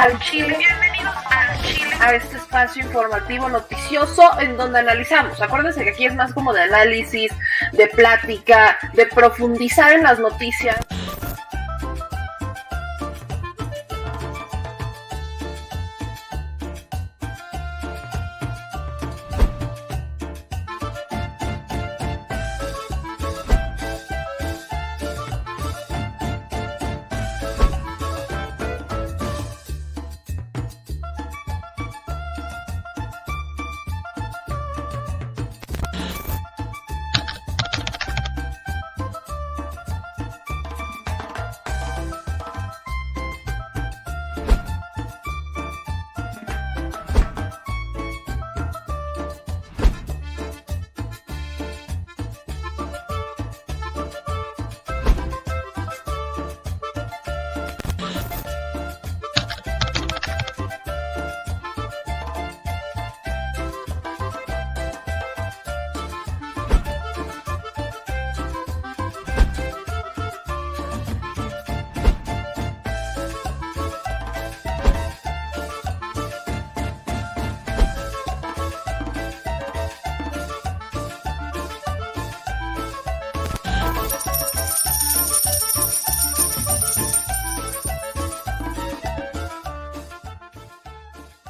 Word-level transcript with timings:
Bienvenidos 0.00 1.14
al 1.26 1.60
Chile. 1.60 1.94
A 2.00 2.14
este 2.14 2.38
espacio 2.38 2.82
informativo 2.82 3.50
noticioso 3.50 4.22
en 4.40 4.56
donde 4.56 4.78
analizamos. 4.78 5.42
Acuérdense 5.42 5.84
que 5.84 5.90
aquí 5.90 6.06
es 6.06 6.14
más 6.14 6.32
como 6.32 6.54
de 6.54 6.62
análisis, 6.62 7.30
de 7.72 7.86
plática, 7.88 8.78
de 8.94 9.04
profundizar 9.04 9.92
en 9.92 10.04
las 10.04 10.18
noticias. 10.18 10.78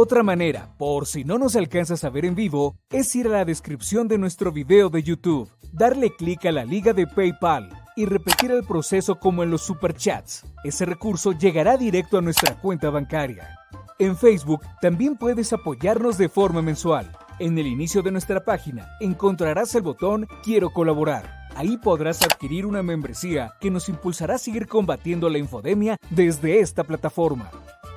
Otra 0.00 0.22
manera, 0.22 0.76
por 0.78 1.06
si 1.06 1.24
no 1.24 1.38
nos 1.38 1.56
alcanzas 1.56 2.04
a 2.04 2.08
ver 2.08 2.24
en 2.24 2.36
vivo, 2.36 2.76
es 2.88 3.16
ir 3.16 3.26
a 3.26 3.30
la 3.30 3.44
descripción 3.44 4.06
de 4.06 4.16
nuestro 4.16 4.52
video 4.52 4.90
de 4.90 5.02
YouTube, 5.02 5.50
darle 5.72 6.14
clic 6.14 6.46
a 6.46 6.52
la 6.52 6.64
liga 6.64 6.92
de 6.92 7.08
PayPal 7.08 7.68
y 7.96 8.04
repetir 8.04 8.52
el 8.52 8.62
proceso 8.62 9.18
como 9.18 9.42
en 9.42 9.50
los 9.50 9.62
superchats. 9.62 10.44
Ese 10.62 10.84
recurso 10.84 11.32
llegará 11.32 11.76
directo 11.76 12.16
a 12.16 12.22
nuestra 12.22 12.54
cuenta 12.60 12.90
bancaria. 12.90 13.58
En 13.98 14.16
Facebook 14.16 14.60
también 14.80 15.16
puedes 15.16 15.52
apoyarnos 15.52 16.16
de 16.16 16.28
forma 16.28 16.62
mensual. 16.62 17.10
En 17.40 17.58
el 17.58 17.66
inicio 17.66 18.00
de 18.00 18.12
nuestra 18.12 18.44
página 18.44 18.88
encontrarás 19.00 19.74
el 19.74 19.82
botón 19.82 20.28
Quiero 20.44 20.70
colaborar. 20.70 21.37
Ahí 21.58 21.76
podrás 21.76 22.22
adquirir 22.22 22.64
una 22.66 22.84
membresía 22.84 23.54
que 23.60 23.72
nos 23.72 23.88
impulsará 23.88 24.36
a 24.36 24.38
seguir 24.38 24.68
combatiendo 24.68 25.28
la 25.28 25.38
infodemia 25.38 25.96
desde 26.08 26.60
esta 26.60 26.84
plataforma. 26.84 27.50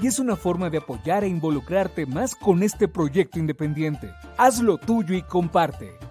y 0.00 0.06
es 0.06 0.18
una 0.18 0.36
forma 0.36 0.70
de 0.70 0.78
apoyar 0.78 1.24
e 1.24 1.28
involucrarte 1.28 2.06
más 2.06 2.34
con 2.34 2.62
este 2.62 2.86
proyecto 2.86 3.38
independiente. 3.38 4.12
Hazlo 4.36 4.78
tuyo 4.78 5.14
y 5.14 5.22
comparte. 5.22 6.07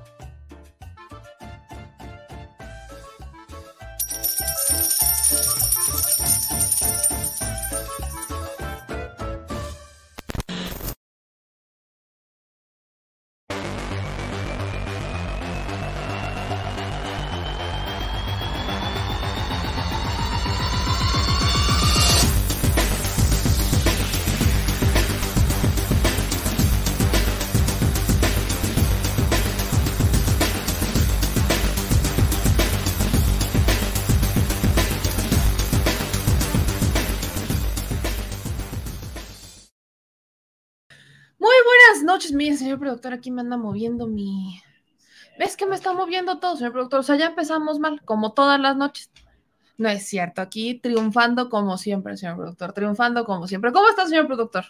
Señor 42.68 42.80
productor, 42.80 43.14
aquí 43.14 43.32
me 43.32 43.42
anda 43.42 43.56
moviendo 43.56 44.08
mi... 44.08 44.62
¿Ves 45.40 45.56
que 45.56 45.66
me 45.66 45.76
está 45.76 45.94
moviendo 45.94 46.40
todo, 46.40 46.58
señor 46.58 46.74
productor? 46.74 47.00
O 47.00 47.04
sea, 47.04 47.16
ya 47.16 47.28
empezamos 47.28 47.80
mal, 47.80 48.02
como 48.04 48.34
todas 48.34 48.60
las 48.60 48.76
noches. 48.76 49.10
No 49.78 49.88
es 49.88 50.06
cierto, 50.06 50.42
aquí 50.42 50.80
triunfando 50.80 51.50
como 51.50 51.78
siempre, 51.78 52.18
señor 52.18 52.36
productor, 52.36 52.74
triunfando 52.74 53.24
como 53.24 53.48
siempre. 53.48 53.72
¿Cómo 53.72 53.88
está, 53.88 54.06
señor 54.06 54.28
productor? 54.28 54.66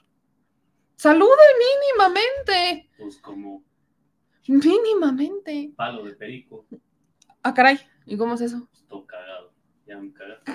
Salude 0.95 1.41
mínimamente. 1.59 2.89
Pues 2.99 3.17
como... 3.17 3.63
Mínimamente. 4.47 5.73
Palo 5.75 6.03
de 6.03 6.13
perico. 6.13 6.67
Ah, 7.41 7.53
caray. 7.53 7.79
¿Y 8.05 8.15
cómo 8.15 8.35
es 8.35 8.41
eso? 8.41 8.69
Estoy 8.73 9.05
cagado. 9.07 9.51
Ya 9.87 9.97
me 9.97 10.13
cagaste. 10.13 10.51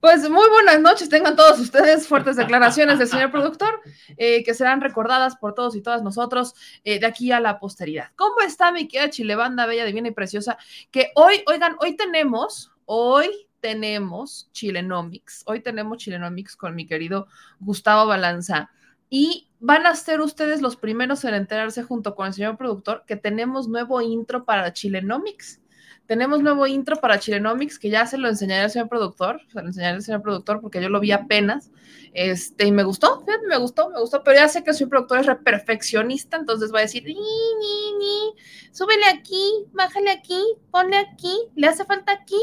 Pues 0.00 0.28
muy 0.30 0.48
buenas 0.48 0.80
noches, 0.80 1.08
tengan 1.08 1.34
todos 1.34 1.58
ustedes 1.58 2.06
fuertes 2.06 2.36
declaraciones 2.36 2.98
del 2.98 3.08
señor 3.08 3.30
productor 3.30 3.80
eh, 4.16 4.44
que 4.44 4.54
serán 4.54 4.80
recordadas 4.80 5.36
por 5.36 5.54
todos 5.54 5.74
y 5.74 5.82
todas 5.82 6.02
nosotros 6.02 6.54
eh, 6.84 7.00
de 7.00 7.06
aquí 7.06 7.32
a 7.32 7.40
la 7.40 7.58
posteridad. 7.58 8.10
¿Cómo 8.16 8.40
está 8.46 8.70
mi 8.70 8.86
querida 8.86 9.10
Chilebanda, 9.10 9.66
bella, 9.66 9.84
divina 9.84 10.08
y 10.08 10.12
preciosa? 10.12 10.56
Que 10.90 11.10
hoy, 11.14 11.42
oigan, 11.46 11.76
hoy 11.80 11.96
tenemos, 11.96 12.72
hoy 12.84 13.48
tenemos 13.60 14.48
Chilenomics, 14.52 15.42
hoy 15.46 15.60
tenemos 15.60 15.98
Chilenomics 15.98 16.56
con 16.56 16.74
mi 16.74 16.86
querido 16.86 17.26
Gustavo 17.58 18.06
Balanza 18.06 18.70
y 19.10 19.48
van 19.60 19.86
a 19.86 19.94
ser 19.94 20.20
ustedes 20.20 20.60
los 20.60 20.76
primeros 20.76 21.24
en 21.24 21.34
enterarse 21.34 21.82
junto 21.82 22.14
con 22.14 22.26
el 22.26 22.34
señor 22.34 22.56
productor 22.56 23.04
que 23.06 23.16
tenemos 23.16 23.68
nuevo 23.68 24.00
intro 24.00 24.44
para 24.44 24.72
Chilenomics. 24.72 25.60
Tenemos 26.08 26.42
nuevo 26.42 26.66
intro 26.66 26.96
para 26.96 27.18
Chilenomics 27.18 27.78
que 27.78 27.90
ya 27.90 28.06
se 28.06 28.16
lo 28.16 28.30
enseñaré 28.30 28.62
al 28.62 28.70
señor 28.70 28.88
productor, 28.88 29.42
se 29.52 29.60
lo 29.60 29.66
enseñaré 29.66 29.96
al 29.96 30.02
señor 30.02 30.22
productor 30.22 30.62
porque 30.62 30.80
yo 30.80 30.88
lo 30.88 31.00
vi 31.00 31.12
apenas. 31.12 31.70
Este, 32.14 32.66
y 32.66 32.72
me 32.72 32.82
gustó, 32.82 33.22
me 33.46 33.58
gustó, 33.58 33.90
me 33.90 34.00
gustó, 34.00 34.24
pero 34.24 34.38
ya 34.38 34.48
sé 34.48 34.64
que 34.64 34.72
señor 34.72 34.88
productor 34.88 35.18
es 35.18 35.28
perfeccionista, 35.44 36.38
entonces 36.38 36.72
va 36.72 36.78
a 36.78 36.82
decir, 36.82 37.04
ni, 37.04 37.12
ni, 37.12 37.92
ni, 37.98 38.34
súbele 38.72 39.04
aquí, 39.04 39.66
bájale 39.72 40.10
aquí, 40.10 40.42
ponle 40.70 40.96
aquí, 40.96 41.36
le 41.54 41.66
hace 41.66 41.84
falta 41.84 42.12
aquí. 42.12 42.40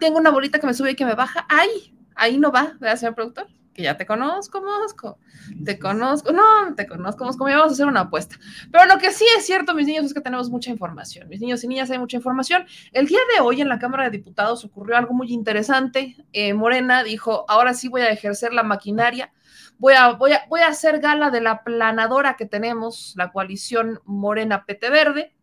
Tengo 0.00 0.18
una 0.18 0.30
bolita 0.30 0.58
que 0.58 0.66
me 0.66 0.72
sube 0.72 0.92
y 0.92 0.96
que 0.96 1.04
me 1.04 1.14
baja, 1.14 1.44
ay, 1.50 1.94
ahí 2.14 2.38
no 2.38 2.50
va, 2.50 2.78
¿verdad, 2.80 2.96
señor 2.96 3.14
productor? 3.14 3.48
Que 3.78 3.84
ya 3.84 3.96
te 3.96 4.06
conozco, 4.06 4.60
Mosco, 4.60 5.20
te 5.64 5.78
conozco, 5.78 6.32
no, 6.32 6.74
te 6.74 6.88
conozco, 6.88 7.24
Mosco, 7.24 7.44
vamos 7.44 7.70
a 7.70 7.72
hacer 7.74 7.86
una 7.86 8.00
apuesta. 8.00 8.34
Pero 8.72 8.86
lo 8.86 8.98
que 8.98 9.12
sí 9.12 9.24
es 9.36 9.46
cierto, 9.46 9.72
mis 9.72 9.86
niños, 9.86 10.06
es 10.06 10.14
que 10.14 10.20
tenemos 10.20 10.50
mucha 10.50 10.72
información. 10.72 11.28
Mis 11.28 11.40
niños 11.40 11.62
y 11.62 11.68
niñas 11.68 11.88
hay 11.92 11.98
mucha 12.00 12.16
información. 12.16 12.66
El 12.92 13.06
día 13.06 13.20
de 13.32 13.40
hoy 13.40 13.60
en 13.60 13.68
la 13.68 13.78
Cámara 13.78 14.02
de 14.02 14.10
Diputados 14.10 14.64
ocurrió 14.64 14.96
algo 14.96 15.14
muy 15.14 15.32
interesante. 15.32 16.16
Eh, 16.32 16.54
Morena 16.54 17.04
dijo, 17.04 17.44
ahora 17.48 17.72
sí 17.72 17.86
voy 17.86 18.00
a 18.00 18.10
ejercer 18.10 18.52
la 18.52 18.64
maquinaria. 18.64 19.32
Voy 19.78 19.94
a, 19.94 20.08
voy, 20.14 20.32
a, 20.32 20.44
voy 20.48 20.62
a 20.62 20.66
hacer 20.66 20.98
gala 20.98 21.30
de 21.30 21.40
la 21.40 21.62
planadora 21.62 22.34
que 22.34 22.46
tenemos, 22.46 23.14
la 23.16 23.30
coalición 23.30 24.00
Morena 24.04 24.64
Pete 24.66 24.90
Verde. 24.90 25.36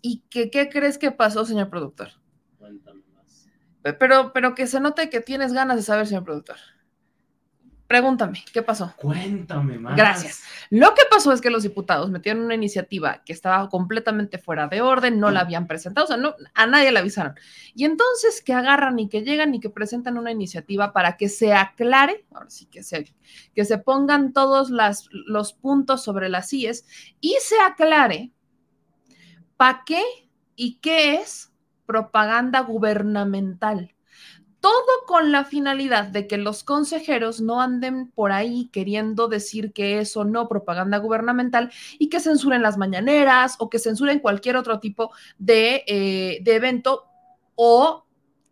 ¿Y 0.00 0.22
que, 0.30 0.50
qué 0.50 0.70
crees 0.70 0.96
que 0.96 1.10
pasó, 1.10 1.44
señor 1.44 1.68
productor? 1.68 2.08
Cuéntame 2.58 3.02
más. 3.14 3.50
Pero, 3.98 4.32
pero 4.32 4.54
que 4.54 4.66
se 4.66 4.80
note 4.80 5.10
que 5.10 5.20
tienes 5.20 5.52
ganas 5.52 5.76
de 5.76 5.82
saber, 5.82 6.06
señor 6.06 6.24
productor. 6.24 6.56
Pregúntame, 7.90 8.44
¿qué 8.52 8.62
pasó? 8.62 8.94
Cuéntame 8.96 9.76
más. 9.76 9.96
Gracias. 9.96 10.44
Lo 10.70 10.94
que 10.94 11.02
pasó 11.10 11.32
es 11.32 11.40
que 11.40 11.50
los 11.50 11.64
diputados 11.64 12.08
metieron 12.08 12.44
una 12.44 12.54
iniciativa 12.54 13.20
que 13.24 13.32
estaba 13.32 13.68
completamente 13.68 14.38
fuera 14.38 14.68
de 14.68 14.80
orden, 14.80 15.18
no 15.18 15.32
la 15.32 15.40
habían 15.40 15.66
presentado, 15.66 16.04
o 16.04 16.06
sea, 16.06 16.16
no, 16.16 16.36
a 16.54 16.66
nadie 16.68 16.92
le 16.92 17.00
avisaron. 17.00 17.34
Y 17.74 17.84
entonces 17.84 18.42
que 18.42 18.52
agarran 18.52 18.96
y 19.00 19.08
que 19.08 19.22
llegan 19.22 19.56
y 19.56 19.58
que 19.58 19.70
presentan 19.70 20.18
una 20.18 20.30
iniciativa 20.30 20.92
para 20.92 21.16
que 21.16 21.28
se 21.28 21.52
aclare, 21.52 22.24
ahora 22.32 22.48
sí 22.48 22.66
que 22.66 22.84
se, 22.84 23.12
que 23.56 23.64
se 23.64 23.78
pongan 23.78 24.32
todos 24.32 24.70
las, 24.70 25.08
los 25.10 25.52
puntos 25.52 26.04
sobre 26.04 26.28
las 26.28 26.52
IES 26.52 26.86
y 27.20 27.38
se 27.40 27.58
aclare 27.58 28.30
para 29.56 29.82
qué 29.84 30.04
y 30.54 30.76
qué 30.76 31.16
es 31.16 31.52
propaganda 31.86 32.60
gubernamental 32.60 33.96
todo 34.60 35.06
con 35.06 35.32
la 35.32 35.44
finalidad 35.44 36.06
de 36.06 36.26
que 36.26 36.36
los 36.36 36.64
consejeros 36.64 37.40
no 37.40 37.60
anden 37.60 38.10
por 38.10 38.32
ahí 38.32 38.68
queriendo 38.72 39.28
decir 39.28 39.72
que 39.72 39.98
es 39.98 40.16
o 40.16 40.24
no 40.24 40.48
propaganda 40.48 40.98
gubernamental 40.98 41.72
y 41.98 42.08
que 42.08 42.20
censuren 42.20 42.62
las 42.62 42.76
mañaneras 42.76 43.56
o 43.58 43.70
que 43.70 43.78
censuren 43.78 44.20
cualquier 44.20 44.56
otro 44.56 44.78
tipo 44.78 45.12
de, 45.38 45.84
eh, 45.86 46.40
de 46.42 46.54
evento 46.54 47.06
o 47.54 48.04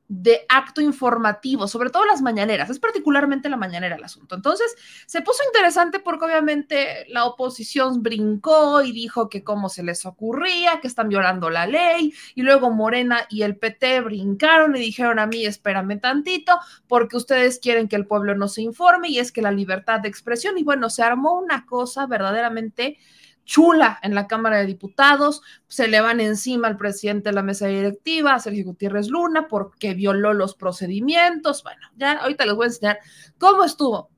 de 0.08 0.46
acto 0.48 0.80
informativo, 0.80 1.68
sobre 1.68 1.90
todo 1.90 2.06
las 2.06 2.22
mañaneras, 2.22 2.70
es 2.70 2.78
particularmente 2.78 3.50
la 3.50 3.58
mañanera 3.58 3.96
el 3.96 4.04
asunto. 4.04 4.34
Entonces, 4.34 4.74
se 5.06 5.20
puso 5.20 5.42
interesante 5.46 6.00
porque 6.00 6.24
obviamente 6.24 7.04
la 7.08 7.26
oposición 7.26 8.02
brincó 8.02 8.80
y 8.82 8.92
dijo 8.92 9.28
que 9.28 9.44
cómo 9.44 9.68
se 9.68 9.82
les 9.82 10.06
ocurría, 10.06 10.80
que 10.80 10.86
están 10.86 11.10
violando 11.10 11.50
la 11.50 11.66
ley, 11.66 12.14
y 12.34 12.42
luego 12.42 12.70
Morena 12.70 13.26
y 13.28 13.42
el 13.42 13.56
PT 13.56 14.00
brincaron 14.00 14.74
y 14.76 14.80
dijeron 14.80 15.18
a 15.18 15.26
mí, 15.26 15.44
espérame 15.44 16.00
tantito, 16.00 16.58
porque 16.86 17.18
ustedes 17.18 17.58
quieren 17.58 17.86
que 17.86 17.96
el 17.96 18.06
pueblo 18.06 18.34
no 18.34 18.48
se 18.48 18.62
informe 18.62 19.10
y 19.10 19.18
es 19.18 19.30
que 19.30 19.42
la 19.42 19.52
libertad 19.52 20.00
de 20.00 20.08
expresión, 20.08 20.56
y 20.56 20.64
bueno, 20.64 20.88
se 20.88 21.02
armó 21.02 21.38
una 21.38 21.66
cosa 21.66 22.06
verdaderamente 22.06 22.98
chula 23.48 23.98
en 24.02 24.14
la 24.14 24.26
Cámara 24.26 24.58
de 24.58 24.66
Diputados, 24.66 25.42
se 25.68 25.88
le 25.88 26.02
van 26.02 26.20
encima 26.20 26.68
al 26.68 26.76
presidente 26.76 27.30
de 27.30 27.34
la 27.34 27.42
mesa 27.42 27.66
directiva, 27.66 28.34
a 28.34 28.38
Sergio 28.38 28.66
Gutiérrez 28.66 29.08
Luna, 29.08 29.48
porque 29.48 29.94
violó 29.94 30.34
los 30.34 30.54
procedimientos. 30.54 31.62
Bueno, 31.62 31.80
ya 31.96 32.12
ahorita 32.12 32.44
les 32.44 32.54
voy 32.54 32.64
a 32.64 32.68
enseñar 32.68 32.98
cómo 33.38 33.64
estuvo, 33.64 34.10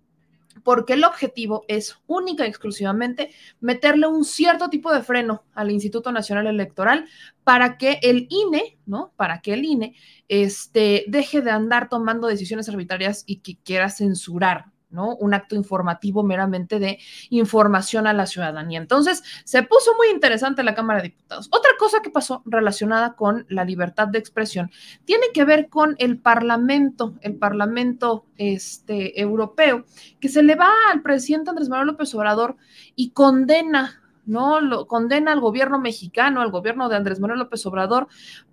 porque 0.65 0.95
el 0.95 1.05
objetivo 1.05 1.65
es 1.69 1.97
única 2.09 2.45
y 2.45 2.49
exclusivamente 2.49 3.31
meterle 3.61 4.09
un 4.09 4.25
cierto 4.25 4.69
tipo 4.69 4.93
de 4.93 5.03
freno 5.03 5.45
al 5.55 5.71
Instituto 5.71 6.11
Nacional 6.11 6.49
Electoral 6.49 7.07
para 7.45 7.79
que 7.79 8.01
el 8.03 8.27
INE, 8.31 8.79
¿no? 8.85 9.13
Para 9.15 9.41
que 9.43 9.55
el 9.55 9.65
INE 9.65 9.95
este, 10.27 11.05
deje 11.07 11.41
de 11.41 11.53
andar 11.53 11.89
tomando 11.89 12.27
decisiones 12.27 12.69
arbitrarias 12.69 13.23
y 13.27 13.37
que 13.37 13.57
quiera 13.63 13.91
censurar 13.91 14.67
Un 14.93 15.35
acto 15.35 15.55
informativo 15.55 16.23
meramente 16.23 16.79
de 16.79 16.99
información 17.31 18.07
a 18.07 18.13
la 18.13 18.27
ciudadanía. 18.27 18.79
Entonces, 18.81 19.23
se 19.45 19.63
puso 19.63 19.95
muy 19.97 20.09
interesante 20.09 20.63
la 20.63 20.75
Cámara 20.75 21.01
de 21.01 21.09
Diputados. 21.09 21.49
Otra 21.53 21.71
cosa 21.79 22.01
que 22.03 22.11
pasó 22.11 22.43
relacionada 22.45 23.15
con 23.15 23.47
la 23.49 23.65
libertad 23.65 24.09
de 24.09 24.19
expresión 24.19 24.71
tiene 25.05 25.27
que 25.33 25.45
ver 25.45 25.69
con 25.69 25.95
el 25.99 26.19
Parlamento, 26.19 27.15
el 27.21 27.37
Parlamento 27.37 28.27
este, 28.37 29.21
europeo, 29.21 29.85
que 30.21 30.29
se 30.29 30.43
le 30.43 30.57
va 30.57 30.71
al 30.93 31.03
presidente 31.03 31.51
Andrés 31.51 31.69
Manuel 31.69 31.89
López 31.89 32.15
Obrador 32.15 32.57
y 32.95 33.11
condena 33.11 33.97
¿no? 34.27 34.61
Lo 34.61 34.87
condena 34.87 35.33
al 35.33 35.41
gobierno 35.41 35.81
mexicano, 35.81 36.41
al 36.41 36.51
gobierno 36.51 36.89
de 36.89 36.97
Andrés 36.97 37.19
Manuel 37.19 37.41
López 37.41 37.65
Obrador, 37.67 38.07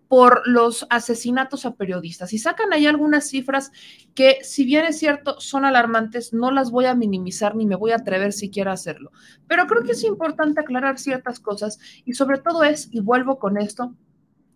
por 0.07 0.48
los 0.48 0.88
asesinatos 0.89 1.65
a 1.65 1.75
periodistas. 1.75 2.33
Y 2.33 2.38
sacan 2.38 2.71
ahí 2.74 2.86
algunas 2.86 3.27
cifras 3.27 3.71
que, 4.15 4.39
si 4.42 4.65
bien 4.65 4.86
es 4.86 5.00
cierto, 5.00 5.39
son 5.39 5.65
alarmantes, 5.65 6.33
no 6.33 6.51
las 6.51 6.71
voy 6.71 6.86
a 6.86 6.95
minimizar 6.95 7.56
ni 7.56 7.65
me 7.65 7.75
voy 7.75 7.92
a 7.92 7.98
atrever 7.98 8.33
siquiera 8.33 8.71
a 8.71 8.75
hacerlo. 8.75 9.12
Pero 9.48 9.68
creo 9.68 9.83
que 9.83 9.92
es 9.92 10.04
importante 10.04 10.61
aclarar 10.61 10.97
ciertas 10.97 11.40
cosas 11.40 11.80
y 12.06 12.14
sobre 12.14 12.40
todo 12.40 12.64
es, 12.64 12.90
y 12.92 13.02
vuelvo 13.02 13.40
con 13.40 13.57
esto, 13.57 13.95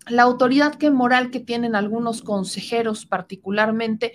la 0.08 0.24
autoridad 0.24 0.76
que 0.76 0.90
moral 0.90 1.30
que 1.30 1.40
tienen 1.40 1.76
algunos 1.76 2.22
consejeros 2.22 3.06
particularmente 3.06 4.14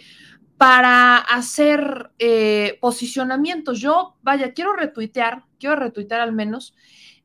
para 0.56 1.18
hacer 1.18 2.10
eh, 2.18 2.78
posicionamientos. 2.80 3.78
Yo, 3.78 4.16
vaya, 4.22 4.52
quiero 4.52 4.72
retuitear, 4.72 5.44
quiero 5.60 5.76
retuitear 5.76 6.20
al 6.20 6.32
menos 6.32 6.74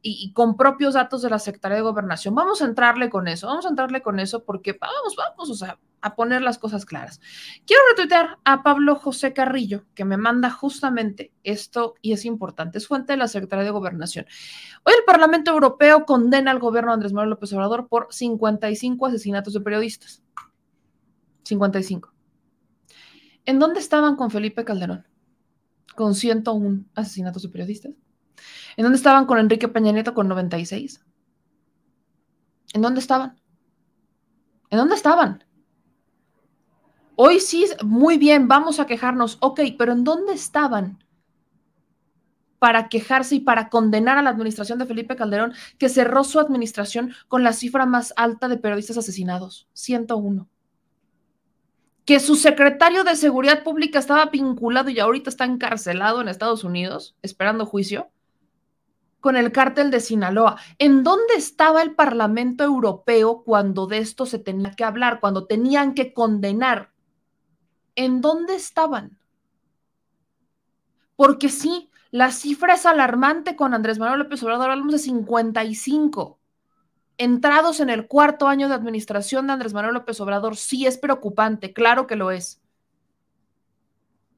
y, 0.02 0.34
con 0.34 0.58
propios 0.58 0.96
datos 0.96 1.22
de 1.22 1.30
la 1.30 1.40
Secretaría 1.40 1.78
de 1.78 1.84
Gobernación. 1.84 2.34
Vamos 2.34 2.62
a 2.62 2.66
entrarle 2.66 3.10
con 3.10 3.28
eso, 3.28 3.48
vamos 3.48 3.66
a 3.66 3.70
entrarle 3.70 4.02
con 4.02 4.20
eso 4.20 4.44
porque 4.44 4.78
vamos, 4.80 5.16
vamos, 5.16 5.50
o 5.50 5.54
sea, 5.54 5.80
a 6.02 6.16
poner 6.16 6.42
las 6.42 6.58
cosas 6.58 6.86
claras. 6.86 7.22
Quiero 7.66 7.82
retuitear 7.90 8.40
a 8.44 8.64
Pablo 8.64 8.96
José 8.96 9.34
Carrillo, 9.34 9.86
que 9.94 10.06
me 10.06 10.18
manda 10.18 10.50
justamente 10.50 11.32
esto 11.44 11.96
y 12.02 12.14
es 12.14 12.26
importante, 12.26 12.80
es 12.80 12.88
fuente 12.88 13.14
de 13.14 13.18
la 13.18 13.28
Secretaría 13.28 13.66
de 13.66 13.72
Gobernación. 13.72 14.26
Hoy 14.84 14.94
el 14.98 15.06
Parlamento 15.06 15.52
Europeo 15.52 16.06
condena 16.06 16.52
al 16.52 16.60
gobierno 16.60 16.92
de 16.92 16.96
Andrés 16.96 17.14
Manuel 17.14 17.32
López 17.32 17.54
Obrador 17.54 17.88
por 17.88 18.08
55 18.10 19.06
asesinatos 19.06 19.54
de 19.54 19.62
periodistas. 19.62 20.24
55. 21.44 22.12
¿En 23.46 23.60
dónde 23.60 23.80
estaban 23.80 24.16
con 24.16 24.32
Felipe 24.32 24.64
Calderón? 24.64 25.06
Con 25.96 26.16
101 26.16 26.86
asesinatos 26.96 27.44
de 27.44 27.50
periodistas. 27.50 27.94
¿En 28.78 28.84
dónde 28.84 28.98
estaban 28.98 29.26
con 29.26 29.40
Enrique 29.40 29.68
Peña 29.68 29.92
Nieto 29.92 30.14
con 30.14 30.28
96? 30.28 31.04
¿En 32.74 32.82
dónde 32.82 33.00
estaban? 33.00 33.40
¿En 34.70 34.78
dónde 34.78 34.96
estaban? 34.96 35.44
Hoy 37.16 37.40
sí, 37.40 37.66
muy 37.84 38.18
bien, 38.18 38.48
vamos 38.48 38.80
a 38.80 38.86
quejarnos, 38.86 39.38
ok, 39.42 39.62
pero 39.78 39.92
¿en 39.92 40.04
dónde 40.04 40.34
estaban? 40.34 40.98
para 42.62 42.90
quejarse 42.90 43.34
y 43.34 43.40
para 43.40 43.70
condenar 43.70 44.20
a 44.20 44.22
la 44.22 44.30
administración 44.30 44.78
de 44.78 44.86
Felipe 44.86 45.16
Calderón, 45.16 45.52
que 45.80 45.90
cerró 45.90 46.24
su 46.24 46.40
administración 46.40 47.12
con 47.28 47.42
la 47.42 47.54
cifra 47.54 47.88
más 47.88 48.14
alta 48.16 48.48
de 48.48 48.58
periodistas 48.58 49.00
asesinados, 49.00 49.68
101. 49.74 50.48
Que 52.06 52.20
su 52.20 52.36
secretario 52.36 53.04
de 53.04 53.16
Seguridad 53.16 53.64
Pública 53.64 53.98
estaba 53.98 54.28
vinculado 54.28 54.92
y 54.92 55.00
ahorita 55.00 55.32
está 55.32 55.46
encarcelado 55.46 56.22
en 56.22 56.28
Estados 56.28 56.64
Unidos, 56.64 57.16
esperando 57.24 57.66
juicio, 57.66 58.12
con 59.22 59.38
el 59.38 59.54
cártel 59.54 59.92
de 59.92 60.02
Sinaloa. 60.02 60.58
¿En 60.80 61.04
dónde 61.04 61.36
estaba 61.38 61.82
el 61.82 61.96
Parlamento 61.96 62.66
Europeo 62.66 63.44
cuando 63.44 63.88
de 63.88 64.00
esto 64.00 64.26
se 64.26 64.40
tenía 64.40 64.72
que 64.72 64.84
hablar, 64.84 65.22
cuando 65.22 65.46
tenían 65.46 65.94
que 65.94 66.12
condenar? 66.12 66.92
¿En 67.96 68.20
dónde 68.20 68.56
estaban? 68.56 69.18
Porque 71.16 71.50
sí, 71.50 71.90
la 72.10 72.32
cifra 72.32 72.74
es 72.74 72.86
alarmante 72.86 73.56
con 73.56 73.74
Andrés 73.74 74.00
Manuel 74.00 74.20
López 74.20 74.42
Obrador, 74.44 74.72
hablamos 74.72 74.94
de 74.94 75.00
55. 75.00 76.40
Entrados 77.18 77.80
en 77.80 77.92
el 77.92 78.08
cuarto 78.08 78.48
año 78.48 78.68
de 78.68 78.74
administración 78.74 79.46
de 79.46 79.54
Andrés 79.54 79.74
Manuel 79.74 79.94
López 79.94 80.20
Obrador, 80.20 80.58
sí 80.58 80.88
es 80.88 80.98
preocupante, 80.98 81.74
claro 81.74 82.08
que 82.08 82.16
lo 82.16 82.32
es. 82.32 82.60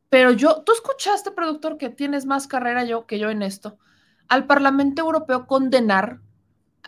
Pero 0.10 0.32
yo, 0.32 0.62
tú 0.64 0.74
escuchaste, 0.74 1.32
productor, 1.32 1.78
que 1.78 1.90
tienes 1.90 2.26
más 2.26 2.48
carrera 2.48 2.84
yo 2.84 3.08
que 3.08 3.18
yo 3.18 3.30
en 3.30 3.42
esto 3.42 3.80
al 4.28 4.46
Parlamento 4.46 5.02
Europeo 5.02 5.48
condenar 5.48 6.20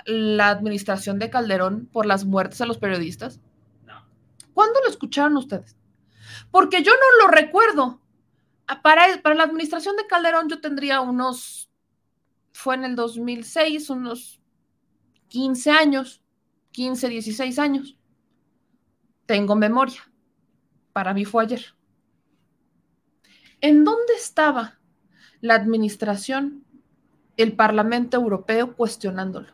la 0.05 0.49
administración 0.49 1.19
de 1.19 1.29
Calderón 1.29 1.87
por 1.91 2.05
las 2.05 2.25
muertes 2.25 2.61
a 2.61 2.65
los 2.65 2.77
periodistas? 2.77 3.39
No. 3.85 4.05
¿Cuándo 4.53 4.79
lo 4.81 4.89
escucharon 4.89 5.37
ustedes? 5.37 5.75
Porque 6.51 6.83
yo 6.83 6.91
no 6.91 7.25
lo 7.25 7.31
recuerdo. 7.31 8.01
Ah, 8.67 8.81
para, 8.81 9.21
para 9.21 9.35
la 9.35 9.43
administración 9.43 9.95
de 9.95 10.07
Calderón 10.07 10.49
yo 10.49 10.59
tendría 10.59 11.01
unos, 11.01 11.69
fue 12.51 12.75
en 12.75 12.85
el 12.85 12.95
2006, 12.95 13.89
unos 13.89 14.41
15 15.27 15.71
años, 15.71 16.23
15, 16.71 17.09
16 17.09 17.59
años. 17.59 17.97
Tengo 19.25 19.55
memoria. 19.55 20.01
Para 20.93 21.13
mí 21.13 21.25
fue 21.25 21.43
ayer. 21.43 21.75
¿En 23.61 23.83
dónde 23.83 24.13
estaba 24.15 24.79
la 25.41 25.55
administración 25.55 26.64
el 27.37 27.53
Parlamento 27.53 28.17
Europeo 28.17 28.75
cuestionándolo. 28.75 29.53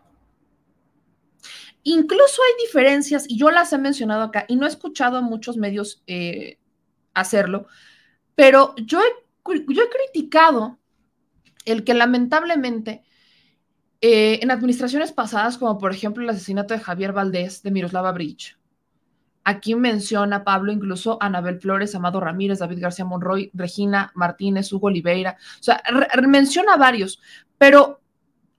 Incluso 1.84 2.42
hay 2.44 2.66
diferencias, 2.66 3.26
y 3.28 3.38
yo 3.38 3.50
las 3.50 3.74
he 3.74 3.78
mencionado 3.78 4.24
acá, 4.24 4.46
y 4.48 4.56
no 4.56 4.66
he 4.66 4.70
escuchado 4.70 5.18
a 5.18 5.22
muchos 5.22 5.58
medios 5.58 6.04
eh, 6.06 6.60
hacerlo, 7.14 7.68
pero 8.36 8.76
yo 8.78 9.00
he 9.02 9.32
yo 9.68 9.84
he 9.84 9.90
criticado 9.90 10.80
el 11.66 11.84
que 11.84 11.94
lamentablemente 11.94 13.04
eh, 14.02 14.40
en 14.42 14.52
administraciones 14.52 15.12
pasadas, 15.12 15.58
como 15.58 15.78
por 15.78 15.92
ejemplo 15.92 16.24
el 16.24 16.30
asesinato 16.30 16.74
de 16.74 16.80
Javier 16.80 17.14
Valdés 17.14 17.62
de 17.62 17.72
Miroslava 17.72 18.12
Bridge, 18.12 18.58
aquí 19.44 19.76
menciona 19.76 20.44
Pablo 20.44 20.72
incluso 20.72 21.18
Anabel 21.22 21.60
Flores, 21.60 21.96
Amado 21.96 22.20
Ramírez, 22.20 22.60
David 22.60 22.80
García 22.82 23.06
Monroy, 23.06 23.52
Regina 23.54 24.12
Martínez, 24.16 24.72
Hugo 24.72 24.88
Oliveira, 24.88 25.38
o 25.60 25.64
sea, 25.64 25.82
menciona 26.28 26.78
varios, 26.78 27.22
pero 27.62 28.02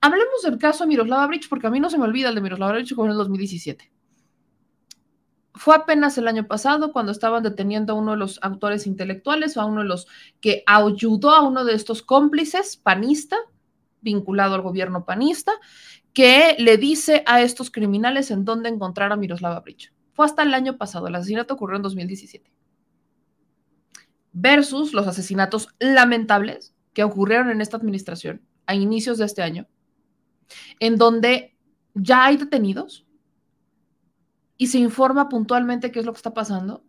hablemos 0.01 0.43
del 0.45 0.59
caso 0.59 0.85
de 0.85 0.89
Miroslava 0.89 1.27
Bridge, 1.27 1.49
porque 1.49 1.67
a 1.67 1.71
mí 1.71 1.81
no 1.81 1.91
se 1.91 1.99
me 1.99 2.05
olvida 2.05 2.29
el 2.29 2.37
de 2.37 2.41
Miroslava 2.41 2.75
Bridge 2.75 2.95
como 2.95 3.07
en 3.07 3.11
el 3.11 3.19
2017. 3.19 3.93
Fue 5.55 5.75
apenas 5.75 6.17
el 6.19 6.29
año 6.29 6.47
pasado 6.47 6.93
cuando 6.93 7.11
estaban 7.11 7.43
deteniendo 7.43 7.93
a 7.93 7.97
uno 7.97 8.13
de 8.13 8.19
los 8.19 8.39
autores 8.45 8.87
intelectuales 8.87 9.57
o 9.57 9.61
a 9.61 9.65
uno 9.65 9.81
de 9.81 9.89
los 9.89 10.07
que 10.41 10.63
ayudó 10.69 11.31
a 11.31 11.43
uno 11.43 11.65
de 11.65 11.75
estos 11.75 12.01
cómplices 12.01 12.77
panista, 12.77 13.37
vinculado 14.03 14.55
al 14.55 14.63
gobierno 14.63 15.05
panista, 15.05 15.51
que 16.13 16.55
le 16.61 16.77
dice 16.77 17.25
a 17.27 17.43
estos 17.43 17.73
criminales 17.73 18.31
en 18.31 18.45
dónde 18.45 18.69
encontrar 18.69 19.11
a 19.11 19.17
Miroslava 19.17 19.59
Bridge. 19.59 19.93
Fue 20.13 20.27
hasta 20.27 20.45
el 20.45 20.55
año 20.55 20.79
pasado, 20.79 21.09
el 21.09 21.17
asesinato 21.17 21.55
ocurrió 21.55 21.75
en 21.75 21.83
2017. 21.83 22.53
Versus 24.33 24.95
los 24.95 25.09
asesinatos 25.09 25.71
lamentables 25.81 26.73
que 26.93 27.03
ocurrieron 27.03 27.51
en 27.51 27.61
esta 27.61 27.79
administración 27.79 28.43
a 28.73 28.75
inicios 28.75 29.19
de 29.19 29.27
este 29.27 29.43
año, 29.43 29.69
en 30.81 30.97
donde 30.97 31.55
ya 31.95 32.25
hay 32.25 32.39
detenidos, 32.39 33.07
y 34.57 34.69
se 34.69 34.79
informa 34.79 35.29
puntualmente 35.29 35.91
qué 35.91 36.01
es 36.01 36.07
lo 36.07 36.13
que 36.13 36.19
está 36.19 36.35
pasando. 36.35 36.85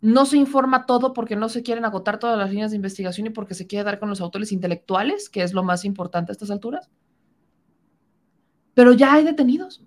No 0.00 0.26
se 0.26 0.36
informa 0.36 0.84
todo 0.84 1.12
porque 1.12 1.36
no 1.36 1.48
se 1.48 1.62
quieren 1.62 1.84
agotar 1.84 2.18
todas 2.18 2.36
las 2.36 2.50
líneas 2.50 2.72
de 2.72 2.76
investigación 2.76 3.28
y 3.28 3.30
porque 3.30 3.54
se 3.54 3.66
quiere 3.66 3.84
dar 3.84 3.98
con 3.98 4.10
los 4.10 4.20
autores 4.20 4.52
intelectuales, 4.52 5.30
que 5.30 5.42
es 5.42 5.54
lo 5.54 5.62
más 5.62 5.84
importante 5.84 6.30
a 6.30 6.34
estas 6.34 6.50
alturas. 6.50 6.90
Pero 8.74 8.92
ya 8.92 9.14
hay 9.14 9.24
detenidos. 9.24 9.82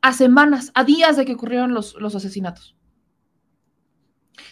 A 0.00 0.12
semanas, 0.12 0.70
a 0.74 0.84
días 0.84 1.16
de 1.16 1.24
que 1.24 1.34
ocurrieron 1.34 1.74
los, 1.74 1.94
los 1.94 2.14
asesinatos. 2.14 2.76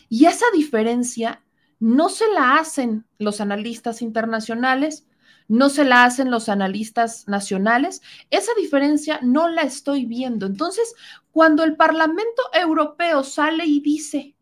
Y 0.08 0.26
esa 0.26 0.46
diferencia 0.52 1.42
no 1.78 2.08
se 2.08 2.28
la 2.34 2.56
hacen 2.56 3.06
los 3.18 3.40
analistas 3.40 4.02
internacionales, 4.02 5.06
no 5.52 5.68
se 5.68 5.84
la 5.84 6.04
hacen 6.04 6.30
los 6.30 6.48
analistas 6.48 7.28
nacionales. 7.28 8.00
Esa 8.30 8.52
diferencia 8.56 9.20
no 9.20 9.48
la 9.50 9.60
estoy 9.60 10.06
viendo. 10.06 10.46
Entonces, 10.46 10.94
cuando 11.30 11.62
el 11.62 11.76
Parlamento 11.76 12.42
Europeo 12.54 13.22
sale 13.22 13.66
y 13.66 13.80
dice 13.80 14.34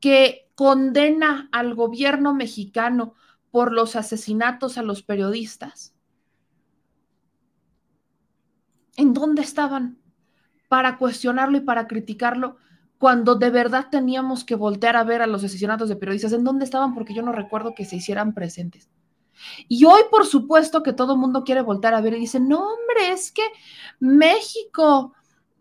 que 0.00 0.48
condena 0.54 1.50
al 1.52 1.74
gobierno 1.74 2.32
mexicano 2.32 3.12
por 3.50 3.72
los 3.72 3.94
asesinatos 3.94 4.78
a 4.78 4.82
los 4.82 5.02
periodistas, 5.02 5.94
¿en 8.96 9.12
dónde 9.12 9.42
estaban 9.42 9.98
para 10.70 10.96
cuestionarlo 10.96 11.58
y 11.58 11.60
para 11.60 11.86
criticarlo? 11.86 12.56
cuando 12.96 13.34
de 13.34 13.50
verdad 13.50 13.88
teníamos 13.90 14.44
que 14.44 14.54
voltear 14.54 14.96
a 14.96 15.04
ver 15.04 15.20
a 15.20 15.26
los 15.26 15.44
asesinatos 15.44 15.90
de 15.90 15.96
periodistas, 15.96 16.32
¿en 16.32 16.42
dónde 16.42 16.64
estaban? 16.64 16.94
Porque 16.94 17.12
yo 17.12 17.20
no 17.20 17.32
recuerdo 17.32 17.74
que 17.74 17.84
se 17.84 17.96
hicieran 17.96 18.32
presentes. 18.32 18.88
Y 19.68 19.84
hoy, 19.84 20.02
por 20.10 20.26
supuesto, 20.26 20.82
que 20.82 20.92
todo 20.92 21.14
el 21.14 21.18
mundo 21.18 21.44
quiere 21.44 21.62
voltar 21.62 21.94
a 21.94 22.00
ver 22.00 22.14
y 22.14 22.20
dice, 22.20 22.40
no, 22.40 22.60
hombre, 22.60 23.10
es 23.10 23.32
que 23.32 23.42
México, 24.00 25.14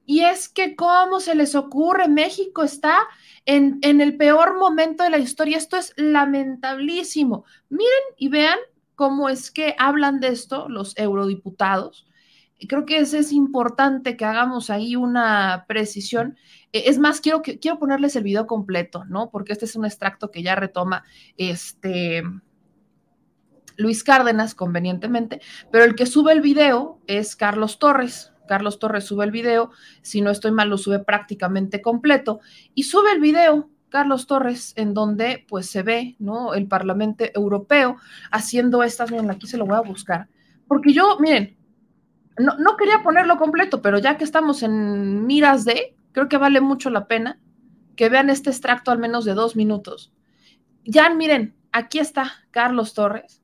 y 0.05 0.21
es 0.21 0.49
que 0.49 0.75
cómo 0.75 1.19
se 1.19 1.35
les 1.35 1.55
ocurre, 1.55 2.07
México 2.07 2.63
está 2.63 3.07
en, 3.45 3.79
en 3.81 4.01
el 4.01 4.17
peor 4.17 4.57
momento 4.57 5.03
de 5.03 5.09
la 5.09 5.17
historia, 5.17 5.57
esto 5.57 5.77
es 5.77 5.93
lamentablísimo. 5.97 7.45
Miren 7.69 8.03
y 8.17 8.29
vean 8.29 8.59
cómo 8.95 9.29
es 9.29 9.51
que 9.51 9.75
hablan 9.77 10.19
de 10.19 10.29
esto 10.29 10.69
los 10.69 10.97
eurodiputados. 10.97 12.07
Creo 12.67 12.85
que 12.85 12.97
es, 12.99 13.13
es 13.13 13.31
importante 13.31 14.15
que 14.15 14.25
hagamos 14.25 14.69
ahí 14.69 14.95
una 14.95 15.65
precisión. 15.67 16.37
E, 16.71 16.89
es 16.89 16.97
más, 16.97 17.19
quiero, 17.19 17.41
quiero 17.41 17.79
ponerles 17.79 18.15
el 18.15 18.23
video 18.23 18.47
completo, 18.47 19.03
¿no? 19.05 19.29
Porque 19.29 19.53
este 19.53 19.65
es 19.65 19.75
un 19.75 19.85
extracto 19.85 20.31
que 20.31 20.43
ya 20.43 20.55
retoma 20.55 21.03
este 21.37 22.23
Luis 23.77 24.03
Cárdenas, 24.03 24.55
convenientemente, 24.55 25.41
pero 25.71 25.83
el 25.83 25.95
que 25.95 26.05
sube 26.05 26.31
el 26.31 26.41
video 26.41 26.99
es 27.07 27.35
Carlos 27.35 27.79
Torres. 27.79 28.31
Carlos 28.47 28.79
Torres 28.79 29.05
sube 29.05 29.23
el 29.25 29.31
video, 29.31 29.71
si 30.01 30.21
no 30.21 30.29
estoy 30.29 30.51
mal, 30.51 30.69
lo 30.69 30.77
sube 30.77 30.99
prácticamente 30.99 31.81
completo 31.81 32.41
y 32.73 32.83
sube 32.83 33.11
el 33.11 33.21
video 33.21 33.69
Carlos 33.89 34.27
Torres, 34.27 34.73
en 34.75 34.93
donde 34.93 35.45
pues 35.47 35.69
se 35.69 35.83
ve, 35.83 36.15
¿no? 36.19 36.53
El 36.53 36.67
Parlamento 36.67 37.25
Europeo 37.33 37.97
haciendo 38.31 38.83
estas, 38.83 39.11
miren, 39.11 39.31
aquí 39.31 39.47
se 39.47 39.57
lo 39.57 39.65
voy 39.65 39.77
a 39.77 39.81
buscar, 39.81 40.27
porque 40.67 40.93
yo, 40.93 41.17
miren, 41.19 41.55
no, 42.37 42.57
no 42.57 42.75
quería 42.75 43.03
ponerlo 43.03 43.37
completo, 43.37 43.81
pero 43.81 43.99
ya 43.99 44.17
que 44.17 44.23
estamos 44.23 44.63
en 44.63 45.25
miras 45.25 45.63
de, 45.63 45.95
creo 46.11 46.27
que 46.27 46.37
vale 46.37 46.59
mucho 46.59 46.89
la 46.89 47.07
pena 47.07 47.39
que 47.95 48.09
vean 48.09 48.31
este 48.31 48.49
extracto 48.49 48.91
al 48.91 48.97
menos 48.97 49.23
de 49.25 49.35
dos 49.35 49.55
minutos. 49.55 50.11
Ya, 50.83 51.13
miren, 51.13 51.55
aquí 51.71 51.99
está 51.99 52.31
Carlos 52.49 52.95
Torres 52.95 53.42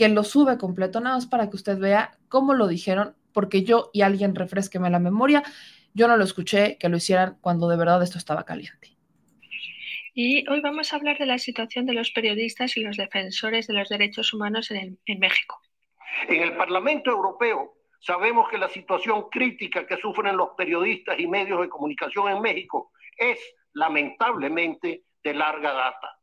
que 0.00 0.08
lo 0.08 0.24
sube 0.24 0.56
completo, 0.56 0.98
nada 0.98 1.16
más 1.16 1.26
para 1.26 1.50
que 1.50 1.56
usted 1.56 1.78
vea 1.78 2.12
cómo 2.30 2.54
lo 2.54 2.68
dijeron, 2.68 3.14
porque 3.34 3.64
yo 3.64 3.90
y 3.92 4.00
alguien 4.00 4.34
refresqueme 4.34 4.88
la 4.88 4.98
memoria, 4.98 5.42
yo 5.92 6.08
no 6.08 6.16
lo 6.16 6.24
escuché 6.24 6.78
que 6.78 6.88
lo 6.88 6.96
hicieran 6.96 7.36
cuando 7.42 7.68
de 7.68 7.76
verdad 7.76 8.02
esto 8.02 8.16
estaba 8.16 8.46
caliente. 8.46 8.96
Y 10.14 10.48
hoy 10.48 10.62
vamos 10.62 10.90
a 10.90 10.96
hablar 10.96 11.18
de 11.18 11.26
la 11.26 11.36
situación 11.36 11.84
de 11.84 11.92
los 11.92 12.12
periodistas 12.12 12.78
y 12.78 12.80
los 12.80 12.96
defensores 12.96 13.66
de 13.66 13.74
los 13.74 13.90
derechos 13.90 14.32
humanos 14.32 14.70
en, 14.70 14.98
en 15.04 15.18
México. 15.18 15.60
En 16.30 16.44
el 16.44 16.56
Parlamento 16.56 17.10
Europeo 17.10 17.74
sabemos 18.00 18.48
que 18.48 18.56
la 18.56 18.70
situación 18.70 19.28
crítica 19.30 19.86
que 19.86 19.98
sufren 19.98 20.34
los 20.34 20.48
periodistas 20.56 21.20
y 21.20 21.26
medios 21.26 21.60
de 21.60 21.68
comunicación 21.68 22.30
en 22.30 22.40
México 22.40 22.90
es 23.18 23.38
lamentablemente 23.74 25.04
de 25.22 25.34
larga 25.34 25.74
data. 25.74 26.18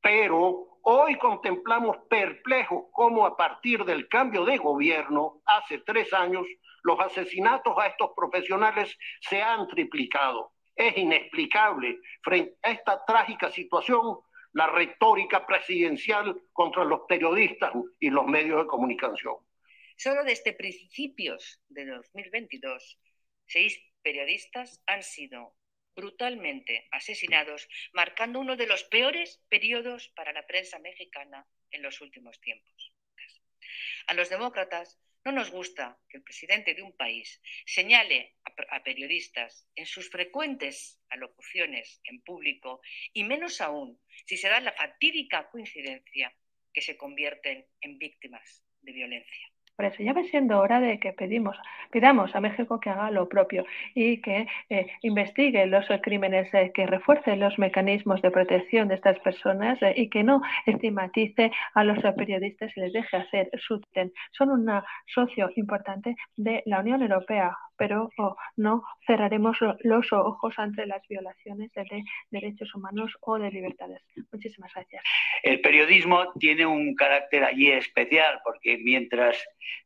Pero 0.00 0.67
Hoy 0.82 1.16
contemplamos 1.18 1.98
perplejos 2.08 2.84
cómo 2.92 3.26
a 3.26 3.36
partir 3.36 3.84
del 3.84 4.08
cambio 4.08 4.44
de 4.44 4.56
gobierno 4.58 5.42
hace 5.44 5.78
tres 5.78 6.12
años 6.12 6.46
los 6.82 6.98
asesinatos 7.00 7.76
a 7.78 7.86
estos 7.86 8.10
profesionales 8.16 8.96
se 9.20 9.42
han 9.42 9.66
triplicado. 9.68 10.52
Es 10.74 10.96
inexplicable 10.96 11.98
frente 12.22 12.56
a 12.62 12.70
esta 12.70 13.04
trágica 13.04 13.50
situación 13.50 14.18
la 14.52 14.68
retórica 14.68 15.46
presidencial 15.46 16.40
contra 16.52 16.84
los 16.84 17.02
periodistas 17.08 17.72
y 18.00 18.10
los 18.10 18.26
medios 18.26 18.62
de 18.62 18.66
comunicación. 18.66 19.36
Solo 19.96 20.24
desde 20.24 20.52
principios 20.52 21.60
de 21.68 21.86
2022, 21.86 22.98
seis 23.46 23.78
periodistas 24.02 24.82
han 24.86 25.02
sido 25.02 25.52
brutalmente 25.98 26.86
asesinados, 26.92 27.68
marcando 27.92 28.38
uno 28.38 28.54
de 28.54 28.68
los 28.68 28.84
peores 28.84 29.42
periodos 29.48 30.08
para 30.14 30.32
la 30.32 30.46
prensa 30.46 30.78
mexicana 30.78 31.44
en 31.72 31.82
los 31.82 32.00
últimos 32.00 32.40
tiempos. 32.40 32.92
A 34.06 34.14
los 34.14 34.30
demócratas 34.30 35.00
no 35.24 35.32
nos 35.32 35.50
gusta 35.50 35.98
que 36.08 36.18
el 36.18 36.22
presidente 36.22 36.74
de 36.74 36.82
un 36.82 36.96
país 36.96 37.42
señale 37.66 38.36
a, 38.44 38.82
periodistas 38.84 39.66
en 39.74 39.86
sus 39.86 40.08
frecuentes 40.08 41.00
alocuciones 41.08 42.00
en 42.04 42.22
público 42.22 42.80
y 43.12 43.24
menos 43.24 43.60
aún 43.60 44.00
si 44.24 44.36
se 44.36 44.48
da 44.48 44.60
la 44.60 44.72
fatídica 44.72 45.50
coincidencia 45.50 46.32
que 46.72 46.80
se 46.80 46.96
convierten 46.96 47.66
en 47.80 47.98
víctimas 47.98 48.64
de 48.82 48.92
violencia. 48.92 49.52
Por 49.78 49.84
eso 49.84 50.02
ya 50.02 50.12
va 50.12 50.24
siendo 50.24 50.58
hora 50.58 50.80
de 50.80 50.98
que 50.98 51.12
pedimos, 51.12 51.56
pidamos 51.92 52.34
a 52.34 52.40
México 52.40 52.80
que 52.80 52.90
haga 52.90 53.12
lo 53.12 53.28
propio 53.28 53.64
y 53.94 54.20
que 54.20 54.48
eh, 54.70 54.88
investigue 55.02 55.66
los 55.66 55.86
crímenes, 56.02 56.52
eh, 56.52 56.72
que 56.74 56.84
refuerce 56.84 57.36
los 57.36 57.56
mecanismos 57.60 58.20
de 58.20 58.32
protección 58.32 58.88
de 58.88 58.96
estas 58.96 59.20
personas 59.20 59.80
eh, 59.82 59.94
y 59.96 60.10
que 60.10 60.24
no 60.24 60.42
estigmatice 60.66 61.52
a 61.74 61.84
los 61.84 61.98
periodistas 62.16 62.76
y 62.76 62.80
les 62.80 62.92
deje 62.92 63.18
hacer 63.18 63.50
su 63.56 63.80
Son 64.32 64.50
un 64.50 64.68
socio 65.06 65.48
importante 65.54 66.16
de 66.36 66.64
la 66.66 66.80
Unión 66.80 67.00
Europea, 67.00 67.56
pero 67.76 68.10
no 68.56 68.82
cerraremos 69.06 69.58
los 69.84 70.12
ojos 70.12 70.54
ante 70.58 70.86
las 70.86 71.06
violaciones 71.06 71.72
de 71.72 72.02
derechos 72.32 72.74
humanos 72.74 73.16
o 73.20 73.38
de 73.38 73.52
libertades. 73.52 74.02
Muchísimas 74.32 74.74
gracias. 74.74 75.04
El 75.42 75.60
periodismo 75.60 76.32
tiene 76.38 76.66
un 76.66 76.94
carácter 76.94 77.44
allí 77.44 77.70
especial 77.70 78.40
porque 78.44 78.78
mientras, 78.78 79.36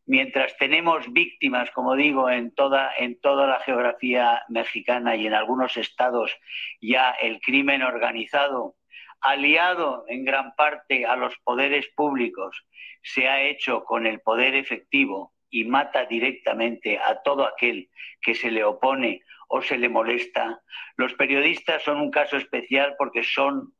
mientras 0.06 0.56
tenemos 0.56 1.12
víctimas, 1.12 1.70
como 1.70 1.94
digo, 1.94 2.30
en 2.30 2.54
toda, 2.54 2.92
en 2.96 3.20
toda 3.20 3.46
la 3.46 3.60
geografía 3.60 4.42
mexicana 4.48 5.16
y 5.16 5.26
en 5.26 5.34
algunos 5.34 5.76
estados 5.76 6.36
ya 6.80 7.10
el 7.10 7.40
crimen 7.40 7.82
organizado, 7.82 8.76
aliado 9.20 10.04
en 10.08 10.24
gran 10.24 10.54
parte 10.56 11.06
a 11.06 11.16
los 11.16 11.34
poderes 11.44 11.86
públicos, 11.94 12.64
se 13.02 13.28
ha 13.28 13.42
hecho 13.42 13.84
con 13.84 14.06
el 14.06 14.20
poder 14.20 14.54
efectivo 14.54 15.32
y 15.50 15.64
mata 15.64 16.06
directamente 16.06 16.98
a 16.98 17.22
todo 17.22 17.46
aquel 17.46 17.90
que 18.20 18.34
se 18.34 18.50
le 18.50 18.64
opone 18.64 19.20
o 19.54 19.60
se 19.60 19.76
le 19.76 19.90
molesta. 19.90 20.62
Los 20.96 21.12
periodistas 21.12 21.82
son 21.82 21.98
un 21.98 22.10
caso 22.10 22.38
especial 22.38 22.94
porque 22.96 23.22
son, 23.22 23.74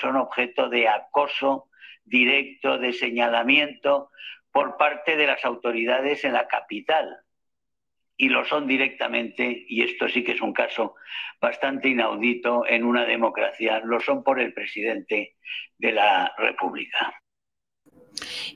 son 0.00 0.16
objeto 0.16 0.70
de 0.70 0.88
acoso 0.88 1.68
directo, 2.04 2.78
de 2.78 2.94
señalamiento 2.94 4.10
por 4.50 4.78
parte 4.78 5.16
de 5.16 5.26
las 5.26 5.44
autoridades 5.44 6.24
en 6.24 6.32
la 6.32 6.48
capital. 6.48 7.18
Y 8.16 8.30
lo 8.30 8.46
son 8.46 8.66
directamente, 8.66 9.66
y 9.68 9.82
esto 9.82 10.08
sí 10.08 10.24
que 10.24 10.32
es 10.32 10.40
un 10.40 10.54
caso 10.54 10.94
bastante 11.38 11.90
inaudito 11.90 12.66
en 12.66 12.84
una 12.84 13.04
democracia, 13.04 13.82
lo 13.84 14.00
son 14.00 14.24
por 14.24 14.40
el 14.40 14.54
presidente 14.54 15.36
de 15.76 15.92
la 15.92 16.32
República. 16.38 17.12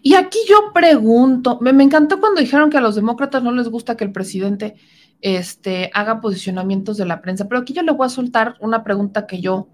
Y 0.02 0.14
aquí 0.14 0.38
yo 0.48 0.72
pregunto, 0.72 1.58
me, 1.60 1.70
encantó 1.82 2.20
cuando 2.20 2.40
dijeron 2.40 2.70
que 2.70 2.78
a 2.78 2.80
los 2.80 2.94
demócratas 2.94 3.42
no 3.42 3.52
les 3.52 3.68
gusta 3.68 3.98
que 3.98 4.04
el 4.04 4.12
presidente 4.12 4.76
este, 5.20 5.90
haga 5.94 6.20
posicionamientos 6.20 6.96
de 6.96 7.06
la 7.06 7.22
prensa, 7.22 7.48
pero 7.48 7.60
aquí 7.60 7.72
yo 7.72 7.82
le 7.82 7.92
voy 7.92 8.06
a 8.06 8.10
soltar 8.10 8.56
una 8.60 8.84
pregunta 8.84 9.26
que 9.26 9.40
yo, 9.40 9.68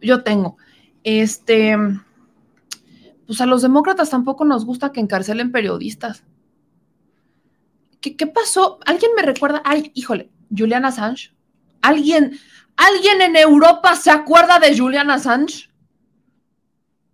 yo 0.00 0.22
tengo. 0.22 0.56
Este, 1.04 1.76
pues 3.26 3.40
a 3.40 3.46
los 3.46 3.62
demócratas 3.62 4.10
tampoco 4.10 4.44
nos 4.44 4.64
gusta 4.64 4.92
que 4.92 5.00
encarcelen 5.00 5.52
periodistas. 5.52 6.24
¿Qué, 8.00 8.26
pasó? 8.26 8.78
¿Alguien 8.86 9.10
me 9.16 9.22
recuerda? 9.22 9.62
Ay, 9.64 9.90
híjole, 9.94 10.30
Julian 10.56 10.84
Assange. 10.84 11.34
¿Alguien, 11.82 12.38
¿Alguien 12.76 13.20
en 13.22 13.36
Europa 13.36 13.96
se 13.96 14.10
acuerda 14.10 14.60
de 14.60 14.78
Julian 14.78 15.10
Assange? 15.10 15.70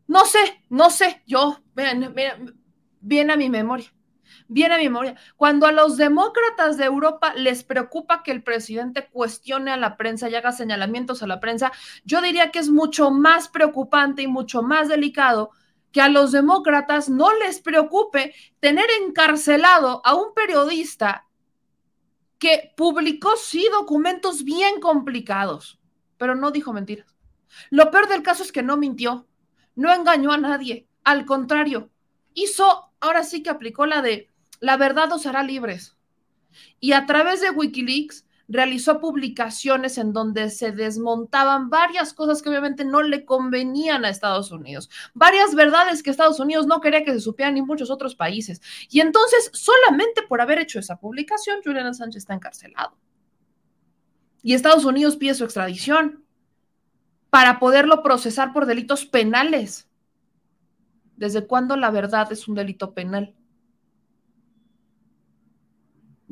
No 0.07 0.27
sé, 0.27 0.39
no 0.69 0.91
sé, 0.91 1.23
yo, 1.27 1.59
ven, 1.75 2.15
viene 3.01 3.33
a 3.33 3.37
mi 3.37 3.49
memoria, 3.49 3.87
viene 4.53 4.75
a 4.75 4.79
mi 4.79 4.85
memoria. 4.85 5.17
Cuando 5.37 5.67
a 5.67 5.73
los 5.73 5.97
demócratas 5.97 6.77
de 6.77 6.85
Europa 6.85 7.35
les 7.35 7.65
preocupa 7.65 8.23
que 8.23 8.31
el 8.31 8.43
presidente 8.43 9.09
cuestione 9.09 9.71
a 9.71 9.77
la 9.77 9.97
prensa 9.97 10.29
y 10.29 10.35
haga 10.35 10.53
señalamientos 10.53 11.23
a 11.23 11.27
la 11.27 11.41
prensa, 11.41 11.73
yo 12.05 12.21
diría 12.21 12.51
que 12.51 12.59
es 12.59 12.69
mucho 12.69 13.11
más 13.11 13.49
preocupante 13.49 14.23
y 14.23 14.27
mucho 14.27 14.63
más 14.63 14.89
delicado 14.89 15.51
que 15.91 16.01
a 16.01 16.09
los 16.09 16.33
demócratas 16.33 17.09
no 17.09 17.33
les 17.39 17.61
preocupe 17.61 18.35
tener 18.61 18.87
encarcelado 19.03 20.01
a 20.05 20.15
un 20.15 20.33
periodista 20.35 21.27
que 22.39 22.73
publicó 22.77 23.37
sí 23.37 23.69
documentos 23.71 24.43
bien 24.43 24.81
complicados, 24.81 25.79
pero 26.17 26.35
no 26.35 26.51
dijo 26.51 26.73
mentiras. 26.73 27.15
Lo 27.71 27.91
peor 27.91 28.09
del 28.09 28.23
caso 28.23 28.43
es 28.43 28.53
que 28.53 28.63
no 28.63 28.77
mintió 28.77 29.27
no 29.75 29.93
engañó 29.93 30.33
a 30.33 30.39
nadie, 30.39 30.89
al 31.05 31.25
contrario, 31.25 31.91
hizo, 32.35 32.93
ahora 33.01 33.25
sí 33.25 33.43
que 33.43 33.51
aplicó 33.51 33.87
la 33.87 34.03
de, 34.03 34.29
la 34.63 34.77
verdad 34.77 35.13
os 35.13 35.27
hará 35.27 35.43
libres. 35.43 35.97
Y 36.79 36.93
a 36.93 37.05
través 37.05 37.41
de 37.41 37.51
Wikileaks 37.51 38.25
realizó 38.47 39.01
publicaciones 39.01 39.99
en 39.99 40.13
donde 40.13 40.51
se 40.51 40.71
desmontaban 40.71 41.69
varias 41.69 42.15
cosas 42.15 42.41
que 42.41 42.49
obviamente 42.49 42.85
no 42.85 43.03
le 43.03 43.25
convenían 43.25 44.05
a 44.05 44.09
Estados 44.09 44.53
Unidos, 44.53 44.89
varias 45.15 45.55
verdades 45.57 46.03
que 46.03 46.11
Estados 46.11 46.39
Unidos 46.39 46.67
no 46.67 46.81
quería 46.81 47.03
que 47.03 47.13
se 47.13 47.21
supieran 47.21 47.55
ni 47.55 47.63
muchos 47.63 47.91
otros 47.91 48.15
países. 48.15 48.63
Y 48.89 49.01
entonces, 49.01 49.51
solamente 49.53 50.23
por 50.29 50.41
haber 50.41 50.61
hecho 50.61 50.79
esa 50.79 50.97
publicación, 50.97 51.61
Julian 51.65 51.93
Sánchez 51.93 52.19
está 52.23 52.35
encarcelado. 52.35 52.97
Y 54.45 54.55
Estados 54.55 54.85
Unidos 54.85 55.17
pide 55.17 55.35
su 55.35 55.45
extradición 55.45 56.25
para 57.31 57.59
poderlo 57.59 58.05
procesar 58.05 58.53
por 58.53 58.67
delitos 58.67 59.07
penales. 59.07 59.89
¿Desde 61.17 61.47
cuándo 61.49 61.77
la 61.77 61.91
verdad 61.91 62.31
es 62.31 62.47
un 62.47 62.55
delito 62.55 62.95
penal? 62.95 63.35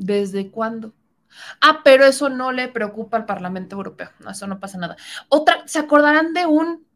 ¿Desde 0.01 0.49
cuándo? 0.49 0.95
Ah, 1.61 1.81
pero 1.83 2.05
eso 2.05 2.27
no 2.27 2.51
le 2.51 2.67
preocupa 2.69 3.17
al 3.17 3.25
Parlamento 3.25 3.75
Europeo. 3.75 4.09
Eso 4.27 4.47
no 4.47 4.59
pasa 4.59 4.79
nada. 4.79 4.97
Otra, 5.29 5.61
¿se 5.67 5.77
acordarán 5.77 6.33
de 6.33 6.47
un, 6.47 6.87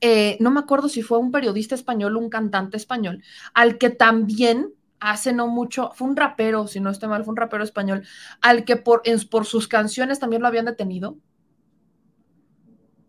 eh, 0.00 0.36
no 0.40 0.50
me 0.50 0.58
acuerdo 0.58 0.88
si 0.88 1.02
fue 1.02 1.18
un 1.18 1.30
periodista 1.30 1.76
español, 1.76 2.16
un 2.16 2.28
cantante 2.28 2.76
español, 2.76 3.22
al 3.54 3.78
que 3.78 3.90
también 3.90 4.74
hace 4.98 5.32
no 5.32 5.46
mucho, 5.46 5.92
fue 5.94 6.08
un 6.08 6.16
rapero, 6.16 6.66
si 6.66 6.80
no 6.80 6.90
estoy 6.90 7.08
mal, 7.08 7.22
fue 7.22 7.30
un 7.30 7.36
rapero 7.36 7.62
español, 7.62 8.02
al 8.40 8.64
que 8.64 8.74
por 8.76 9.46
sus 9.46 9.68
canciones 9.68 10.18
también 10.18 10.42
lo 10.42 10.48
habían 10.48 10.64
detenido? 10.64 11.16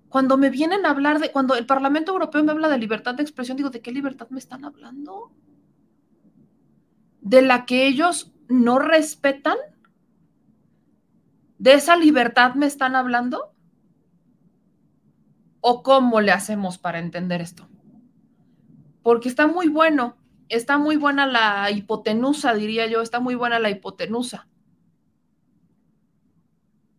Cuando 0.09 0.37
me 0.37 0.51
vienen 0.51 0.85
a 0.85 0.91
hablar 0.91 1.17
de, 1.17 1.31
cuando 1.31 1.55
el 1.55 1.65
Parlamento 1.65 2.11
Europeo 2.11 2.43
me 2.43 2.51
habla 2.51 2.69
de 2.69 2.77
libertad 2.77 3.15
de 3.15 3.23
expresión, 3.23 3.57
digo, 3.57 3.71
¿de 3.71 3.81
qué 3.81 3.91
libertad 3.91 4.27
me 4.29 4.37
están 4.37 4.63
hablando? 4.63 5.31
¿De 7.21 7.41
la 7.41 7.65
que 7.65 7.87
ellos 7.87 8.31
no 8.47 8.79
respetan? 8.79 9.57
¿De 11.57 11.73
esa 11.73 11.95
libertad 11.95 12.55
me 12.55 12.65
están 12.65 12.95
hablando? 12.95 13.53
¿O 15.59 15.83
cómo 15.83 16.21
le 16.21 16.31
hacemos 16.31 16.77
para 16.77 16.99
entender 16.99 17.41
esto? 17.41 17.67
Porque 19.01 19.29
está 19.29 19.47
muy 19.47 19.67
bueno, 19.69 20.17
está 20.49 20.77
muy 20.77 20.97
buena 20.97 21.25
la 21.25 21.71
hipotenusa, 21.71 22.53
diría 22.53 22.87
yo, 22.87 23.01
está 23.01 23.19
muy 23.19 23.35
buena 23.35 23.59
la 23.59 23.69
hipotenusa. 23.69 24.47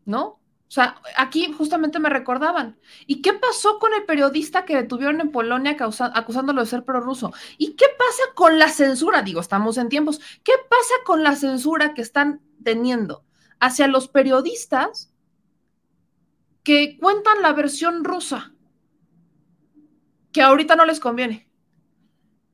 ¿No? 0.05 0.41
O 0.69 0.71
sea, 0.71 1.01
aquí 1.17 1.51
justamente 1.57 1.99
me 1.99 2.11
recordaban. 2.11 2.79
¿Y 3.07 3.23
qué 3.23 3.33
pasó 3.33 3.79
con 3.79 3.95
el 3.95 4.05
periodista 4.05 4.67
que 4.67 4.77
detuvieron 4.77 5.23
en 5.23 5.33
Polonia 5.33 5.79
acusándolo 6.13 6.61
de 6.61 6.67
ser 6.67 6.85
prorruso? 6.85 7.33
¿Y 7.57 7.75
qué 7.75 7.87
pasa 7.97 8.23
con 8.35 8.59
la 8.59 8.69
censura? 8.69 9.23
Digo, 9.23 9.41
estamos 9.41 9.79
en 9.79 9.89
tiempos. 9.89 10.21
¿Qué 10.45 10.53
pasa 10.69 10.95
con 11.07 11.23
la 11.23 11.37
censura 11.37 11.95
que 11.95 12.03
están 12.03 12.43
teniendo 12.63 13.25
hacia 13.61 13.89
los 13.89 14.09
periodistas 14.09 15.11
que 16.63 16.99
cuentan 17.01 17.41
la 17.41 17.55
versión 17.55 18.05
rusa? 18.05 18.53
Que 20.33 20.43
ahorita 20.43 20.77
no 20.77 20.85
les 20.85 21.01
conviene. 21.01 21.51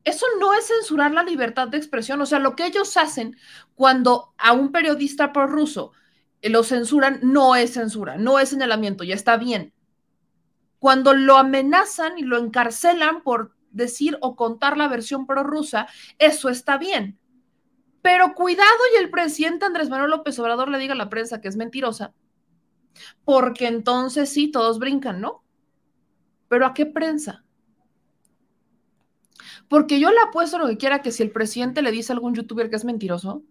Eso 0.05 0.27
no 0.39 0.55
es 0.55 0.69
censurar 0.69 1.13
la 1.13 1.25
libertad 1.25 1.67
de 1.67 1.79
expresión. 1.79 2.21
O 2.21 2.27
sea, 2.27 2.39
lo 2.39 2.55
que 2.55 2.67
ellos 2.67 2.97
hacen 2.97 3.37
cuando 3.75 4.35
a 4.39 4.53
un 4.53 4.71
periodista 4.71 5.33
prorruso 5.33 5.91
lo 6.51 6.63
censuran, 6.63 7.21
no 7.23 7.57
es 7.57 7.73
censura, 7.73 8.17
no 8.17 8.39
es 8.39 8.49
señalamiento, 8.49 9.05
ya 9.05 9.15
está 9.15 9.37
bien. 9.37 9.73
Cuando 10.79 11.15
lo 11.15 11.37
amenazan 11.37 12.19
y 12.19 12.23
lo 12.23 12.39
encarcelan 12.39 13.23
por 13.23 13.55
decir 13.71 14.19
o 14.21 14.37
contar 14.37 14.77
la 14.77 14.89
versión 14.89 15.27
prorrusa, 15.27 15.87
eso 16.19 16.49
está 16.49 16.79
bien. 16.79 17.19
Pero 18.03 18.35
cuidado 18.35 18.69
y 18.95 19.03
el 19.03 19.11
presidente 19.11 19.65
Andrés 19.65 19.89
Manuel 19.89 20.11
López 20.11 20.39
Obrador 20.39 20.69
le 20.69 20.79
diga 20.79 20.93
a 20.93 20.97
la 20.97 21.09
prensa 21.09 21.41
que 21.41 21.49
es 21.49 21.57
mentirosa, 21.57 22.13
porque 23.25 23.67
entonces 23.67 24.29
sí, 24.29 24.51
todos 24.51 24.79
brincan, 24.79 25.21
¿no? 25.21 25.43
Pero 26.49 26.67
¿a 26.67 26.75
qué 26.75 26.85
prensa? 26.85 27.45
Porque 29.69 29.99
yo 29.99 30.11
le 30.11 30.21
apuesto 30.21 30.59
lo 30.59 30.67
que 30.69 30.77
quiera 30.77 31.01
que 31.01 31.13
si 31.13 31.23
el 31.23 31.31
presidente 31.31 31.83
le 31.83 31.91
dice 31.91 32.13
a 32.13 32.15
algún 32.15 32.35
youtuber 32.35 32.69
que 32.69 32.77
es 32.77 32.85
mentiroso, 32.85 33.43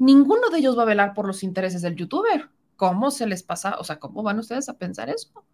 ninguno 0.00 0.48
de 0.50 0.58
ellos 0.58 0.76
va 0.76 0.82
a 0.82 0.86
velar 0.86 1.14
por 1.14 1.26
los 1.26 1.44
intereses 1.44 1.82
del 1.82 1.94
youtuber. 1.94 2.50
¿Cómo 2.74 3.10
se 3.10 3.26
les 3.26 3.42
pasa? 3.42 3.76
O 3.78 3.84
sea, 3.84 4.00
¿cómo 4.00 4.22
van 4.22 4.38
ustedes 4.38 4.68
a 4.68 4.78
pensar 4.78 5.10
eso? 5.10 5.44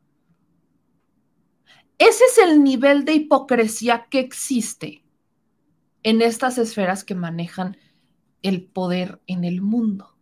Ese 1.98 2.24
es 2.24 2.38
el 2.38 2.62
nivel 2.62 3.04
de 3.04 3.14
hipocresía 3.14 4.06
que 4.08 4.20
existe 4.20 5.02
en 6.02 6.22
estas 6.22 6.58
esferas 6.58 7.04
que 7.04 7.14
manejan 7.14 7.76
el 8.42 8.64
poder 8.64 9.20
en 9.26 9.44
el 9.44 9.62
mundo. 9.62 10.16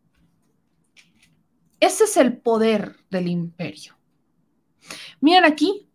Ese 1.81 2.05
es 2.05 2.17
el 2.17 2.39
poder 2.39 2.97
del 3.11 3.29
imperio. 3.29 3.99
Miren 5.21 5.45
aquí, 5.45 5.91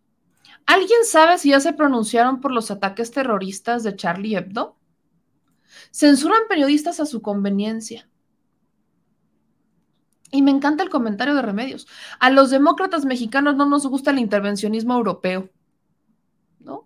¿alguien 0.65 1.05
sabe 1.05 1.37
si 1.39 1.49
ya 1.49 1.59
se 1.59 1.73
pronunciaron 1.73 2.41
por 2.41 2.51
los 2.51 2.69
ataques 2.69 3.09
terroristas 3.09 3.83
de 3.83 3.95
Charlie 3.95 4.35
Hebdo? 4.35 4.77
Censuran 5.91 6.41
periodistas 6.47 6.99
a 6.99 7.05
su 7.05 7.21
conveniencia. 7.21 8.08
Y 10.31 10.41
me 10.41 10.51
encanta 10.51 10.83
el 10.83 10.89
comentario 10.89 11.35
de 11.35 11.41
Remedios. 11.41 11.87
A 12.19 12.29
los 12.29 12.49
demócratas 12.49 13.05
mexicanos 13.05 13.55
no 13.55 13.65
nos 13.65 13.85
gusta 13.87 14.11
el 14.11 14.19
intervencionismo 14.19 14.93
europeo. 14.93 15.49
¿No? 16.59 16.85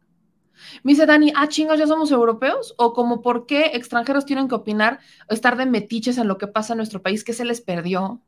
Me 0.83 0.93
dice 0.93 1.05
Dani, 1.05 1.33
ah, 1.35 1.47
chingos, 1.47 1.77
¿ya 1.77 1.87
somos 1.87 2.11
europeos? 2.11 2.73
¿O 2.77 2.93
como 2.93 3.21
por 3.21 3.45
qué 3.45 3.71
extranjeros 3.73 4.25
tienen 4.25 4.47
que 4.47 4.55
opinar 4.55 4.99
o 5.29 5.33
estar 5.33 5.57
de 5.57 5.65
metiches 5.65 6.17
en 6.17 6.27
lo 6.27 6.37
que 6.37 6.47
pasa 6.47 6.73
en 6.73 6.77
nuestro 6.77 7.01
país? 7.01 7.23
¿Qué 7.23 7.33
se 7.33 7.45
les 7.45 7.61
perdió? 7.61 8.21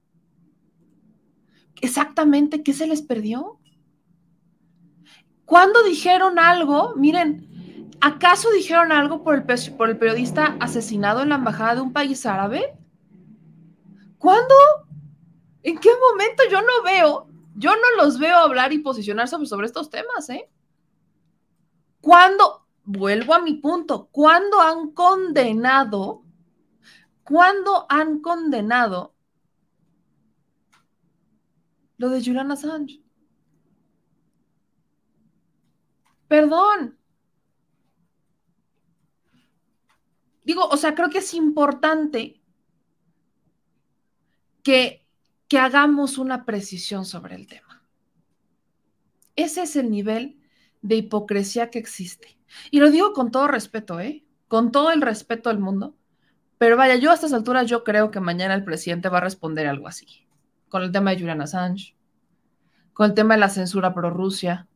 Exactamente, 1.81 2.63
¿qué 2.63 2.73
se 2.73 2.87
les 2.87 3.01
perdió? 3.01 3.59
¿Cuándo 5.45 5.83
dijeron 5.83 6.39
algo? 6.39 6.93
Miren, 6.95 7.91
¿acaso 8.01 8.49
dijeron 8.51 8.91
algo 8.91 9.23
por 9.23 9.35
el, 9.35 9.75
por 9.75 9.89
el 9.89 9.97
periodista 9.97 10.57
asesinado 10.59 11.21
en 11.21 11.29
la 11.29 11.35
embajada 11.35 11.75
de 11.75 11.81
un 11.81 11.93
país 11.93 12.25
árabe? 12.25 12.73
¿Cuándo? 14.17 14.55
¿En 15.65 15.79
qué 15.79 15.89
momento 16.11 16.43
yo 16.51 16.61
no 16.61 16.83
veo, 16.83 17.27
yo 17.55 17.71
no 17.71 18.03
los 18.03 18.19
veo 18.19 18.37
hablar 18.37 18.71
y 18.71 18.77
posicionarse 18.77 19.43
sobre, 19.47 19.65
estos 19.65 19.89
temas, 19.89 20.29
¿eh? 20.29 20.47
¿Cuándo, 22.01 22.67
vuelvo 22.83 23.33
a 23.33 23.41
mi 23.41 23.55
punto, 23.55 24.07
cuándo 24.11 24.61
han 24.61 24.91
condenado, 24.91 26.23
cuándo 27.23 27.87
han 27.89 28.19
condenado 28.19 29.15
lo 31.97 32.09
de 32.09 32.23
Julian 32.23 32.51
Assange. 32.51 33.01
Perdón. 36.27 36.99
Digo, 40.43 40.67
o 40.67 40.77
sea, 40.77 40.93
creo 40.93 41.09
que 41.09 41.17
es 41.17 41.33
importante 41.33 42.39
que, 44.61 45.04
que 45.47 45.59
hagamos 45.59 46.17
una 46.17 46.45
precisión 46.45 47.05
sobre 47.05 47.35
el 47.35 47.47
tema. 47.47 47.83
Ese 49.35 49.63
es 49.63 49.75
el 49.75 49.89
nivel 49.89 50.39
de 50.81 50.95
hipocresía 50.95 51.69
que 51.69 51.79
existe. 51.79 52.37
Y 52.71 52.79
lo 52.79 52.91
digo 52.91 53.13
con 53.13 53.31
todo 53.31 53.47
respeto, 53.47 53.99
¿eh? 53.99 54.23
Con 54.47 54.71
todo 54.71 54.91
el 54.91 55.01
respeto 55.01 55.49
del 55.49 55.59
mundo. 55.59 55.95
Pero 56.57 56.77
vaya, 56.77 56.95
yo 56.95 57.11
a 57.11 57.15
estas 57.15 57.33
alturas 57.33 57.67
yo 57.67 57.83
creo 57.83 58.11
que 58.11 58.19
mañana 58.19 58.53
el 58.53 58.63
presidente 58.63 59.09
va 59.09 59.17
a 59.17 59.21
responder 59.21 59.67
algo 59.67 59.87
así. 59.87 60.27
Con 60.69 60.83
el 60.83 60.91
tema 60.91 61.11
de 61.11 61.19
Julian 61.19 61.41
Assange, 61.41 61.95
con 62.93 63.09
el 63.09 63.13
tema 63.13 63.33
de 63.33 63.41
la 63.41 63.49
censura 63.49 63.93
pro 63.93 64.09
Rusia. 64.09 64.67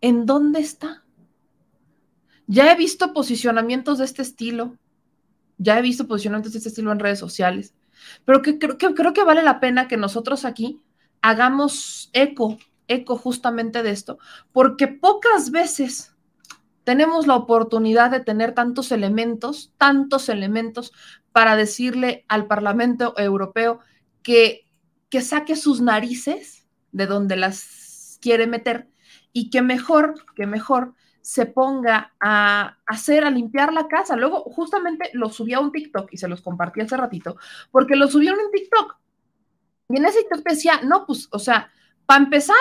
¿En 0.00 0.26
dónde 0.26 0.60
está? 0.60 1.04
Ya 2.46 2.72
he 2.72 2.76
visto 2.76 3.12
posicionamientos 3.12 3.98
de 3.98 4.04
este 4.04 4.22
estilo. 4.22 4.76
Ya 5.56 5.78
he 5.78 5.82
visto 5.82 6.06
posicionamientos 6.06 6.52
de 6.52 6.58
este 6.58 6.68
estilo 6.68 6.92
en 6.92 6.98
redes 6.98 7.18
sociales. 7.18 7.74
Pero 8.24 8.42
que, 8.42 8.58
creo, 8.58 8.78
que, 8.78 8.94
creo 8.94 9.12
que 9.12 9.24
vale 9.24 9.42
la 9.42 9.60
pena 9.60 9.88
que 9.88 9.96
nosotros 9.96 10.44
aquí 10.44 10.80
hagamos 11.22 12.10
eco, 12.12 12.58
eco 12.88 13.16
justamente 13.16 13.82
de 13.82 13.90
esto, 13.90 14.18
porque 14.52 14.88
pocas 14.88 15.50
veces 15.50 16.14
tenemos 16.84 17.26
la 17.26 17.36
oportunidad 17.36 18.10
de 18.10 18.20
tener 18.20 18.54
tantos 18.54 18.90
elementos, 18.90 19.72
tantos 19.76 20.28
elementos 20.28 20.92
para 21.32 21.56
decirle 21.56 22.24
al 22.28 22.46
Parlamento 22.46 23.14
Europeo 23.16 23.80
que, 24.22 24.66
que 25.08 25.20
saque 25.20 25.56
sus 25.56 25.80
narices 25.80 26.66
de 26.92 27.06
donde 27.06 27.36
las 27.36 28.18
quiere 28.20 28.46
meter 28.46 28.88
y 29.32 29.50
que 29.50 29.62
mejor, 29.62 30.14
que 30.34 30.46
mejor 30.46 30.94
se 31.30 31.46
ponga 31.46 32.12
a 32.18 32.76
hacer, 32.84 33.24
a 33.24 33.30
limpiar 33.30 33.72
la 33.72 33.86
casa. 33.86 34.16
Luego, 34.16 34.42
justamente 34.42 35.10
lo 35.12 35.30
subí 35.30 35.52
a 35.54 35.60
un 35.60 35.70
TikTok 35.70 36.12
y 36.12 36.16
se 36.16 36.26
los 36.26 36.42
compartí 36.42 36.80
hace 36.80 36.96
ratito, 36.96 37.36
porque 37.70 37.94
lo 37.94 38.08
subieron 38.08 38.40
en 38.40 38.50
TikTok. 38.50 38.96
Y 39.90 39.98
en 39.98 40.06
ese 40.06 40.22
TikTok 40.22 40.42
decía, 40.42 40.80
no, 40.82 41.06
pues, 41.06 41.28
o 41.30 41.38
sea, 41.38 41.70
para 42.04 42.24
empezar, 42.24 42.56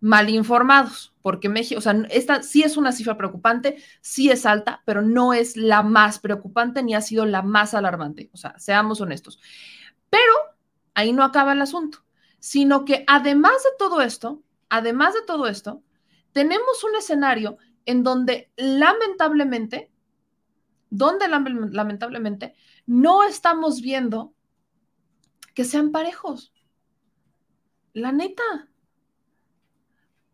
mal 0.00 0.30
informados, 0.30 1.14
porque 1.20 1.50
México, 1.50 1.80
o 1.80 1.82
sea, 1.82 2.02
esta 2.08 2.42
sí 2.42 2.62
es 2.62 2.78
una 2.78 2.92
cifra 2.92 3.18
preocupante, 3.18 3.76
sí 4.00 4.30
es 4.30 4.46
alta, 4.46 4.80
pero 4.86 5.02
no 5.02 5.34
es 5.34 5.58
la 5.58 5.82
más 5.82 6.18
preocupante 6.18 6.82
ni 6.82 6.94
ha 6.94 7.02
sido 7.02 7.26
la 7.26 7.42
más 7.42 7.74
alarmante, 7.74 8.30
o 8.32 8.38
sea, 8.38 8.58
seamos 8.58 9.02
honestos. 9.02 9.38
Pero 10.08 10.32
ahí 10.94 11.12
no 11.12 11.24
acaba 11.24 11.52
el 11.52 11.60
asunto, 11.60 11.98
sino 12.38 12.86
que 12.86 13.04
además 13.06 13.62
de 13.64 13.70
todo 13.78 14.00
esto, 14.00 14.42
además 14.70 15.12
de 15.12 15.24
todo 15.26 15.46
esto, 15.46 15.82
tenemos 16.32 16.84
un 16.84 16.94
escenario 16.94 17.58
en 17.88 18.02
donde 18.02 18.52
lamentablemente, 18.56 19.90
donde 20.90 21.26
lamentablemente 21.26 22.54
no 22.84 23.24
estamos 23.24 23.80
viendo 23.80 24.34
que 25.54 25.64
sean 25.64 25.90
parejos. 25.90 26.52
La 27.94 28.12
neta, 28.12 28.68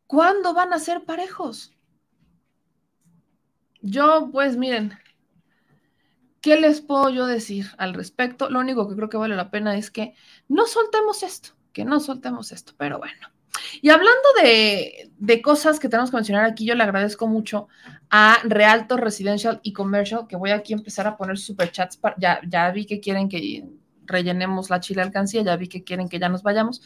¿cuándo 0.09 0.53
van 0.53 0.73
a 0.73 0.81
ser 0.81 1.05
parejos? 1.05 1.73
Yo, 3.83 4.31
pues 4.33 4.57
miren, 4.57 4.99
¿qué 6.41 6.57
les 6.57 6.81
puedo 6.81 7.09
yo 7.11 7.25
decir 7.27 7.67
al 7.79 7.95
respecto? 7.95 8.51
Lo 8.51 8.59
único 8.59 8.89
que 8.89 8.97
creo 8.97 9.09
que 9.09 9.17
vale 9.17 9.37
la 9.37 9.53
pena 9.53 9.77
es 9.77 9.93
que 9.93 10.15
no 10.49 10.67
soltemos 10.67 11.23
esto, 11.23 11.51
que 11.73 11.85
no 11.85 12.01
soltemos 12.01 12.51
esto, 12.51 12.73
pero 12.77 12.99
bueno. 12.99 13.34
Y 13.81 13.91
hablando 13.91 14.29
de, 14.43 15.41
cosas 15.43 15.79
que 15.79 15.89
tenemos 15.89 16.11
que 16.11 16.17
mencionar 16.17 16.45
aquí, 16.45 16.65
yo 16.65 16.75
le 16.75 16.83
agradezco 16.83 17.27
mucho 17.27 17.69
a 18.11 18.39
Realto 18.45 18.97
Residential 18.97 19.61
y 19.63 19.73
Commercial, 19.73 20.27
que 20.29 20.37
voy 20.37 20.51
aquí 20.51 20.73
a 20.73 20.77
empezar 20.77 21.07
a 21.07 21.17
poner 21.17 21.39
superchats. 21.39 21.99
ya, 22.19 22.41
ya 22.49 22.71
vi 22.71 22.87
que 22.87 23.01
quieren 23.01 23.29
que 23.29 23.65
rellenemos 24.07 24.71
la 24.71 24.81
chile 24.81 25.03
alcancía, 25.03 25.43
ya 25.43 25.57
vi 25.57 25.69
que 25.69 25.85
quieren 25.85 26.09
que 26.09 26.19
ya 26.19 26.29
nos 26.29 26.43
vayamos. 26.43 26.83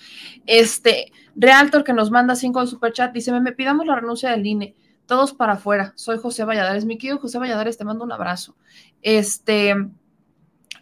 Este, 0.46 1.12
Realtor 1.34 1.84
que 1.84 1.92
nos 1.92 2.10
manda 2.10 2.34
cinco 2.36 2.64
de 2.64 3.10
dice, 3.12 3.32
me, 3.32 3.40
me 3.40 3.52
pidamos 3.52 3.86
la 3.86 3.96
renuncia 3.96 4.30
del 4.30 4.46
INE, 4.46 4.74
todos 5.06 5.32
para 5.32 5.54
afuera, 5.54 5.92
soy 5.96 6.18
José 6.18 6.44
Valladares, 6.44 6.84
mi 6.84 6.98
querido 6.98 7.18
José 7.18 7.38
Valladares, 7.38 7.78
te 7.78 7.84
mando 7.84 8.04
un 8.04 8.12
abrazo. 8.12 8.56
Este, 9.02 9.74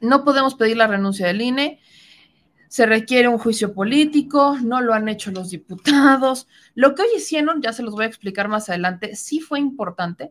no 0.01 0.25
podemos 0.25 0.55
pedir 0.55 0.77
la 0.77 0.87
renuncia 0.87 1.27
del 1.27 1.41
INE, 1.41 1.81
se 2.69 2.87
requiere 2.87 3.29
un 3.29 3.39
juicio 3.39 3.73
político, 3.73 4.57
no 4.63 4.81
lo 4.81 4.95
han 4.95 5.09
hecho 5.09 5.31
los 5.31 5.51
diputados. 5.51 6.49
Lo 6.75 6.95
que 6.95 7.03
hoy 7.03 7.09
hicieron, 7.17 7.63
ya 7.63 7.73
se 7.73 7.83
los 7.83 7.95
voy 7.95 8.05
a 8.05 8.09
explicar 8.09 8.49
más 8.49 8.69
adelante, 8.69 9.17
sí 9.17 9.41
fue 9.41 9.61
importante, 9.61 10.31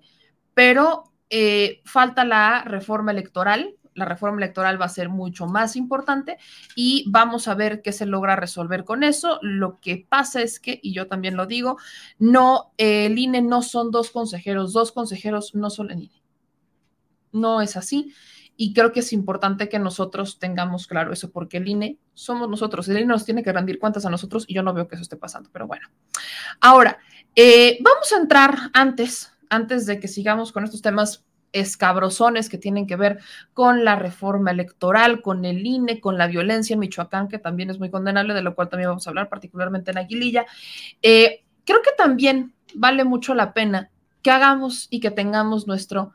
pero 0.54 1.12
eh, 1.30 1.82
falta 1.86 2.26
la 2.26 2.64
reforma 2.64 3.12
electoral. 3.12 3.76
La 3.94 4.04
reforma 4.04 4.40
electoral 4.40 4.80
va 4.80 4.86
a 4.86 4.90
ser 4.90 5.08
mucho 5.08 5.48
más 5.48 5.78
importante 5.78 6.38
y 6.76 7.06
vamos 7.08 7.48
a 7.48 7.56
ver 7.56 7.82
qué 7.82 7.94
se 7.94 8.06
logra 8.06 8.36
resolver 8.36 8.84
con 8.84 9.04
eso. 9.04 9.40
Lo 9.42 9.80
que 9.80 10.06
pasa 10.10 10.42
es 10.42 10.60
que, 10.60 10.80
y 10.84 10.94
yo 10.94 11.08
también 11.08 11.38
lo 11.38 11.46
digo, 11.46 11.78
no, 12.20 12.74
el 12.78 13.18
INE 13.18 13.42
no 13.42 13.62
son 13.62 13.92
dos 13.92 14.12
consejeros, 14.12 14.74
dos 14.74 14.92
consejeros 14.92 15.56
no 15.56 15.70
son 15.70 15.92
el 15.92 16.04
INE. 16.04 16.22
No 17.32 17.62
es 17.62 17.78
así. 17.78 18.14
Y 18.58 18.74
creo 18.74 18.92
que 18.92 19.02
es 19.02 19.12
importante 19.12 19.68
que 19.68 19.80
nosotros 19.80 20.40
tengamos 20.40 20.88
claro 20.88 21.12
eso, 21.12 21.32
porque 21.32 21.58
el 21.58 21.68
INE 21.68 21.98
somos 22.14 22.50
nosotros. 22.50 22.88
El 22.88 22.98
INE 22.98 23.08
nos 23.08 23.26
tiene 23.26 23.44
que 23.44 23.52
rendir 23.52 23.80
cuentas 23.80 24.06
a 24.06 24.10
nosotros 24.10 24.46
y 24.48 24.54
yo 24.54 24.64
no 24.64 24.74
veo 24.74 24.88
que 24.88 24.96
eso 24.96 25.02
esté 25.02 25.18
pasando, 25.18 25.50
pero 25.52 25.68
bueno. 25.68 25.90
Ahora, 26.62 26.98
eh, 27.36 27.78
vamos 27.82 28.12
a 28.14 28.18
entrar 28.18 28.58
antes, 28.74 29.34
antes 29.50 29.86
de 29.86 30.00
que 30.00 30.08
sigamos 30.08 30.52
con 30.52 30.64
estos 30.64 30.82
temas 30.82 31.26
escabrosones 31.52 32.50
que 32.50 32.58
tienen 32.58 32.86
que 32.86 32.98
ver 32.98 33.20
con 33.54 33.86
la 33.86 33.96
reforma 33.96 34.52
electoral, 34.52 35.22
con 35.22 35.46
el 35.46 35.66
INE, 35.66 36.02
con 36.02 36.18
la 36.18 36.28
violencia 36.28 36.74
en 36.74 36.82
Michoacán, 36.82 37.30
que 37.30 37.40
también 37.40 37.70
es 37.70 37.80
muy 37.80 37.90
condenable, 37.90 38.34
de 38.34 38.42
lo 38.42 38.56
cual 38.56 38.70
también 38.70 38.90
vamos 38.90 39.08
a 39.08 39.10
hablar, 39.10 39.30
particularmente 39.30 39.92
en 39.92 39.98
Aguililla. 39.98 40.46
Eh, 41.02 41.46
creo 41.66 41.82
que 41.82 41.92
también 41.98 42.54
vale 42.74 43.06
mucho 43.06 43.34
la 43.34 43.54
pena 43.54 43.90
que 44.22 44.32
hagamos 44.32 44.88
y 44.90 45.00
que 45.00 45.12
tengamos 45.12 45.66
nuestro 45.66 46.14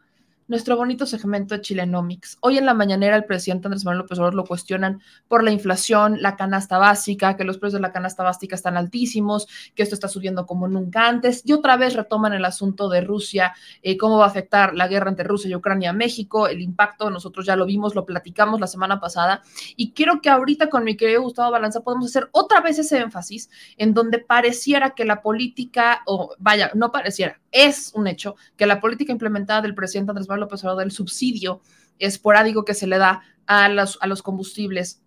nuestro 0.51 0.77
bonito 0.77 1.07
segmento 1.07 1.55
de 1.55 1.61
Chilenomics. 1.61 2.37
Hoy 2.41 2.59
en 2.59 2.67
la 2.67 2.75
mañanera 2.75 3.15
el 3.15 3.25
presidente 3.25 3.69
Andrés 3.69 3.85
Manuel 3.85 4.01
López 4.01 4.19
Obrador 4.19 4.35
lo 4.35 4.45
cuestionan 4.45 5.01
por 5.29 5.45
la 5.45 5.53
inflación, 5.53 6.21
la 6.21 6.35
canasta 6.35 6.77
básica, 6.77 7.37
que 7.37 7.45
los 7.45 7.57
precios 7.57 7.75
de 7.75 7.87
la 7.87 7.93
canasta 7.93 8.25
básica 8.25 8.57
están 8.57 8.77
altísimos, 8.77 9.47
que 9.77 9.85
esto 9.85 9.95
está 9.95 10.09
subiendo 10.09 10.47
como 10.47 10.67
nunca 10.67 11.07
antes, 11.07 11.43
y 11.45 11.53
otra 11.53 11.77
vez 11.77 11.95
retoman 11.95 12.33
el 12.33 12.45
asunto 12.45 12.89
de 12.89 13.01
Rusia, 13.01 13.55
eh, 13.83 13.97
cómo 13.97 14.19
va 14.19 14.25
a 14.25 14.29
afectar 14.29 14.75
la 14.75 14.89
guerra 14.89 15.11
entre 15.11 15.25
Rusia 15.25 15.49
y 15.49 15.55
Ucrania 15.55 15.91
a 15.91 15.93
México, 15.93 16.49
el 16.49 16.61
impacto, 16.61 17.11
nosotros 17.11 17.47
ya 17.47 17.55
lo 17.55 17.65
vimos, 17.65 17.95
lo 17.95 18.05
platicamos 18.05 18.59
la 18.59 18.67
semana 18.67 18.99
pasada, 18.99 19.43
y 19.77 19.93
quiero 19.93 20.21
que 20.21 20.31
ahorita 20.31 20.69
con 20.69 20.83
mi 20.83 20.97
querido 20.97 21.23
Gustavo 21.23 21.53
Balanza 21.53 21.83
podemos 21.83 22.07
hacer 22.07 22.29
otra 22.33 22.61
vez 22.61 22.77
ese 22.77 22.99
énfasis 22.99 23.51
en 23.77 23.95
donde 23.95 24.19
pareciera 24.19 24.97
que 24.97 25.05
la 25.05 25.23
política, 25.23 26.03
o 26.07 26.35
vaya, 26.41 26.73
no 26.75 26.91
pareciera, 26.91 27.40
es 27.51 27.93
un 27.95 28.07
hecho 28.07 28.37
que 28.57 28.67
la 28.67 28.81
política 28.81 29.13
implementada 29.13 29.63
del 29.63 29.75
presidente 29.75 30.11
Andrés 30.11 30.29
Manuel 30.29 30.43
López 30.43 30.63
Obrador 30.63 30.81
del 30.81 30.93
subsidio 30.93 31.61
esporádico 31.99 32.65
que 32.65 32.75
se 32.75 32.87
le 32.87 32.99
da 32.99 33.23
a 33.47 33.69
los, 33.69 33.99
a 34.01 34.07
los 34.07 34.23
combustibles. 34.23 35.03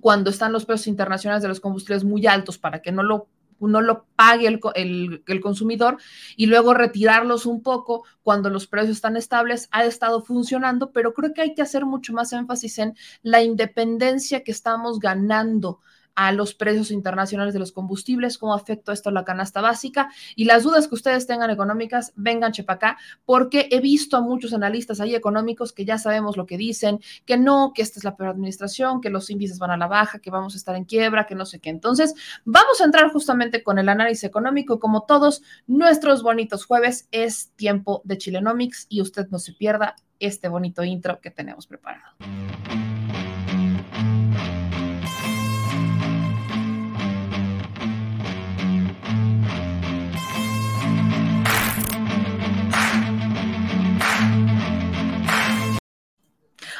Cuando 0.00 0.30
están 0.30 0.52
los 0.52 0.64
precios 0.64 0.86
internacionales 0.86 1.42
de 1.42 1.48
los 1.48 1.60
combustibles 1.60 2.04
muy 2.04 2.26
altos 2.26 2.58
para 2.58 2.80
que 2.80 2.92
no 2.92 3.02
lo 3.02 3.28
no 3.68 3.80
lo 3.80 4.06
pague 4.16 4.48
el, 4.48 4.60
el, 4.74 5.22
el, 5.24 5.40
consumidor 5.40 5.98
y 6.36 6.46
luego 6.46 6.74
retirarlos 6.74 7.46
un 7.46 7.62
poco 7.62 8.04
cuando 8.24 8.50
los 8.50 8.66
precios 8.66 8.96
están 8.96 9.16
estables, 9.16 9.68
ha 9.70 9.84
estado 9.84 10.20
funcionando, 10.20 10.90
pero 10.90 11.14
creo 11.14 11.32
que 11.32 11.42
hay 11.42 11.54
que 11.54 11.62
hacer 11.62 11.86
mucho 11.86 12.12
más 12.12 12.32
énfasis 12.32 12.78
en 12.78 12.96
la 13.22 13.40
independencia 13.40 14.42
que 14.42 14.50
estamos 14.50 14.98
ganando 14.98 15.78
a 16.14 16.32
los 16.32 16.54
precios 16.54 16.90
internacionales 16.90 17.54
de 17.54 17.60
los 17.60 17.72
combustibles, 17.72 18.38
cómo 18.38 18.54
afecta 18.54 18.92
esto 18.92 19.10
a 19.10 19.12
la 19.12 19.24
canasta 19.24 19.60
básica 19.60 20.10
y 20.36 20.44
las 20.44 20.62
dudas 20.62 20.88
que 20.88 20.94
ustedes 20.94 21.26
tengan 21.26 21.50
económicas, 21.50 22.12
vengan 22.16 22.52
chepa 22.52 22.74
acá, 22.74 22.98
porque 23.24 23.68
he 23.70 23.80
visto 23.80 24.16
a 24.16 24.20
muchos 24.20 24.52
analistas 24.52 25.00
ahí 25.00 25.14
económicos 25.14 25.72
que 25.72 25.84
ya 25.84 25.98
sabemos 25.98 26.36
lo 26.36 26.46
que 26.46 26.56
dicen, 26.56 27.00
que 27.24 27.36
no, 27.36 27.72
que 27.74 27.82
esta 27.82 27.98
es 27.98 28.04
la 28.04 28.16
peor 28.16 28.30
administración, 28.30 29.00
que 29.00 29.10
los 29.10 29.30
índices 29.30 29.58
van 29.58 29.70
a 29.70 29.76
la 29.76 29.86
baja, 29.86 30.18
que 30.18 30.30
vamos 30.30 30.54
a 30.54 30.56
estar 30.56 30.76
en 30.76 30.84
quiebra, 30.84 31.26
que 31.26 31.34
no 31.34 31.46
sé 31.46 31.60
qué. 31.60 31.70
Entonces, 31.70 32.14
vamos 32.44 32.80
a 32.80 32.84
entrar 32.84 33.10
justamente 33.10 33.62
con 33.62 33.78
el 33.78 33.88
análisis 33.88 34.24
económico. 34.24 34.78
Como 34.78 35.04
todos 35.04 35.42
nuestros 35.66 36.22
bonitos 36.22 36.64
jueves, 36.64 37.08
es 37.10 37.50
tiempo 37.56 38.02
de 38.04 38.18
Chilenomics 38.18 38.86
y 38.88 39.00
usted 39.00 39.28
no 39.30 39.38
se 39.38 39.52
pierda 39.52 39.96
este 40.18 40.48
bonito 40.48 40.84
intro 40.84 41.20
que 41.20 41.30
tenemos 41.30 41.66
preparado. 41.66 42.12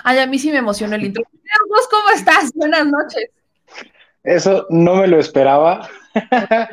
Ay, 0.04 0.18
a 0.18 0.26
mí 0.26 0.38
sí 0.38 0.50
me 0.50 0.58
emocionó 0.58 0.94
el 0.96 1.04
intro. 1.04 1.24
¿Vos 1.68 1.88
cómo 1.90 2.10
estás? 2.10 2.52
Buenas 2.54 2.86
noches. 2.86 3.30
Eso 4.24 4.66
no 4.70 4.96
me 4.96 5.06
lo 5.08 5.18
esperaba. 5.18 5.88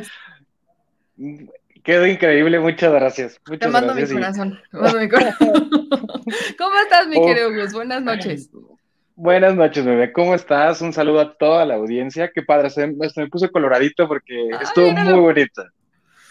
Quedó 1.83 2.05
increíble, 2.05 2.59
muchas 2.59 2.91
gracias. 2.91 3.39
Muchas 3.47 3.59
Te 3.59 3.67
mando 3.69 3.93
gracias 3.93 4.09
mi 4.11 4.15
corazón. 4.17 4.59
mando 4.71 4.99
mi 4.99 5.09
corazón. 5.09 5.69
¿Cómo 6.57 6.79
estás, 6.83 7.07
mi 7.07 7.17
Oh. 7.17 7.25
querido 7.25 7.53
Gus? 7.53 7.73
Buenas 7.73 8.01
noches. 8.01 8.49
Buenas 9.15 9.55
noches, 9.55 9.85
bebé. 9.85 10.13
¿Cómo 10.13 10.35
estás? 10.35 10.81
Un 10.81 10.93
saludo 10.93 11.19
a 11.21 11.33
toda 11.37 11.65
la 11.65 11.75
audiencia. 11.75 12.31
Qué 12.33 12.41
padre, 12.43 12.69
se, 12.69 12.87
me 12.87 13.27
puse 13.27 13.49
coloradito 13.49 14.07
porque 14.07 14.49
Ay, 14.53 14.59
estuvo 14.61 14.91
muy 14.91 15.19
bonito. 15.19 15.63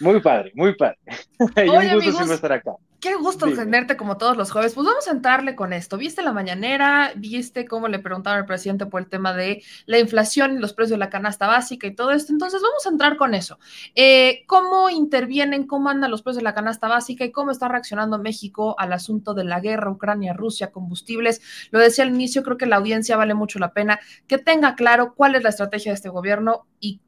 Muy 0.01 0.21
padre, 0.21 0.53
muy 0.55 0.75
padre. 0.77 0.99
y 1.57 1.69
Oye, 1.69 1.71
un 1.71 1.77
gusto 1.77 1.97
amigos. 1.97 2.17
siempre 2.17 2.35
estar 2.35 2.53
acá. 2.53 2.73
Qué 3.01 3.15
gusto 3.15 3.47
Dime. 3.47 3.59
tenerte 3.59 3.97
como 3.97 4.17
todos 4.17 4.37
los 4.37 4.51
jueves. 4.51 4.75
Pues 4.75 4.85
vamos 4.85 5.07
a 5.07 5.13
entrarle 5.13 5.55
con 5.55 5.73
esto. 5.73 5.97
¿Viste 5.97 6.21
la 6.21 6.33
mañanera? 6.33 7.13
¿Viste 7.15 7.65
cómo 7.65 7.87
le 7.87 8.01
preguntaron 8.01 8.41
al 8.41 8.47
presidente 8.47 8.87
por 8.87 9.01
el 9.01 9.09
tema 9.09 9.33
de 9.33 9.63
la 9.87 10.01
inflación 10.01 10.57
y 10.57 10.59
los 10.59 10.73
precios 10.73 10.97
de 10.97 10.99
la 10.99 11.09
canasta 11.09 11.47
básica 11.47 11.87
y 11.87 11.95
todo 11.95 12.11
esto? 12.11 12.33
Entonces 12.33 12.61
vamos 12.61 12.85
a 12.85 12.89
entrar 12.89 13.17
con 13.17 13.35
eso. 13.35 13.61
Eh, 13.95 14.43
¿Cómo 14.49 14.91
intervienen, 14.91 15.69
cómo 15.69 15.91
andan 15.91 16.11
los 16.11 16.23
precios 16.23 16.39
de 16.39 16.45
la 16.45 16.55
canasta 16.55 16.89
básica 16.89 17.25
y 17.25 17.31
cómo 17.31 17.53
está 17.53 17.69
reaccionando 17.69 18.19
México 18.19 18.75
al 18.81 18.93
asunto 18.93 19.33
de 19.33 19.45
la 19.45 19.61
guerra 19.61 19.93
Ucrania-Rusia, 19.93 20.73
combustibles? 20.73 21.41
Lo 21.71 21.79
decía 21.79 22.03
al 22.03 22.11
inicio, 22.11 22.43
creo 22.43 22.57
que 22.57 22.67
la 22.67 22.77
audiencia 22.77 23.17
vale 23.17 23.35
mucho 23.35 23.61
la 23.61 23.73
pena 23.73 24.01
que 24.27 24.39
tenga 24.39 24.75
claro 24.75 25.15
cuál 25.15 25.37
es 25.37 25.45
la 25.45 25.51
estrategia 25.51 25.93
de 25.93 25.97
este 25.97 26.09
gobierno 26.09 26.67
y 26.81 27.01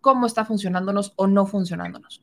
cómo 0.00 0.26
está 0.26 0.44
funcionándonos 0.44 1.14
o 1.16 1.26
no 1.26 1.46
funcionándonos. 1.46 2.22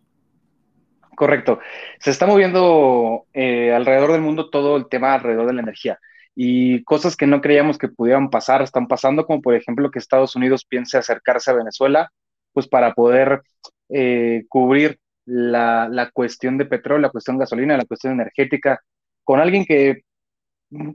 Correcto. 1.19 1.59
Se 1.99 2.11
está 2.11 2.25
moviendo 2.25 3.25
eh, 3.33 3.73
alrededor 3.73 4.13
del 4.13 4.21
mundo 4.21 4.49
todo 4.49 4.77
el 4.77 4.87
tema 4.87 5.13
alrededor 5.13 5.47
de 5.47 5.53
la 5.53 5.61
energía 5.61 5.99
y 6.33 6.81
cosas 6.85 7.17
que 7.17 7.27
no 7.27 7.41
creíamos 7.41 7.77
que 7.77 7.89
pudieran 7.89 8.29
pasar 8.29 8.61
están 8.61 8.87
pasando, 8.87 9.25
como 9.25 9.41
por 9.41 9.53
ejemplo 9.53 9.91
que 9.91 9.99
Estados 9.99 10.37
Unidos 10.37 10.63
piense 10.63 10.97
acercarse 10.97 11.51
a 11.51 11.55
Venezuela, 11.55 12.09
pues 12.53 12.69
para 12.69 12.93
poder 12.93 13.41
eh, 13.89 14.45
cubrir 14.47 14.97
la, 15.25 15.89
la 15.89 16.09
cuestión 16.09 16.57
de 16.57 16.63
petróleo, 16.63 17.01
la 17.01 17.09
cuestión 17.09 17.35
de 17.35 17.41
gasolina, 17.41 17.75
la 17.75 17.83
cuestión 17.83 18.13
energética, 18.13 18.79
con 19.25 19.41
alguien 19.41 19.65
que 19.65 20.03
mm, 20.69 20.91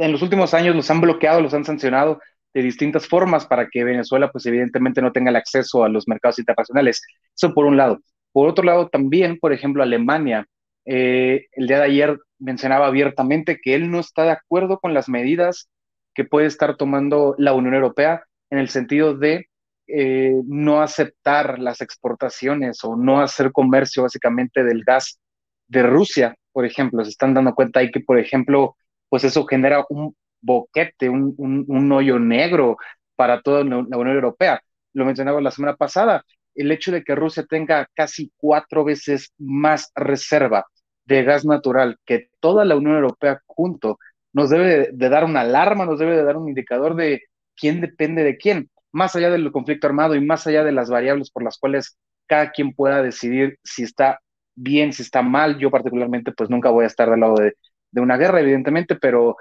en 0.00 0.10
los 0.12 0.20
últimos 0.22 0.52
años 0.52 0.74
los 0.74 0.90
han 0.90 1.00
bloqueado, 1.00 1.40
los 1.40 1.54
han 1.54 1.64
sancionado 1.64 2.18
de 2.52 2.62
distintas 2.62 3.06
formas 3.06 3.46
para 3.46 3.68
que 3.68 3.84
Venezuela, 3.84 4.32
pues 4.32 4.46
evidentemente 4.46 5.00
no 5.00 5.12
tenga 5.12 5.30
el 5.30 5.36
acceso 5.36 5.84
a 5.84 5.88
los 5.88 6.08
mercados 6.08 6.40
internacionales. 6.40 7.00
Eso 7.36 7.54
por 7.54 7.66
un 7.66 7.76
lado. 7.76 8.00
Por 8.32 8.48
otro 8.48 8.64
lado, 8.64 8.88
también, 8.88 9.38
por 9.38 9.52
ejemplo, 9.52 9.82
Alemania, 9.82 10.46
eh, 10.84 11.46
el 11.52 11.66
día 11.66 11.78
de 11.78 11.84
ayer 11.84 12.18
mencionaba 12.38 12.86
abiertamente 12.86 13.60
que 13.62 13.74
él 13.74 13.90
no 13.90 14.00
está 14.00 14.24
de 14.24 14.30
acuerdo 14.32 14.78
con 14.78 14.94
las 14.94 15.08
medidas 15.08 15.68
que 16.14 16.24
puede 16.24 16.46
estar 16.46 16.76
tomando 16.76 17.34
la 17.38 17.52
Unión 17.52 17.74
Europea 17.74 18.24
en 18.50 18.58
el 18.58 18.68
sentido 18.68 19.14
de 19.14 19.48
eh, 19.86 20.40
no 20.46 20.82
aceptar 20.82 21.58
las 21.58 21.80
exportaciones 21.80 22.82
o 22.84 22.96
no 22.96 23.20
hacer 23.20 23.52
comercio 23.52 24.04
básicamente 24.04 24.64
del 24.64 24.84
gas 24.84 25.20
de 25.68 25.82
Rusia, 25.82 26.36
por 26.52 26.64
ejemplo. 26.64 27.04
Se 27.04 27.10
están 27.10 27.34
dando 27.34 27.54
cuenta 27.54 27.80
ahí 27.80 27.90
que, 27.90 28.00
por 28.00 28.18
ejemplo, 28.18 28.76
pues 29.08 29.24
eso 29.24 29.44
genera 29.46 29.84
un 29.88 30.16
boquete, 30.40 31.08
un, 31.08 31.34
un, 31.36 31.64
un 31.68 31.92
hoyo 31.92 32.18
negro 32.18 32.76
para 33.16 33.42
toda 33.42 33.64
la 33.64 33.76
Unión 33.78 34.14
Europea. 34.14 34.62
Lo 34.92 35.04
mencionaba 35.04 35.40
la 35.40 35.50
semana 35.50 35.76
pasada 35.76 36.24
el 36.60 36.72
hecho 36.72 36.92
de 36.92 37.02
que 37.02 37.14
Rusia 37.14 37.44
tenga 37.48 37.88
casi 37.94 38.32
cuatro 38.36 38.84
veces 38.84 39.32
más 39.38 39.90
reserva 39.94 40.66
de 41.04 41.24
gas 41.24 41.44
natural 41.44 41.98
que 42.04 42.28
toda 42.40 42.64
la 42.64 42.76
Unión 42.76 42.94
Europea 42.94 43.40
junto, 43.46 43.98
nos 44.32 44.50
debe 44.50 44.90
de, 44.92 45.08
dar 45.08 45.24
una 45.24 45.40
alarma, 45.40 45.86
nos 45.86 45.98
debe 45.98 46.16
de 46.16 46.22
dar 46.24 46.36
un 46.36 46.48
indicador 46.48 46.94
de 46.94 47.22
quién 47.56 47.80
depende 47.80 48.22
de 48.22 48.36
quién, 48.36 48.70
más 48.92 49.16
allá 49.16 49.30
del 49.30 49.50
conflicto 49.52 49.86
armado 49.86 50.14
y 50.14 50.24
más 50.24 50.46
allá 50.46 50.62
de 50.64 50.72
las 50.72 50.88
variables 50.88 51.30
por 51.30 51.42
las 51.42 51.58
cuales 51.58 51.98
cada 52.26 52.50
quien 52.52 52.72
pueda 52.72 53.02
decidir 53.02 53.58
si 53.64 53.82
está 53.82 54.20
bien, 54.54 54.92
si 54.92 55.02
está 55.02 55.22
mal. 55.22 55.58
Yo 55.58 55.70
particularmente 55.70 56.32
pues 56.32 56.48
nunca 56.48 56.70
voy 56.70 56.84
a 56.84 56.88
estar 56.88 57.10
del 57.10 57.20
lado 57.20 57.34
de, 57.34 57.54
de 57.90 58.00
una 58.00 58.16
guerra, 58.16 58.40
evidentemente, 58.40 58.94
pero 58.94 59.36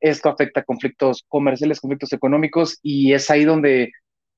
esto 0.00 0.28
afecta 0.28 0.62
conflictos 0.62 1.24
comerciales, 1.28 1.80
conflictos 1.80 2.12
económicos 2.12 2.78
y 2.82 3.14
es 3.14 3.30
ahí 3.30 3.44
donde 3.44 3.92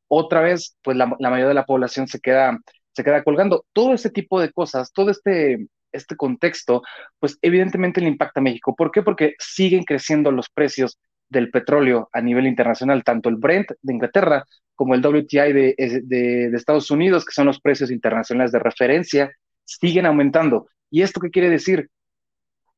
otra 0.09 0.41
vez, 0.41 0.77
pues 0.83 0.97
la, 0.97 1.07
mayoría 1.07 1.49
de 1.49 1.55
la 1.55 1.67
población 1.67 2.09
se 2.09 2.21
queda, 2.21 2.59
se 2.93 3.05
queda 3.05 3.23
colgando. 3.23 3.65
Todo 3.73 3.95
ese 3.95 4.11
tipo 4.11 4.41
de 4.41 4.53
cosas, 4.53 4.93
todo 4.93 5.11
este, 5.11 5.67
este 5.93 6.17
contexto, 6.17 6.83
pues 7.19 7.39
evidentemente 7.43 8.01
le 8.01 8.09
impacta 8.09 8.41
a 8.41 8.43
México. 8.43 8.75
¿Por 8.77 8.91
qué? 8.91 9.03
Porque 9.03 9.35
siguen 9.39 9.85
creciendo 9.85 10.31
los 10.31 10.49
precios 10.51 10.99
del 11.29 11.51
petróleo 11.51 12.09
a 12.13 12.21
nivel 12.21 12.47
internacional, 12.47 13.03
tanto 13.03 13.29
el 13.29 13.37
Brent 13.37 13.71
de 13.83 13.93
Inglaterra 13.95 14.45
como 14.77 14.95
el 14.95 15.05
WTI 15.05 15.53
de, 15.53 15.75
de, 15.77 16.51
de 16.51 16.57
Estados 16.57 16.91
Unidos, 16.91 17.25
que 17.25 17.33
son 17.33 17.47
los 17.47 17.61
precios 17.61 17.91
internacionales 17.91 18.53
de 18.53 18.59
referencia, 18.59 19.33
siguen 19.65 20.07
aumentando. 20.07 20.69
¿Y 20.91 21.03
esto 21.03 21.21
qué 21.21 21.31
quiere 21.31 21.51
decir? 21.51 21.91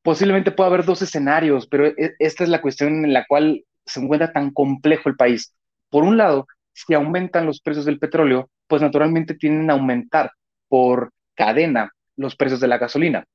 Posiblemente 0.01 0.51
pueda 0.51 0.69
haber 0.69 0.85
dos 0.85 1.01
escenarios, 1.01 1.67
pero 1.67 1.91
esta 2.19 2.43
es 2.43 2.49
la 2.49 2.61
cuestión 2.61 3.05
en 3.05 3.13
la 3.13 3.25
cual 3.27 3.63
se 3.85 3.99
encuentra 3.99 4.31
tan 4.31 4.51
complejo 4.51 5.09
el 5.09 5.15
país. 5.15 5.53
Por 5.89 6.03
un 6.03 6.17
lado, 6.17 6.47
si 6.85 6.93
aumentan 6.93 7.45
los 7.45 7.61
precios 7.61 7.85
del 7.85 7.99
petróleo, 7.99 8.49
pues 8.67 8.81
naturalmente 8.81 9.35
tienen 9.35 9.69
a 9.69 9.73
aumentar 9.73 10.31
por 10.67 11.11
cadena 11.35 11.91
los 12.15 12.35
precios 12.35 12.59
de 12.59 12.67
la 12.67 12.77
gasolina. 12.77 13.25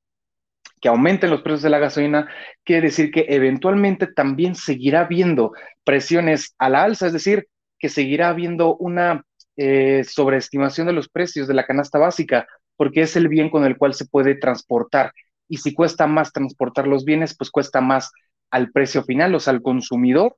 Que 0.81 0.89
aumenten 0.89 1.29
los 1.29 1.41
precios 1.41 1.61
de 1.61 1.69
la 1.69 1.79
gasolina 1.79 2.29
quiere 2.63 2.87
decir 2.87 3.11
que 3.11 3.25
eventualmente 3.29 4.07
también 4.07 4.55
seguirá 4.55 5.01
habiendo 5.01 5.53
presiones 5.83 6.55
a 6.57 6.69
la 6.69 6.83
alza, 6.83 7.07
es 7.07 7.13
decir, 7.13 7.47
que 7.79 7.89
seguirá 7.89 8.29
habiendo 8.29 8.75
una 8.77 9.23
eh, 9.57 10.03
sobreestimación 10.03 10.87
de 10.87 10.93
los 10.93 11.09
precios 11.09 11.47
de 11.47 11.53
la 11.53 11.65
canasta 11.65 11.99
básica, 11.99 12.47
porque 12.75 13.01
es 13.01 13.15
el 13.15 13.27
bien 13.27 13.49
con 13.49 13.63
el 13.63 13.77
cual 13.77 13.93
se 13.93 14.05
puede 14.05 14.35
transportar. 14.35 15.11
Y 15.47 15.57
si 15.57 15.73
cuesta 15.73 16.07
más 16.07 16.33
transportar 16.33 16.87
los 16.87 17.05
bienes, 17.05 17.35
pues 17.37 17.51
cuesta 17.51 17.79
más 17.81 18.11
al 18.49 18.71
precio 18.71 19.03
final, 19.03 19.35
o 19.35 19.39
sea, 19.39 19.53
al 19.53 19.61
consumidor, 19.61 20.35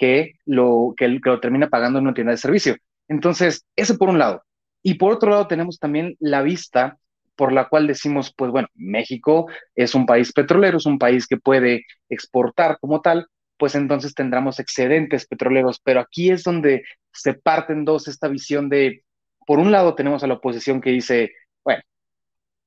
que 0.00 0.36
lo, 0.46 0.94
que, 0.96 1.08
lo 1.08 1.40
termina 1.40 1.68
pagando 1.68 1.98
en 1.98 2.06
una 2.06 2.14
tienda 2.14 2.30
de 2.30 2.38
servicio. 2.38 2.74
Entonces, 3.06 3.66
eso 3.76 3.98
por 3.98 4.08
un 4.08 4.18
lado. 4.18 4.42
Y 4.82 4.94
por 4.94 5.12
otro 5.12 5.28
lado, 5.28 5.46
tenemos 5.46 5.78
también 5.78 6.16
la 6.20 6.40
vista 6.40 6.96
por 7.36 7.52
la 7.52 7.68
cual 7.68 7.86
decimos, 7.86 8.32
pues 8.34 8.50
bueno, 8.50 8.68
México 8.74 9.46
es 9.74 9.94
un 9.94 10.06
país 10.06 10.32
petrolero, 10.32 10.78
es 10.78 10.86
un 10.86 10.98
país 10.98 11.26
que 11.26 11.36
puede 11.36 11.84
exportar 12.08 12.78
como 12.80 13.02
tal, 13.02 13.26
pues 13.58 13.74
entonces 13.74 14.14
tendremos 14.14 14.58
excedentes 14.58 15.26
petroleros. 15.26 15.80
Pero 15.84 16.00
aquí 16.00 16.30
es 16.30 16.44
donde 16.44 16.82
se 17.12 17.34
parten 17.34 17.84
dos 17.84 18.08
esta 18.08 18.28
visión 18.28 18.70
de, 18.70 19.04
por 19.46 19.58
un 19.58 19.70
lado 19.70 19.94
tenemos 19.94 20.24
a 20.24 20.26
la 20.26 20.34
oposición 20.34 20.80
que 20.80 20.90
dice, 20.90 21.32
bueno, 21.62 21.82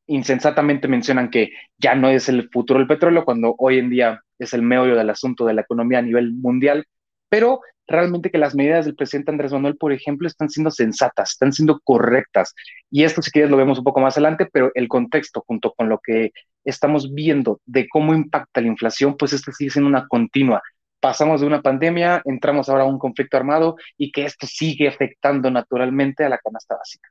insensatamente 0.06 0.88
mencionan 0.88 1.32
que 1.32 1.50
ya 1.80 1.96
no 1.96 2.10
es 2.10 2.30
el 2.30 2.50
futuro 2.52 2.78
del 2.78 2.88
petróleo, 2.88 3.26
cuando 3.26 3.56
hoy 3.58 3.80
en 3.80 3.89
día 3.89 4.22
es 4.38 4.54
el 4.54 4.62
meollo 4.62 4.96
del 4.96 5.10
asunto 5.10 5.46
de 5.46 5.56
la 5.56 5.62
economía 5.62 5.98
a 5.98 6.04
nivel 6.04 6.32
mundial, 6.34 6.86
pero 7.34 7.62
realmente 7.88 8.30
que 8.30 8.38
las 8.38 8.54
medidas 8.54 8.86
del 8.86 8.93
presidente 8.93 9.32
Andrés 9.32 9.52
Manuel, 9.52 9.76
por 9.76 9.91
ejemplo, 9.91 10.28
están 10.28 10.50
siendo 10.50 10.69
sensatas, 10.69 11.32
están 11.32 11.52
siendo 11.52 11.80
correctas. 11.84 12.54
Y 12.91 13.06
esto, 13.06 13.24
si 13.24 13.32
quieres, 13.32 13.50
lo 13.50 13.58
vemos 13.58 13.80
un 13.80 13.84
poco 13.84 14.02
más 14.02 14.15
adelante, 14.17 14.48
pero 14.54 14.69
el 14.76 14.88
contexto 14.88 15.43
junto 15.48 15.74
con 15.74 15.89
lo 15.89 15.98
que 15.98 16.30
estamos 16.63 17.12
viendo 17.12 17.60
de 17.65 17.89
cómo 17.89 18.13
impacta 18.13 18.62
la 18.62 18.67
inflación, 18.67 19.17
pues 19.17 19.34
esto 19.34 19.52
sigue 19.52 19.72
siendo 19.72 19.89
una 19.89 20.08
continua. 20.08 20.62
Pasamos 21.00 21.41
de 21.41 21.48
una 21.48 21.63
pandemia, 21.63 22.22
entramos 22.26 22.69
ahora 22.69 22.84
a 22.84 22.86
un 22.86 23.00
conflicto 23.00 23.36
armado 23.36 23.78
y 23.98 24.12
que 24.12 24.26
esto 24.26 24.46
sigue 24.46 24.88
afectando 24.88 25.50
naturalmente 25.50 26.24
a 26.24 26.30
la 26.30 26.38
canasta 26.38 26.76
básica. 26.76 27.10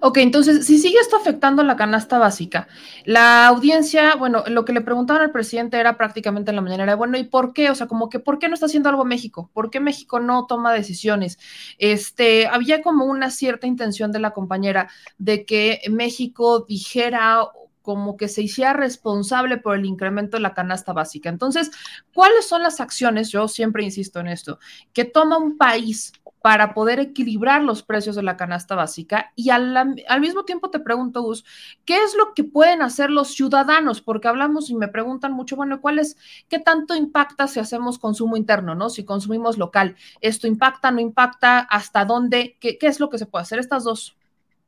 Ok, 0.00 0.18
entonces, 0.18 0.66
si 0.66 0.78
sigue 0.78 0.98
esto 0.98 1.16
afectando 1.16 1.62
la 1.62 1.76
canasta 1.76 2.18
básica, 2.18 2.68
la 3.04 3.46
audiencia, 3.46 4.14
bueno, 4.16 4.44
lo 4.48 4.64
que 4.64 4.72
le 4.72 4.80
preguntaban 4.80 5.22
al 5.22 5.32
presidente 5.32 5.78
era 5.78 5.96
prácticamente 5.96 6.50
en 6.50 6.56
la 6.56 6.62
mañana, 6.62 6.82
era, 6.82 6.96
bueno, 6.96 7.16
¿y 7.16 7.24
por 7.24 7.52
qué? 7.52 7.70
O 7.70 7.74
sea, 7.74 7.86
como 7.86 8.08
que, 8.08 8.18
¿por 8.18 8.38
qué 8.38 8.48
no 8.48 8.54
está 8.54 8.66
haciendo 8.66 8.88
algo 8.88 9.04
México? 9.04 9.50
¿Por 9.52 9.70
qué 9.70 9.80
México 9.80 10.20
no 10.20 10.46
toma 10.46 10.72
decisiones? 10.72 11.38
Este, 11.78 12.46
había 12.46 12.82
como 12.82 13.04
una 13.06 13.30
cierta 13.30 13.66
intención 13.66 14.12
de 14.12 14.20
la 14.20 14.32
compañera 14.32 14.88
de 15.18 15.44
que 15.44 15.80
México 15.90 16.64
dijera 16.68 17.40
como 17.86 18.16
que 18.16 18.26
se 18.26 18.42
hiciera 18.42 18.72
responsable 18.72 19.58
por 19.58 19.76
el 19.76 19.84
incremento 19.84 20.36
de 20.36 20.40
la 20.40 20.54
canasta 20.54 20.92
básica. 20.92 21.28
Entonces, 21.28 21.70
¿cuáles 22.12 22.44
son 22.44 22.64
las 22.64 22.80
acciones, 22.80 23.30
yo 23.30 23.46
siempre 23.46 23.84
insisto 23.84 24.18
en 24.18 24.26
esto, 24.26 24.58
que 24.92 25.04
toma 25.04 25.38
un 25.38 25.56
país 25.56 26.12
para 26.42 26.74
poder 26.74 26.98
equilibrar 26.98 27.62
los 27.62 27.84
precios 27.84 28.16
de 28.16 28.24
la 28.24 28.36
canasta 28.36 28.74
básica? 28.74 29.30
Y 29.36 29.50
al, 29.50 29.76
al, 29.76 30.20
mismo 30.20 30.44
tiempo 30.44 30.68
te 30.68 30.80
pregunto, 30.80 31.22
Gus, 31.22 31.44
¿qué 31.84 32.02
es 32.02 32.16
lo 32.16 32.34
que 32.34 32.42
pueden 32.42 32.82
hacer 32.82 33.08
los 33.08 33.28
ciudadanos? 33.28 34.02
Porque 34.02 34.26
hablamos 34.26 34.68
y 34.68 34.74
me 34.74 34.88
preguntan 34.88 35.30
mucho, 35.30 35.54
bueno, 35.54 35.80
¿cuál 35.80 36.00
es, 36.00 36.16
qué 36.48 36.58
tanto 36.58 36.96
impacta 36.96 37.46
si 37.46 37.60
hacemos 37.60 38.00
consumo 38.00 38.36
interno, 38.36 38.74
¿no? 38.74 38.90
Si 38.90 39.04
consumimos 39.04 39.58
local, 39.58 39.94
¿esto 40.20 40.48
impacta, 40.48 40.90
no 40.90 40.98
impacta? 40.98 41.60
¿Hasta 41.60 42.04
dónde? 42.04 42.56
¿Qué, 42.58 42.78
qué 42.78 42.88
es 42.88 42.98
lo 42.98 43.10
que 43.10 43.18
se 43.18 43.26
puede 43.26 43.42
hacer? 43.42 43.60
Estas 43.60 43.84
dos 43.84 44.16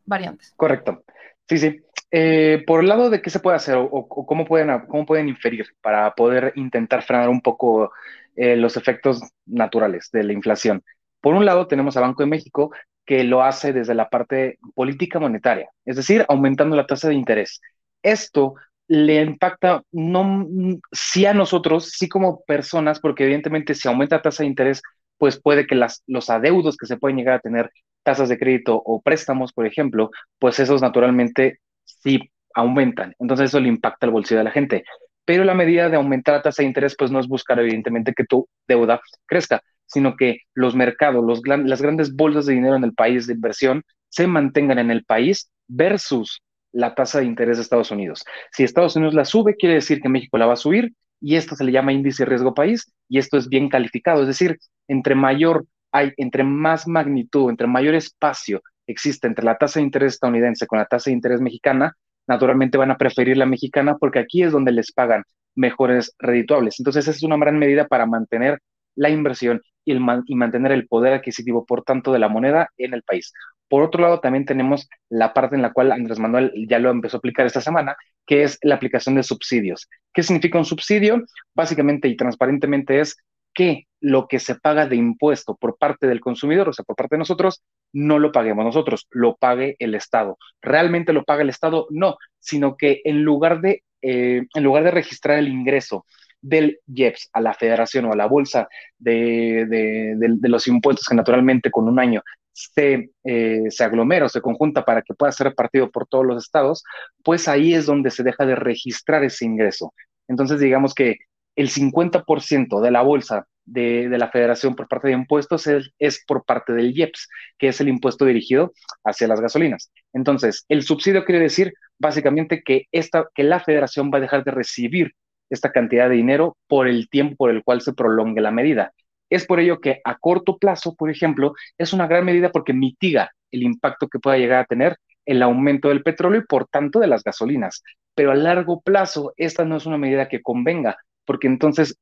variantes. 0.07 0.55
Correcto. 0.57 1.03
Sí, 1.49 1.59
sí. 1.59 1.83
Eh, 2.11 2.65
por 2.67 2.81
el 2.81 2.89
lado 2.89 3.11
de 3.11 3.21
qué 3.21 3.31
se 3.31 3.41
puede 3.41 3.57
hacer 3.57 3.77
o, 3.77 4.09
cómo, 4.09 4.47
pueden, 4.47 4.87
cómo 4.87 5.05
pueden 5.05 5.29
inferir 5.29 5.67
para 5.83 6.15
poder 6.15 6.53
intentar 6.57 7.03
frenar 7.03 7.29
un 7.29 7.43
poco 7.43 7.93
eh, 8.37 8.57
los 8.57 8.77
efectos 8.77 9.23
naturales 9.47 10.09
de 10.13 10.25
la 10.25 10.33
inflación. 10.33 10.83
Por 11.21 11.35
un 11.35 11.45
lado, 11.45 11.67
tenemos 11.67 11.97
a 11.97 12.01
Banco 12.01 12.23
de 12.23 12.29
México 12.29 12.71
que 13.05 13.25
lo 13.25 13.43
hace 13.43 13.73
desde 13.73 13.95
la 13.95 14.09
parte 14.09 14.59
política 14.75 15.19
monetaria, 15.19 15.71
es 15.85 15.97
decir, 15.97 16.25
aumentando 16.29 16.77
la 16.77 16.87
tasa 16.87 17.09
de 17.09 17.15
interés. 17.15 17.61
Esto 18.03 18.55
le 18.87 19.23
impacta 19.23 19.83
no 19.93 20.47
sí 20.93 21.27
a 21.27 21.35
nosotros, 21.35 21.91
sí 21.91 22.09
como 22.09 22.43
personas, 22.45 23.01
porque 23.01 23.25
evidentemente 23.25 23.75
si 23.75 23.89
aumenta 23.89 24.17
la 24.17 24.23
tasa 24.23 24.43
de 24.43 24.49
interés, 24.49 24.83
pues 25.19 25.41
puede 25.41 25.67
que 25.67 25.75
las, 25.75 26.03
los 26.07 26.31
adeudos 26.31 26.77
que 26.77 26.87
se 26.87 26.97
pueden 26.97 27.17
llegar 27.19 27.35
a 27.35 27.41
tener, 27.41 27.71
tasas 28.03 28.29
de 28.29 28.39
crédito 28.39 28.81
o 28.83 29.03
préstamos, 29.03 29.53
por 29.53 29.67
ejemplo, 29.67 30.11
pues 30.39 30.59
esos 30.61 30.81
naturalmente 30.81 31.61
sí 32.01 32.31
aumentan. 32.55 33.15
Entonces 33.19 33.47
eso 33.47 33.61
le 33.61 33.69
impacta 33.69 34.07
al 34.07 34.13
bolsillo 34.13 34.39
de 34.39 34.45
la 34.45 34.51
gente. 34.51 34.85
Pero 35.25 35.45
la 35.45 35.55
medida 35.55 35.89
de 35.89 35.97
aumentar 35.97 36.37
la 36.37 36.43
tasa 36.43 36.63
de 36.63 36.69
interés, 36.69 36.97
pues 36.99 37.11
no 37.11 37.21
es 37.21 37.29
buscar 37.29 37.59
evidentemente 37.61 38.15
que 38.15 38.25
tu 38.25 38.49
deuda 38.67 39.01
crezca, 39.27 39.63
sino 39.87 40.17
que 40.17 40.39
los 40.55 40.75
mercados, 40.75 41.25
los, 41.25 41.43
las 41.47 41.83
grandes 41.83 42.15
bolsas 42.15 42.47
de 42.47 42.55
dinero 42.55 42.77
en 42.77 42.85
el 42.85 42.95
país 42.95 43.27
de 43.27 43.35
inversión 43.35 43.83
se 44.09 44.27
mantengan 44.27 44.79
en 44.79 44.91
el 44.91 45.05
país 45.05 45.51
versus 45.67 46.43
la 46.73 46.95
tasa 46.95 47.21
de 47.21 47.27
interés 47.27 47.57
de 47.57 47.63
Estados 47.63 47.91
Unidos. 47.91 48.25
Si 48.53 48.65
Estados 48.65 48.97
Unidos 48.97 49.15
la 49.15 49.25
sube, 49.25 49.57
quiere 49.57 49.77
decir 49.77 50.01
que 50.01 50.09
México 50.09 50.39
la 50.39 50.47
va 50.47 50.55
a 50.55 50.57
subir 50.57 50.93
y 51.21 51.37
esto 51.37 51.57
se 51.57 51.65
le 51.65 51.73
llama 51.73 51.93
índice 51.93 52.25
riesgo 52.25 52.55
país 52.55 52.93
y 53.09 53.19
esto 53.19 53.37
es 53.37 53.49
bien 53.49 53.69
calificado, 53.69 54.23
es 54.23 54.29
decir, 54.29 54.59
entre 54.87 55.15
mayor 55.15 55.67
hay, 55.91 56.13
entre 56.17 56.45
más 56.45 56.87
magnitud, 56.87 57.51
entre 57.51 57.67
mayor 57.67 57.95
espacio 57.95 58.63
existe 58.89 59.29
entre 59.29 59.45
la 59.45 59.57
tasa 59.57 59.79
de 59.79 59.85
interés 59.85 60.15
estadounidense 60.15 60.67
con 60.67 60.79
la 60.79 60.87
tasa 60.87 61.11
de 61.11 61.15
interés 61.15 61.41
mexicana, 61.41 61.95
naturalmente 62.27 62.79
van 62.79 62.91
a 62.91 62.99
preferir 62.99 63.37
la 63.37 63.47
mexicana 63.47 63.97
porque 63.97 64.19
aquí 64.19 64.43
es 64.43 64.53
donde 64.53 64.73
les 64.73 64.93
pagan 64.93 65.23
mejores 65.55 66.15
redituables. 66.19 66.81
Entonces, 66.81 67.05
esa 67.05 67.17
es 67.17 67.23
una 67.23 67.37
gran 67.37 67.59
medida 67.59 67.87
para 67.87 68.07
mantener 68.07 68.61
la 68.97 69.11
inversión 69.11 69.63
y, 69.85 69.95
y 69.95 70.35
mantener 70.35 70.73
el 70.73 70.89
poder 70.89 71.15
adquisitivo, 71.15 71.65
por 71.65 71.85
tanto, 71.85 72.13
de 72.13 72.19
la 72.19 72.29
moneda 72.29 72.69
en 72.77 72.95
el 72.95 73.03
país. 73.03 73.33
Por 73.69 73.83
otro 73.83 74.03
lado, 74.03 74.21
también 74.21 74.47
tenemos 74.47 74.89
la 75.11 75.35
parte 75.35 75.55
en 75.55 75.63
la 75.63 75.73
cual 75.73 75.93
Andrés 75.93 76.19
Manuel 76.19 76.53
ya 76.69 76.79
lo 76.79 76.91
empezó 76.91 77.17
a 77.17 77.19
aplicar 77.19 77.47
esta 77.47 77.61
semana, 77.61 77.97
que 78.27 78.43
es 78.43 78.59
la 78.63 78.77
aplicación 78.77 79.15
de 79.15 79.23
subsidios. 79.23 79.89
¿Qué 80.15 80.23
significa 80.23 80.59
un 80.59 80.65
subsidio? 80.65 81.25
Básicamente 81.55 82.09
y 82.09 82.17
transparentemente 82.17 83.01
es 83.01 83.17
que 83.59 83.89
lo 84.01 84.29
que 84.29 84.39
se 84.39 84.55
paga 84.55 84.87
de 84.87 84.95
impuesto 84.95 85.57
por 85.57 85.77
parte 85.79 86.07
del 86.07 86.21
consumidor, 86.21 86.69
o 86.69 86.73
sea, 86.73 86.85
por 86.85 86.95
parte 86.95 87.17
de 87.17 87.19
nosotros, 87.19 87.65
no 87.93 88.21
lo 88.21 88.31
paguemos 88.31 88.65
nosotros, 88.65 89.09
lo 89.11 89.35
pague 89.35 89.75
el 89.81 89.97
Estado. 89.97 90.39
¿Realmente 90.63 91.13
lo 91.13 91.25
paga 91.25 91.43
el 91.43 91.49
Estado? 91.49 91.89
No, 91.91 92.19
sino 92.39 92.77
que 92.77 93.01
en 93.05 93.25
lugar 93.25 93.61
de, 93.61 93.83
eh, 94.01 94.43
en 94.55 94.63
lugar 94.63 94.85
de 94.85 94.93
registrar 94.93 95.41
el 95.41 95.49
ingreso 95.49 96.07
del 96.41 96.79
IEPS 96.87 97.31
a 97.33 97.41
la 97.41 97.53
federación 97.53 98.05
o 98.05 98.13
a 98.13 98.17
la 98.17 98.27
bolsa 98.27 98.69
de, 98.97 99.67
de 99.67 100.49
los 100.49 100.69
impuestos 100.69 101.07
que 101.09 101.17
naturalmente 101.17 101.73
con 101.73 101.89
un 101.89 101.99
año 101.99 102.23
se, 102.53 103.11
eh, 103.25 103.65
se 103.71 103.83
aglomera 103.83 104.27
o 104.27 104.29
se 104.29 104.41
conjunta 104.41 104.85
para 104.85 105.03
que 105.03 105.15
pueda 105.15 105.33
ser 105.33 105.49
repartido 105.49 105.91
por 105.91 106.07
todos 106.07 106.25
los 106.25 106.45
estados, 106.45 106.85
pues 107.25 107.49
ahí 107.49 107.75
es 107.75 107.87
donde 107.87 108.13
se 108.13 108.23
deja 108.23 108.47
de 108.47 108.55
registrar 108.55 109.25
ese 109.25 109.47
ingreso. 109.47 109.93
Entonces, 110.29 110.61
digamos 110.61 110.95
que 110.95 111.17
el 111.59 111.71
50% 111.71 112.81
de 112.81 112.91
la 112.93 113.03
bolsa 113.03 113.49
de, 113.65 114.09
la 114.17 114.31
federación 114.31 114.77
por 114.77 114.87
parte 114.87 115.09
de 115.09 115.15
impuestos 115.15 115.67
es, 115.67 116.25
por 116.25 116.45
parte 116.45 116.73
del 116.73 116.97
IEPS, 116.97 117.29
que 117.59 117.67
es 117.67 117.81
el 117.81 117.89
impuesto 117.89 118.25
dirigido 118.25 118.73
hacia 119.03 119.27
las 119.27 119.41
gasolinas. 119.41 119.91
Entonces, 120.13 120.65
el 120.69 120.85
subsidio 120.85 121.25
quiere 121.25 121.41
decir 121.41 121.75
básicamente 121.99 122.63
que, 122.65 122.87
esta, 122.93 123.27
que 123.35 123.43
la 123.43 123.59
federación 123.59 124.13
va 124.15 124.19
a 124.19 124.21
dejar 124.21 124.45
de 124.45 124.53
recibir 124.53 125.15
esta 125.51 125.73
cantidad 125.73 126.09
de 126.09 126.15
dinero 126.15 126.57
por 126.69 126.87
el 126.87 127.09
tiempo 127.09 127.35
por 127.35 127.51
el 127.51 127.65
cual 127.65 127.81
se 127.81 127.93
prolongue 127.93 128.41
la 128.41 128.53
medida. 128.53 128.93
Es 129.29 129.45
por 129.45 129.59
ello 129.59 129.81
que 129.81 130.01
a 130.05 130.17
corto 130.17 130.59
plazo, 130.59 130.95
por 130.95 131.11
ejemplo, 131.11 131.55
es 131.77 131.93
una 131.93 132.07
gran 132.07 132.25
medida 132.25 132.53
porque 132.53 132.73
mitiga 132.73 133.33
el 133.51 133.65
impacto 133.65 134.07
que 134.07 134.21
pueda 134.21 134.39
llegar 134.39 134.61
a 134.61 134.67
tener 134.67 134.97
el 135.27 135.43
aumento 135.43 135.89
del 135.89 136.05
petróleo 136.05 136.41
y 136.41 136.47
por 136.47 136.69
tanto 136.69 137.01
de 137.01 137.09
las 137.09 137.25
gasolinas. 137.25 137.83
Pero 138.15 138.31
a 138.31 138.37
largo 138.37 138.81
plazo, 138.81 139.33
esta 139.37 139.65
no 139.65 139.77
es 139.77 139.87
una 139.87 139.99
medida 139.99 140.29
que 140.29 140.41
convenga, 140.41 140.97
porque 141.29 141.47
entonces, 141.47 141.99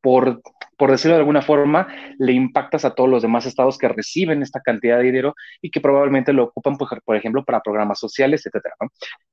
por, 0.00 0.40
por 0.78 0.92
decirlo 0.92 1.16
de 1.16 1.20
alguna 1.22 1.42
forma, 1.42 1.88
le 2.18 2.32
impactas 2.32 2.84
a 2.84 2.94
todos 2.94 3.10
los 3.10 3.22
demás 3.22 3.44
estados 3.44 3.76
que 3.76 3.88
reciben 3.88 4.40
esta 4.40 4.60
cantidad 4.60 4.98
de 4.98 5.04
dinero 5.04 5.34
y 5.60 5.70
que 5.70 5.80
probablemente 5.80 6.32
lo 6.32 6.44
ocupan, 6.44 6.76
por, 6.78 7.16
ejemplo, 7.16 7.44
para 7.44 7.60
programas 7.60 7.98
sociales, 7.98 8.46
etcétera. 8.46 8.76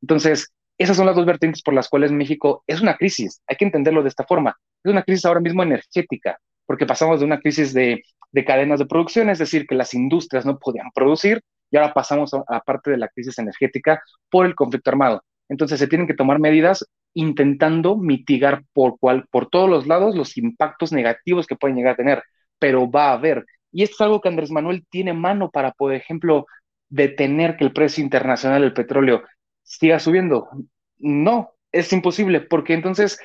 Entonces, 0.02 0.52
esas 0.80 0.98
son 0.98 1.06
las 1.06 1.16
dos 1.16 1.28
vertientes 1.28 1.62
por 1.62 1.76
las 1.76 1.88
cuales 1.90 2.12
México 2.12 2.64
es 2.66 2.82
una 2.82 2.98
crisis. 2.98 3.42
Hay 3.46 3.56
que 3.56 3.66
entenderlo 3.66 4.02
de 4.02 4.10
esta 4.10 4.24
forma. 4.24 4.56
Es 4.84 4.92
una 4.92 5.04
crisis 5.04 5.26
ahora 5.26 5.42
mismo 5.42 5.62
energética 5.62 6.40
porque 6.66 6.86
pasamos 6.86 7.20
de 7.20 7.26
una 7.26 7.40
crisis 7.40 7.74
de, 7.74 8.04
cadenas 8.46 8.80
de 8.80 8.86
producción, 8.86 9.30
es 9.32 9.40
decir, 9.40 9.66
que 9.66 9.74
las 9.74 9.96
industrias 9.96 10.46
no 10.46 10.60
podían 10.60 10.92
producir, 10.94 11.42
y 11.72 11.78
ahora 11.78 11.96
pasamos 11.96 12.32
a, 12.34 12.44
la 12.48 12.62
parte 12.62 12.92
de 12.92 12.98
la 12.98 13.08
crisis 13.08 13.40
energética 13.40 14.02
por 14.30 14.46
el 14.46 14.54
conflicto 14.54 14.92
armado. 14.92 15.24
Entonces 15.50 15.80
se 15.80 15.88
tienen 15.88 16.06
que 16.06 16.14
tomar 16.14 16.38
medidas 16.40 16.86
intentando 17.14 17.98
mitigar 17.98 18.64
por, 18.74 19.00
cual, 19.00 19.26
por 19.32 19.50
todos 19.50 19.70
los 19.70 19.88
lados 19.88 20.16
los 20.16 20.38
impactos 20.38 20.92
negativos 20.92 21.48
que 21.48 21.56
pueden 21.56 21.78
llegar 21.78 21.94
a 21.94 21.98
tener, 21.98 22.24
pero 22.60 22.90
va 22.90 23.10
a 23.10 23.14
haber. 23.14 23.46
Y 23.72 23.84
esto 23.84 23.96
es 23.96 24.02
algo 24.02 24.22
que 24.22 24.30
Andrés 24.30 24.52
Manuel 24.52 24.86
tiene 24.90 25.14
mano 25.14 25.50
para, 25.50 25.72
por 25.72 25.94
ejemplo, 25.94 26.46
detener 26.90 27.58
que 27.58 27.66
el 27.66 27.74
precio 27.74 28.04
internacional 28.04 28.62
del 28.62 28.74
petróleo 28.74 29.24
siga 29.64 30.00
subiendo. 30.00 30.50
No, 30.98 31.52
es 31.72 31.94
imposible, 31.94 32.42
porque 32.42 32.74
entonces 32.74 33.20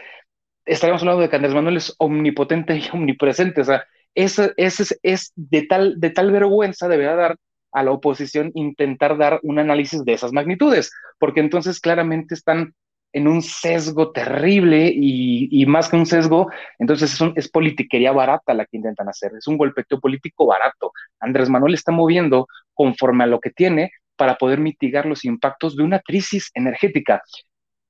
estaríamos 0.65 1.03
hablando 1.03 1.23
de 1.23 1.29
que 1.29 1.37
Andrés 1.37 1.55
Manuel 1.55 1.77
es 1.79 1.95
omnipotente 1.99 2.77
y 2.77 2.89
omnipresente. 2.93 3.61
O 3.63 3.65
sea, 3.65 3.85
es, 4.15 4.39
es, 4.57 4.99
es 5.03 5.33
de, 5.35 5.63
tal, 5.67 6.01
de 6.01 6.11
tal 6.11 6.31
vergüenza 6.31 6.89
debería 6.89 7.17
dar 7.17 7.37
a 7.73 7.83
la 7.83 7.91
oposición 7.91 8.53
intentar 8.55 9.19
dar 9.19 9.41
un 9.43 9.59
análisis 9.59 10.05
de 10.05 10.13
esas 10.13 10.33
magnitudes, 10.33 10.93
porque 11.19 11.41
entonces 11.41 11.81
claramente 11.81 12.35
están 12.35 12.73
en 13.15 13.29
un 13.29 13.43
sesgo 13.43 14.11
terrible 14.11 14.93
y, 14.93 15.65
más 15.67 15.89
que 15.89 15.97
un 15.97 16.05
sesgo, 16.05 16.51
entonces 16.81 17.15
es, 17.15 17.29
es 17.37 17.49
politiquería 17.49 18.11
barata 18.11 18.53
la 18.55 18.67
que 18.67 18.77
intentan 18.77 19.09
hacer, 19.09 19.33
es 19.39 19.47
un 19.47 19.57
golpeteo 19.57 20.01
político 20.01 20.47
barato. 20.47 20.93
Andrés 21.21 21.49
Manuel 21.49 21.75
está 21.75 21.93
moviendo 21.93 22.49
conforme 22.75 23.23
a 23.25 23.29
lo 23.29 23.39
que 23.39 23.51
tiene 23.51 23.93
para 24.17 24.35
poder 24.35 24.59
mitigar 24.59 25.07
los 25.07 25.25
impactos 25.25 25.77
de 25.77 25.85
una 25.85 26.01
crisis 26.01 26.51
energética. 26.55 27.23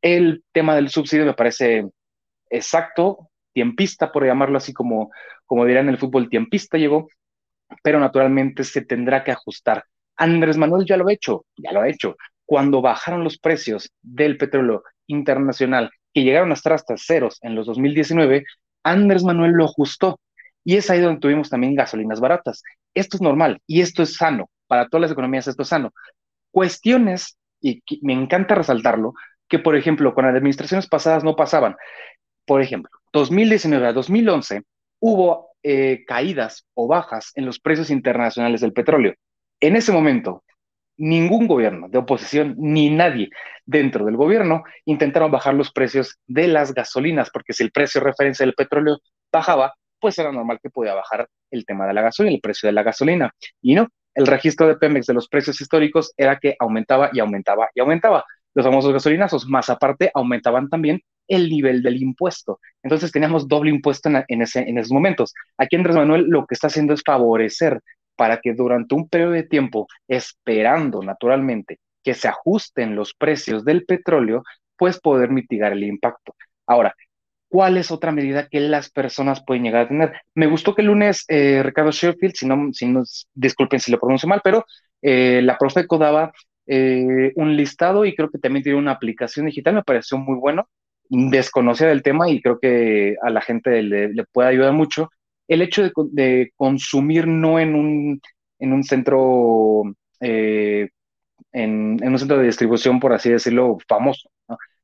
El 0.02 0.44
tema 0.52 0.74
del 0.76 0.90
subsidio 0.90 1.24
me 1.24 1.32
parece 1.32 1.88
exacto, 2.50 3.30
tiempista, 3.54 4.12
por 4.12 4.26
llamarlo 4.26 4.58
así 4.58 4.74
como, 4.74 5.10
como 5.46 5.66
en 5.66 5.88
el 5.88 5.96
fútbol, 5.96 6.28
tiempista 6.28 6.76
llegó, 6.76 7.08
pero 7.82 7.98
naturalmente 7.98 8.62
se 8.62 8.82
tendrá 8.82 9.24
que 9.24 9.32
ajustar. 9.32 9.84
Andrés 10.16 10.58
Manuel 10.58 10.84
ya 10.86 10.98
lo 10.98 11.08
ha 11.08 11.12
hecho, 11.14 11.46
ya 11.56 11.72
lo 11.72 11.80
ha 11.80 11.88
hecho. 11.88 12.14
Cuando 12.46 12.82
bajaron 12.82 13.24
los 13.24 13.38
precios 13.38 13.90
del 14.02 14.36
petróleo 14.36 14.82
internacional, 15.06 15.90
que 16.12 16.22
llegaron 16.22 16.50
a 16.50 16.54
estar 16.54 16.72
hasta 16.72 16.96
ceros 16.96 17.38
en 17.42 17.54
los 17.54 17.66
2019, 17.66 18.44
Andrés 18.82 19.24
Manuel 19.24 19.52
lo 19.52 19.64
ajustó. 19.64 20.20
Y 20.64 20.76
es 20.76 20.88
ahí 20.88 21.00
donde 21.00 21.20
tuvimos 21.20 21.50
también 21.50 21.74
gasolinas 21.74 22.20
baratas. 22.20 22.62
Esto 22.94 23.16
es 23.16 23.20
normal 23.20 23.60
y 23.66 23.80
esto 23.80 24.02
es 24.02 24.16
sano. 24.16 24.48
Para 24.66 24.88
todas 24.88 25.02
las 25.02 25.12
economías 25.12 25.46
esto 25.46 25.62
es 25.62 25.68
sano. 25.68 25.92
Cuestiones, 26.50 27.36
y 27.60 27.82
me 28.02 28.14
encanta 28.14 28.54
resaltarlo, 28.54 29.14
que 29.48 29.58
por 29.58 29.76
ejemplo 29.76 30.14
con 30.14 30.24
administraciones 30.24 30.86
pasadas 30.86 31.22
no 31.22 31.36
pasaban 31.36 31.76
por 32.46 32.60
ejemplo, 32.60 32.90
2019 33.12 33.86
a 33.86 33.92
2011 33.92 34.62
hubo 35.00 35.50
eh, 35.62 36.04
caídas 36.06 36.66
o 36.74 36.86
bajas 36.86 37.32
en 37.34 37.46
los 37.46 37.58
precios 37.58 37.90
internacionales 37.90 38.60
del 38.60 38.72
petróleo. 38.72 39.14
En 39.60 39.76
ese 39.76 39.92
momento, 39.92 40.43
ningún 40.96 41.46
gobierno 41.46 41.88
de 41.88 41.98
oposición 41.98 42.54
ni 42.58 42.90
nadie 42.90 43.30
dentro 43.66 44.04
del 44.04 44.16
gobierno 44.16 44.62
intentaron 44.84 45.30
bajar 45.30 45.54
los 45.54 45.72
precios 45.72 46.18
de 46.26 46.48
las 46.48 46.74
gasolinas, 46.74 47.30
porque 47.30 47.52
si 47.52 47.62
el 47.62 47.72
precio 47.72 48.00
de 48.00 48.06
referencia 48.06 48.44
del 48.44 48.54
petróleo 48.54 48.98
bajaba, 49.32 49.74
pues 49.98 50.18
era 50.18 50.30
normal 50.32 50.58
que 50.62 50.70
podía 50.70 50.94
bajar 50.94 51.28
el 51.50 51.64
tema 51.64 51.86
de 51.86 51.94
la 51.94 52.02
gasolina, 52.02 52.34
el 52.34 52.40
precio 52.40 52.66
de 52.68 52.72
la 52.72 52.82
gasolina. 52.82 53.32
Y 53.62 53.74
no, 53.74 53.88
el 54.14 54.26
registro 54.26 54.68
de 54.68 54.76
Pemex 54.76 55.06
de 55.06 55.14
los 55.14 55.28
precios 55.28 55.60
históricos 55.60 56.12
era 56.16 56.38
que 56.38 56.56
aumentaba 56.58 57.10
y 57.12 57.20
aumentaba 57.20 57.68
y 57.74 57.80
aumentaba. 57.80 58.24
Los 58.54 58.64
famosos 58.64 58.92
gasolinazos, 58.92 59.48
más 59.48 59.68
aparte, 59.68 60.10
aumentaban 60.14 60.68
también 60.68 61.00
el 61.26 61.48
nivel 61.48 61.82
del 61.82 62.00
impuesto. 62.00 62.60
Entonces 62.82 63.10
teníamos 63.10 63.48
doble 63.48 63.70
impuesto 63.70 64.10
en, 64.28 64.42
ese, 64.42 64.60
en 64.60 64.78
esos 64.78 64.92
momentos. 64.92 65.34
Aquí 65.58 65.74
Andrés 65.74 65.96
Manuel 65.96 66.26
lo 66.28 66.46
que 66.46 66.54
está 66.54 66.68
haciendo 66.68 66.94
es 66.94 67.02
favorecer 67.04 67.80
para 68.16 68.40
que 68.40 68.54
durante 68.54 68.94
un 68.94 69.08
periodo 69.08 69.32
de 69.32 69.44
tiempo, 69.44 69.86
esperando 70.08 71.02
naturalmente 71.02 71.80
que 72.02 72.14
se 72.14 72.28
ajusten 72.28 72.96
los 72.96 73.14
precios 73.14 73.64
del 73.64 73.84
petróleo, 73.84 74.42
pues 74.76 75.00
poder 75.00 75.30
mitigar 75.30 75.72
el 75.72 75.84
impacto. 75.84 76.34
Ahora, 76.66 76.94
¿cuál 77.48 77.76
es 77.76 77.90
otra 77.90 78.12
medida 78.12 78.48
que 78.48 78.60
las 78.60 78.90
personas 78.90 79.42
pueden 79.44 79.64
llegar 79.64 79.82
a 79.86 79.88
tener? 79.88 80.12
Me 80.34 80.46
gustó 80.46 80.74
que 80.74 80.82
el 80.82 80.88
lunes 80.88 81.24
eh, 81.28 81.62
Ricardo 81.62 81.92
Sheffield, 81.92 82.34
si 82.34 82.46
no, 82.46 82.72
si 82.72 82.86
no, 82.86 83.02
disculpen 83.34 83.80
si 83.80 83.90
lo 83.90 83.98
pronuncio 83.98 84.28
mal, 84.28 84.40
pero 84.44 84.64
eh, 85.02 85.40
la 85.42 85.56
Profeco 85.56 85.98
daba 85.98 86.32
eh, 86.66 87.32
un 87.36 87.56
listado 87.56 88.04
y 88.04 88.14
creo 88.14 88.30
que 88.30 88.38
también 88.38 88.62
tiene 88.62 88.78
una 88.78 88.92
aplicación 88.92 89.46
digital, 89.46 89.74
me 89.74 89.82
pareció 89.82 90.18
muy 90.18 90.36
bueno 90.38 90.68
desconocía 91.08 91.88
del 91.88 92.02
tema 92.02 92.28
y 92.28 92.40
creo 92.40 92.58
que 92.58 93.16
a 93.22 93.30
la 93.30 93.40
gente 93.40 93.82
le, 93.82 94.24
puede 94.32 94.48
ayudar 94.48 94.72
mucho. 94.72 95.10
El 95.48 95.62
hecho 95.62 95.90
de, 96.10 96.52
consumir 96.56 97.26
no 97.26 97.58
en 97.58 97.74
un, 97.74 98.20
en 98.58 98.72
un 98.72 98.82
centro, 98.84 99.82
eh, 100.20 100.88
en, 101.52 101.98
un 102.02 102.18
centro 102.18 102.38
de 102.38 102.46
distribución, 102.46 103.00
por 103.00 103.12
así 103.12 103.30
decirlo, 103.30 103.78
famoso. 103.88 104.28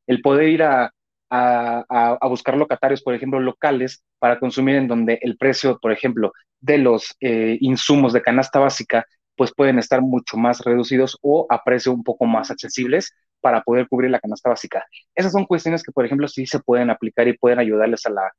El 0.06 0.20
poder 0.22 0.48
ir 0.48 0.62
a, 0.62 0.92
a, 1.30 2.26
buscar 2.28 2.56
locatarios, 2.56 3.02
por 3.02 3.14
ejemplo, 3.14 3.40
locales 3.40 4.02
para 4.18 4.38
consumir 4.38 4.76
en 4.76 4.88
donde 4.88 5.18
el 5.22 5.36
precio, 5.36 5.78
por 5.80 5.92
ejemplo, 5.92 6.32
de 6.60 6.78
los 6.78 7.16
eh, 7.20 7.56
insumos 7.60 8.12
de 8.12 8.22
canasta 8.22 8.58
básica, 8.58 9.06
pues 9.36 9.52
pueden 9.54 9.78
estar 9.78 10.02
mucho 10.02 10.36
más 10.36 10.60
reducidos 10.60 11.16
o 11.22 11.46
a 11.48 11.62
precio 11.64 11.92
un 11.92 12.04
poco 12.04 12.26
más 12.26 12.50
accesibles 12.50 13.14
para 13.40 13.62
poder 13.62 13.88
cubrir 13.88 14.10
la 14.10 14.20
canasta 14.20 14.50
básica. 14.50 14.84
Esas 15.14 15.32
son 15.32 15.46
cuestiones 15.46 15.82
que, 15.82 15.92
por 15.92 16.04
ejemplo, 16.04 16.28
sí 16.28 16.44
se 16.46 16.60
pueden 16.60 16.90
aplicar 16.90 17.26
y 17.26 17.38
pueden 17.38 17.58
ayudarles 17.58 18.04
a 18.04 18.10
la, 18.10 18.30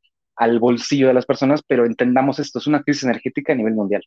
al 0.42 0.58
bolsillo 0.58 1.08
de 1.08 1.14
las 1.14 1.28
personas, 1.28 1.62
pero 1.62 1.86
entendamos 1.86 2.39
esto, 2.39 2.58
es 2.58 2.66
una 2.66 2.82
crisis 2.82 3.04
energética 3.04 3.54
a 3.54 3.56
nivel 3.56 3.76
mundial. 3.76 4.04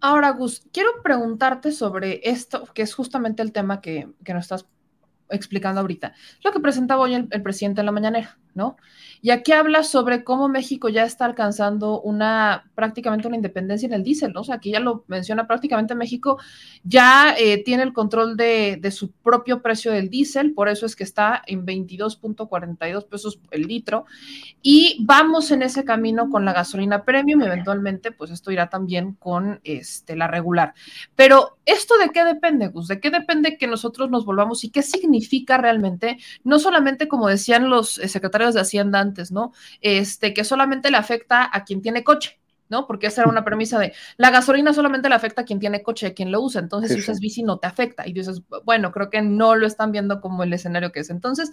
Ahora, 0.00 0.30
Gus, 0.30 0.66
quiero 0.72 0.90
preguntarte 1.04 1.70
sobre 1.70 2.20
esto, 2.24 2.64
que 2.74 2.82
es 2.82 2.92
justamente 2.94 3.42
el 3.42 3.52
tema 3.52 3.80
que, 3.80 4.08
que 4.24 4.34
nos 4.34 4.42
estás 4.42 4.66
explicando 5.30 5.80
ahorita. 5.80 6.14
Lo 6.42 6.50
que 6.50 6.58
presentaba 6.58 7.02
hoy 7.02 7.14
el, 7.14 7.42
presidente 7.42 7.80
en 7.80 7.86
la 7.86 7.92
mañanera, 7.92 8.40
¿no? 8.58 8.76
Y 9.22 9.30
aquí 9.30 9.52
habla 9.52 9.82
sobre 9.82 10.22
cómo 10.22 10.48
México 10.48 10.90
ya 10.90 11.04
está 11.04 11.24
alcanzando 11.24 12.00
una 12.00 12.70
prácticamente 12.74 13.26
una 13.26 13.36
independencia 13.36 13.86
en 13.86 13.94
el 13.94 14.04
diésel, 14.04 14.32
¿no? 14.32 14.42
O 14.42 14.44
sea, 14.44 14.56
aquí 14.56 14.72
ya 14.72 14.80
lo 14.80 15.04
menciona 15.08 15.46
prácticamente 15.46 15.94
México 15.94 16.38
ya 16.84 17.34
eh, 17.38 17.62
tiene 17.64 17.82
el 17.82 17.92
control 17.92 18.36
de, 18.36 18.80
su 18.90 19.10
propio 19.10 19.62
precio 19.62 19.92
del 19.92 20.10
diésel, 20.10 20.54
por 20.54 20.68
eso 20.68 20.86
es 20.86 20.96
que 20.96 21.04
está 21.04 21.42
en 21.46 21.66
22.42 21.66 23.06
pesos 23.06 23.40
el 23.50 23.62
litro. 23.62 24.04
Y 24.62 25.04
vamos 25.04 25.50
en 25.50 25.62
ese 25.62 25.84
camino 25.84 26.30
con 26.30 26.44
la 26.44 26.52
gasolina 26.52 27.04
premium 27.04 27.42
eventualmente, 27.42 28.12
pues 28.12 28.30
esto 28.30 28.50
irá 28.50 28.68
también 28.68 29.14
con 29.14 29.60
este, 29.64 30.16
la 30.16 30.26
regular. 30.26 30.74
Pero, 31.16 31.58
¿esto 31.64 31.96
de 31.98 32.10
qué 32.10 32.24
depende, 32.24 32.68
Gus? 32.68 32.88
¿De 32.88 33.00
qué 33.00 33.10
depende 33.10 33.56
que 33.56 33.66
nosotros 33.66 34.10
nos 34.10 34.24
volvamos 34.24 34.64
y 34.64 34.70
qué 34.70 34.82
significa? 34.82 35.58
realmente, 35.58 36.18
no 36.44 36.58
solamente 36.58 37.08
como 37.08 37.28
decían 37.28 37.70
los 37.70 37.98
eh, 37.98 38.08
secretarios 38.48 38.54
de 38.54 38.60
Hacienda 38.60 39.00
antes, 39.00 39.32
¿no? 39.32 39.52
Este, 39.80 40.34
que 40.34 40.44
solamente 40.44 40.90
le 40.90 40.96
afecta 40.96 41.48
a 41.52 41.64
quien 41.64 41.82
tiene 41.82 42.04
coche, 42.04 42.38
¿no? 42.68 42.86
Porque 42.86 43.08
esa 43.08 43.22
era 43.22 43.30
una 43.30 43.44
premisa 43.44 43.78
de 43.78 43.92
la 44.16 44.30
gasolina 44.30 44.72
solamente 44.72 45.08
le 45.08 45.14
afecta 45.14 45.42
a 45.42 45.44
quien 45.44 45.58
tiene 45.58 45.82
coche, 45.82 46.08
a 46.08 46.14
quien 46.14 46.30
lo 46.30 46.40
usa. 46.40 46.60
Entonces, 46.60 46.92
si 46.92 47.00
usas 47.00 47.20
bici, 47.20 47.42
no 47.42 47.58
te 47.58 47.66
afecta. 47.66 48.06
Y 48.06 48.12
dices, 48.12 48.42
bueno, 48.64 48.92
creo 48.92 49.10
que 49.10 49.22
no 49.22 49.54
lo 49.56 49.66
están 49.66 49.92
viendo 49.92 50.20
como 50.20 50.42
el 50.42 50.52
escenario 50.52 50.92
que 50.92 51.00
es. 51.00 51.10
Entonces, 51.10 51.50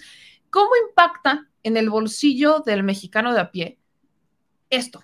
¿cómo 0.49 0.71
impacta 0.89 1.47
en 1.63 1.77
el 1.77 1.89
bolsillo 1.89 2.59
del 2.65 2.83
mexicano 2.83 3.33
de 3.33 3.39
a 3.39 3.51
pie 3.51 3.77
esto? 4.69 5.03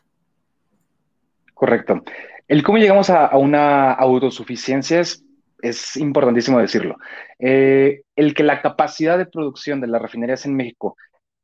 Correcto. 1.53 2.03
El 2.47 2.63
cómo 2.63 2.77
llegamos 2.77 3.09
a, 3.09 3.27
a 3.27 3.37
una 3.37 3.93
autosuficiencia 3.93 4.99
es 4.99 5.23
es 5.61 5.95
importantísimo 5.97 6.59
decirlo. 6.59 6.97
Eh, 7.39 8.01
el 8.15 8.33
que 8.33 8.43
la 8.43 8.61
capacidad 8.61 9.17
de 9.17 9.25
producción 9.25 9.81
de 9.81 9.87
las 9.87 10.01
refinerías 10.01 10.45
en 10.45 10.55
México 10.55 10.97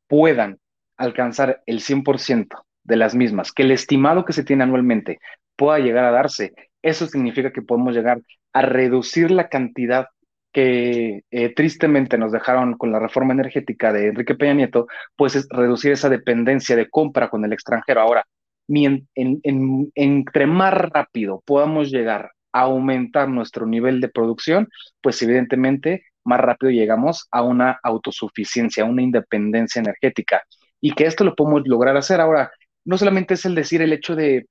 puedan 0.08 0.58
alcanzar 0.96 1.62
el 1.66 1.80
100% 1.80 2.64
de 2.82 2.96
las 2.96 3.14
mismas, 3.14 3.52
que 3.52 3.62
el 3.62 3.70
estimado 3.70 4.24
que 4.24 4.32
se 4.32 4.44
tiene 4.44 4.64
anualmente 4.64 5.18
pueda 5.56 5.78
llegar 5.78 6.04
a 6.04 6.10
darse, 6.10 6.54
eso 6.82 7.06
significa 7.06 7.52
que 7.52 7.62
podemos 7.62 7.94
llegar 7.94 8.20
a 8.52 8.62
reducir 8.62 9.30
la 9.30 9.48
cantidad 9.48 10.06
que 10.52 11.22
eh, 11.30 11.54
tristemente 11.54 12.16
nos 12.16 12.32
dejaron 12.32 12.76
con 12.78 12.90
la 12.90 12.98
reforma 12.98 13.34
energética 13.34 13.92
de 13.92 14.08
Enrique 14.08 14.34
Peña 14.34 14.54
Nieto, 14.54 14.86
pues 15.14 15.36
es 15.36 15.46
reducir 15.50 15.92
esa 15.92 16.08
dependencia 16.08 16.74
de 16.74 16.88
compra 16.88 17.28
con 17.28 17.44
el 17.44 17.52
extranjero. 17.52 18.00
Ahora, 18.00 18.24
entre 18.66 20.46
más 20.46 20.74
rápido 20.74 21.42
podamos 21.46 21.90
llegar 21.90 22.32
aumentar 22.52 23.28
nuestro 23.28 23.66
nivel 23.66 24.00
de 24.00 24.08
producción, 24.08 24.68
pues 25.00 25.22
evidentemente 25.22 26.02
más 26.24 26.40
rápido 26.40 26.70
llegamos 26.70 27.26
a 27.30 27.42
una 27.42 27.78
autosuficiencia, 27.82 28.84
a 28.84 28.86
una 28.86 29.02
independencia 29.02 29.80
energética. 29.80 30.42
Y 30.80 30.92
que 30.92 31.06
esto 31.06 31.24
lo 31.24 31.34
podemos 31.34 31.62
lograr 31.66 31.96
hacer 31.96 32.20
ahora, 32.20 32.50
no 32.84 32.98
solamente 32.98 33.34
es 33.34 33.44
el 33.44 33.54
decir 33.54 33.82
el 33.82 33.92
hecho 33.92 34.14
de, 34.16 34.46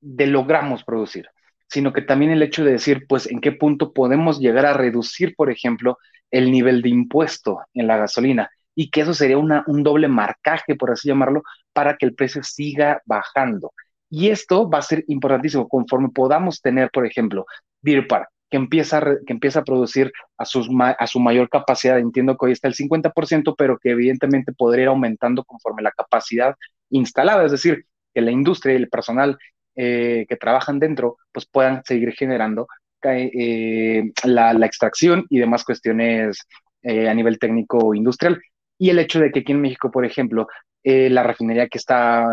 de 0.00 0.26
logramos 0.26 0.84
producir, 0.84 1.26
sino 1.68 1.92
que 1.92 2.02
también 2.02 2.30
el 2.32 2.42
hecho 2.42 2.64
de 2.64 2.72
decir, 2.72 3.06
pues, 3.08 3.30
en 3.30 3.40
qué 3.40 3.52
punto 3.52 3.92
podemos 3.92 4.40
llegar 4.40 4.66
a 4.66 4.74
reducir, 4.74 5.34
por 5.36 5.50
ejemplo, 5.50 5.98
el 6.30 6.50
nivel 6.50 6.82
de 6.82 6.90
impuesto 6.90 7.60
en 7.74 7.86
la 7.86 7.96
gasolina 7.96 8.50
y 8.74 8.90
que 8.90 9.02
eso 9.02 9.14
sería 9.14 9.38
una, 9.38 9.64
un 9.66 9.82
doble 9.82 10.08
marcaje, 10.08 10.74
por 10.76 10.90
así 10.90 11.08
llamarlo, 11.08 11.42
para 11.72 11.96
que 11.96 12.06
el 12.06 12.14
precio 12.14 12.42
siga 12.42 13.02
bajando. 13.04 13.72
Y 14.08 14.30
esto 14.30 14.68
va 14.68 14.78
a 14.78 14.82
ser 14.82 15.04
importantísimo 15.08 15.68
conforme 15.68 16.08
podamos 16.08 16.60
tener, 16.60 16.90
por 16.90 17.06
ejemplo, 17.06 17.46
Deer 17.82 18.06
que 18.50 18.56
empieza, 18.56 18.98
a, 18.98 19.16
que 19.26 19.32
empieza 19.32 19.60
a 19.60 19.64
producir 19.64 20.12
a, 20.38 20.44
a 20.44 21.06
su 21.06 21.20
mayor 21.20 21.48
capacidad. 21.48 21.98
Entiendo 21.98 22.36
que 22.36 22.46
hoy 22.46 22.52
está 22.52 22.68
el 22.68 22.74
50%, 22.74 23.54
pero 23.56 23.78
que 23.78 23.90
evidentemente 23.90 24.52
podría 24.52 24.84
ir 24.84 24.88
aumentando 24.88 25.44
conforme 25.44 25.82
la 25.82 25.92
capacidad 25.92 26.56
instalada, 26.90 27.44
es 27.44 27.52
decir, 27.52 27.86
que 28.12 28.20
la 28.20 28.30
industria 28.30 28.74
y 28.74 28.78
el 28.78 28.88
personal 28.88 29.38
eh, 29.76 30.26
que 30.28 30.36
trabajan 30.36 30.78
dentro, 30.78 31.16
pues 31.32 31.46
puedan 31.46 31.82
seguir 31.84 32.12
generando 32.12 32.66
eh, 33.02 34.10
la, 34.24 34.66
extracción 34.66 35.24
y 35.30 35.38
demás 35.38 35.64
cuestiones 35.64 36.46
eh, 36.82 37.08
a 37.08 37.14
nivel 37.14 37.38
técnico 37.38 37.94
industrial. 37.94 38.40
Y 38.78 38.90
el 38.90 38.98
hecho 38.98 39.20
de 39.20 39.30
que 39.30 39.40
aquí 39.40 39.52
en 39.52 39.60
México, 39.60 39.90
por 39.90 40.04
ejemplo, 40.04 40.48
la 40.82 41.22
refinería 41.22 41.68
que 41.68 41.78
está 41.78 42.26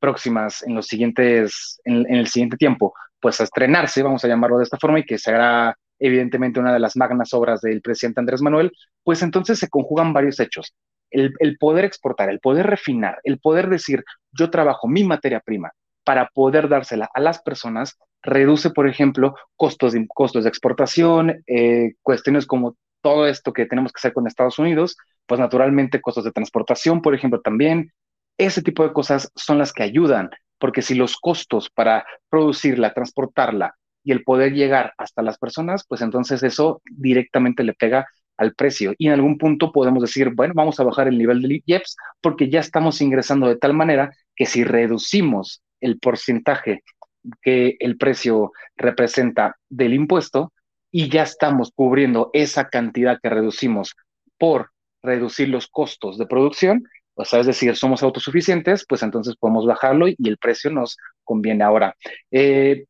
próximas 0.00 0.62
en 0.62 0.74
los 0.74 0.86
siguientes, 0.86 1.80
en, 1.84 2.06
el 2.14 2.26
siguiente 2.26 2.56
tiempo, 2.56 2.94
pues 3.22 3.40
a 3.40 3.44
estrenarse, 3.44 4.02
vamos 4.02 4.24
a 4.24 4.28
llamarlo 4.28 4.58
de 4.58 4.64
esta 4.64 4.78
forma, 4.78 4.98
y 4.98 5.04
que 5.04 5.16
será 5.16 5.78
evidentemente 5.98 6.58
una 6.58 6.72
de 6.72 6.80
las 6.80 6.96
magnas 6.96 7.32
obras 7.32 7.60
del 7.60 7.80
presidente 7.80 8.20
Andrés 8.20 8.42
Manuel, 8.42 8.72
pues 9.04 9.22
entonces 9.22 9.60
se 9.60 9.68
conjugan 9.68 10.12
varios 10.12 10.40
hechos. 10.40 10.74
El, 11.10 11.32
poder 11.58 11.84
exportar, 11.84 12.30
el 12.30 12.40
poder 12.40 12.66
refinar, 12.66 13.20
el 13.22 13.38
poder 13.38 13.68
decir, 13.68 14.02
yo 14.32 14.50
trabajo 14.50 14.88
mi 14.88 15.04
materia 15.04 15.40
prima 15.40 15.70
para 16.04 16.28
poder 16.34 16.68
dársela 16.68 17.08
a 17.14 17.20
las 17.20 17.40
personas, 17.42 17.98
reduce, 18.22 18.70
por 18.70 18.88
ejemplo, 18.88 19.34
costos 19.54 19.92
de, 19.92 20.06
costos 20.08 20.44
de 20.44 20.48
exportación, 20.48 21.42
eh, 21.46 21.92
cuestiones 22.02 22.46
como 22.46 22.76
todo 23.02 23.26
esto 23.26 23.52
que 23.52 23.66
tenemos 23.66 23.92
que 23.92 23.98
hacer 23.98 24.14
con 24.14 24.26
Estados 24.26 24.58
Unidos, 24.58 24.96
pues 25.26 25.38
naturalmente 25.38 26.00
costos 26.00 26.24
de 26.24 26.32
transportación, 26.32 27.02
por 27.02 27.14
ejemplo, 27.14 27.40
también, 27.40 27.92
ese 28.38 28.62
tipo 28.62 28.82
de 28.82 28.92
cosas 28.92 29.30
son 29.36 29.58
las 29.58 29.72
que 29.72 29.82
ayudan, 29.82 30.30
porque 30.62 30.80
si 30.80 30.94
los 30.94 31.16
costos 31.16 31.70
para 31.70 32.06
producirla, 32.28 32.94
transportarla 32.94 33.74
y 34.04 34.12
el 34.12 34.22
poder 34.22 34.52
llegar 34.52 34.92
hasta 34.96 35.20
las 35.20 35.36
personas, 35.36 35.84
pues 35.88 36.02
entonces 36.02 36.44
eso 36.44 36.80
directamente 36.84 37.64
le 37.64 37.74
pega 37.74 38.06
al 38.36 38.54
precio. 38.54 38.94
Y 38.96 39.08
en 39.08 39.14
algún 39.14 39.38
punto 39.38 39.72
podemos 39.72 40.00
decir, 40.00 40.30
bueno, 40.36 40.54
vamos 40.54 40.78
a 40.78 40.84
bajar 40.84 41.08
el 41.08 41.18
nivel 41.18 41.42
de 41.42 41.62
IEPS 41.66 41.96
porque 42.20 42.48
ya 42.48 42.60
estamos 42.60 43.00
ingresando 43.00 43.48
de 43.48 43.56
tal 43.56 43.74
manera 43.74 44.12
que 44.36 44.46
si 44.46 44.62
reducimos 44.62 45.64
el 45.80 45.98
porcentaje 45.98 46.84
que 47.42 47.74
el 47.80 47.96
precio 47.96 48.52
representa 48.76 49.56
del 49.68 49.94
impuesto 49.94 50.52
y 50.92 51.08
ya 51.08 51.24
estamos 51.24 51.72
cubriendo 51.74 52.30
esa 52.34 52.68
cantidad 52.68 53.18
que 53.20 53.30
reducimos 53.30 53.96
por 54.38 54.70
reducir 55.02 55.48
los 55.48 55.66
costos 55.66 56.18
de 56.18 56.26
producción, 56.26 56.84
o 57.14 57.24
sea, 57.24 57.40
es 57.40 57.46
decir, 57.46 57.76
somos 57.76 58.02
autosuficientes, 58.02 58.84
pues 58.88 59.02
entonces 59.02 59.36
podemos 59.36 59.66
bajarlo 59.66 60.08
y, 60.08 60.16
el 60.24 60.38
precio 60.38 60.70
nos 60.70 60.96
conviene 61.24 61.64
ahora. 61.64 61.94
Eh, 62.30 62.84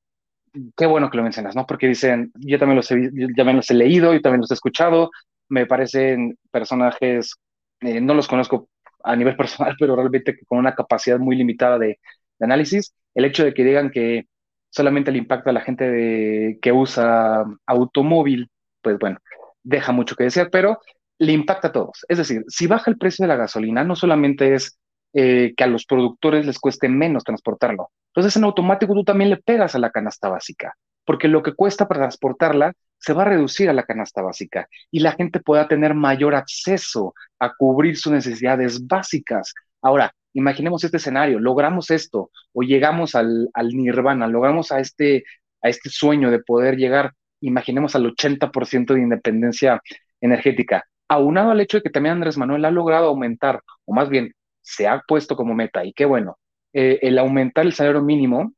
qué 0.77 0.87
bueno 0.87 1.11
que 1.11 1.17
lo 1.17 1.23
mencionas, 1.23 1.57
¿no? 1.57 1.67
Porque 1.67 1.89
dicen, 1.89 2.33
yo 2.35 2.59
también 2.59 2.77
los 2.77 2.91
he, 2.91 2.97
los 2.97 3.71
he 3.71 3.75
leído, 3.75 4.15
y 4.15 4.23
también 4.23 4.41
los 4.41 4.51
he 4.51 4.55
escuchado, 4.55 5.11
me 5.49 5.67
parecen 5.67 6.37
personajes, 6.51 7.35
eh, 7.81 8.01
no 8.01 8.15
los 8.15 8.29
conozco 8.29 8.69
a 9.05 9.17
nivel 9.17 9.37
personal, 9.37 9.77
pero 9.79 9.97
realmente 9.97 10.39
con 10.47 10.59
una 10.59 10.75
capacidad 10.75 11.19
muy 11.19 11.37
limitada 11.37 11.79
de, 11.79 11.99
análisis. 12.41 12.93
El 13.15 13.25
hecho 13.25 13.45
de 13.45 13.55
que 13.55 13.63
digan 13.63 13.91
que 13.91 14.27
solamente 14.71 15.13
le 15.13 15.19
impacta 15.19 15.51
a 15.51 15.53
la 15.53 15.61
gente 15.61 16.59
que 16.61 16.73
usa 16.73 17.45
automóvil, 17.67 18.51
pues 18.81 18.99
bueno, 18.99 19.19
deja 19.63 19.93
mucho 19.93 20.17
que 20.17 20.25
decir, 20.25 20.49
pero 20.51 20.81
le 21.23 21.33
impacta 21.33 21.69
a 21.69 21.73
todos. 21.73 22.05
Es 22.09 22.19
decir, 22.19 22.45
si 22.49 22.67
baja 22.67 22.91
el 22.91 22.99
precio 22.99 23.23
de 23.23 23.29
la 23.29 23.37
gasolina, 23.37 23.85
no 23.85 23.95
solamente 23.95 24.55
es 24.55 24.77
eh, 25.15 25.55
que 25.57 25.63
a 25.63 25.69
los 25.69 25.87
productores 25.87 26.47
les 26.47 26.59
cueste 26.59 26.89
menos 26.89 27.23
transportarlo. 27.23 27.91
Entonces, 28.09 28.37
en 28.37 28.43
automático 28.43 28.93
tú 28.93 29.05
también 29.05 29.31
le 29.31 29.37
pegas 29.37 29.77
a 29.77 29.79
la 29.79 29.91
canasta 29.91 30.29
básica, 30.29 30.75
porque 31.05 31.29
lo 31.29 31.45
que 31.45 31.55
cuesta 31.55 31.87
para 31.87 32.01
transportarla 32.01 32.73
se 32.99 33.13
va 33.13 33.23
a 33.23 33.27
reducir 33.27 33.71
a 33.71 33.73
la 33.73 33.85
canasta 33.85 34.21
básica 34.21 34.67
y 34.91 34.99
la 34.99 35.13
gente 35.13 35.39
pueda 35.39 35.69
tener 35.69 35.95
mayor 35.95 36.35
acceso 36.35 37.15
a 37.39 37.55
cubrir 37.55 37.97
sus 37.97 38.13
necesidades 38.13 38.85
básicas. 38.85 39.55
Ahora, 39.81 40.13
imaginemos 40.33 40.83
este 40.83 40.97
escenario, 40.97 41.39
logramos 41.39 41.93
esto 41.93 42.33
o 42.53 42.63
llegamos 42.63 43.15
al, 43.15 43.49
al 43.55 43.69
nirvana, 43.69 44.27
logramos 44.27 44.73
a 44.73 44.81
este, 44.81 45.23
a 45.63 45.69
este 45.69 45.89
sueño 45.89 46.33
de 46.33 46.41
poder 46.41 46.77
llegar, 46.77 47.13
imaginemos 47.41 47.95
al 47.95 48.07
80% 48.07 48.95
de 48.95 49.01
independencia 49.01 49.81
energética 50.21 50.85
aunado 51.13 51.51
al 51.51 51.61
hecho 51.61 51.79
de 51.79 51.83
que 51.83 51.91
también 51.91 52.15
Andrés 52.15 52.39
Manuel 52.39 52.65
ha 52.65 52.71
logrado 52.71 53.09
aumentar, 53.09 53.61
o 53.85 53.95
más 53.95 54.09
bien 54.09 54.33
se 54.61 54.87
ha 54.87 55.03
puesto 55.07 55.37
como 55.37 55.55
meta, 55.55 55.85
y 55.85 55.93
qué 55.93 56.05
bueno, 56.05 56.39
eh, 56.73 56.99
el 57.03 57.19
aumentar 57.19 57.67
el 57.67 57.75
salario 57.75 58.03
mínimo 58.03 58.53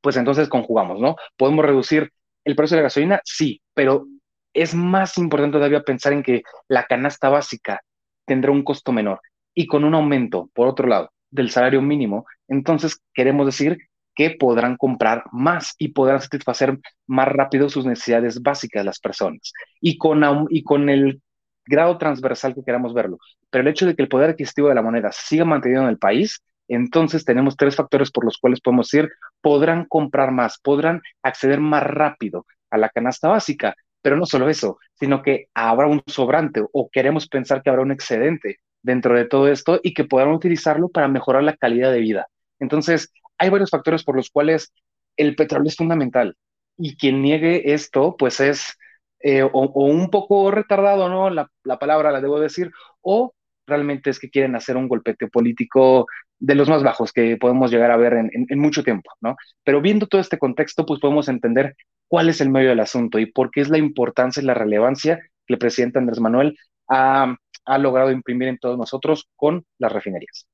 pues 0.00 0.16
entonces 0.16 0.48
conjugamos, 0.48 1.00
¿no? 1.00 1.16
¿Podemos 1.36 1.64
reducir 1.64 2.12
el 2.44 2.56
precio 2.56 2.76
de 2.76 2.82
la 2.82 2.86
gasolina? 2.86 3.20
Sí, 3.24 3.60
pero 3.74 4.06
es 4.52 4.74
más 4.74 5.18
importante 5.18 5.58
todavía 5.58 5.82
pensar 5.82 6.12
en 6.12 6.22
que 6.22 6.42
la 6.68 6.84
canasta 6.84 7.28
básica 7.28 7.80
tendrá 8.24 8.50
un 8.52 8.62
costo 8.62 8.92
menor 8.92 9.20
y 9.54 9.66
con 9.66 9.84
un 9.84 9.94
aumento, 9.94 10.50
por 10.54 10.68
otro 10.68 10.86
lado, 10.86 11.10
del 11.30 11.50
salario 11.50 11.82
mínimo, 11.82 12.26
entonces 12.48 13.00
queremos 13.12 13.46
decir 13.46 13.78
que 14.14 14.30
podrán 14.30 14.76
comprar 14.76 15.24
más 15.30 15.74
y 15.78 15.88
podrán 15.88 16.20
satisfacer 16.20 16.78
más 17.06 17.28
rápido 17.28 17.68
sus 17.68 17.86
necesidades 17.86 18.42
básicas 18.42 18.84
las 18.84 18.98
personas 18.98 19.52
y 19.80 19.98
con, 19.98 20.24
y 20.50 20.62
con 20.64 20.88
el 20.88 21.20
grado 21.68 21.98
transversal 21.98 22.54
que 22.54 22.64
queramos 22.64 22.94
verlo. 22.94 23.18
Pero 23.50 23.62
el 23.62 23.68
hecho 23.68 23.86
de 23.86 23.94
que 23.94 24.02
el 24.02 24.08
poder 24.08 24.30
adquisitivo 24.30 24.68
de 24.68 24.74
la 24.74 24.82
moneda 24.82 25.10
siga 25.12 25.44
mantenido 25.44 25.82
en 25.82 25.88
el 25.88 25.98
país, 25.98 26.42
entonces 26.68 27.24
tenemos 27.24 27.56
tres 27.56 27.76
factores 27.76 28.10
por 28.10 28.24
los 28.24 28.38
cuales 28.38 28.60
podemos 28.60 28.88
decir, 28.90 29.10
podrán 29.40 29.86
comprar 29.86 30.32
más, 30.32 30.58
podrán 30.60 31.00
acceder 31.22 31.60
más 31.60 31.82
rápido 31.82 32.46
a 32.70 32.78
la 32.78 32.88
canasta 32.90 33.28
básica, 33.28 33.74
pero 34.02 34.16
no 34.16 34.26
solo 34.26 34.48
eso, 34.48 34.78
sino 34.94 35.22
que 35.22 35.46
habrá 35.54 35.86
un 35.86 36.02
sobrante 36.06 36.62
o 36.72 36.88
queremos 36.90 37.28
pensar 37.28 37.62
que 37.62 37.70
habrá 37.70 37.82
un 37.82 37.92
excedente 37.92 38.58
dentro 38.82 39.16
de 39.16 39.24
todo 39.24 39.48
esto 39.48 39.80
y 39.82 39.94
que 39.94 40.04
podrán 40.04 40.32
utilizarlo 40.32 40.88
para 40.88 41.08
mejorar 41.08 41.42
la 41.42 41.56
calidad 41.56 41.92
de 41.92 42.00
vida. 42.00 42.26
Entonces, 42.60 43.12
hay 43.38 43.50
varios 43.50 43.70
factores 43.70 44.04
por 44.04 44.16
los 44.16 44.30
cuales 44.30 44.72
el 45.16 45.34
petróleo 45.36 45.68
es 45.68 45.76
fundamental 45.76 46.36
y 46.76 46.96
quien 46.96 47.22
niegue 47.22 47.72
esto, 47.72 48.16
pues 48.16 48.40
es 48.40 48.76
eh, 49.20 49.42
o, 49.42 49.84
un 49.84 50.10
poco 50.10 50.50
retardado, 50.50 51.08
¿no? 51.08 51.30
La, 51.30 51.48
palabra 51.78 52.12
la 52.12 52.20
debo 52.20 52.40
decir, 52.40 52.70
o 53.00 53.34
realmente 53.66 54.10
es 54.10 54.18
que 54.18 54.30
quieren 54.30 54.54
hacer 54.56 54.76
un 54.76 54.88
golpete 54.88 55.28
político 55.28 56.06
de 56.38 56.54
los 56.54 56.68
más 56.68 56.82
bajos 56.82 57.12
que 57.12 57.36
podemos 57.36 57.70
llegar 57.70 57.90
a 57.90 57.96
ver 57.96 58.14
en, 58.14 58.58
mucho 58.58 58.82
tiempo, 58.82 59.10
¿no? 59.20 59.36
Pero 59.64 59.80
viendo 59.80 60.06
todo 60.06 60.20
este 60.20 60.38
contexto, 60.38 60.86
pues 60.86 61.00
podemos 61.00 61.28
entender 61.28 61.74
cuál 62.06 62.28
es 62.28 62.40
el 62.40 62.50
medio 62.50 62.70
del 62.70 62.80
asunto 62.80 63.18
y 63.18 63.26
por 63.26 63.50
qué 63.50 63.60
es 63.60 63.68
la 63.68 63.78
importancia 63.78 64.42
y 64.42 64.46
la 64.46 64.54
relevancia 64.54 65.18
que 65.46 65.54
el 65.54 65.58
presidente 65.58 65.98
Andrés 65.98 66.20
Manuel 66.20 66.56
ha, 66.88 67.36
ha 67.64 67.78
logrado 67.78 68.10
imprimir 68.10 68.48
en 68.48 68.58
todos 68.58 68.78
nosotros 68.78 69.28
con 69.36 69.64
las 69.78 69.92
refinerías. 69.92 70.46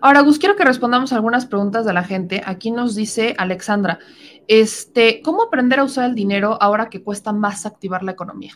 Ahora, 0.00 0.20
Gus, 0.20 0.38
quiero 0.38 0.56
que 0.56 0.64
respondamos 0.64 1.12
algunas 1.12 1.46
preguntas 1.46 1.84
de 1.84 1.92
la 1.92 2.04
gente. 2.04 2.42
Aquí 2.44 2.70
nos 2.70 2.94
dice 2.94 3.34
Alexandra, 3.38 3.98
este, 4.48 5.20
¿cómo 5.22 5.42
aprender 5.42 5.78
a 5.78 5.84
usar 5.84 6.08
el 6.08 6.14
dinero 6.14 6.58
ahora 6.60 6.88
que 6.88 7.02
cuesta 7.02 7.32
más 7.32 7.66
activar 7.66 8.02
la 8.02 8.12
economía? 8.12 8.54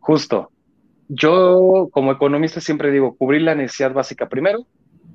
Justo. 0.00 0.50
Yo, 1.08 1.88
como 1.92 2.12
economista, 2.12 2.60
siempre 2.60 2.90
digo, 2.90 3.16
cubrir 3.16 3.42
la 3.42 3.54
necesidad 3.54 3.92
básica 3.92 4.28
primero 4.28 4.66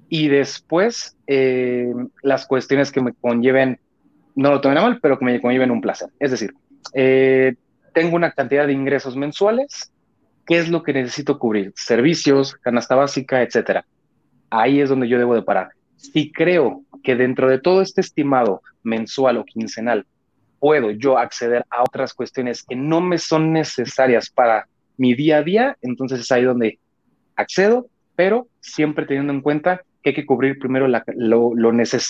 y 0.10 0.28
después 0.28 1.18
eh, 1.26 1.92
las 2.22 2.46
cuestiones 2.46 2.92
que 2.92 3.02
me 3.02 3.14
conlleven, 3.14 3.80
no 4.36 4.52
lo 4.52 4.62
tomen 4.62 4.78
a 4.78 4.82
mal, 4.82 5.00
pero 5.02 5.18
que 5.18 5.26
me 5.26 5.42
conlleven 5.42 5.72
un 5.72 5.82
placer. 5.82 6.10
Es 6.20 6.32
decir, 6.32 6.54
eh, 6.94 7.56
tengo 7.94 8.16
una 8.16 8.32
cantidad 8.32 8.68
de 8.68 8.74
ingresos 8.74 9.16
mensuales, 9.16 9.92
¿qué 10.46 10.60
es 10.60 10.70
lo 10.70 10.84
que 10.84 10.94
necesito 10.94 11.40
cubrir? 11.40 11.74
Servicios, 11.76 12.54
canasta 12.54 12.96
básica, 12.96 13.42
etcétera 13.42 13.86
ahí 14.50 14.82
es 14.82 14.90
donde 14.90 15.08
yo 15.08 15.18
debo 15.18 15.36
de 15.36 15.42
parar. 15.42 15.70
Si 15.96 16.32
creo 16.32 16.84
que 17.04 17.16
dentro 17.16 17.50
de 17.50 17.60
todo 17.60 17.82
este 17.82 18.02
estimado 18.02 18.62
mensual 18.84 19.38
o 19.38 19.46
quincenal 19.46 20.06
puedo 20.60 20.92
yo 20.92 21.18
acceder 21.18 21.66
a 21.70 21.84
otras 21.84 22.14
cuestiones 22.14 22.64
que 22.64 22.76
no 22.76 23.02
me 23.02 23.18
son 23.18 23.54
necesarias 23.54 24.30
para 24.30 24.68
mi 24.98 25.14
día 25.14 25.38
a 25.38 25.44
día, 25.44 25.78
entonces 25.82 26.22
es 26.22 26.32
ahí 26.32 26.44
donde 26.44 26.80
accedo, 27.36 27.88
pero 28.16 28.48
siempre 28.60 29.06
teniendo 29.06 29.34
en 29.34 29.42
cuenta 29.42 29.82
que 30.02 30.10
hay 30.10 30.16
que 30.16 30.26
cubrir 30.26 30.58
primero 30.60 30.88
lo, 30.88 31.02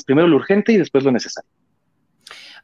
primero 0.06 0.28
lo 0.28 0.36
urgente 0.36 0.72
y 0.72 0.78
después 0.78 1.04
lo 1.04 1.12
necesario. 1.12 1.50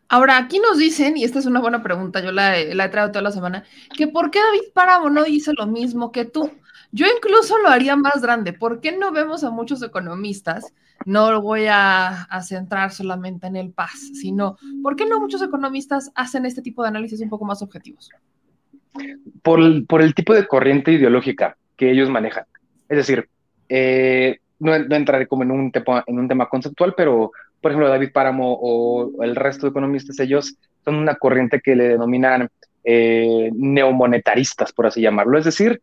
Ahora, 0.10 0.38
aquí 0.38 0.60
nos 0.60 0.78
dicen, 0.78 1.18
y 1.18 1.24
esta 1.24 1.40
es 1.40 1.46
una 1.46 1.60
buena 1.60 1.82
pregunta, 1.82 2.22
yo 2.22 2.32
la, 2.32 2.56
la 2.74 2.86
he 2.86 2.90
traído 2.90 3.12
toda 3.12 3.24
la 3.24 3.32
semana, 3.32 3.64
que 3.98 4.08
¿por 4.08 4.32
qué 4.32 4.40
David 4.40 4.72
Páramo 4.74 5.10
no 5.10 5.24
dice 5.24 5.52
lo 5.58 5.66
mismo 5.66 6.12
que 6.12 6.26
tú? 6.26 6.52
Yo 6.94 7.08
incluso 7.08 7.58
lo 7.58 7.70
haría 7.70 7.96
más 7.96 8.22
grande. 8.22 8.54
¿Por 8.54 8.80
qué 8.80 8.96
no 8.96 9.12
vemos 9.12 9.44
a 9.44 9.50
muchos 9.50 9.82
economistas? 9.82 10.76
No 11.06 11.32
lo 11.32 11.42
voy 11.42 11.66
a, 11.68 12.28
centrar 12.44 12.92
solamente 12.92 13.48
en 13.48 13.56
el 13.56 13.72
paz, 13.72 14.00
sino 14.14 14.58
¿por 14.84 14.96
qué 14.96 15.08
no 15.08 15.20
muchos 15.20 15.42
economistas 15.42 16.12
hacen 16.14 16.46
este 16.46 16.62
tipo 16.62 16.84
de 16.84 16.90
análisis 16.90 17.20
un 17.22 17.30
poco 17.30 17.46
más 17.46 17.64
objetivos? 17.64 18.12
Por 19.42 19.60
el, 19.60 20.14
tipo 20.14 20.36
de 20.36 20.46
corriente 20.46 20.92
ideológica 20.92 21.58
que 21.76 21.90
ellos 21.90 22.12
manejan. 22.12 22.46
Es 22.88 22.98
decir, 22.98 23.28
eh, 23.70 24.38
no, 24.60 24.76
entraré 24.76 25.26
como 25.26 25.42
en 25.42 25.50
un, 25.50 25.72
tema, 25.72 26.04
en 26.06 26.20
un 26.20 26.28
tema 26.28 26.48
conceptual, 26.48 26.94
pero 26.96 27.32
por 27.60 27.72
ejemplo 27.72 27.90
David 27.90 28.12
Páramo 28.14 28.56
o 28.62 29.24
el 29.24 29.36
resto 29.36 29.66
de 29.66 29.72
economistas, 29.72 30.20
ellos 30.20 30.58
son 30.86 30.96
una 30.96 31.16
corriente 31.16 31.60
que 31.60 31.76
le 31.76 31.88
denominan 31.88 32.50
eh, 32.84 33.50
neomonetaristas, 33.52 34.72
por 34.74 34.86
así 34.86 35.02
llamarlo. 35.02 35.40
Es 35.40 35.46
decir, 35.46 35.82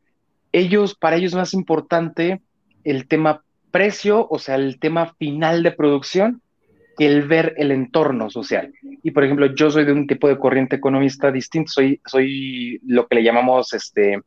ellos, 0.53 0.95
para 0.95 1.17
ellos 1.17 1.33
es 1.33 1.37
más 1.37 1.55
importante 1.55 2.41
el 2.85 3.07
tema 3.07 3.43
precio, 3.71 4.27
o 4.29 4.39
sea, 4.39 4.57
el 4.57 4.79
tema 4.79 5.15
final 5.19 5.63
de 5.63 5.73
producción, 5.73 6.43
que 6.99 7.07
el 7.07 7.27
ver 7.27 7.55
el 7.57 7.71
entorno 7.71 8.31
social. 8.31 8.73
Y 9.03 9.13
por 9.13 9.25
ejemplo, 9.25 9.47
yo 9.55 9.71
soy 9.71 9.85
de 9.85 9.93
un 9.93 10.07
tipo 10.07 10.29
de 10.29 10.39
corriente 10.39 10.77
economista 10.77 11.31
distinto, 11.31 11.71
soy, 11.73 12.01
soy 12.05 12.81
lo 12.85 13.07
que 13.07 13.17
le 13.17 13.23
llamamos 13.23 13.73
este, 13.73 14.21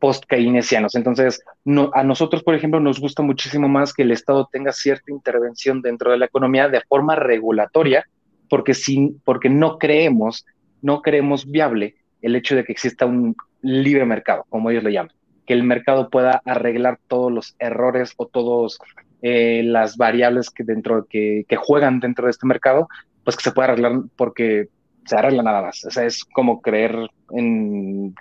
post-keynesianos. 0.00 0.94
Entonces, 0.94 1.42
no, 1.64 1.90
a 1.94 2.02
nosotros, 2.02 2.42
por 2.42 2.54
ejemplo, 2.54 2.80
nos 2.80 3.00
gusta 3.00 3.22
muchísimo 3.22 3.68
más 3.68 3.92
que 3.92 4.02
el 4.02 4.10
Estado 4.10 4.48
tenga 4.50 4.72
cierta 4.72 5.12
intervención 5.12 5.82
dentro 5.82 6.10
de 6.10 6.18
la 6.18 6.26
economía 6.26 6.68
de 6.68 6.80
forma 6.88 7.14
regulatoria, 7.14 8.04
porque, 8.48 8.74
sin, 8.74 9.20
porque 9.20 9.50
no 9.50 9.78
creemos, 9.78 10.46
no 10.80 11.02
creemos 11.02 11.48
viable 11.48 11.96
el 12.22 12.34
hecho 12.34 12.56
de 12.56 12.64
que 12.64 12.72
exista 12.72 13.06
un 13.06 13.36
libre 13.60 14.04
mercado, 14.04 14.44
como 14.48 14.70
ellos 14.70 14.82
lo 14.82 14.90
llaman 14.90 15.17
que 15.48 15.54
el 15.54 15.64
mercado 15.64 16.10
pueda 16.10 16.42
arreglar 16.44 16.98
todos 17.08 17.32
los 17.32 17.56
errores 17.58 18.12
o 18.18 18.26
todas 18.26 18.78
eh, 19.22 19.62
las 19.64 19.96
variables 19.96 20.50
que 20.50 20.62
dentro 20.62 21.06
que, 21.08 21.46
que, 21.48 21.56
juegan 21.56 22.00
dentro 22.00 22.26
de 22.26 22.32
este 22.32 22.46
mercado, 22.46 22.86
pues 23.24 23.34
que 23.34 23.44
se 23.44 23.52
pueda 23.52 23.68
arreglar 23.68 24.02
porque 24.14 24.68
se 25.06 25.16
arregla 25.16 25.42
nada 25.42 25.62
más. 25.62 25.86
O 25.86 25.90
sea, 25.90 26.04
es 26.04 26.22
como 26.22 26.60
creer 26.60 26.94
en 27.30 28.14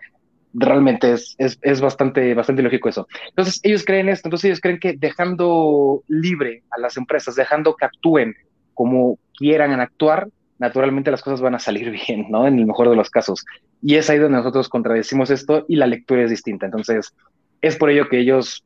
realmente 0.54 1.12
es, 1.12 1.36
es, 1.38 1.60
es, 1.62 1.82
bastante, 1.82 2.34
bastante 2.34 2.62
lógico 2.62 2.88
eso. 2.88 3.06
Entonces, 3.28 3.60
ellos 3.62 3.84
creen 3.84 4.08
esto, 4.08 4.30
entonces 4.30 4.46
ellos 4.46 4.62
creen 4.62 4.80
que 4.80 4.94
dejando 4.98 6.04
libre 6.08 6.64
a 6.72 6.80
las 6.80 6.96
empresas, 6.96 7.36
dejando 7.36 7.76
que 7.76 7.86
actúen 7.86 8.36
como 8.74 9.20
quieran 9.38 9.78
actuar, 9.82 10.30
naturalmente 10.60 11.12
las 11.12 11.22
cosas 11.22 11.42
van 11.42 11.56
a 11.56 11.60
salir 11.60 11.92
bien, 12.08 12.28
¿no? 12.30 12.48
En 12.48 12.60
el 12.60 12.66
mejor 12.66 12.90
de 12.90 12.96
los 12.96 13.10
casos. 13.10 13.46
Y 13.82 13.96
es 13.96 14.10
ahí 14.10 14.18
donde 14.18 14.38
nosotros 14.38 14.70
contradecimos 14.70 15.30
esto 15.30 15.66
y 15.68 15.76
la 15.76 15.88
lectura 15.88 16.24
es 16.24 16.30
distinta. 16.30 16.66
Entonces, 16.66 17.14
es 17.62 17.76
por 17.76 17.90
ello 17.90 18.10
que 18.10 18.20
ellos 18.20 18.64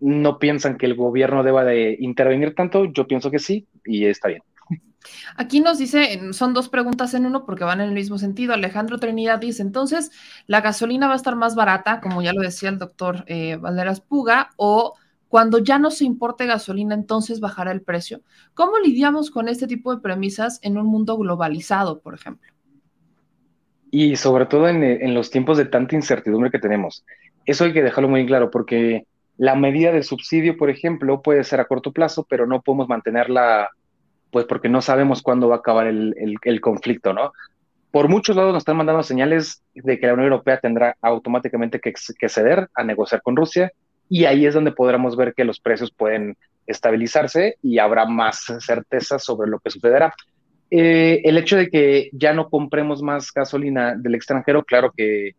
no 0.00 0.38
piensan 0.38 0.76
que 0.76 0.86
el 0.86 0.94
gobierno 0.94 1.42
deba 1.42 1.64
de 1.64 1.96
intervenir 2.00 2.54
tanto. 2.54 2.86
Yo 2.86 3.06
pienso 3.06 3.30
que 3.30 3.38
sí 3.38 3.66
y 3.84 4.06
está 4.06 4.28
bien. 4.28 4.42
Aquí 5.36 5.60
nos 5.60 5.78
dice, 5.78 6.32
son 6.32 6.54
dos 6.54 6.68
preguntas 6.68 7.12
en 7.14 7.26
uno 7.26 7.44
porque 7.44 7.64
van 7.64 7.80
en 7.80 7.88
el 7.88 7.94
mismo 7.94 8.18
sentido. 8.18 8.54
Alejandro 8.54 8.98
Trinidad 8.98 9.38
dice, 9.38 9.62
entonces, 9.62 10.10
¿la 10.46 10.60
gasolina 10.60 11.06
va 11.06 11.12
a 11.12 11.16
estar 11.16 11.36
más 11.36 11.54
barata, 11.54 12.00
como 12.00 12.22
ya 12.22 12.32
lo 12.32 12.40
decía 12.40 12.70
el 12.70 12.78
doctor 12.78 13.24
eh, 13.26 13.56
Valderas 13.56 14.00
Puga, 14.00 14.50
o 14.56 14.94
cuando 15.28 15.58
ya 15.58 15.78
no 15.78 15.90
se 15.90 16.04
importe 16.04 16.46
gasolina, 16.46 16.94
entonces 16.94 17.40
bajará 17.40 17.72
el 17.72 17.82
precio? 17.82 18.20
¿Cómo 18.54 18.78
lidiamos 18.78 19.30
con 19.30 19.48
este 19.48 19.66
tipo 19.66 19.94
de 19.94 20.00
premisas 20.00 20.60
en 20.62 20.78
un 20.78 20.86
mundo 20.86 21.16
globalizado, 21.16 22.00
por 22.00 22.14
ejemplo? 22.14 22.52
Y 23.90 24.16
sobre 24.16 24.46
todo 24.46 24.68
en, 24.68 25.14
los 25.14 25.30
tiempos 25.30 25.56
de 25.56 25.66
tanta 25.66 25.94
incertidumbre 25.94 26.50
que 26.50 26.58
tenemos. 26.58 27.04
Eso 27.46 27.64
hay 27.64 27.72
que 27.72 27.82
dejarlo 27.82 28.08
muy 28.08 28.26
claro 28.26 28.50
porque 28.50 29.06
la 29.36 29.54
medida 29.54 29.92
de 29.92 30.02
subsidio, 30.02 30.56
por 30.56 30.70
ejemplo, 30.70 31.22
puede 31.22 31.44
ser 31.44 31.60
a 31.60 31.66
corto 31.66 31.92
plazo, 31.92 32.26
pero 32.28 32.46
no 32.46 32.62
podemos 32.62 32.88
mantenerla, 32.88 33.70
pues 34.30 34.46
porque 34.46 34.68
no 34.68 34.82
sabemos 34.82 35.22
cuándo 35.22 35.48
va 35.48 35.56
a 35.56 35.58
acabar 35.58 35.86
el, 35.86 36.60
conflicto, 36.60 37.12
¿no? 37.12 37.32
Por 37.90 38.08
muchos 38.08 38.34
lados 38.34 38.52
nos 38.52 38.62
están 38.62 38.76
mandando 38.76 39.02
señales 39.04 39.62
de 39.74 39.98
que 39.98 40.06
la 40.06 40.14
Unión 40.14 40.32
Europea 40.32 40.58
tendrá 40.58 40.96
automáticamente 41.00 41.78
que, 41.78 41.92
que 42.18 42.28
ceder 42.28 42.68
a 42.74 42.82
negociar 42.82 43.22
con 43.22 43.36
Rusia 43.36 43.72
y 44.08 44.24
ahí 44.24 44.46
es 44.46 44.54
donde 44.54 44.72
podremos 44.72 45.16
ver 45.16 45.34
que 45.34 45.44
los 45.44 45.60
precios 45.60 45.90
pueden 45.90 46.36
estabilizarse 46.66 47.56
y 47.62 47.78
habrá 47.78 48.06
más 48.06 48.44
certeza 48.60 49.18
sobre 49.18 49.50
lo 49.50 49.58
que 49.58 49.70
sucederá. 49.70 50.14
Eh, 50.70 51.20
el 51.24 51.36
hecho 51.38 51.56
de 51.56 51.68
que 51.68 52.10
ya 52.12 52.32
no 52.32 52.48
compremos 52.48 53.02
más 53.02 53.32
gasolina 53.32 53.94
del 53.96 54.14
extranjero, 54.14 54.64
claro 54.64 54.92
que 54.96 55.32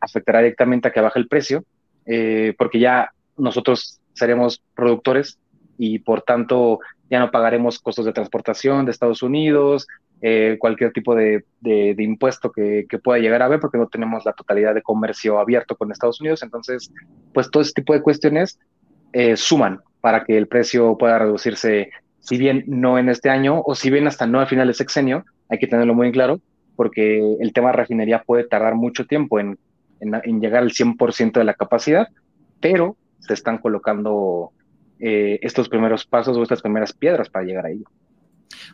afectará 0.00 0.40
directamente 0.40 0.88
a 0.88 0.92
que 0.92 1.00
baje 1.00 1.18
el 1.18 1.28
precio, 1.28 1.64
eh, 2.06 2.54
porque 2.56 2.78
ya 2.78 3.10
nosotros 3.36 4.00
seremos 4.12 4.62
productores 4.74 5.38
y 5.76 5.98
por 5.98 6.22
tanto 6.22 6.78
ya 7.10 7.18
no 7.18 7.30
pagaremos 7.30 7.78
costos 7.78 8.04
de 8.04 8.12
transportación 8.12 8.84
de 8.84 8.92
Estados 8.92 9.22
Unidos, 9.22 9.86
eh, 10.26 10.56
cualquier 10.58 10.92
tipo 10.92 11.14
de, 11.14 11.44
impuesto 11.98 12.50
que, 12.50 12.86
pueda 13.02 13.18
llegar 13.18 13.42
a 13.42 13.46
haber, 13.46 13.60
porque 13.60 13.78
no 13.78 13.88
tenemos 13.88 14.24
la 14.24 14.32
totalidad 14.32 14.74
de 14.74 14.82
comercio 14.82 15.38
abierto 15.38 15.76
con 15.76 15.92
Estados 15.92 16.20
Unidos. 16.20 16.42
Entonces, 16.42 16.90
pues 17.32 17.50
todo 17.50 17.62
ese 17.62 17.72
tipo 17.72 17.92
de 17.92 18.02
cuestiones 18.02 18.58
suman 19.36 19.80
para 20.00 20.24
que 20.24 20.36
el 20.36 20.48
precio 20.48 20.96
pueda 20.98 21.18
reducirse 21.18 21.90
si 22.24 22.38
bien 22.38 22.64
no 22.66 22.98
en 22.98 23.10
este 23.10 23.28
año, 23.28 23.62
o 23.66 23.74
si 23.74 23.90
bien 23.90 24.06
hasta 24.06 24.26
no 24.26 24.40
a 24.40 24.46
final 24.46 24.66
de 24.66 24.74
sexenio, 24.74 25.26
hay 25.50 25.58
que 25.58 25.66
tenerlo 25.66 25.94
muy 25.94 26.06
en 26.06 26.12
claro, 26.14 26.40
porque 26.74 27.36
el 27.38 27.52
tema 27.52 27.70
de 27.70 27.76
refinería 27.76 28.22
puede 28.22 28.44
tardar 28.44 28.74
mucho 28.74 29.04
tiempo 29.04 29.38
en, 29.38 29.58
en, 30.00 30.40
llegar 30.40 30.62
al 30.62 30.70
100% 30.70 31.32
de 31.32 31.44
la 31.44 31.52
capacidad, 31.52 32.08
pero 32.60 32.96
se 33.18 33.34
están 33.34 33.58
colocando 33.58 34.52
eh, 35.00 35.38
estos 35.42 35.68
primeros 35.68 36.06
pasos 36.06 36.34
o 36.36 36.42
estas 36.42 36.62
primeras 36.62 36.94
piedras 36.94 37.28
para 37.28 37.44
llegar 37.44 37.66
a 37.66 37.70
ello. 37.70 37.84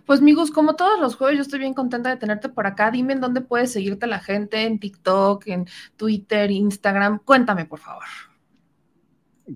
Pues, 0.06 0.20
amigos, 0.20 0.50
como 0.50 0.76
todos 0.76 1.00
los 1.00 1.16
jueves, 1.16 1.36
yo 1.36 1.42
estoy 1.42 1.58
bien 1.58 1.74
contenta 1.74 2.10
de 2.10 2.16
tenerte 2.16 2.48
por 2.48 2.66
acá. 2.66 2.90
Dime 2.90 3.14
en 3.14 3.20
dónde 3.20 3.40
puedes 3.40 3.72
seguirte 3.72 4.06
la 4.06 4.20
gente, 4.20 4.64
en 4.64 4.78
TikTok, 4.78 5.46
en 5.46 5.66
Twitter, 5.96 6.50
Instagram. 6.50 7.20
Cuéntame, 7.24 7.64
por 7.64 7.78
favor. 7.78 8.04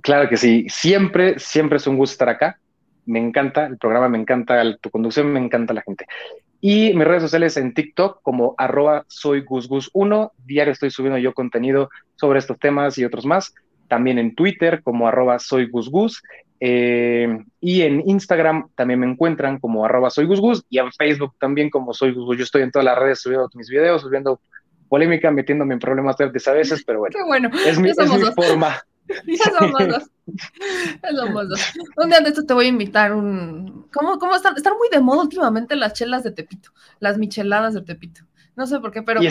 Claro 0.03 0.29
que 0.29 0.37
sí. 0.37 0.67
Siempre, 0.69 1.39
siempre 1.39 1.77
es 1.77 1.87
un 1.87 1.97
gusto 1.97 2.15
estar 2.15 2.29
acá. 2.29 2.59
Me 3.07 3.19
encanta 3.19 3.67
el 3.67 3.77
programa, 3.79 4.09
me 4.09 4.19
encanta 4.19 4.63
tu 4.79 4.91
conducción, 4.91 5.33
me 5.33 5.41
encanta 5.41 5.75
la 5.75 5.83
gente. 5.83 6.07
Y 6.61 6.95
mis 6.95 7.07
redes 7.07 7.23
sociales 7.23 7.59
en 7.59 7.75
TikTok 7.75 8.23
como 8.23 8.55
arroba 8.57 9.05
soy 9.07 9.45
1 9.93 10.33
Diario 10.39 10.73
estoy 10.73 10.91
subiendo 10.91 11.19
yo 11.19 11.35
contenido 11.35 11.91
sobre 12.15 12.39
estos 12.39 12.59
temas 12.59 12.97
y 12.97 13.05
otros 13.05 13.27
más. 13.27 13.55
También 13.87 14.19
en 14.19 14.35
Twitter 14.35 14.83
como 14.83 15.07
arroba 15.07 15.39
soy 15.39 15.69
eh, 16.61 17.45
y 17.61 17.83
en 17.83 18.09
Instagram 18.09 18.69
también 18.75 19.01
me 19.01 19.07
encuentran 19.07 19.59
como 19.59 19.85
arroba 19.85 20.11
soy 20.11 20.29
y 20.69 20.79
en 20.79 20.93
Facebook 20.93 21.35
también 21.39 21.69
como 21.69 21.93
soy 21.93 22.15
Yo 22.15 22.43
estoy 22.43 22.63
en 22.63 22.71
todas 22.71 22.85
las 22.85 22.99
redes 22.99 23.21
subiendo 23.21 23.51
mis 23.55 23.69
videos, 23.69 24.03
subiendo 24.03 24.41
polémica, 24.89 25.31
metiéndome 25.31 25.75
en 25.75 25.81
problemas 25.81 26.17
verdes 26.17 26.47
a 26.47 26.53
veces, 26.53 26.85
pero 26.85 27.01
bueno, 27.01 27.17
bueno. 27.27 27.51
es 27.67 27.79
mi, 27.79 27.91
es 27.91 27.99
mi 27.99 28.33
forma. 28.35 28.77
Ya 29.27 29.45
somos 29.59 29.87
dos. 29.87 30.11
Ya 31.03 31.11
somos 31.11 31.49
dos. 31.51 31.73
Un 31.99 32.09
día 32.09 32.21
de 32.21 32.31
esto 32.31 32.47
te 32.47 32.55
voy 32.55 32.65
a 32.65 32.69
invitar 32.69 33.13
un. 33.13 33.87
¿Cómo, 33.93 34.19
cómo 34.19 34.35
están? 34.35 34.57
Están 34.57 34.79
muy 34.79 34.89
de 34.91 34.99
moda 34.99 35.23
últimamente 35.23 35.77
las 35.77 35.93
chelas 35.93 36.23
de 36.23 36.31
Tepito, 36.31 36.71
las 37.01 37.19
micheladas 37.19 37.75
de 37.75 37.83
Tepito. 37.83 38.23
No 38.57 38.67
sé 38.67 38.81
por 38.81 38.93
qué, 38.93 39.03
pero. 39.03 39.23
Y, 39.23 39.29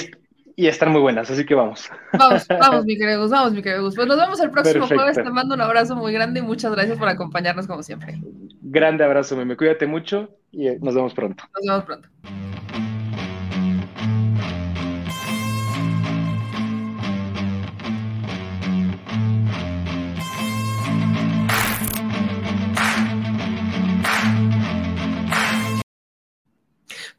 están 0.57 0.91
muy 0.91 1.01
buenas, 1.01 1.29
así 1.29 1.45
que 1.45 1.55
vamos. 1.55 1.89
Vamos, 2.17 2.47
vamos, 2.59 2.85
mi 2.85 2.97
querido 2.97 3.27
vamos, 3.27 3.53
mi 3.53 3.61
querido 3.61 3.89
Pues 3.95 4.07
nos 4.07 4.17
vemos 4.17 4.39
el 4.39 4.51
próximo 4.51 4.87
jueves. 4.87 5.15
Te 5.15 5.29
mando 5.29 5.55
un 5.55 5.61
abrazo 5.61 5.95
muy 5.95 6.13
grande 6.13 6.39
y 6.39 6.43
muchas 6.43 6.71
gracias 6.71 6.97
por 6.97 7.07
acompañarnos 7.07 7.67
como 7.67 7.83
siempre. 7.83 8.19
Grande 8.61 9.03
abrazo, 9.03 9.35
me 9.35 9.57
cuídate 9.57 9.87
mucho 9.87 10.29
y 10.51 10.67
eh, 10.67 10.77
nos 10.81 10.95
vemos 10.95 11.13
pronto. 11.13 11.43
Nos 11.55 11.65
vemos 11.65 11.85
pronto. 11.85 12.52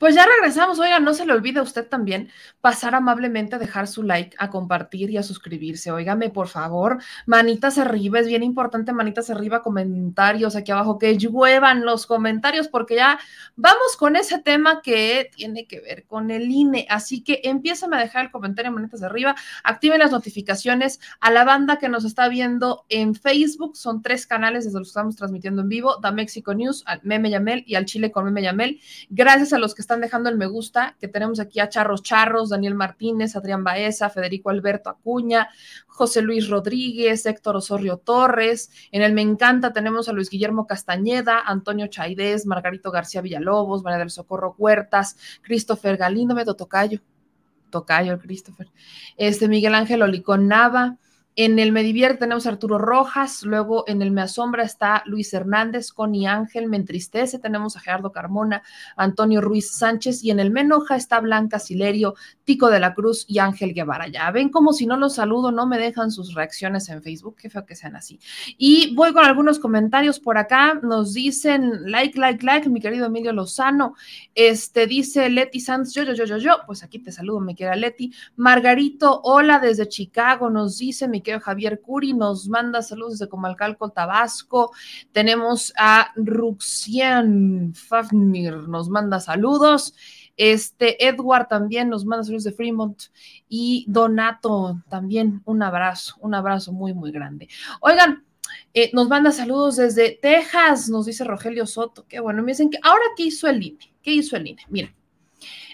Pues 0.05 0.17
ya 0.17 0.27
regresamos. 0.27 0.79
Oiga, 0.81 1.01
no 1.01 1.15
se 1.15 1.25
le 1.25 1.33
olvide 1.33 1.61
a 1.61 1.63
usted 1.63 1.89
también 1.89 2.29
pasar 2.61 2.95
amablemente 2.95 3.57
a 3.57 3.59
dejar 3.59 3.87
su 3.87 4.03
like, 4.03 4.37
a 4.39 4.51
compartir 4.51 5.09
y 5.09 5.17
a 5.17 5.23
suscribirse. 5.23 5.93
Óigame, 5.93 6.29
por 6.29 6.49
favor, 6.49 7.03
manitas 7.25 7.79
arriba, 7.79 8.21
es 8.21 8.27
bien 8.27 8.43
importante, 8.43 8.93
manitas 8.93 9.31
arriba, 9.31 9.63
comentarios 9.63 10.57
aquí 10.57 10.73
abajo, 10.73 10.99
que 10.99 11.17
lluevan 11.17 11.87
los 11.87 12.07
comentarios, 12.07 12.69
porque 12.69 12.97
ya 12.97 13.19
vamos 13.57 13.97
con 13.99 14.17
ese 14.17 14.39
tema 14.41 14.83
que 14.83 15.31
tiene 15.35 15.67
que 15.67 15.81
ver 15.81 16.05
con 16.05 16.31
el 16.31 16.51
INE. 16.51 16.87
Así 16.91 17.25
que 17.25 17.41
empiecen 17.43 17.95
a 17.95 17.99
dejar 17.99 18.27
el 18.27 18.31
comentario, 18.31 18.73
manitas 18.73 19.03
arriba, 19.03 19.35
activen 19.63 20.01
las 20.01 20.11
notificaciones 20.11 21.01
a 21.21 21.31
la 21.31 21.45
banda 21.45 21.79
que 21.79 21.89
nos 21.89 22.05
está 22.05 22.29
viendo 22.29 22.85
en 22.91 23.15
Facebook. 23.15 23.75
Son 23.75 24.03
tres 24.03 24.27
canales 24.27 24.67
desde 24.67 24.81
los 24.81 24.89
que 24.89 24.91
estamos 24.91 25.17
transmitiendo 25.17 25.63
en 25.63 25.71
vivo: 25.71 25.97
Da 26.03 26.13
Mexico 26.13 26.53
News, 26.53 26.83
al 26.85 27.01
Meme 27.05 27.31
Yamel 27.31 27.65
y 27.67 27.77
al 27.77 27.87
Chile 27.87 28.13
con 28.13 28.27
Meme 28.27 28.43
Yamel. 28.43 28.83
Gracias 29.09 29.55
a 29.55 29.59
los 29.59 29.75
que 29.75 29.81
están 29.81 29.94
dejando 30.01 30.29
el 30.31 30.37
me 30.37 30.47
gusta, 30.47 30.97
que 30.99 31.09
tenemos 31.09 31.41
aquí 31.41 31.61
a 31.61 31.69
Charros 31.69 32.03
Charros, 32.03 32.51
Daniel 32.51 32.75
Martínez, 32.75 33.37
Adrián 33.37 33.65
Baeza, 33.65 34.11
Federico 34.11 34.51
Alberto 34.51 34.91
Acuña, 34.91 35.49
José 35.87 36.23
Luis 36.23 36.49
Rodríguez, 36.49 37.25
Héctor 37.27 37.57
Osorio 37.57 37.99
Torres. 37.99 38.71
En 38.91 39.03
el 39.03 39.13
Me 39.13 39.23
Encanta 39.23 39.73
tenemos 39.73 40.09
a 40.09 40.13
Luis 40.13 40.31
Guillermo 40.31 40.67
Castañeda, 40.67 41.41
Antonio 41.41 41.87
Chaidez, 41.87 42.47
Margarito 42.47 42.91
García 42.91 43.21
Villalobos, 43.21 43.83
María 43.83 43.99
del 43.99 44.11
Socorro 44.11 44.55
Huertas, 44.59 45.17
Christopher 45.43 45.97
Galindo, 45.97 46.35
Meto 46.35 46.55
Tocayo, 46.55 47.01
Tocayo, 47.71 48.19
Christopher, 48.19 48.69
este 49.17 49.49
Miguel 49.49 49.75
Ángel 49.75 50.03
Olicón 50.03 50.47
Nava, 50.49 50.99
en 51.37 51.59
el 51.59 51.73
Me 51.73 51.83
Divierte 51.83 52.19
tenemos 52.19 52.47
a 52.47 52.51
Arturo 52.51 52.79
Rojas, 52.79 53.43
luego 53.43 53.85
en 53.89 54.03
el 54.03 54.13
Me 54.13 54.23
Asombra 54.23 54.63
está 54.63 55.03
Luis 55.07 55.35
Hernández, 55.35 55.91
Connie 55.91 56.27
Ángel, 56.27 56.69
Me 56.69 56.77
Entristece, 56.77 57.41
tenemos 57.41 57.77
a 57.77 57.81
Gerardo 57.81 58.13
Carmona, 58.13 58.63
Antonio 58.97 59.41
Ruiz 59.41 59.73
Sánchez 59.73 60.23
y 60.23 60.31
en 60.31 60.39
el 60.39 60.53
Me 60.53 60.61
Enoja 60.61 60.95
está 60.95 61.19
Blanca 61.21 61.59
Silerio, 61.59 62.15
Tico 62.45 62.71
de 62.71 62.79
la 62.79 62.95
Cruz 62.95 63.25
y 63.27 63.41
Ángel 63.41 63.75
Guevara. 63.75 64.07
Ya 64.07 64.31
ven 64.31 64.49
como 64.49 64.73
si 64.73 64.87
no 64.87 64.97
los 64.97 65.17
saludo, 65.17 65.51
no 65.51 65.67
me 65.67 65.77
dejan 65.79 66.13
sus 66.13 66.35
reacciones 66.35 66.89
en 66.89 67.03
Facebook, 67.03 67.37
qué 67.37 67.51
feo 67.51 67.67
que 67.67 67.75
sean 67.75 67.97
así. 67.97 68.21
Y 68.57 68.95
voy 68.95 69.13
con 69.13 69.25
algunos 69.25 69.59
comentarios 69.59 70.21
por 70.21 70.39
acá, 70.39 70.75
nos 70.83 71.15
dicen 71.15 71.91
like, 71.91 72.17
like, 72.17 72.47
like, 72.47 72.69
mi 72.69 72.81
querido 72.81 73.07
Emilio 73.07 73.33
Lozano, 73.33 73.95
este 74.37 74.87
dice 74.87 75.29
Leti 75.29 75.59
Sanz, 75.59 75.93
yo, 75.95 76.05
yo, 76.05 76.13
yo, 76.13 76.27
yo, 76.27 76.39
yo, 76.39 76.59
pues 76.65 76.85
aquí 76.85 77.01
te 77.01 77.11
saludo, 77.11 77.41
me 77.41 77.57
queda 77.57 77.75
Leti. 77.75 78.13
Margarito, 78.37 79.21
hola 79.25 79.59
desde 79.59 79.89
Chicago, 79.89 80.49
nos 80.49 80.79
dice 80.79 81.09
mi 81.09 81.24
Javier 81.41 81.81
Curi 81.81 82.13
nos 82.13 82.49
manda 82.49 82.83
saludos 82.83 83.19
desde 83.19 83.29
Comalcalco, 83.29 83.91
Tabasco. 83.91 84.73
Tenemos 85.13 85.73
a 85.77 86.13
Ruxian 86.17 87.73
Fafnir, 87.75 88.69
nos 88.69 88.89
manda 88.89 89.21
saludos. 89.21 89.95
Este 90.37 91.07
Edward 91.07 91.49
también 91.49 91.89
nos 91.89 92.05
manda 92.05 92.25
saludos 92.25 92.45
de 92.45 92.53
Fremont 92.53 93.03
y 93.49 93.85
Donato 93.89 94.83
también 94.89 95.43
un 95.45 95.63
abrazo, 95.63 96.17
un 96.21 96.35
abrazo 96.35 96.73
muy, 96.73 96.93
muy 96.93 97.13
grande. 97.13 97.49
Oigan, 97.81 98.25
eh, 98.73 98.91
nos 98.93 99.09
manda 99.09 99.31
saludos 99.31 99.77
desde 99.77 100.19
Texas, 100.21 100.89
nos 100.89 101.07
dice 101.07 101.25
Rogelio 101.25 101.67
Soto. 101.67 102.07
Qué 102.09 102.21
bueno, 102.21 102.43
me 102.43 102.53
dicen 102.53 102.71
que 102.71 102.79
ahora, 102.83 103.05
¿qué 103.17 103.25
hizo 103.25 103.49
el 103.49 103.63
INE? 103.63 103.95
¿Qué 104.03 104.13
hizo 104.13 104.37
el 104.37 104.47
INE? 104.47 104.63
Miren, 104.69 104.95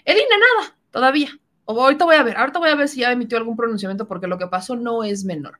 el 0.05 0.17
INE 0.17 0.27
nada, 0.29 0.77
todavía 0.91 1.31
ahorita 1.79 2.05
voy 2.05 2.15
a 2.15 2.23
ver, 2.23 2.37
ahorita 2.37 2.59
voy 2.59 2.69
a 2.69 2.75
ver 2.75 2.87
si 2.87 3.01
ya 3.01 3.11
emitió 3.11 3.37
algún 3.37 3.55
pronunciamiento 3.55 4.07
porque 4.07 4.27
lo 4.27 4.37
que 4.37 4.47
pasó 4.47 4.75
no 4.75 5.03
es 5.03 5.23
menor. 5.23 5.59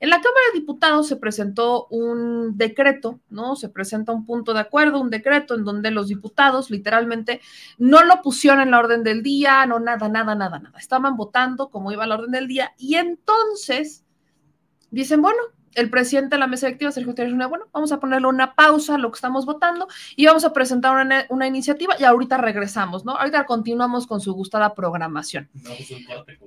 En 0.00 0.10
la 0.10 0.16
Cámara 0.16 0.40
de 0.52 0.60
Diputados 0.60 1.06
se 1.06 1.16
presentó 1.16 1.86
un 1.88 2.56
decreto, 2.56 3.20
¿no? 3.30 3.54
Se 3.54 3.68
presenta 3.68 4.12
un 4.12 4.24
punto 4.24 4.52
de 4.54 4.60
acuerdo, 4.60 5.00
un 5.00 5.10
decreto 5.10 5.54
en 5.54 5.64
donde 5.64 5.90
los 5.90 6.08
diputados 6.08 6.70
literalmente 6.70 7.40
no 7.78 8.02
lo 8.02 8.22
pusieron 8.22 8.60
en 8.60 8.70
la 8.70 8.80
orden 8.80 9.02
del 9.04 9.22
día, 9.22 9.64
no 9.66 9.78
nada, 9.78 10.08
nada, 10.08 10.34
nada, 10.34 10.58
nada. 10.58 10.78
Estaban 10.78 11.16
votando 11.16 11.70
como 11.70 11.92
iba 11.92 12.06
la 12.06 12.16
orden 12.16 12.32
del 12.32 12.48
día 12.48 12.72
y 12.78 12.96
entonces 12.96 14.04
dicen, 14.90 15.22
bueno, 15.22 15.40
el 15.74 15.90
presidente 15.90 16.36
de 16.36 16.40
la 16.40 16.46
mesa 16.46 16.66
directiva, 16.66 16.92
Sergio 16.92 17.12
Gutiérrez 17.12 17.34
bueno, 17.48 17.66
vamos 17.72 17.92
a 17.92 18.00
ponerle 18.00 18.28
una 18.28 18.54
pausa 18.54 18.94
a 18.94 18.98
lo 18.98 19.10
que 19.10 19.16
estamos 19.16 19.46
votando 19.46 19.88
y 20.16 20.26
vamos 20.26 20.44
a 20.44 20.52
presentar 20.52 21.06
una, 21.30 21.46
iniciativa 21.46 21.94
y 21.98 22.04
ahorita 22.04 22.38
regresamos, 22.38 23.04
¿no? 23.04 23.16
Ahorita 23.16 23.44
continuamos 23.46 24.06
con 24.06 24.20
su 24.20 24.32
gustada 24.34 24.74
programación. 24.74 25.48
Vamos 25.54 25.90
a 25.90 25.94
un 25.94 26.04
corte, 26.04 26.38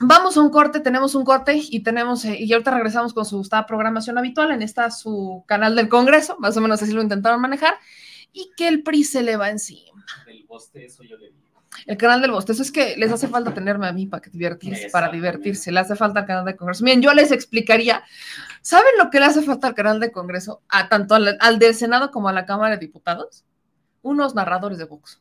Vamos 0.00 0.36
a 0.36 0.40
un 0.40 0.50
corte, 0.50 0.80
tenemos 0.80 1.14
un 1.14 1.24
corte 1.24 1.54
y 1.56 1.80
tenemos, 1.80 2.24
eh, 2.24 2.36
y 2.38 2.52
ahorita 2.52 2.72
regresamos 2.72 3.14
con 3.14 3.24
su 3.24 3.38
gustada 3.38 3.64
programación 3.66 4.18
habitual 4.18 4.50
en 4.50 4.62
esta 4.62 4.90
su 4.90 5.44
canal 5.46 5.76
del 5.76 5.88
Congreso, 5.88 6.36
más 6.40 6.56
o 6.56 6.60
menos 6.60 6.82
así 6.82 6.92
lo 6.92 7.02
intentaron 7.02 7.40
manejar, 7.40 7.74
y 8.32 8.50
que 8.56 8.66
el 8.66 8.82
PRI 8.82 9.04
se 9.04 9.22
le 9.22 9.36
va 9.36 9.50
encima. 9.50 10.04
El 10.26 10.44
bostezo 10.46 11.04
yo 11.04 11.16
le 11.16 11.32
el 11.86 11.96
canal 11.96 12.20
del 12.20 12.30
bostezo 12.30 12.62
es 12.62 12.72
que 12.72 12.96
les 12.96 13.10
hace 13.10 13.28
falta 13.28 13.52
tenerme 13.52 13.86
a 13.86 13.92
mí 13.92 14.06
para 14.06 14.22
divertirse, 14.32 14.88
para 14.90 15.10
divertirse. 15.10 15.72
Le 15.72 15.80
hace 15.80 15.96
falta 15.96 16.20
al 16.20 16.26
canal 16.26 16.44
de 16.44 16.56
Congreso. 16.56 16.84
Miren, 16.84 17.02
yo 17.02 17.12
les 17.12 17.32
explicaría. 17.32 18.02
¿Saben 18.62 18.92
lo 18.98 19.10
que 19.10 19.20
le 19.20 19.26
hace 19.26 19.42
falta 19.42 19.68
al 19.68 19.74
canal 19.74 20.00
de 20.00 20.12
Congreso? 20.12 20.62
A 20.68 20.88
tanto 20.88 21.14
al, 21.14 21.58
del 21.58 21.74
Senado 21.74 22.10
como 22.10 22.28
a 22.28 22.32
la 22.32 22.46
Cámara 22.46 22.76
de 22.76 22.80
Diputados. 22.80 23.44
Unos 24.02 24.34
narradores 24.34 24.78
de 24.78 24.84
box. 24.84 25.20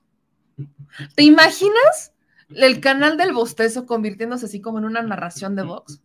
¿Te 1.16 1.24
imaginas 1.24 2.14
el 2.50 2.80
canal 2.80 3.18
del 3.18 3.34
bostezo 3.34 3.86
convirtiéndose 3.86 4.46
así 4.46 4.62
como 4.62 4.78
en 4.78 4.86
una 4.86 5.02
narración 5.02 5.56
de 5.56 5.64
box? 5.64 6.02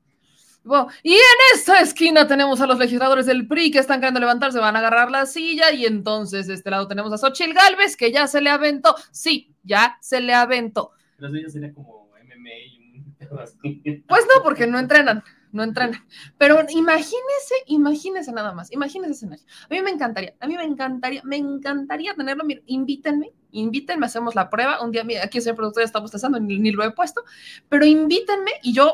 Y 1.02 1.12
en 1.12 1.18
esta 1.54 1.80
esquina 1.80 2.26
tenemos 2.26 2.60
a 2.60 2.66
los 2.66 2.78
legisladores 2.78 3.26
del 3.26 3.46
PRI 3.46 3.70
que 3.70 3.78
están 3.78 4.00
queriendo 4.00 4.20
levantarse, 4.20 4.58
van 4.58 4.76
a 4.76 4.80
agarrar 4.80 5.10
la 5.10 5.26
silla 5.26 5.72
y 5.72 5.86
entonces 5.86 6.46
de 6.46 6.54
este 6.54 6.70
lado 6.70 6.88
tenemos 6.88 7.12
a 7.12 7.18
Xochil 7.18 7.54
Galvez 7.54 7.96
que 7.96 8.12
ya 8.12 8.26
se 8.26 8.40
le 8.40 8.50
aventó. 8.50 8.94
Sí, 9.10 9.54
ya 9.62 9.98
se 10.00 10.20
le 10.20 10.34
aventó. 10.34 10.92
Pero 11.16 11.28
eso 11.28 11.38
ya 11.46 11.48
sería 11.48 11.74
como 11.74 12.10
MMA 12.12 12.50
y 12.72 12.92
un... 12.92 14.04
Pues 14.06 14.26
no, 14.34 14.42
porque 14.42 14.66
no 14.66 14.78
entrenan, 14.78 15.22
no 15.52 15.62
entrenan. 15.62 16.04
Pero 16.38 16.64
imagínese, 16.68 17.54
imagínese 17.66 18.32
nada 18.32 18.52
más, 18.52 18.72
imagínese 18.72 19.12
ese 19.12 19.26
escenario. 19.26 19.44
A 19.64 19.68
mí 19.70 19.82
me 19.82 19.90
encantaría, 19.90 20.34
a 20.40 20.46
mí 20.46 20.56
me 20.56 20.64
encantaría, 20.64 21.22
me 21.24 21.36
encantaría 21.36 22.14
tenerlo. 22.14 22.44
Mira, 22.44 22.62
invítenme, 22.66 23.32
invítenme, 23.50 24.06
hacemos 24.06 24.34
la 24.34 24.50
prueba. 24.50 24.82
Un 24.82 24.92
día, 24.92 25.04
mira, 25.04 25.24
aquí 25.24 25.38
el 25.38 25.54
productor 25.54 25.82
está 25.82 25.98
bostezando, 25.98 26.38
ni, 26.38 26.58
ni 26.58 26.70
lo 26.70 26.84
he 26.84 26.90
puesto, 26.92 27.24
pero 27.68 27.84
invítenme 27.84 28.52
y 28.62 28.72
yo 28.72 28.92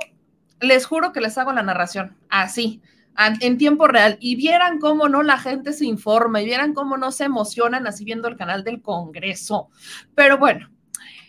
les 0.64 0.86
juro 0.86 1.12
que 1.12 1.20
les 1.20 1.38
hago 1.38 1.52
la 1.52 1.62
narración 1.62 2.16
así, 2.28 2.82
en 3.40 3.58
tiempo 3.58 3.86
real 3.86 4.16
y 4.20 4.34
vieran 4.34 4.80
cómo 4.80 5.08
no 5.08 5.22
la 5.22 5.38
gente 5.38 5.72
se 5.72 5.86
informa 5.86 6.42
y 6.42 6.46
vieran 6.46 6.74
cómo 6.74 6.96
no 6.96 7.12
se 7.12 7.24
emocionan 7.24 7.86
así 7.86 8.04
viendo 8.04 8.26
el 8.26 8.36
canal 8.36 8.64
del 8.64 8.82
Congreso. 8.82 9.68
Pero 10.14 10.38
bueno, 10.38 10.68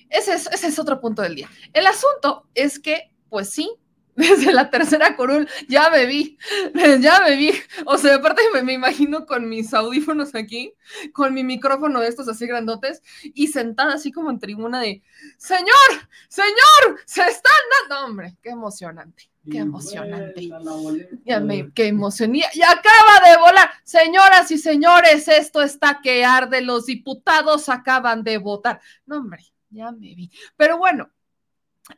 ese 0.09 0.33
es, 0.33 0.47
ese 0.47 0.67
es 0.67 0.79
otro 0.79 0.99
punto 0.99 1.21
del 1.21 1.35
día. 1.35 1.49
El 1.73 1.85
asunto 1.85 2.47
es 2.55 2.79
que, 2.79 3.11
pues 3.29 3.49
sí, 3.49 3.71
desde 4.17 4.53
la 4.53 4.69
tercera 4.69 5.15
curul, 5.15 5.47
ya 5.67 5.89
me 5.89 6.05
vi, 6.05 6.37
ya 7.01 7.21
me 7.21 7.35
vi. 7.35 7.51
O 7.85 7.97
sea, 7.97 8.15
aparte 8.15 8.41
me, 8.53 8.63
me, 8.63 8.73
imagino 8.73 9.25
con 9.25 9.49
mis 9.49 9.73
audífonos 9.73 10.33
aquí, 10.35 10.73
con 11.13 11.33
mi 11.33 11.43
micrófono 11.43 11.99
de 11.99 12.07
estos 12.07 12.27
así 12.29 12.47
grandotes, 12.47 13.03
y 13.23 13.47
sentada 13.47 13.95
así 13.95 14.11
como 14.11 14.29
en 14.29 14.39
tribuna 14.39 14.79
de, 14.79 15.03
Señor, 15.37 15.67
Señor, 16.29 16.99
se 17.05 17.23
están 17.23 17.51
dando, 17.89 18.05
hombre, 18.05 18.37
qué 18.41 18.49
emocionante. 18.49 19.29
Qué 19.49 19.59
emocionante. 19.59 20.49
Ya 21.23 21.39
me, 21.39 21.71
qué 21.71 21.87
emoción. 21.87 22.33
Y, 22.35 22.39
y, 22.39 22.61
acaba 22.63 23.29
de 23.29 23.37
volar. 23.37 23.69
Señoras 23.83 24.49
y 24.49 24.57
señores, 24.57 25.27
esto 25.27 25.61
está 25.61 25.99
que 26.01 26.25
arde. 26.25 26.61
Los 26.61 26.87
diputados 26.87 27.69
acaban 27.69 28.23
de 28.23 28.39
votar. 28.39 28.81
No, 29.05 29.17
hombre, 29.17 29.43
ya 29.69 29.91
me 29.91 30.15
vi. 30.15 30.31
Pero 30.57 30.79
bueno, 30.79 31.11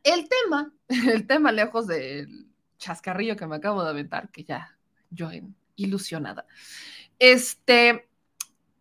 el 0.04 0.28
tema, 0.28 0.72
el 1.14 1.28
tema 1.28 1.52
lejos 1.52 1.88
del 1.88 2.48
chascarrillo 2.78 3.36
que 3.36 3.48
me 3.48 3.56
acabo 3.56 3.84
de 3.84 3.90
aventar, 3.90 4.30
que 4.30 4.44
ya 4.44 4.78
yo 5.10 5.30
ilusionada, 5.76 6.46
este, 7.20 8.08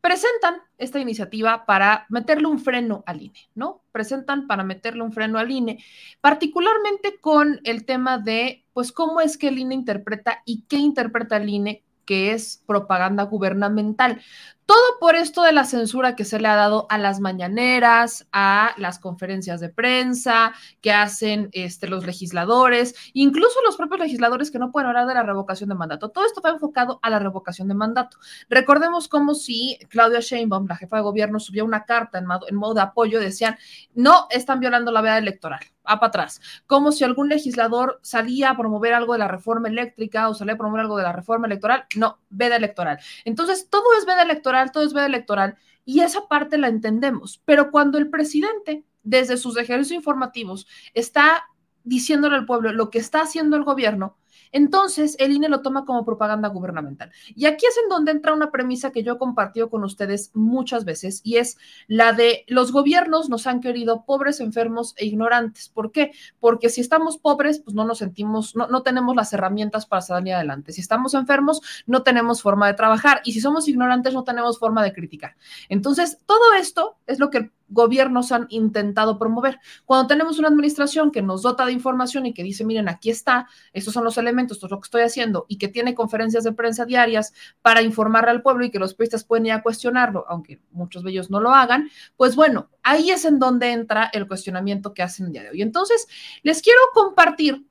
presentan 0.00 0.62
esta 0.78 1.00
iniciativa 1.00 1.66
para 1.66 2.06
meterle 2.10 2.46
un 2.46 2.60
freno 2.60 3.02
al 3.06 3.22
INE, 3.22 3.50
¿no? 3.54 3.82
Presentan 3.92 4.46
para 4.46 4.62
meterle 4.62 5.02
un 5.02 5.12
freno 5.12 5.38
al 5.38 5.50
INE, 5.50 5.82
particularmente 6.20 7.18
con 7.20 7.60
el 7.64 7.84
tema 7.84 8.18
de, 8.18 8.64
pues, 8.72 8.92
cómo 8.92 9.20
es 9.20 9.36
que 9.36 9.48
el 9.48 9.58
INE 9.58 9.74
interpreta 9.74 10.42
y 10.44 10.62
qué 10.68 10.76
interpreta 10.76 11.36
el 11.38 11.48
INE 11.48 11.82
que 12.04 12.32
es 12.32 12.62
propaganda 12.66 13.24
gubernamental. 13.24 14.22
Todo 14.66 14.98
por 14.98 15.14
esto 15.14 15.44
de 15.44 15.52
la 15.52 15.64
censura 15.64 16.16
que 16.16 16.24
se 16.24 16.40
le 16.40 16.48
ha 16.48 16.56
dado 16.56 16.88
a 16.90 16.98
las 16.98 17.20
mañaneras, 17.20 18.26
a 18.32 18.74
las 18.78 18.98
conferencias 18.98 19.60
de 19.60 19.68
prensa 19.68 20.54
que 20.80 20.90
hacen 20.92 21.50
este, 21.52 21.86
los 21.86 22.04
legisladores, 22.04 22.96
incluso 23.12 23.62
los 23.64 23.76
propios 23.76 24.00
legisladores 24.00 24.50
que 24.50 24.58
no 24.58 24.72
pueden 24.72 24.88
hablar 24.88 25.06
de 25.06 25.14
la 25.14 25.22
revocación 25.22 25.68
de 25.68 25.76
mandato. 25.76 26.08
Todo 26.08 26.26
esto 26.26 26.40
va 26.42 26.50
enfocado 26.50 26.98
a 27.02 27.10
la 27.10 27.20
revocación 27.20 27.68
de 27.68 27.74
mandato. 27.74 28.18
Recordemos 28.48 29.06
como 29.06 29.36
si 29.36 29.78
Claudia 29.88 30.18
Sheinbaum, 30.18 30.66
la 30.66 30.74
jefa 30.74 30.96
de 30.96 31.02
gobierno, 31.02 31.38
subió 31.38 31.64
una 31.64 31.84
carta 31.84 32.18
en 32.18 32.26
modo, 32.26 32.48
en 32.48 32.56
modo 32.56 32.74
de 32.74 32.80
apoyo, 32.80 33.20
decían, 33.20 33.56
no 33.94 34.26
están 34.30 34.58
violando 34.58 34.90
la 34.90 35.00
veda 35.00 35.18
electoral 35.18 35.60
va 35.86 36.00
para 36.00 36.08
atrás. 36.08 36.40
Como 36.66 36.92
si 36.92 37.04
algún 37.04 37.28
legislador 37.28 37.98
salía 38.02 38.50
a 38.50 38.56
promover 38.56 38.94
algo 38.94 39.12
de 39.12 39.20
la 39.20 39.28
reforma 39.28 39.68
eléctrica 39.68 40.28
o 40.28 40.34
salía 40.34 40.54
a 40.54 40.58
promover 40.58 40.82
algo 40.82 40.96
de 40.96 41.04
la 41.04 41.12
reforma 41.12 41.46
electoral. 41.46 41.86
No, 41.96 42.18
veda 42.28 42.56
electoral. 42.56 42.98
Entonces, 43.24 43.68
todo 43.70 43.84
es 43.98 44.06
veda 44.06 44.22
electoral, 44.22 44.55
todo 44.72 44.84
es 44.84 44.94
electoral 44.94 45.56
y 45.84 46.00
esa 46.00 46.28
parte 46.28 46.58
la 46.58 46.68
entendemos. 46.68 47.40
Pero 47.44 47.70
cuando 47.70 47.98
el 47.98 48.10
presidente, 48.10 48.84
desde 49.02 49.36
sus 49.36 49.56
ejercicios 49.56 49.96
informativos, 49.96 50.66
está 50.94 51.44
diciéndole 51.84 52.36
al 52.36 52.46
pueblo 52.46 52.72
lo 52.72 52.90
que 52.90 52.98
está 52.98 53.22
haciendo 53.22 53.56
el 53.56 53.62
gobierno, 53.62 54.16
entonces, 54.52 55.16
el 55.18 55.32
INE 55.32 55.48
lo 55.48 55.62
toma 55.62 55.84
como 55.84 56.04
propaganda 56.04 56.48
gubernamental. 56.48 57.10
Y 57.34 57.46
aquí 57.46 57.66
es 57.66 57.76
en 57.82 57.88
donde 57.88 58.12
entra 58.12 58.32
una 58.32 58.50
premisa 58.50 58.90
que 58.90 59.02
yo 59.02 59.14
he 59.14 59.18
compartido 59.18 59.70
con 59.70 59.84
ustedes 59.84 60.30
muchas 60.34 60.84
veces 60.84 61.20
y 61.24 61.36
es 61.36 61.58
la 61.86 62.12
de 62.12 62.44
los 62.48 62.72
gobiernos 62.72 63.28
nos 63.28 63.46
han 63.46 63.60
querido 63.60 64.04
pobres, 64.04 64.40
enfermos 64.40 64.94
e 64.96 65.06
ignorantes. 65.06 65.68
¿Por 65.68 65.92
qué? 65.92 66.12
Porque 66.40 66.68
si 66.68 66.80
estamos 66.80 67.18
pobres, 67.18 67.60
pues 67.60 67.74
no 67.74 67.84
nos 67.84 67.98
sentimos, 67.98 68.56
no, 68.56 68.66
no 68.66 68.82
tenemos 68.82 69.16
las 69.16 69.32
herramientas 69.32 69.86
para 69.86 70.02
salir 70.02 70.34
adelante. 70.34 70.72
Si 70.72 70.80
estamos 70.80 71.14
enfermos, 71.14 71.60
no 71.86 72.02
tenemos 72.02 72.42
forma 72.42 72.66
de 72.66 72.74
trabajar. 72.74 73.20
Y 73.24 73.32
si 73.32 73.40
somos 73.40 73.68
ignorantes, 73.68 74.14
no 74.14 74.24
tenemos 74.24 74.58
forma 74.58 74.82
de 74.82 74.92
criticar. 74.92 75.36
Entonces, 75.68 76.18
todo 76.26 76.54
esto 76.54 76.96
es 77.06 77.18
lo 77.18 77.30
que 77.30 77.50
gobiernos 77.68 78.32
han 78.32 78.46
intentado 78.50 79.18
promover. 79.18 79.58
Cuando 79.84 80.06
tenemos 80.06 80.38
una 80.38 80.48
administración 80.48 81.10
que 81.10 81.22
nos 81.22 81.42
dota 81.42 81.66
de 81.66 81.72
información 81.72 82.26
y 82.26 82.34
que 82.34 82.42
dice, 82.42 82.64
miren, 82.64 82.88
aquí 82.88 83.10
está, 83.10 83.48
estos 83.72 83.94
son 83.94 84.04
los 84.04 84.18
elementos, 84.18 84.56
esto 84.56 84.66
es 84.66 84.70
lo 84.70 84.80
que 84.80 84.86
estoy 84.86 85.02
haciendo, 85.02 85.46
y 85.48 85.58
que 85.58 85.68
tiene 85.68 85.94
conferencias 85.94 86.44
de 86.44 86.52
prensa 86.52 86.84
diarias 86.84 87.32
para 87.62 87.82
informar 87.82 88.28
al 88.28 88.42
pueblo 88.42 88.64
y 88.64 88.70
que 88.70 88.78
los 88.78 88.94
periodistas 88.94 89.24
pueden 89.24 89.46
ir 89.46 89.52
a 89.52 89.62
cuestionarlo, 89.62 90.24
aunque 90.28 90.60
muchos 90.70 91.02
de 91.02 91.10
ellos 91.10 91.30
no 91.30 91.40
lo 91.40 91.52
hagan, 91.52 91.90
pues 92.16 92.36
bueno, 92.36 92.70
ahí 92.82 93.10
es 93.10 93.24
en 93.24 93.38
donde 93.38 93.72
entra 93.72 94.10
el 94.12 94.26
cuestionamiento 94.28 94.94
que 94.94 95.02
hacen 95.02 95.26
el 95.26 95.32
día 95.32 95.42
de 95.42 95.50
hoy. 95.50 95.62
Entonces, 95.62 96.06
les 96.42 96.62
quiero 96.62 96.80
compartir 96.94 97.66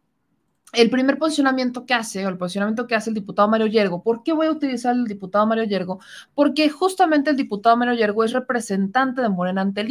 el 0.75 0.89
primer 0.89 1.17
posicionamiento 1.17 1.85
que 1.85 1.93
hace, 1.93 2.25
o 2.25 2.29
el 2.29 2.37
posicionamiento 2.37 2.87
que 2.87 2.95
hace 2.95 3.09
el 3.09 3.13
diputado 3.13 3.47
Mario 3.47 3.67
Yergo, 3.67 4.03
¿por 4.03 4.23
qué 4.23 4.33
voy 4.33 4.47
a 4.47 4.51
utilizar 4.51 4.95
el 4.95 5.05
diputado 5.05 5.45
Mario 5.47 5.63
Yergo? 5.65 5.99
Porque 6.33 6.69
justamente 6.69 7.29
el 7.29 7.37
diputado 7.37 7.77
Mario 7.77 7.95
Yergo 7.95 8.23
es 8.23 8.33
representante 8.33 9.21
de 9.21 9.29
Morena 9.29 9.61
ante. 9.61 9.85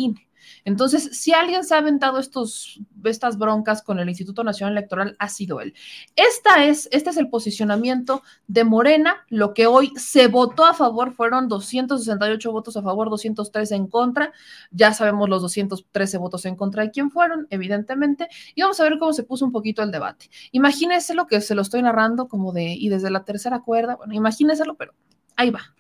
Entonces, 0.65 1.11
si 1.19 1.33
alguien 1.33 1.65
se 1.65 1.75
ha 1.75 1.79
aventado 1.79 2.19
estos, 2.19 2.81
estas 3.05 3.39
broncas 3.39 3.83
con 3.83 3.99
el 3.99 4.09
Instituto 4.09 4.45
Nacional 4.45 4.77
Electoral, 4.77 5.17
ha 5.19 5.29
sido 5.29 5.61
él. 5.61 5.75
Esta 6.17 6.65
es, 6.65 6.89
este 6.93 7.11
es 7.11 7.17
el 7.17 7.29
posicionamiento 7.29 8.23
de 8.47 8.65
Morena. 8.65 9.25
Lo 9.29 9.55
que 9.55 9.67
hoy 9.67 9.93
se 9.97 10.29
votó 10.29 10.65
a 10.65 10.75
favor 10.75 11.13
fueron 11.13 11.49
268 11.49 12.53
votos 12.53 12.77
a 12.77 12.83
favor, 12.83 13.11
213 13.11 13.75
en 13.75 13.87
contra. 13.87 14.33
Ya 14.71 14.95
sabemos 14.95 15.29
los 15.29 15.43
213 15.43 16.19
votos 16.19 16.45
en 16.47 16.57
contra 16.57 16.83
de 16.83 16.91
quién 16.91 17.11
fueron, 17.11 17.47
evidentemente. 17.51 18.29
Y 18.55 18.63
vamos 18.63 18.81
a 18.81 18.85
ver 18.85 18.99
cómo 18.99 19.13
se 19.13 19.23
puso 19.25 19.45
un 19.45 19.53
poquito 19.53 19.83
el 19.83 19.91
debate. 19.91 20.31
Imagínense 20.53 21.15
lo 21.15 21.27
que 21.27 21.41
se 21.41 21.55
lo 21.55 21.63
estoy 21.63 21.83
narrando 21.83 22.29
como 22.29 22.53
de, 22.53 22.65
y 22.65 22.89
desde 22.89 23.11
la 23.11 23.25
tercera 23.25 23.61
cuerda, 23.61 23.97
bueno, 23.97 24.15
imagínenselo, 24.15 24.75
pero 24.75 24.95
ahí 25.37 25.51
va. 25.51 25.75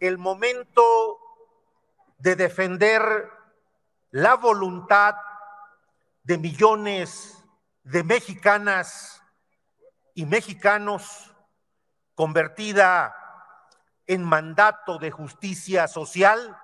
El 0.00 0.18
momento 0.18 0.82
de 2.18 2.36
defender 2.36 3.02
la 4.10 4.34
voluntad 4.34 5.16
de 6.22 6.38
millones 6.38 7.44
de 7.82 8.04
mexicanas 8.04 9.22
y 10.14 10.26
mexicanos 10.26 11.34
convertida 12.14 13.14
en 14.06 14.24
mandato 14.24 14.98
de 14.98 15.10
justicia 15.10 15.86
social 15.88 16.56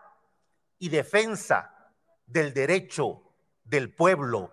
y 0.79 0.89
defensa 0.89 1.93
del 2.27 2.55
derecho 2.55 3.23
del 3.63 3.95
pueblo 3.95 4.51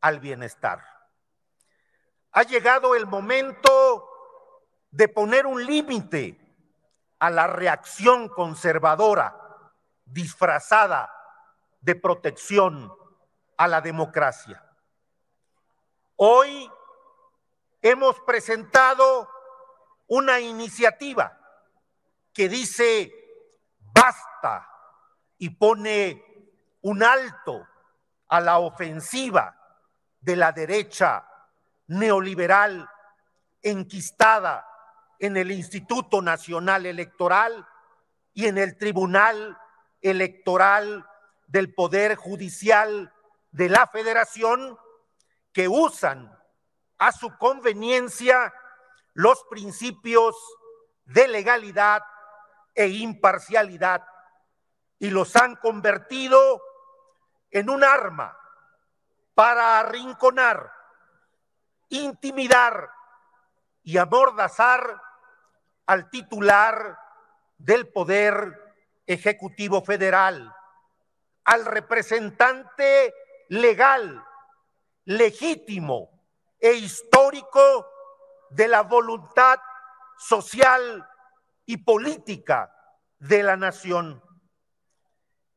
al 0.00 0.20
bienestar. 0.20 0.84
Ha 2.32 2.42
llegado 2.44 2.94
el 2.94 3.06
momento 3.06 4.08
de 4.90 5.08
poner 5.08 5.46
un 5.46 5.64
límite 5.64 6.38
a 7.18 7.30
la 7.30 7.48
reacción 7.48 8.28
conservadora 8.28 9.36
disfrazada 10.04 11.17
de 11.80 11.94
protección 11.94 12.92
a 13.56 13.68
la 13.68 13.80
democracia. 13.80 14.64
Hoy 16.16 16.70
hemos 17.82 18.18
presentado 18.20 19.28
una 20.06 20.40
iniciativa 20.40 21.38
que 22.32 22.48
dice 22.48 23.12
basta 23.78 24.68
y 25.38 25.50
pone 25.50 26.24
un 26.82 27.02
alto 27.02 27.66
a 28.28 28.40
la 28.40 28.58
ofensiva 28.58 29.54
de 30.20 30.36
la 30.36 30.52
derecha 30.52 31.26
neoliberal 31.86 32.88
enquistada 33.62 34.66
en 35.18 35.36
el 35.36 35.50
Instituto 35.50 36.22
Nacional 36.22 36.86
Electoral 36.86 37.66
y 38.32 38.46
en 38.46 38.58
el 38.58 38.76
Tribunal 38.76 39.58
Electoral 40.00 41.04
del 41.48 41.74
Poder 41.74 42.14
Judicial 42.14 43.12
de 43.50 43.68
la 43.68 43.86
Federación 43.86 44.78
que 45.52 45.66
usan 45.66 46.38
a 46.98 47.10
su 47.10 47.36
conveniencia 47.38 48.52
los 49.14 49.42
principios 49.50 50.36
de 51.06 51.26
legalidad 51.26 52.02
e 52.74 52.88
imparcialidad 52.88 54.06
y 54.98 55.10
los 55.10 55.34
han 55.36 55.56
convertido 55.56 56.62
en 57.50 57.70
un 57.70 57.82
arma 57.82 58.38
para 59.34 59.80
arrinconar, 59.80 60.70
intimidar 61.88 62.90
y 63.82 63.96
amordazar 63.96 65.00
al 65.86 66.10
titular 66.10 66.98
del 67.56 67.88
Poder 67.88 68.74
Ejecutivo 69.06 69.82
Federal 69.82 70.54
al 71.48 71.64
representante 71.64 73.14
legal, 73.48 74.22
legítimo 75.06 76.10
e 76.60 76.74
histórico 76.74 77.86
de 78.50 78.68
la 78.68 78.82
voluntad 78.82 79.58
social 80.18 81.08
y 81.64 81.78
política 81.78 82.70
de 83.18 83.42
la 83.42 83.56
nación. 83.56 84.22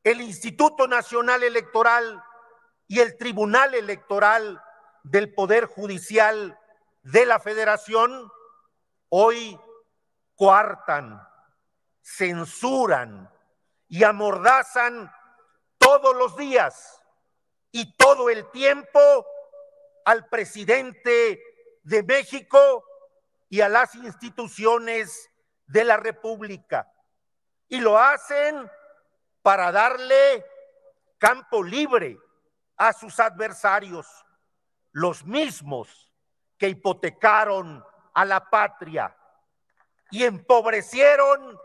El 0.05 0.21
Instituto 0.21 0.87
Nacional 0.87 1.43
Electoral 1.43 2.23
y 2.87 3.01
el 3.01 3.17
Tribunal 3.17 3.75
Electoral 3.75 4.63
del 5.03 5.33
Poder 5.33 5.65
Judicial 5.65 6.57
de 7.01 7.25
la 7.25 7.41
Federación 7.41 8.31
hoy 9.09 9.59
coartan, 10.35 11.21
censuran 12.01 13.29
y 13.89 14.05
amordazan 14.05 15.11
todos 15.91 16.15
los 16.15 16.37
días 16.37 17.03
y 17.69 17.97
todo 17.97 18.29
el 18.29 18.49
tiempo 18.51 19.27
al 20.05 20.25
presidente 20.29 21.43
de 21.83 22.03
México 22.03 22.85
y 23.49 23.59
a 23.59 23.67
las 23.67 23.93
instituciones 23.95 25.29
de 25.67 25.83
la 25.83 25.97
República. 25.97 26.89
Y 27.67 27.81
lo 27.81 27.99
hacen 27.99 28.71
para 29.41 29.73
darle 29.73 30.45
campo 31.17 31.61
libre 31.61 32.17
a 32.77 32.93
sus 32.93 33.19
adversarios, 33.19 34.07
los 34.93 35.25
mismos 35.25 36.09
que 36.57 36.69
hipotecaron 36.69 37.83
a 38.13 38.23
la 38.23 38.49
patria 38.49 39.13
y 40.09 40.23
empobrecieron 40.23 41.59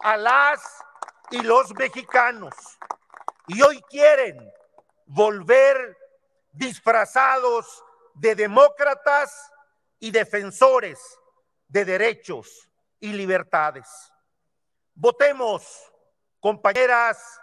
a 0.00 0.16
las 0.16 0.84
y 1.30 1.42
los 1.42 1.72
mexicanos. 1.74 2.54
Y 3.48 3.62
hoy 3.62 3.80
quieren 3.88 4.52
volver 5.06 5.96
disfrazados 6.52 7.82
de 8.14 8.34
demócratas 8.34 9.50
y 9.98 10.10
defensores 10.10 11.00
de 11.66 11.84
derechos 11.84 12.68
y 13.00 13.12
libertades. 13.12 13.88
Votemos, 14.94 15.92
compañeras 16.40 17.40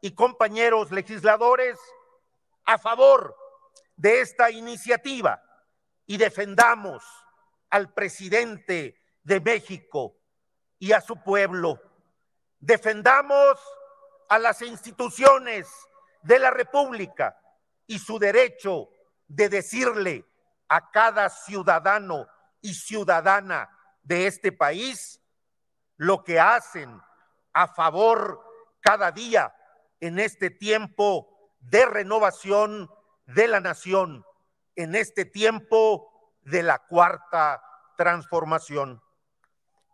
y 0.00 0.14
compañeros 0.14 0.92
legisladores, 0.92 1.78
a 2.64 2.78
favor 2.78 3.36
de 3.96 4.20
esta 4.20 4.50
iniciativa 4.50 5.42
y 6.06 6.18
defendamos 6.18 7.02
al 7.70 7.92
presidente 7.92 9.00
de 9.22 9.40
México 9.40 10.16
y 10.78 10.92
a 10.92 11.00
su 11.00 11.20
pueblo. 11.22 11.80
Defendamos 12.60 13.58
a 14.28 14.38
las 14.38 14.62
instituciones 14.62 15.68
de 16.22 16.38
la 16.38 16.50
República 16.50 17.38
y 17.86 17.98
su 17.98 18.18
derecho 18.18 18.90
de 19.26 19.48
decirle 19.48 20.24
a 20.68 20.90
cada 20.90 21.28
ciudadano 21.30 22.26
y 22.60 22.74
ciudadana 22.74 23.70
de 24.02 24.26
este 24.26 24.52
país 24.52 25.20
lo 25.96 26.22
que 26.24 26.38
hacen 26.38 27.00
a 27.52 27.68
favor 27.68 28.40
cada 28.80 29.10
día 29.10 29.54
en 30.00 30.18
este 30.18 30.50
tiempo 30.50 31.52
de 31.60 31.86
renovación 31.86 32.90
de 33.26 33.48
la 33.48 33.60
nación, 33.60 34.24
en 34.76 34.94
este 34.94 35.24
tiempo 35.24 36.36
de 36.42 36.62
la 36.62 36.78
cuarta 36.78 37.62
transformación. 37.96 39.02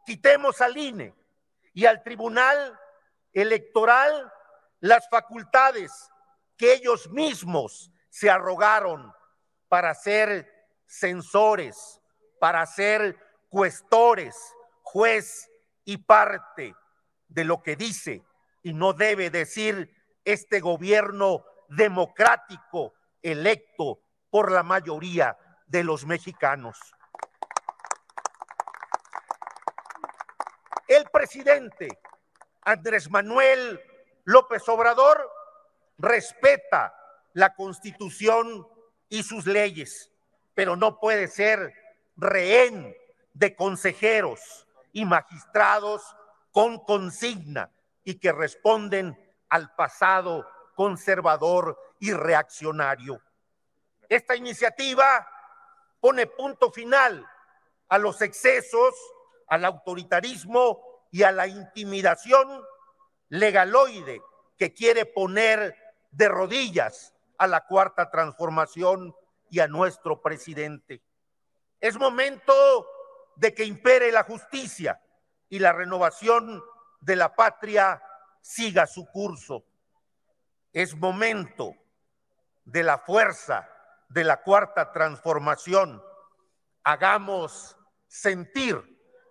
Quitemos 0.05 0.61
al 0.61 0.77
INE 0.77 1.15
y 1.73 1.87
al 1.87 2.03
Tribunal 2.03 2.79
Electoral 3.35 4.33
las 4.81 5.09
facultades 5.09 6.11
que 6.57 6.73
ellos 6.73 7.11
mismos 7.11 7.91
se 8.09 8.31
arrogaron 8.31 9.13
para 9.69 9.93
ser 9.95 10.49
censores, 10.87 12.01
para 12.39 12.65
ser 12.65 13.19
cuestores, 13.49 14.37
juez 14.83 15.51
y 15.85 15.97
parte 15.99 16.75
de 17.29 17.45
lo 17.45 17.63
que 17.63 17.77
dice 17.77 18.25
y 18.63 18.73
no 18.73 18.93
debe 18.93 19.31
decir 19.31 19.91
este 20.25 20.61
gobierno 20.61 21.45
democrático 21.69 22.95
electo 23.23 24.01
por 24.31 24.53
la 24.53 24.63
mayoría 24.63 25.37
de 25.67 25.83
los 25.83 26.07
mexicanos. 26.07 26.79
El 30.87 31.05
presidente 31.11 31.89
Andrés 32.65 33.11
Manuel 33.11 33.81
López 34.25 34.67
Obrador 34.69 35.31
respeta 35.99 36.95
la 37.35 37.55
constitución 37.55 38.67
y 39.09 39.23
sus 39.23 39.47
leyes, 39.47 40.11
pero 40.55 40.77
no 40.77 40.99
puede 40.99 41.29
ser 41.29 41.75
rehén 42.17 42.97
de 43.33 43.55
consejeros 43.55 44.67
y 44.93 45.05
magistrados 45.05 46.03
con 46.53 46.79
consigna 46.85 47.71
y 48.05 48.19
que 48.19 48.33
responden 48.33 49.19
al 49.49 49.75
pasado 49.75 50.49
conservador 50.75 51.79
y 51.99 52.13
reaccionario. 52.13 53.21
Esta 54.09 54.37
iniciativa 54.37 55.29
pone 56.01 56.27
punto 56.27 56.71
final 56.71 57.27
a 57.89 57.99
los 57.99 58.21
excesos 58.23 58.95
al 59.49 59.65
autoritarismo 59.65 60.94
y 61.15 61.23
a 61.23 61.31
la 61.31 61.47
intimidación 61.47 62.65
legaloide 63.29 64.21
que 64.59 64.75
quiere 64.75 65.07
poner 65.07 65.77
de 66.11 66.29
rodillas 66.29 67.15
a 67.39 67.47
la 67.47 67.65
cuarta 67.69 68.11
transformación 68.11 69.15
y 69.49 69.61
a 69.61 69.69
nuestro 69.69 70.21
presidente. 70.21 71.05
Es 71.79 71.97
momento 72.01 72.53
de 73.37 73.55
que 73.55 73.63
impere 73.63 74.11
la 74.11 74.25
justicia 74.25 75.01
y 75.49 75.61
la 75.61 75.73
renovación 75.73 76.61
de 77.01 77.15
la 77.15 77.37
patria 77.37 78.03
siga 78.41 78.85
su 78.89 79.07
curso. 79.07 79.65
Es 80.73 80.97
momento 80.97 81.77
de 82.65 82.83
la 82.83 82.99
fuerza 82.99 83.71
de 84.09 84.25
la 84.25 84.43
cuarta 84.43 84.91
transformación. 84.91 86.03
Hagamos 86.83 87.77
sentir 88.09 88.83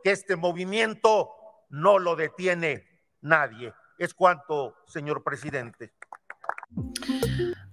que 0.01 0.11
este 0.11 0.37
movimiento 0.37 1.41
no 1.73 1.97
lo 1.97 2.15
detiene 2.15 2.85
nadie. 3.21 3.73
Es 3.97 4.13
cuanto, 4.13 4.75
señor 4.85 5.23
presidente. 5.23 5.93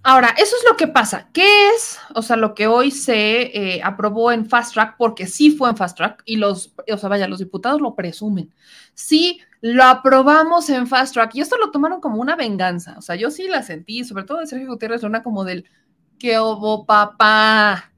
Ahora, 0.01 0.29
eso 0.29 0.55
es 0.55 0.65
lo 0.67 0.75
que 0.75 0.87
pasa. 0.87 1.29
¿Qué 1.31 1.69
es, 1.69 1.99
o 2.15 2.23
sea, 2.23 2.35
lo 2.35 2.55
que 2.55 2.65
hoy 2.65 2.89
se 2.89 3.41
eh, 3.41 3.81
aprobó 3.83 4.31
en 4.31 4.47
Fast 4.47 4.73
Track? 4.73 4.95
Porque 4.97 5.27
sí 5.27 5.51
fue 5.51 5.69
en 5.69 5.77
Fast 5.77 5.97
Track 5.97 6.23
y 6.25 6.37
los, 6.37 6.73
o 6.91 6.97
sea, 6.97 7.09
vaya, 7.09 7.27
los 7.27 7.39
diputados 7.39 7.79
lo 7.79 7.95
presumen. 7.95 8.51
Sí, 8.95 9.39
lo 9.61 9.83
aprobamos 9.83 10.67
en 10.71 10.87
Fast 10.87 11.13
Track 11.13 11.35
y 11.35 11.41
esto 11.41 11.57
lo 11.57 11.69
tomaron 11.69 12.01
como 12.01 12.19
una 12.21 12.35
venganza. 12.35 12.95
O 12.97 13.01
sea, 13.03 13.15
yo 13.15 13.29
sí 13.29 13.47
la 13.47 13.61
sentí, 13.61 14.03
sobre 14.03 14.23
todo 14.23 14.39
de 14.39 14.47
Sergio 14.47 14.67
Gutiérrez 14.67 15.03
una 15.03 15.21
como 15.21 15.43
del, 15.43 15.69
¿qué 16.17 16.39
obo, 16.39 16.87
papá? 16.87 17.90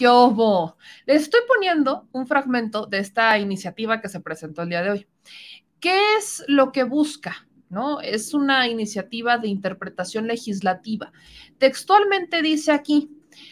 ¿Qué 0.00 0.08
hubo? 0.08 0.78
Les 1.04 1.24
estoy 1.24 1.42
poniendo 1.46 2.08
un 2.12 2.26
fragmento 2.26 2.86
de 2.86 3.00
esta 3.00 3.38
iniciativa 3.38 4.00
que 4.00 4.08
se 4.08 4.20
presentó 4.20 4.62
el 4.62 4.70
día 4.70 4.80
de 4.80 4.90
hoy. 4.92 5.06
¿Qué 5.78 6.16
es 6.16 6.42
lo 6.48 6.72
que 6.72 6.84
busca? 6.84 7.46
¿No? 7.68 8.00
Es 8.00 8.32
una 8.32 8.66
iniciativa 8.66 9.36
de 9.36 9.48
interpretación 9.48 10.26
legislativa. 10.26 11.12
Textualmente 11.58 12.40
dice 12.40 12.72
aquí, 12.72 13.10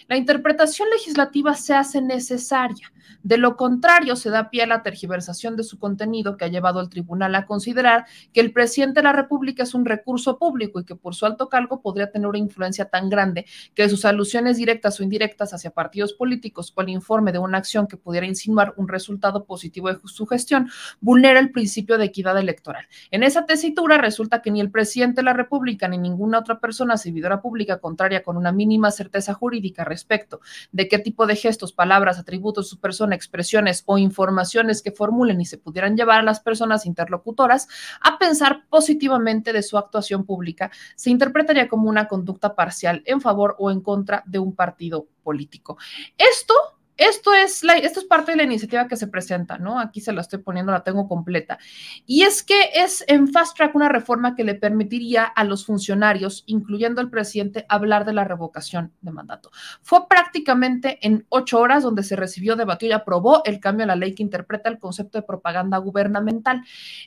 la 0.08 0.16
interpretación 0.16 0.88
legislativa 0.88 1.54
se 1.54 1.74
hace 1.74 2.00
necesaria 2.00 2.94
de 3.22 3.38
lo 3.38 3.56
contrario, 3.56 4.16
se 4.16 4.30
da 4.30 4.50
pie 4.50 4.62
a 4.62 4.66
la 4.66 4.82
tergiversación 4.82 5.56
de 5.56 5.64
su 5.64 5.78
contenido 5.78 6.36
que 6.36 6.44
ha 6.44 6.48
llevado 6.48 6.80
al 6.80 6.88
tribunal 6.88 7.34
a 7.34 7.46
considerar 7.46 8.06
que 8.32 8.40
el 8.40 8.52
presidente 8.52 9.00
de 9.00 9.04
la 9.04 9.12
República 9.12 9.62
es 9.62 9.74
un 9.74 9.84
recurso 9.84 10.38
público 10.38 10.80
y 10.80 10.84
que 10.84 10.96
por 10.96 11.14
su 11.14 11.26
alto 11.26 11.48
cargo 11.48 11.80
podría 11.80 12.10
tener 12.10 12.28
una 12.28 12.38
influencia 12.38 12.86
tan 12.86 13.08
grande 13.08 13.46
que 13.74 13.88
sus 13.88 14.04
alusiones 14.04 14.56
directas 14.56 15.00
o 15.00 15.02
indirectas 15.02 15.52
hacia 15.54 15.70
partidos 15.70 16.12
políticos 16.12 16.72
o 16.74 16.80
el 16.80 16.88
informe 16.90 17.32
de 17.32 17.38
una 17.38 17.58
acción 17.58 17.86
que 17.86 17.96
pudiera 17.96 18.26
insinuar 18.26 18.74
un 18.76 18.88
resultado 18.88 19.44
positivo 19.44 19.88
de 19.88 19.98
su 20.04 20.26
gestión 20.26 20.70
vulnera 21.00 21.40
el 21.40 21.50
principio 21.50 21.98
de 21.98 22.06
equidad 22.06 22.38
electoral. 22.38 22.86
En 23.10 23.22
esa 23.22 23.46
tesitura 23.46 23.98
resulta 23.98 24.42
que 24.42 24.50
ni 24.50 24.60
el 24.60 24.70
presidente 24.70 25.16
de 25.16 25.24
la 25.24 25.32
República 25.32 25.88
ni 25.88 25.98
ninguna 25.98 26.38
otra 26.38 26.60
persona 26.60 26.96
servidora 26.96 27.40
pública 27.40 27.78
contraria 27.78 28.22
con 28.22 28.36
una 28.36 28.52
mínima 28.52 28.90
certeza 28.90 29.34
jurídica 29.34 29.84
respecto 29.84 30.40
de 30.72 30.88
qué 30.88 30.98
tipo 30.98 31.26
de 31.26 31.36
gestos, 31.36 31.72
palabras, 31.72 32.18
atributos 32.18 32.68
su 32.68 32.78
persona 32.78 32.97
expresiones 33.06 33.82
o 33.86 33.98
informaciones 33.98 34.82
que 34.82 34.92
formulen 34.92 35.40
y 35.40 35.46
se 35.46 35.58
pudieran 35.58 35.96
llevar 35.96 36.20
a 36.20 36.22
las 36.24 36.40
personas 36.40 36.86
interlocutoras 36.86 37.68
a 38.00 38.18
pensar 38.18 38.66
positivamente 38.68 39.52
de 39.52 39.62
su 39.62 39.78
actuación 39.78 40.24
pública, 40.24 40.70
se 40.96 41.10
interpretaría 41.10 41.68
como 41.68 41.88
una 41.88 42.08
conducta 42.08 42.54
parcial 42.54 43.02
en 43.06 43.20
favor 43.20 43.56
o 43.58 43.70
en 43.70 43.80
contra 43.80 44.22
de 44.26 44.38
un 44.38 44.54
partido 44.54 45.06
político. 45.22 45.78
Esto 46.16 46.54
esto 46.98 47.32
es, 47.32 47.62
esto 47.82 48.00
es 48.00 48.06
parte 48.06 48.32
de 48.32 48.38
la 48.38 48.42
iniciativa 48.42 48.88
que 48.88 48.96
se 48.96 49.06
presenta, 49.06 49.56
¿no? 49.56 49.78
Aquí 49.78 50.00
se 50.00 50.12
la 50.12 50.20
estoy 50.20 50.40
poniendo, 50.40 50.72
la 50.72 50.82
tengo 50.82 51.08
completa. 51.08 51.58
Y 52.04 52.22
es 52.22 52.42
que 52.42 52.70
es 52.74 53.04
en 53.06 53.28
Fast 53.28 53.56
Track 53.56 53.74
una 53.76 53.88
reforma 53.88 54.34
que 54.34 54.42
le 54.42 54.56
permitiría 54.56 55.22
a 55.24 55.44
los 55.44 55.64
funcionarios, 55.64 56.42
incluyendo 56.46 57.00
al 57.00 57.08
presidente, 57.08 57.64
hablar 57.68 58.04
de 58.04 58.12
la 58.12 58.24
revocación 58.24 58.92
de 59.00 59.12
mandato. 59.12 59.50
Fue 59.80 60.08
prácticamente 60.08 60.98
en 61.06 61.24
ocho 61.28 61.60
horas 61.60 61.84
donde 61.84 62.02
se 62.02 62.16
recibió, 62.16 62.56
debatió 62.56 62.88
y 62.88 62.92
aprobó 62.92 63.42
el 63.44 63.60
cambio 63.60 63.84
a 63.84 63.88
la 63.88 63.96
ley 63.96 64.14
que 64.14 64.24
interpreta 64.24 64.68
el 64.68 64.80
concepto 64.80 65.18
de 65.18 65.22
propaganda 65.22 65.78
gubernamental. 65.78 66.64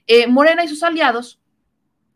Eh, 0.07 0.27
Morena 0.27 0.63
y 0.63 0.69
sus 0.69 0.83
aliados 0.83 1.40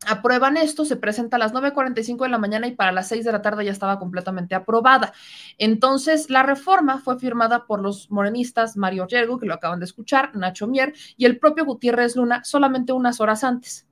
aprueban 0.07 0.57
esto, 0.57 0.85
se 0.85 0.95
presenta 0.95 1.37
a 1.37 1.39
las 1.39 1.53
9.45 1.53 2.23
de 2.23 2.29
la 2.29 2.37
mañana 2.37 2.67
y 2.67 2.71
para 2.71 2.91
las 2.91 3.07
6 3.07 3.25
de 3.25 3.31
la 3.31 3.41
tarde 3.41 3.65
ya 3.65 3.71
estaba 3.71 3.99
completamente 3.99 4.55
aprobada. 4.55 5.13
Entonces, 5.57 6.29
la 6.29 6.43
reforma 6.43 6.99
fue 6.99 7.19
firmada 7.19 7.65
por 7.65 7.81
los 7.81 8.09
morenistas 8.11 8.77
Mario 8.77 9.07
Yergo, 9.07 9.39
que 9.39 9.45
lo 9.45 9.53
acaban 9.53 9.79
de 9.79 9.85
escuchar, 9.85 10.35
Nacho 10.35 10.67
Mier 10.67 10.93
y 11.17 11.25
el 11.25 11.39
propio 11.39 11.65
Gutiérrez 11.65 12.15
Luna 12.15 12.43
solamente 12.43 12.93
unas 12.93 13.19
horas 13.19 13.43
antes. 13.43 13.87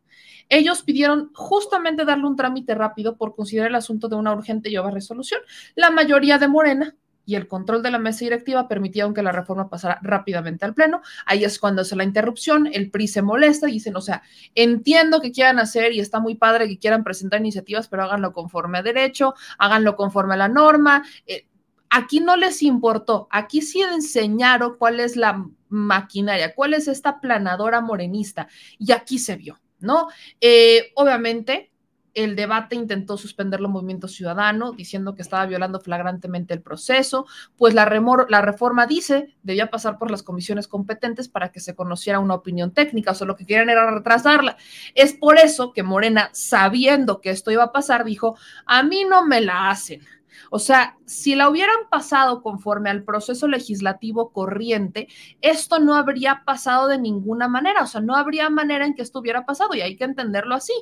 Ellos 0.50 0.84
pidieron 0.84 1.32
justamente 1.34 2.06
darle 2.06 2.26
un 2.26 2.36
trámite 2.36 2.76
rápido 2.76 3.18
por 3.18 3.36
considerar 3.36 3.70
el 3.70 3.76
asunto 3.76 4.08
de 4.08 4.16
una 4.16 4.34
urgente 4.34 4.70
y 4.70 4.78
obra 4.78 4.92
resolución. 4.92 5.42
La 5.76 5.90
mayoría 5.90 6.38
de 6.38 6.48
Morena 6.48 6.96
y 7.26 7.36
el 7.36 7.48
control 7.48 7.82
de 7.82 7.92
la 7.92 8.00
mesa 8.00 8.20
directiva 8.20 8.68
permitieron 8.68 9.14
que 9.14 9.24
la 9.24 9.32
reforma 9.32 9.70
pasara 9.70 10.00
rápidamente 10.02 10.66
al 10.66 10.74
Pleno. 10.74 11.02
Ahí 11.26 11.44
es 11.44 11.60
cuando 11.60 11.82
hace 11.82 11.96
la 11.96 12.04
interrupción, 12.04 12.68
el 12.72 12.92
PRI 12.92 13.08
se 13.08 13.22
molesta 13.22 13.70
y 13.70 13.74
dicen, 13.74 13.96
o 13.96 14.02
sea, 14.02 14.24
entiendo 14.56 15.22
que 15.22 15.32
quieran 15.32 15.60
hacer 15.60 15.94
y 15.94 16.00
está 16.00 16.20
muy 16.20 16.36
padre 16.36 16.68
que 16.68 16.80
quieran 16.80 17.04
presentar 17.04 17.40
iniciativas, 17.40 17.88
pero 17.88 18.04
háganlo 18.04 18.34
conforme 18.34 18.80
a 18.80 18.84
derecho, 18.84 19.34
háganlo 19.58 19.96
conforme 19.96 20.34
a 20.34 20.38
la 20.38 20.48
norma. 20.48 21.04
Eh, 21.26 21.48
aquí 21.90 22.20
no 22.20 22.36
les 22.36 22.62
importó, 22.64 23.28
aquí 23.30 23.62
sí 23.62 23.82
enseñaron 23.82 24.78
cuál 24.78 25.00
es 25.00 25.16
la 25.16 25.46
maquinaria, 25.70 26.54
cuál 26.54 26.74
es 26.74 26.88
esta 26.88 27.20
planadora 27.20 27.82
morenista 27.82 28.48
y 28.78 28.92
aquí 28.92 29.20
se 29.20 29.36
vio, 29.36 29.60
¿no? 29.80 30.08
Eh, 30.42 30.92
obviamente 30.96 31.73
el 32.14 32.36
debate 32.36 32.76
intentó 32.76 33.18
suspenderlo 33.18 33.70
Movimiento 33.70 34.08
Ciudadano, 34.08 34.72
diciendo 34.72 35.16
que 35.16 35.22
estaba 35.22 35.46
violando 35.46 35.80
flagrantemente 35.80 36.54
el 36.54 36.62
proceso, 36.62 37.26
pues 37.58 37.74
la, 37.74 37.86
la, 38.30 38.42
reforma 38.42 38.86
dice 38.86 39.36
debía 39.42 39.70
pasar 39.70 39.98
por 39.98 40.12
las 40.12 40.24
comisiones 40.24 40.68
competentes 40.68 41.28
para 41.28 41.52
que 41.52 41.60
se 41.60 41.76
conociera 41.76 42.20
una 42.20 42.36
opinión 42.36 42.72
técnica, 42.72 43.12
o 43.12 43.16
sea, 43.16 43.28
lo 43.28 43.36
que 43.36 43.46
querían 43.46 43.70
era 43.70 43.90
retrasarla. 43.90 44.58
Es 44.96 45.14
por 45.14 45.38
eso 45.38 45.74
que 45.74 45.84
Morena, 45.84 46.30
sabiendo 46.34 47.22
que 47.22 47.32
esto 47.32 47.52
iba 47.52 47.64
a 47.64 47.72
pasar, 47.72 48.04
dijo, 48.06 48.38
a 48.66 48.84
mí 48.84 49.06
no 49.06 49.26
me 49.26 49.42
la 49.42 49.70
hacen. 49.70 50.02
O 50.50 50.60
sea, 50.60 50.98
si 51.06 51.36
la 51.36 51.50
hubieran 51.50 51.90
pasado 51.90 52.42
conforme 52.42 52.90
al 52.90 53.04
proceso 53.04 53.48
legislativo 53.48 54.32
corriente, 54.32 55.08
esto 55.42 55.80
no 55.80 55.96
habría 55.96 56.44
pasado 56.46 56.88
de 56.88 57.00
ninguna 57.00 57.48
manera, 57.48 57.84
o 57.84 57.88
sea, 57.88 58.02
no 58.02 58.16
habría 58.16 58.50
manera 58.50 58.86
en 58.86 58.94
que 58.94 59.02
esto 59.02 59.20
hubiera 59.20 59.46
pasado 59.46 59.74
y 59.74 59.82
hay 59.82 59.96
que 59.96 60.04
entenderlo 60.04 60.56
así. 60.56 60.74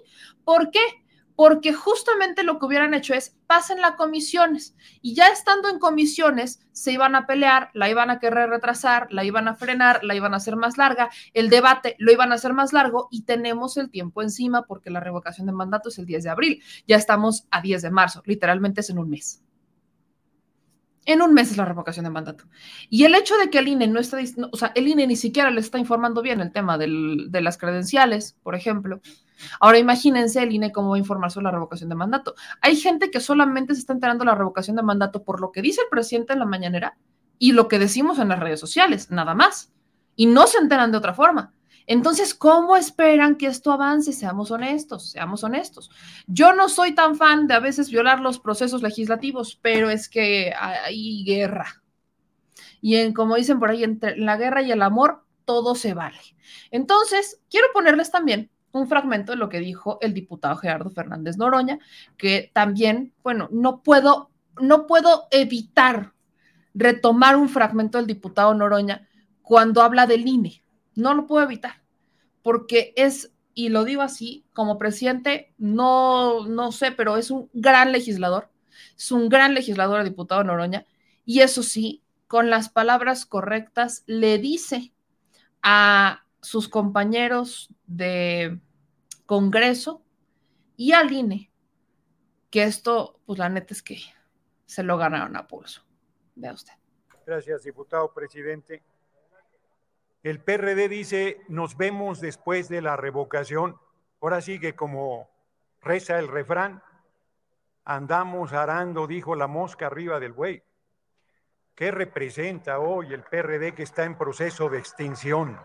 ¿Por 0.44 0.72
qué? 0.72 0.80
Porque 1.42 1.74
justamente 1.74 2.44
lo 2.44 2.60
que 2.60 2.68
hubieran 2.68 2.94
hecho 2.94 3.16
es 3.16 3.36
pasen 3.48 3.82
las 3.82 3.94
comisiones 3.94 4.76
y 5.02 5.16
ya 5.16 5.30
estando 5.30 5.70
en 5.70 5.80
comisiones 5.80 6.60
se 6.72 6.92
iban 6.92 7.16
a 7.16 7.26
pelear, 7.26 7.72
la 7.74 7.90
iban 7.90 8.12
a 8.12 8.20
querer 8.20 8.48
retrasar, 8.48 9.08
la 9.10 9.24
iban 9.24 9.48
a 9.48 9.56
frenar, 9.56 10.04
la 10.04 10.14
iban 10.14 10.36
a 10.36 10.38
hacer 10.38 10.56
más 10.56 10.78
larga, 10.78 11.10
el 11.34 11.50
debate 11.50 11.96
lo 11.98 12.12
iban 12.12 12.32
a 12.32 12.36
hacer 12.36 12.54
más 12.54 12.74
largo 12.74 13.08
y 13.10 13.24
tenemos 13.24 13.76
el 13.78 13.90
tiempo 13.90 14.22
encima 14.22 14.68
porque 14.68 14.92
la 14.92 15.00
revocación 15.00 15.48
de 15.48 15.54
mandato 15.54 15.90
es 15.90 15.98
el 15.98 16.06
10 16.06 16.26
de 16.26 16.30
abril, 16.30 16.64
ya 16.88 16.98
estamos 16.98 17.48
a 17.50 17.60
10 17.60 17.82
de 17.82 17.90
marzo, 17.90 18.22
literalmente 18.28 18.82
es 18.82 18.92
en 18.92 19.00
un 19.00 19.10
mes. 19.10 19.42
En 21.08 21.24
un 21.24 21.34
mes 21.34 21.50
es 21.50 21.58
la 21.58 21.66
revocación 21.66 22.04
de 22.04 22.12
mandato. 22.12 22.44
Y 22.88 23.06
el 23.06 23.16
hecho 23.16 23.36
de 23.38 23.50
que 23.50 23.58
el 23.58 23.68
INE 23.68 23.88
no 23.88 24.00
está, 24.00 24.20
o 24.52 24.58
sea, 24.58 24.72
el 24.76 24.88
INE 24.88 25.08
ni 25.08 25.16
siquiera 25.16 25.50
le 25.50 25.60
está 25.60 25.80
informando 25.80 26.22
bien 26.22 26.40
el 26.40 26.52
tema 26.52 26.78
de 26.78 27.42
las 27.42 27.58
credenciales, 27.58 28.38
por 28.44 28.54
ejemplo. 28.54 29.02
Ahora 29.60 29.78
imagínense 29.78 30.42
el 30.42 30.52
INE 30.52 30.72
cómo 30.72 30.90
va 30.90 30.96
a 30.96 31.00
informar 31.00 31.32
sobre 31.32 31.46
la 31.46 31.52
revocación 31.52 31.90
de 31.90 31.96
mandato. 31.96 32.36
Hay 32.62 32.76
gente 32.76 33.12
que 33.12 33.20
solamente 33.20 33.74
se 33.74 33.82
está 33.82 33.94
enterando 33.94 34.24
de 34.24 34.32
la 34.32 34.36
revocación 34.36 34.76
de 34.76 34.84
mandato 34.84 35.24
por 35.24 35.42
lo 35.42 35.52
que 35.52 35.62
dice 35.62 35.82
el 35.82 35.90
presidente 35.90 36.34
en 36.34 36.40
la 36.40 36.46
mañanera 36.46 36.98
y 37.40 37.54
lo 37.54 37.68
que 37.68 37.80
decimos 37.80 38.20
en 38.20 38.30
las 38.30 38.40
redes 38.40 38.60
sociales, 38.60 39.10
nada 39.10 39.34
más. 39.34 39.74
Y 40.16 40.28
no 40.28 40.46
se 40.46 40.60
enteran 40.60 40.92
de 40.92 41.00
otra 41.00 41.14
forma. 41.14 41.54
Entonces, 41.88 42.36
¿cómo 42.36 42.78
esperan 42.78 43.36
que 43.36 43.48
esto 43.48 43.72
avance? 43.72 44.14
Seamos 44.14 44.52
honestos, 44.52 45.10
seamos 45.12 45.44
honestos. 45.44 45.90
Yo 46.28 46.54
no 46.54 46.70
soy 46.70 46.94
tan 46.94 47.16
fan 47.16 47.48
de 47.48 47.56
a 47.56 47.60
veces 47.60 47.90
violar 47.90 48.20
los 48.20 48.40
procesos 48.40 48.84
legislativos, 48.84 49.60
pero 49.62 49.90
es 49.90 50.08
que 50.08 50.54
hay 50.56 51.24
guerra. 51.26 51.82
Y 52.80 52.98
en, 52.98 53.14
como 53.14 53.36
dicen 53.36 53.60
por 53.60 53.72
ahí, 53.72 53.84
entre 53.84 54.18
la 54.18 54.38
guerra 54.38 54.62
y 54.62 54.72
el 54.72 54.82
amor, 54.84 55.26
todo 55.46 55.74
se 55.74 55.94
vale. 55.94 56.20
Entonces, 56.70 57.42
quiero 57.50 57.68
ponerles 57.74 58.12
también 58.12 58.51
un 58.72 58.88
fragmento 58.88 59.32
de 59.32 59.38
lo 59.38 59.50
que 59.50 59.60
dijo 59.60 59.98
el 60.02 60.14
diputado 60.14 60.56
Gerardo 60.56 60.90
Fernández 60.90 61.38
Noroña, 61.38 61.80
que 62.18 62.52
también, 62.54 63.14
bueno, 63.24 63.50
no 63.52 63.82
puedo, 63.82 64.32
no 64.60 64.88
puedo 64.88 65.28
evitar 65.32 66.14
retomar 66.74 67.36
un 67.36 67.50
fragmento 67.50 67.98
del 67.98 68.08
diputado 68.08 68.54
Noroña 68.54 69.08
cuando 69.42 69.82
habla 69.82 70.08
del 70.08 70.28
INE. 70.28 70.64
No 70.96 71.14
lo 71.14 71.28
puedo 71.28 71.44
evitar, 71.44 71.84
porque 72.42 72.94
es, 72.96 73.34
y 73.54 73.70
lo 73.70 73.84
digo 73.84 74.02
así, 74.02 74.46
como 74.54 74.78
presidente, 74.78 75.54
no, 75.58 76.48
no 76.48 76.72
sé, 76.72 76.92
pero 76.92 77.18
es 77.18 77.32
un 77.32 77.50
gran 77.54 77.92
legislador, 77.92 78.50
es 78.98 79.12
un 79.12 79.30
gran 79.30 79.54
legislador 79.54 80.00
el 80.00 80.10
diputado 80.10 80.44
Noroña, 80.44 80.86
y 81.26 81.42
eso 81.42 81.64
sí, 81.64 82.04
con 82.28 82.50
las 82.50 82.70
palabras 82.70 83.26
correctas, 83.26 84.04
le 84.06 84.38
dice 84.38 84.94
a 85.62 86.24
sus 86.42 86.68
compañeros 86.68 87.74
de 87.86 88.60
Congreso 89.26 90.04
y 90.76 90.94
al 90.94 91.12
INE, 91.12 91.52
que 92.50 92.64
esto, 92.64 93.20
pues 93.26 93.40
la 93.40 93.50
neta 93.50 93.74
es 93.74 93.82
que 93.82 94.00
se 94.66 94.84
lo 94.84 94.98
ganaron 94.98 95.36
a 95.36 95.48
pulso. 95.48 95.84
Vea 96.36 96.54
usted. 96.54 96.74
Gracias, 97.26 97.64
diputado 97.64 98.14
presidente. 98.14 98.84
El 100.24 100.40
PRD 100.40 100.90
dice, 100.90 101.42
nos 101.48 101.78
vemos 101.78 102.20
después 102.20 102.70
de 102.70 102.82
la 102.82 102.96
revocación. 102.96 103.78
Ahora 104.20 104.42
sí 104.42 104.60
que 104.60 104.76
como 104.76 105.30
reza 105.82 106.20
el 106.20 106.28
refrán, 106.28 106.84
andamos 107.86 108.54
arando, 108.54 109.08
dijo 109.08 109.36
la 109.36 109.48
mosca 109.48 109.88
arriba 109.88 110.20
del 110.20 110.34
buey. 110.34 110.64
¿Qué 111.76 111.90
representa 111.90 112.80
hoy 112.80 113.14
el 113.14 113.24
PRD 113.24 113.74
que 113.74 113.84
está 113.84 114.04
en 114.04 114.18
proceso 114.18 114.70
de 114.70 114.78
extinción? 114.78 115.60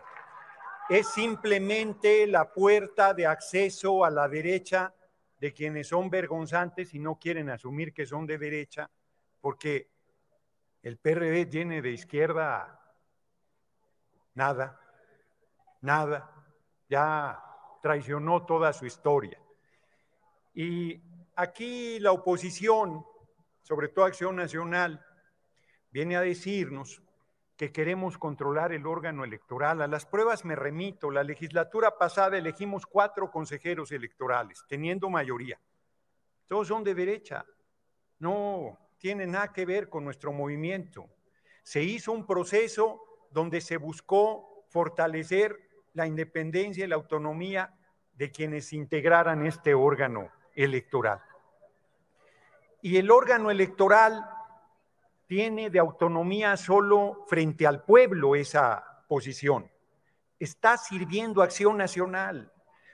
Es 0.88 1.08
simplemente 1.08 2.26
la 2.26 2.52
puerta 2.52 3.12
de 3.12 3.26
acceso 3.26 4.04
a 4.04 4.10
la 4.10 4.28
derecha 4.28 4.94
de 5.40 5.52
quienes 5.52 5.88
son 5.88 6.08
vergonzantes 6.08 6.94
y 6.94 6.98
no 6.98 7.18
quieren 7.18 7.50
asumir 7.50 7.92
que 7.92 8.06
son 8.06 8.26
de 8.26 8.38
derecha, 8.38 8.90
porque 9.40 9.90
el 10.82 10.98
PRD 10.98 11.46
tiene 11.46 11.82
de 11.82 11.90
izquierda 11.90 12.80
nada, 14.34 14.80
nada, 15.80 16.32
ya 16.88 17.42
traicionó 17.82 18.46
toda 18.46 18.72
su 18.72 18.86
historia. 18.86 19.40
Y 20.54 21.02
aquí 21.34 21.98
la 21.98 22.12
oposición, 22.12 23.04
sobre 23.62 23.88
todo 23.88 24.04
Acción 24.04 24.36
Nacional, 24.36 25.04
viene 25.90 26.16
a 26.16 26.20
decirnos 26.20 27.02
que 27.56 27.72
queremos 27.72 28.18
controlar 28.18 28.72
el 28.72 28.86
órgano 28.86 29.24
electoral. 29.24 29.80
A 29.80 29.86
las 29.86 30.04
pruebas 30.04 30.44
me 30.44 30.54
remito. 30.54 31.10
La 31.10 31.22
legislatura 31.22 31.96
pasada 31.96 32.36
elegimos 32.36 32.86
cuatro 32.86 33.30
consejeros 33.30 33.92
electorales, 33.92 34.64
teniendo 34.68 35.08
mayoría. 35.08 35.58
Todos 36.46 36.68
son 36.68 36.84
de 36.84 36.94
derecha. 36.94 37.46
No 38.18 38.78
tiene 38.98 39.26
nada 39.26 39.52
que 39.52 39.64
ver 39.64 39.88
con 39.88 40.04
nuestro 40.04 40.32
movimiento. 40.32 41.08
Se 41.62 41.82
hizo 41.82 42.12
un 42.12 42.26
proceso 42.26 43.02
donde 43.30 43.60
se 43.60 43.78
buscó 43.78 44.64
fortalecer 44.68 45.58
la 45.94 46.06
independencia 46.06 46.84
y 46.84 46.88
la 46.88 46.96
autonomía 46.96 47.74
de 48.12 48.30
quienes 48.30 48.72
integraran 48.72 49.46
este 49.46 49.74
órgano 49.74 50.30
electoral. 50.54 51.22
Y 52.82 52.98
el 52.98 53.10
órgano 53.10 53.50
electoral 53.50 54.24
tiene 55.26 55.70
de 55.70 55.78
autonomía 55.78 56.56
solo 56.56 57.24
frente 57.26 57.66
al 57.66 57.82
pueblo 57.82 58.36
esa 58.36 59.02
posición. 59.08 59.70
Está 60.38 60.76
sirviendo 60.76 61.42
acción 61.42 61.76
nacional. 61.76 62.52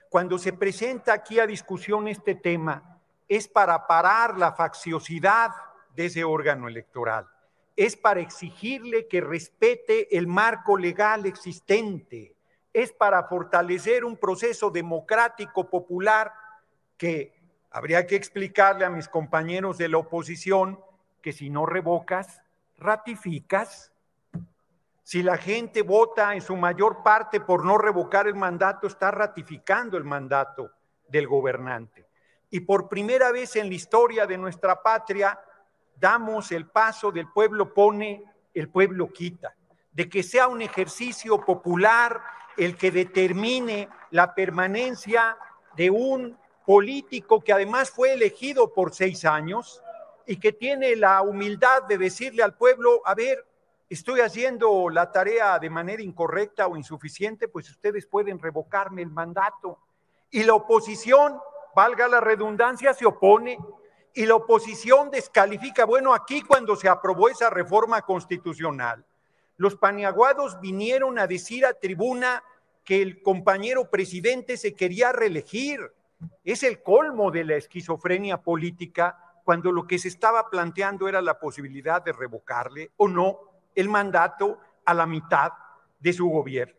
Cuando 0.09 0.37
se 0.37 0.53
presenta 0.53 1.13
aquí 1.13 1.39
a 1.39 1.47
discusión 1.47 2.07
este 2.07 2.35
tema, 2.35 3.01
es 3.27 3.47
para 3.47 3.87
parar 3.87 4.37
la 4.37 4.53
facciosidad 4.53 5.51
de 5.95 6.05
ese 6.05 6.23
órgano 6.23 6.67
electoral. 6.67 7.27
Es 7.75 7.95
para 7.95 8.19
exigirle 8.19 9.07
que 9.07 9.21
respete 9.21 10.15
el 10.15 10.27
marco 10.27 10.77
legal 10.77 11.25
existente. 11.25 12.35
Es 12.71 12.91
para 12.91 13.23
fortalecer 13.23 14.05
un 14.05 14.17
proceso 14.17 14.69
democrático 14.69 15.69
popular 15.69 16.31
que 16.97 17.33
habría 17.71 18.05
que 18.05 18.15
explicarle 18.15 18.85
a 18.85 18.89
mis 18.89 19.07
compañeros 19.07 19.77
de 19.77 19.89
la 19.89 19.97
oposición 19.97 20.79
que 21.23 21.31
si 21.31 21.49
no 21.49 21.65
revocas, 21.65 22.43
ratificas. 22.77 23.91
Si 25.01 25.23
la 25.23 25.37
gente 25.37 25.81
vota 25.81 26.35
en 26.35 26.41
su 26.41 26.55
mayor 26.55 27.01
parte 27.01 27.39
por 27.39 27.65
no 27.65 27.77
revocar 27.77 28.27
el 28.27 28.35
mandato, 28.35 28.87
está 28.87 29.09
ratificando 29.09 29.97
el 29.97 30.03
mandato 30.03 30.71
del 31.07 31.27
gobernante. 31.27 32.05
Y 32.49 32.59
por 32.59 32.89
primera 32.89 33.31
vez 33.31 33.55
en 33.55 33.69
la 33.69 33.73
historia 33.73 34.27
de 34.27 34.37
nuestra 34.37 34.83
patria, 34.83 35.39
damos 35.95 36.51
el 36.51 36.67
paso 36.67 37.11
del 37.11 37.31
pueblo 37.31 37.73
pone, 37.73 38.23
el 38.53 38.69
pueblo 38.69 39.07
quita, 39.11 39.55
de 39.93 40.09
que 40.09 40.23
sea 40.23 40.47
un 40.47 40.61
ejercicio 40.61 41.43
popular 41.43 42.21
el 42.57 42.75
que 42.75 42.91
determine 42.91 43.87
la 44.11 44.35
permanencia 44.35 45.37
de 45.75 45.89
un 45.89 46.37
político 46.65 47.41
que 47.41 47.53
además 47.53 47.89
fue 47.89 48.13
elegido 48.13 48.73
por 48.73 48.93
seis 48.93 49.25
años 49.25 49.81
y 50.25 50.37
que 50.37 50.53
tiene 50.53 50.95
la 50.95 51.21
humildad 51.21 51.83
de 51.83 51.97
decirle 51.97 52.43
al 52.43 52.55
pueblo, 52.55 53.01
a 53.05 53.13
ver, 53.13 53.45
estoy 53.89 54.21
haciendo 54.21 54.89
la 54.89 55.11
tarea 55.11 55.59
de 55.59 55.69
manera 55.69 56.01
incorrecta 56.01 56.67
o 56.67 56.77
insuficiente, 56.77 57.47
pues 57.47 57.69
ustedes 57.69 58.05
pueden 58.05 58.39
revocarme 58.39 59.01
el 59.01 59.09
mandato. 59.09 59.79
Y 60.31 60.43
la 60.43 60.55
oposición, 60.55 61.39
valga 61.75 62.07
la 62.07 62.19
redundancia, 62.19 62.93
se 62.93 63.05
opone 63.05 63.57
y 64.13 64.25
la 64.25 64.35
oposición 64.35 65.11
descalifica. 65.11 65.85
Bueno, 65.85 66.13
aquí 66.13 66.41
cuando 66.41 66.75
se 66.75 66.89
aprobó 66.89 67.29
esa 67.29 67.49
reforma 67.49 68.01
constitucional, 68.01 69.05
los 69.57 69.75
paniaguados 69.75 70.59
vinieron 70.59 71.19
a 71.19 71.27
decir 71.27 71.65
a 71.65 71.73
tribuna 71.73 72.43
que 72.83 73.01
el 73.01 73.21
compañero 73.21 73.89
presidente 73.89 74.57
se 74.57 74.73
quería 74.73 75.11
reelegir. 75.11 75.79
Es 76.43 76.63
el 76.63 76.81
colmo 76.81 77.31
de 77.31 77.43
la 77.43 77.55
esquizofrenia 77.55 78.37
política 78.37 79.22
cuando 79.43 79.71
lo 79.71 79.85
que 79.85 79.99
se 79.99 80.07
estaba 80.07 80.49
planteando 80.49 81.07
era 81.07 81.21
la 81.21 81.39
posibilidad 81.39 82.01
de 82.01 82.13
revocarle 82.13 82.91
o 82.97 83.07
no 83.07 83.39
el 83.75 83.89
mandato 83.89 84.59
a 84.85 84.93
la 84.93 85.05
mitad 85.05 85.51
de 85.99 86.13
su 86.13 86.27
gobierno. 86.29 86.75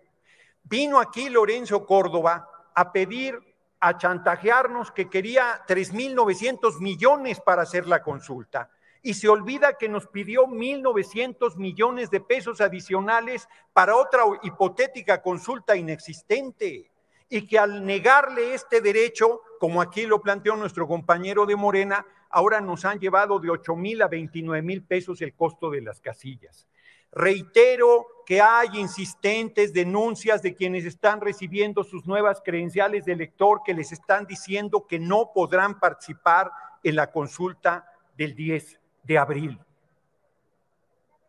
Vino 0.62 0.98
aquí 0.98 1.28
Lorenzo 1.28 1.84
Córdoba 1.86 2.48
a 2.74 2.92
pedir, 2.92 3.38
a 3.80 3.98
chantajearnos 3.98 4.92
que 4.92 5.10
quería 5.10 5.64
3.900 5.66 6.80
millones 6.80 7.40
para 7.40 7.62
hacer 7.62 7.86
la 7.86 8.02
consulta 8.02 8.70
y 9.02 9.12
se 9.12 9.28
olvida 9.28 9.76
que 9.76 9.90
nos 9.90 10.06
pidió 10.06 10.46
1.900 10.46 11.56
millones 11.56 12.10
de 12.10 12.20
pesos 12.20 12.62
adicionales 12.62 13.46
para 13.74 13.96
otra 13.96 14.22
hipotética 14.42 15.20
consulta 15.20 15.76
inexistente 15.76 16.90
y 17.28 17.46
que 17.46 17.58
al 17.58 17.84
negarle 17.84 18.54
este 18.54 18.80
derecho, 18.80 19.42
como 19.60 19.82
aquí 19.82 20.06
lo 20.06 20.22
planteó 20.22 20.56
nuestro 20.56 20.88
compañero 20.88 21.44
de 21.44 21.54
Morena, 21.54 22.06
ahora 22.35 22.61
nos 22.61 22.85
han 22.85 22.99
llevado 22.99 23.39
de 23.39 23.49
8 23.49 23.76
mil 23.76 24.03
a 24.03 24.09
29 24.09 24.61
mil 24.61 24.82
pesos 24.82 25.22
el 25.22 25.35
costo 25.35 25.70
de 25.70 25.80
las 25.80 26.01
casillas. 26.01 26.66
Reitero 27.12 28.07
que 28.26 28.41
hay 28.41 28.70
insistentes 28.74 29.72
denuncias 29.72 30.43
de 30.43 30.57
quienes 30.57 30.85
están 30.85 31.20
recibiendo 31.20 31.85
sus 31.85 32.07
nuevas 32.07 32.43
credenciales 32.45 33.05
de 33.05 33.12
elector 33.12 33.61
que 33.64 33.72
les 33.72 33.93
están 33.93 34.26
diciendo 34.26 34.85
que 34.89 34.99
no 34.99 35.30
podrán 35.32 35.78
participar 35.78 36.51
en 36.82 36.97
la 36.97 37.12
consulta 37.12 37.89
del 38.16 38.35
10 38.35 38.80
de 39.05 39.16
abril. 39.16 39.61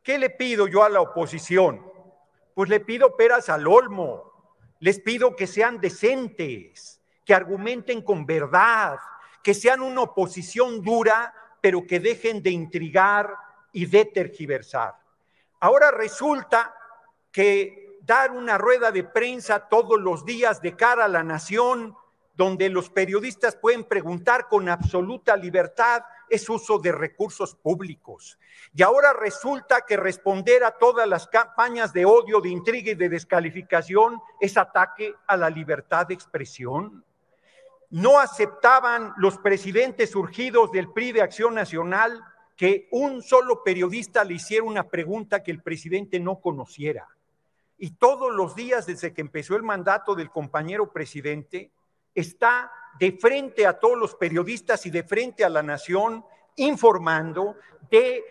¿Qué 0.02 0.18
le 0.18 0.32
pido 0.32 0.68
yo 0.68 0.84
a 0.84 0.90
la 0.90 1.02
oposición? 1.02 1.86
Pues 2.56 2.68
le 2.68 2.80
pido 2.80 3.16
peras 3.16 3.50
al 3.50 3.68
olmo, 3.68 4.32
les 4.80 5.00
pido 5.00 5.36
que 5.36 5.46
sean 5.46 5.80
decentes, 5.80 7.00
que 7.24 7.36
argumenten 7.36 8.02
con 8.02 8.26
verdad, 8.26 8.98
que 9.46 9.54
sean 9.54 9.82
una 9.82 10.02
oposición 10.02 10.82
dura, 10.82 11.32
pero 11.62 11.86
que 11.86 12.00
dejen 12.00 12.42
de 12.42 12.50
intrigar 12.50 13.32
y 13.72 13.86
de 13.86 14.06
tergiversar. 14.06 14.96
Ahora 15.60 15.92
resulta 15.92 16.74
que 17.32 18.00
dar 18.02 18.32
una 18.32 18.58
rueda 18.58 18.92
de 18.92 19.04
prensa 19.04 19.60
todos 19.70 20.02
los 20.02 20.26
días 20.26 20.64
de 20.64 20.76
cara 20.76 21.06
a 21.06 21.08
la 21.08 21.22
nación, 21.22 21.96
donde 22.34 22.70
los 22.70 22.90
periodistas 22.90 23.56
pueden 23.56 23.84
preguntar 23.84 24.48
con 24.48 24.68
absoluta 24.68 25.38
libertad, 25.38 26.02
es 26.28 26.50
uso 26.50 26.80
de 26.80 26.92
recursos 26.92 27.54
públicos. 27.54 28.40
Y 28.74 28.82
ahora 28.82 29.14
resulta 29.14 29.82
que 29.82 29.96
responder 29.96 30.64
a 30.64 30.72
todas 30.72 31.08
las 31.08 31.28
campañas 31.28 31.94
de 31.94 32.06
odio, 32.06 32.42
de 32.42 32.50
intriga 32.50 32.94
y 32.94 32.96
de 32.96 33.10
descalificación 33.10 34.20
es 34.42 34.58
ataque 34.58 35.14
a 35.28 35.38
la 35.38 35.52
libertad 35.52 36.08
de 36.08 36.16
expresión. 36.16 37.06
No 37.96 38.20
aceptaban 38.20 39.14
los 39.16 39.38
presidentes 39.38 40.10
surgidos 40.10 40.70
del 40.74 40.92
PRI 40.92 41.14
de 41.14 41.22
Acción 41.22 41.56
Nacional 41.56 42.22
que 42.58 42.90
un 42.92 43.24
solo 43.24 43.64
periodista 43.64 44.26
le 44.26 44.34
hiciera 44.34 44.66
una 44.66 44.90
pregunta 44.90 45.42
que 45.42 45.52
el 45.52 45.64
presidente 45.64 46.20
no 46.20 46.42
conociera. 46.42 47.08
Y 47.78 47.92
todos 47.92 48.34
los 48.36 48.54
días 48.54 48.86
desde 48.86 49.14
que 49.14 49.22
empezó 49.22 49.56
el 49.56 49.64
mandato 49.64 50.14
del 50.14 50.30
compañero 50.30 50.92
presidente, 50.92 51.72
está 52.14 52.70
de 53.00 53.14
frente 53.14 53.66
a 53.66 53.80
todos 53.80 53.98
los 53.98 54.14
periodistas 54.16 54.86
y 54.86 54.90
de 54.90 55.04
frente 55.04 55.46
a 55.46 55.50
la 55.50 55.64
nación 55.64 56.26
informando 56.58 57.56
de 57.90 58.26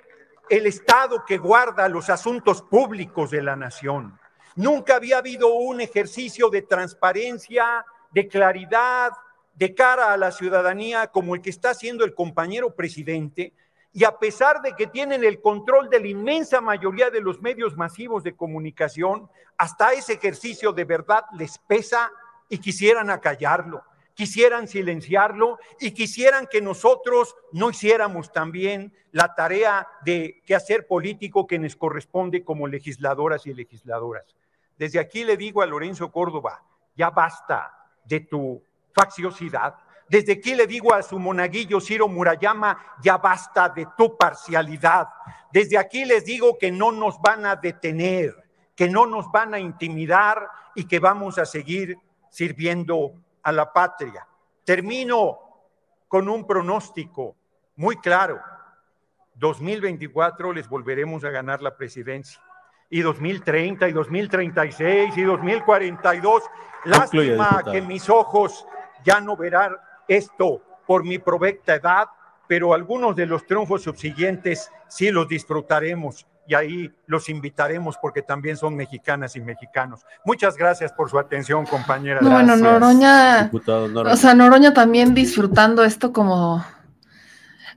el 0.50 0.66
Estado 0.66 1.24
que 1.26 1.38
guarda 1.38 1.88
los 1.88 2.10
asuntos 2.10 2.60
públicos 2.60 3.30
de 3.30 3.40
la 3.40 3.56
nación. 3.56 4.20
Nunca 4.56 4.96
había 4.96 5.16
habido 5.16 5.54
un 5.54 5.80
ejercicio 5.80 6.50
de 6.50 6.60
transparencia, 6.60 7.82
de 8.10 8.28
claridad, 8.28 9.12
de 9.54 9.74
cara 9.74 10.12
a 10.12 10.16
la 10.16 10.32
ciudadanía 10.32 11.08
como 11.08 11.34
el 11.34 11.40
que 11.40 11.50
está 11.50 11.70
haciendo 11.70 12.04
el 12.04 12.14
compañero 12.14 12.74
presidente. 12.74 13.52
Y 13.92 14.04
a 14.04 14.18
pesar 14.18 14.60
de 14.62 14.74
que 14.74 14.86
tienen 14.88 15.22
el 15.22 15.40
control 15.40 15.88
de 15.88 16.00
la 16.00 16.08
inmensa 16.08 16.60
mayoría 16.60 17.10
de 17.10 17.20
los 17.20 17.40
medios 17.40 17.76
masivos 17.76 18.24
de 18.24 18.34
comunicación, 18.34 19.28
hasta 19.56 19.92
ese 19.92 20.14
ejercicio 20.14 20.72
de 20.72 20.84
verdad 20.84 21.24
les 21.38 21.58
pesa 21.58 22.10
y 22.48 22.58
quisieran 22.58 23.10
acallarlo 23.10 23.84
quisieran 24.14 24.68
silenciarlo 24.68 25.58
y 25.80 25.90
quisieran 25.90 26.46
que 26.46 26.62
nosotros 26.62 27.34
no 27.52 27.70
hiciéramos 27.70 28.32
también 28.32 28.94
la 29.12 29.34
tarea 29.34 29.88
de 30.04 30.42
hacer 30.54 30.86
político 30.86 31.46
que 31.46 31.58
nos 31.58 31.76
corresponde 31.76 32.44
como 32.44 32.66
legisladoras 32.68 33.46
y 33.46 33.54
legisladoras. 33.54 34.34
Desde 34.78 34.98
aquí 34.98 35.24
le 35.24 35.36
digo 35.36 35.62
a 35.62 35.66
Lorenzo 35.66 36.10
Córdoba, 36.10 36.62
ya 36.96 37.10
basta 37.10 37.72
de 38.04 38.20
tu 38.20 38.62
facciosidad. 38.94 39.74
Desde 40.08 40.34
aquí 40.34 40.54
le 40.54 40.66
digo 40.66 40.94
a 40.94 41.02
su 41.02 41.18
monaguillo 41.18 41.80
Ciro 41.80 42.08
Murayama, 42.08 42.96
ya 43.02 43.16
basta 43.16 43.68
de 43.68 43.86
tu 43.96 44.16
parcialidad. 44.16 45.08
Desde 45.52 45.78
aquí 45.78 46.04
les 46.04 46.24
digo 46.24 46.58
que 46.58 46.70
no 46.70 46.92
nos 46.92 47.20
van 47.20 47.46
a 47.46 47.56
detener, 47.56 48.34
que 48.74 48.88
no 48.88 49.06
nos 49.06 49.30
van 49.32 49.54
a 49.54 49.58
intimidar 49.58 50.48
y 50.74 50.86
que 50.86 50.98
vamos 50.98 51.38
a 51.38 51.46
seguir 51.46 51.96
sirviendo 52.30 53.14
a 53.42 53.52
la 53.52 53.72
patria. 53.72 54.26
Termino 54.64 55.38
con 56.08 56.28
un 56.28 56.46
pronóstico 56.46 57.36
muy 57.76 57.96
claro. 57.96 58.40
2024 59.36 60.52
les 60.52 60.68
volveremos 60.68 61.24
a 61.24 61.30
ganar 61.30 61.62
la 61.62 61.76
presidencia. 61.76 62.40
Y 62.90 63.00
2030 63.00 63.88
y 63.88 63.92
2036 63.92 65.16
y 65.16 65.22
2042. 65.22 66.42
Lástima 66.84 67.62
que 67.70 67.80
mis 67.80 68.08
ojos 68.08 68.66
ya 69.04 69.20
no 69.20 69.36
verán 69.36 69.76
esto 70.08 70.62
por 70.86 71.04
mi 71.04 71.18
provecta 71.18 71.74
edad, 71.74 72.06
pero 72.46 72.74
algunos 72.74 73.16
de 73.16 73.26
los 73.26 73.46
triunfos 73.46 73.82
subsiguientes 73.82 74.70
sí 74.88 75.10
los 75.10 75.28
disfrutaremos 75.28 76.26
y 76.46 76.54
ahí 76.54 76.92
los 77.06 77.28
invitaremos 77.28 77.96
porque 78.00 78.22
también 78.22 78.56
son 78.56 78.76
mexicanas 78.76 79.34
y 79.36 79.40
mexicanos. 79.40 80.04
Muchas 80.24 80.56
gracias 80.56 80.92
por 80.92 81.10
su 81.10 81.18
atención, 81.18 81.64
compañera. 81.66 82.20
bueno, 82.20 82.56
Noroña, 82.56 83.50
o 83.52 84.16
sea, 84.16 84.34
Noroña 84.34 84.74
también 84.74 85.14
disfrutando 85.14 85.84
esto 85.84 86.12
como... 86.12 86.64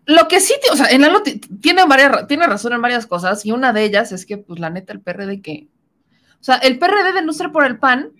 Lo 0.05 0.29
que 0.29 0.39
sí, 0.39 0.53
o 0.71 0.75
sea, 0.75 0.87
en 0.87 1.03
algo 1.03 1.21
tiene, 1.61 1.85
varias, 1.85 2.27
tiene 2.27 2.47
razón 2.47 2.71
en 2.71 2.81
varias 2.81 3.05
cosas 3.07 3.45
y 3.45 3.51
una 3.51 3.73
de 3.73 3.83
ellas 3.83 4.13
es 4.13 4.25
que, 4.25 4.37
pues, 4.37 4.59
la 4.59 4.69
neta, 4.69 4.93
el 4.93 5.01
PRD 5.01 5.41
que... 5.41 5.67
O 6.39 6.43
sea, 6.43 6.55
el 6.57 6.79
PRD 6.79 7.13
de 7.13 7.21
no 7.23 7.33
ser 7.33 7.51
por 7.51 7.65
el 7.65 7.77
PAN 7.77 8.11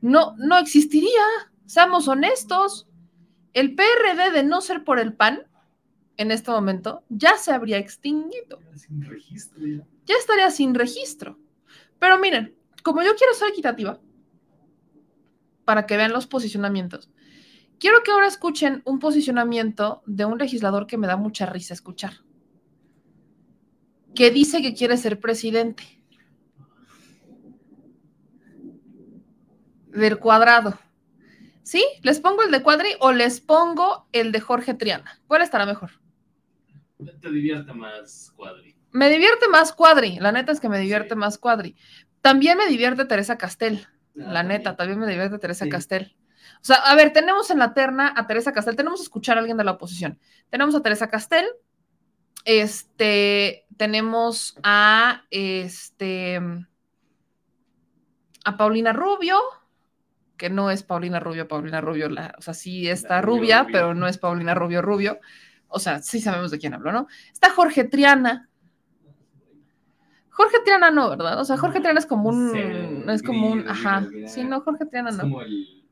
no, 0.00 0.34
no 0.38 0.58
existiría, 0.58 1.22
seamos 1.68 2.08
honestos. 2.08 2.88
El 3.52 3.74
PRD 3.74 4.32
de 4.32 4.42
no 4.42 4.60
ser 4.60 4.84
por 4.84 4.98
el 4.98 5.12
PAN 5.12 5.46
en 6.16 6.32
este 6.32 6.50
momento 6.50 7.04
ya 7.08 7.36
se 7.36 7.52
habría 7.52 7.78
extinguido. 7.78 8.58
ya. 10.04 10.14
estaría 10.18 10.50
sin 10.50 10.74
registro. 10.74 11.38
Pero 11.98 12.18
miren, 12.18 12.56
como 12.82 13.02
yo 13.02 13.14
quiero 13.16 13.34
ser 13.34 13.50
equitativa, 13.50 14.00
para 15.64 15.86
que 15.86 15.96
vean 15.96 16.12
los 16.12 16.26
posicionamientos, 16.26 17.10
quiero 17.78 18.02
que 18.02 18.12
ahora 18.12 18.26
escuchen 18.26 18.82
un 18.84 18.98
posicionamiento 18.98 20.02
de 20.06 20.24
un 20.24 20.38
legislador 20.38 20.86
que 20.86 20.96
me 20.96 21.06
da 21.06 21.16
mucha 21.16 21.44
risa 21.46 21.74
escuchar, 21.74 22.14
que 24.14 24.30
dice 24.30 24.62
que 24.62 24.74
quiere 24.74 24.96
ser 24.96 25.20
presidente 25.20 25.84
del 29.88 30.18
cuadrado. 30.18 30.78
¿Sí? 31.68 31.84
¿Les 32.00 32.18
pongo 32.18 32.42
el 32.42 32.50
de 32.50 32.62
Cuadri 32.62 32.88
o 32.98 33.12
les 33.12 33.42
pongo 33.42 34.08
el 34.12 34.32
de 34.32 34.40
Jorge 34.40 34.72
Triana? 34.72 35.20
¿Cuál 35.26 35.42
estará 35.42 35.66
mejor? 35.66 35.90
Te 37.20 37.30
divierte 37.30 37.74
más 37.74 38.32
Cuadri. 38.34 38.74
Me 38.90 39.10
divierte 39.10 39.48
más 39.48 39.74
Cuadri, 39.74 40.18
la 40.18 40.32
neta 40.32 40.50
es 40.50 40.60
que 40.60 40.70
me 40.70 40.78
divierte 40.78 41.14
más 41.14 41.36
Cuadri. 41.36 41.76
También 42.22 42.56
me 42.56 42.66
divierte 42.68 43.04
Teresa 43.04 43.36
Castel, 43.36 43.86
ah, 43.86 44.32
la 44.32 44.42
neta, 44.44 44.76
también 44.76 44.98
me 44.98 45.06
divierte 45.06 45.38
Teresa 45.38 45.68
Castel. 45.68 46.16
O 46.62 46.64
sea, 46.64 46.76
a 46.76 46.94
ver, 46.94 47.12
tenemos 47.12 47.50
en 47.50 47.58
la 47.58 47.74
terna 47.74 48.14
a 48.16 48.26
Teresa 48.26 48.54
Castel, 48.54 48.74
tenemos 48.74 49.00
que 49.00 49.04
escuchar 49.04 49.36
a 49.36 49.40
alguien 49.40 49.58
de 49.58 49.64
la 49.64 49.72
oposición. 49.72 50.18
Tenemos 50.48 50.74
a 50.74 50.80
Teresa 50.80 51.10
Castel, 51.10 51.44
este, 52.46 53.66
tenemos 53.76 54.56
a, 54.62 55.24
este, 55.28 56.40
a 58.46 58.56
Paulina 58.56 58.94
Rubio, 58.94 59.38
que 60.38 60.48
no 60.48 60.70
es 60.70 60.82
Paulina 60.82 61.20
Rubio, 61.20 61.48
Paulina 61.48 61.80
Rubio, 61.82 62.08
la, 62.08 62.34
o 62.38 62.42
sea, 62.42 62.54
sí 62.54 62.88
está 62.88 63.20
rubia, 63.20 63.66
pero 63.70 63.92
no 63.92 64.06
es 64.08 64.16
Paulina 64.16 64.54
Rubio 64.54 64.80
Rubio. 64.80 65.18
O 65.66 65.78
sea, 65.78 66.00
sí 66.00 66.20
sabemos 66.20 66.50
de 66.50 66.58
quién 66.58 66.72
hablo, 66.72 66.92
¿no? 66.92 67.08
Está 67.30 67.50
Jorge 67.50 67.84
Triana. 67.84 68.48
Jorge 70.30 70.58
Triana 70.64 70.90
no, 70.90 71.10
¿verdad? 71.10 71.40
O 71.40 71.44
sea, 71.44 71.58
Jorge 71.58 71.80
Triana 71.80 71.98
es 71.98 72.06
como 72.06 72.30
un, 72.30 73.04
es 73.10 73.22
como 73.22 73.50
un, 73.50 73.68
ajá. 73.68 74.06
Sí, 74.26 74.44
no, 74.44 74.60
Jorge 74.60 74.86
Triana 74.86 75.10
no. 75.10 75.16
Es 75.16 75.22
como 75.22 75.42
el 75.42 75.84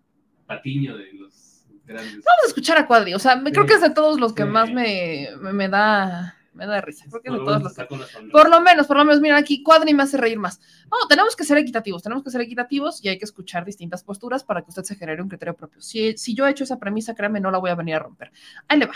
patiño 0.47 0.97
de 0.97 1.13
los 1.15 1.67
grandes. 1.85 2.15
Vamos 2.15 2.45
a 2.45 2.47
escuchar 2.47 2.79
a 2.79 2.87
Cuadri, 2.87 3.13
o 3.13 3.19
sea, 3.19 3.43
creo 3.43 3.67
que 3.67 3.75
es 3.75 3.83
de 3.83 3.91
todos 3.91 4.19
los 4.21 4.33
que 4.33 4.45
más 4.45 4.71
me, 4.73 5.29
me, 5.41 5.53
me 5.53 5.69
da 5.69 6.36
me 6.57 6.67
da 6.67 6.81
risa. 6.81 7.05
Creo 7.09 7.23
que 7.23 7.29
es 7.29 7.35
de 7.35 7.41
todos 7.41 7.63
los 7.63 7.75
que... 7.75 7.85
Por 8.33 8.49
lo 8.49 8.61
menos, 8.61 8.87
por 8.87 8.97
lo 8.97 9.05
menos, 9.05 9.21
miren 9.21 9.37
aquí, 9.37 9.63
Cuadri 9.63 9.95
me 9.95 10.03
hace 10.03 10.17
reír 10.17 10.39
más. 10.39 10.61
No, 10.91 11.07
tenemos 11.09 11.37
que 11.37 11.45
ser 11.45 11.59
equitativos, 11.59 12.03
tenemos 12.03 12.25
que 12.25 12.31
ser 12.31 12.41
equitativos 12.41 13.05
y 13.05 13.09
hay 13.09 13.19
que 13.19 13.25
escuchar 13.25 13.65
distintas 13.65 14.03
posturas 14.03 14.43
para 14.43 14.63
que 14.63 14.71
usted 14.71 14.83
se 14.83 14.97
genere 14.97 15.23
un 15.23 15.29
criterio 15.29 15.55
propio. 15.55 15.81
Si, 15.81 16.17
si 16.17 16.35
yo 16.35 16.47
he 16.47 16.51
hecho 16.51 16.65
esa 16.65 16.79
premisa, 16.79 17.15
créame, 17.15 17.39
no 17.41 17.51
la 17.51 17.59
voy 17.59 17.71
a 17.71 17.75
venir 17.75 17.97
a 17.97 17.99
romper. 18.01 18.33
Ahí 18.69 18.79
le 18.79 18.87
va. 18.87 18.95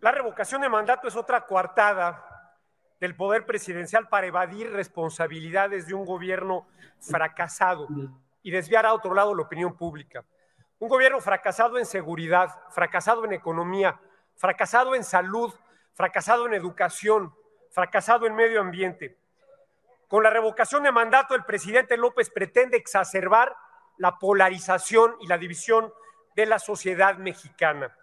La 0.00 0.10
revocación 0.10 0.60
de 0.60 0.68
mandato 0.68 1.08
es 1.08 1.16
otra 1.16 1.46
coartada 1.46 2.22
del 3.00 3.16
poder 3.16 3.46
presidencial 3.46 4.08
para 4.08 4.26
evadir 4.26 4.70
responsabilidades 4.70 5.86
de 5.86 5.94
un 5.94 6.04
gobierno 6.04 6.66
fracasado 7.00 7.88
y 8.42 8.50
desviar 8.50 8.86
a 8.86 8.94
otro 8.94 9.14
lado 9.14 9.34
la 9.34 9.42
opinión 9.42 9.76
pública. 9.76 10.24
Un 10.78 10.88
gobierno 10.88 11.20
fracasado 11.20 11.78
en 11.78 11.86
seguridad, 11.86 12.50
fracasado 12.70 13.24
en 13.24 13.32
economía, 13.32 13.98
fracasado 14.36 14.94
en 14.94 15.04
salud, 15.04 15.52
fracasado 15.94 16.46
en 16.46 16.54
educación, 16.54 17.34
fracasado 17.70 18.26
en 18.26 18.34
medio 18.34 18.60
ambiente. 18.60 19.16
Con 20.08 20.22
la 20.22 20.30
revocación 20.30 20.82
de 20.82 20.92
mandato, 20.92 21.34
el 21.34 21.44
presidente 21.44 21.96
López 21.96 22.30
pretende 22.30 22.76
exacerbar 22.76 23.56
la 23.96 24.18
polarización 24.18 25.16
y 25.20 25.26
la 25.26 25.38
división 25.38 25.92
de 26.36 26.46
la 26.46 26.58
sociedad 26.58 27.16
mexicana. 27.16 27.96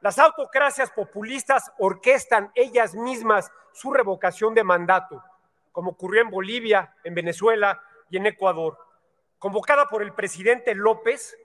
Las 0.00 0.18
autocracias 0.18 0.90
populistas 0.90 1.72
orquestan 1.78 2.52
ellas 2.54 2.94
mismas 2.94 3.50
su 3.72 3.92
revocación 3.92 4.54
de 4.54 4.64
mandato, 4.64 5.22
como 5.72 5.92
ocurrió 5.92 6.22
en 6.22 6.30
Bolivia, 6.30 6.94
en 7.04 7.14
Venezuela 7.14 7.82
y 8.10 8.16
en 8.16 8.26
Ecuador. 8.26 8.78
Convocada 9.38 9.86
por 9.88 10.02
el 10.02 10.12
presidente 10.12 10.74
López, 10.74 11.36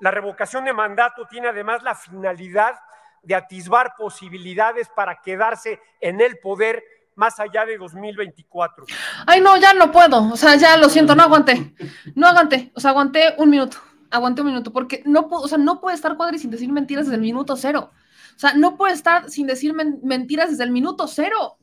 la 0.00 0.10
revocación 0.10 0.64
de 0.64 0.72
mandato 0.72 1.26
tiene 1.26 1.48
además 1.48 1.82
la 1.82 1.94
finalidad 1.94 2.78
de 3.22 3.34
atisbar 3.34 3.94
posibilidades 3.96 4.88
para 4.94 5.20
quedarse 5.20 5.80
en 6.00 6.20
el 6.20 6.38
poder 6.38 6.82
más 7.20 7.38
allá 7.38 7.66
de 7.66 7.76
2024. 7.76 8.86
Ay, 9.26 9.40
no, 9.40 9.56
ya 9.58 9.74
no 9.74 9.92
puedo. 9.92 10.32
O 10.32 10.36
sea, 10.36 10.56
ya 10.56 10.76
lo 10.78 10.88
siento, 10.88 11.14
no 11.14 11.22
aguanté. 11.22 11.74
No 12.14 12.26
aguanté. 12.26 12.72
O 12.74 12.80
sea, 12.80 12.90
aguanté 12.92 13.34
un 13.36 13.50
minuto. 13.50 13.76
Aguanté 14.10 14.40
un 14.40 14.48
minuto. 14.48 14.72
Porque 14.72 15.02
no 15.04 15.28
puedo, 15.28 15.42
o 15.42 15.48
sea, 15.48 15.58
no 15.58 15.80
puede 15.80 15.96
estar 15.96 16.16
Cuadri 16.16 16.38
sin 16.38 16.50
decir 16.50 16.72
mentiras 16.72 17.06
desde 17.06 17.16
el 17.16 17.22
minuto 17.22 17.56
cero. 17.56 17.90
O 18.36 18.38
sea, 18.38 18.54
no 18.54 18.78
puede 18.78 18.94
estar 18.94 19.28
sin 19.28 19.46
decir 19.46 19.74
mentiras 19.74 20.50
desde 20.50 20.64
el 20.64 20.70
minuto 20.70 21.06
cero. 21.06 21.58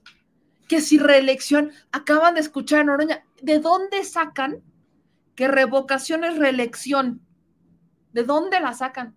Que 0.67 0.79
si 0.79 0.99
reelección, 0.99 1.71
acaban 1.91 2.35
de 2.35 2.41
escuchar 2.41 2.81
en 2.81 2.89
Oroña, 2.89 3.23
¿de 3.41 3.57
dónde 3.57 4.03
sacan 4.03 4.61
que 5.33 5.47
revocación 5.47 6.23
es 6.23 6.37
reelección? 6.37 7.21
¿De 8.11 8.23
dónde 8.23 8.59
la 8.59 8.73
sacan? 8.73 9.15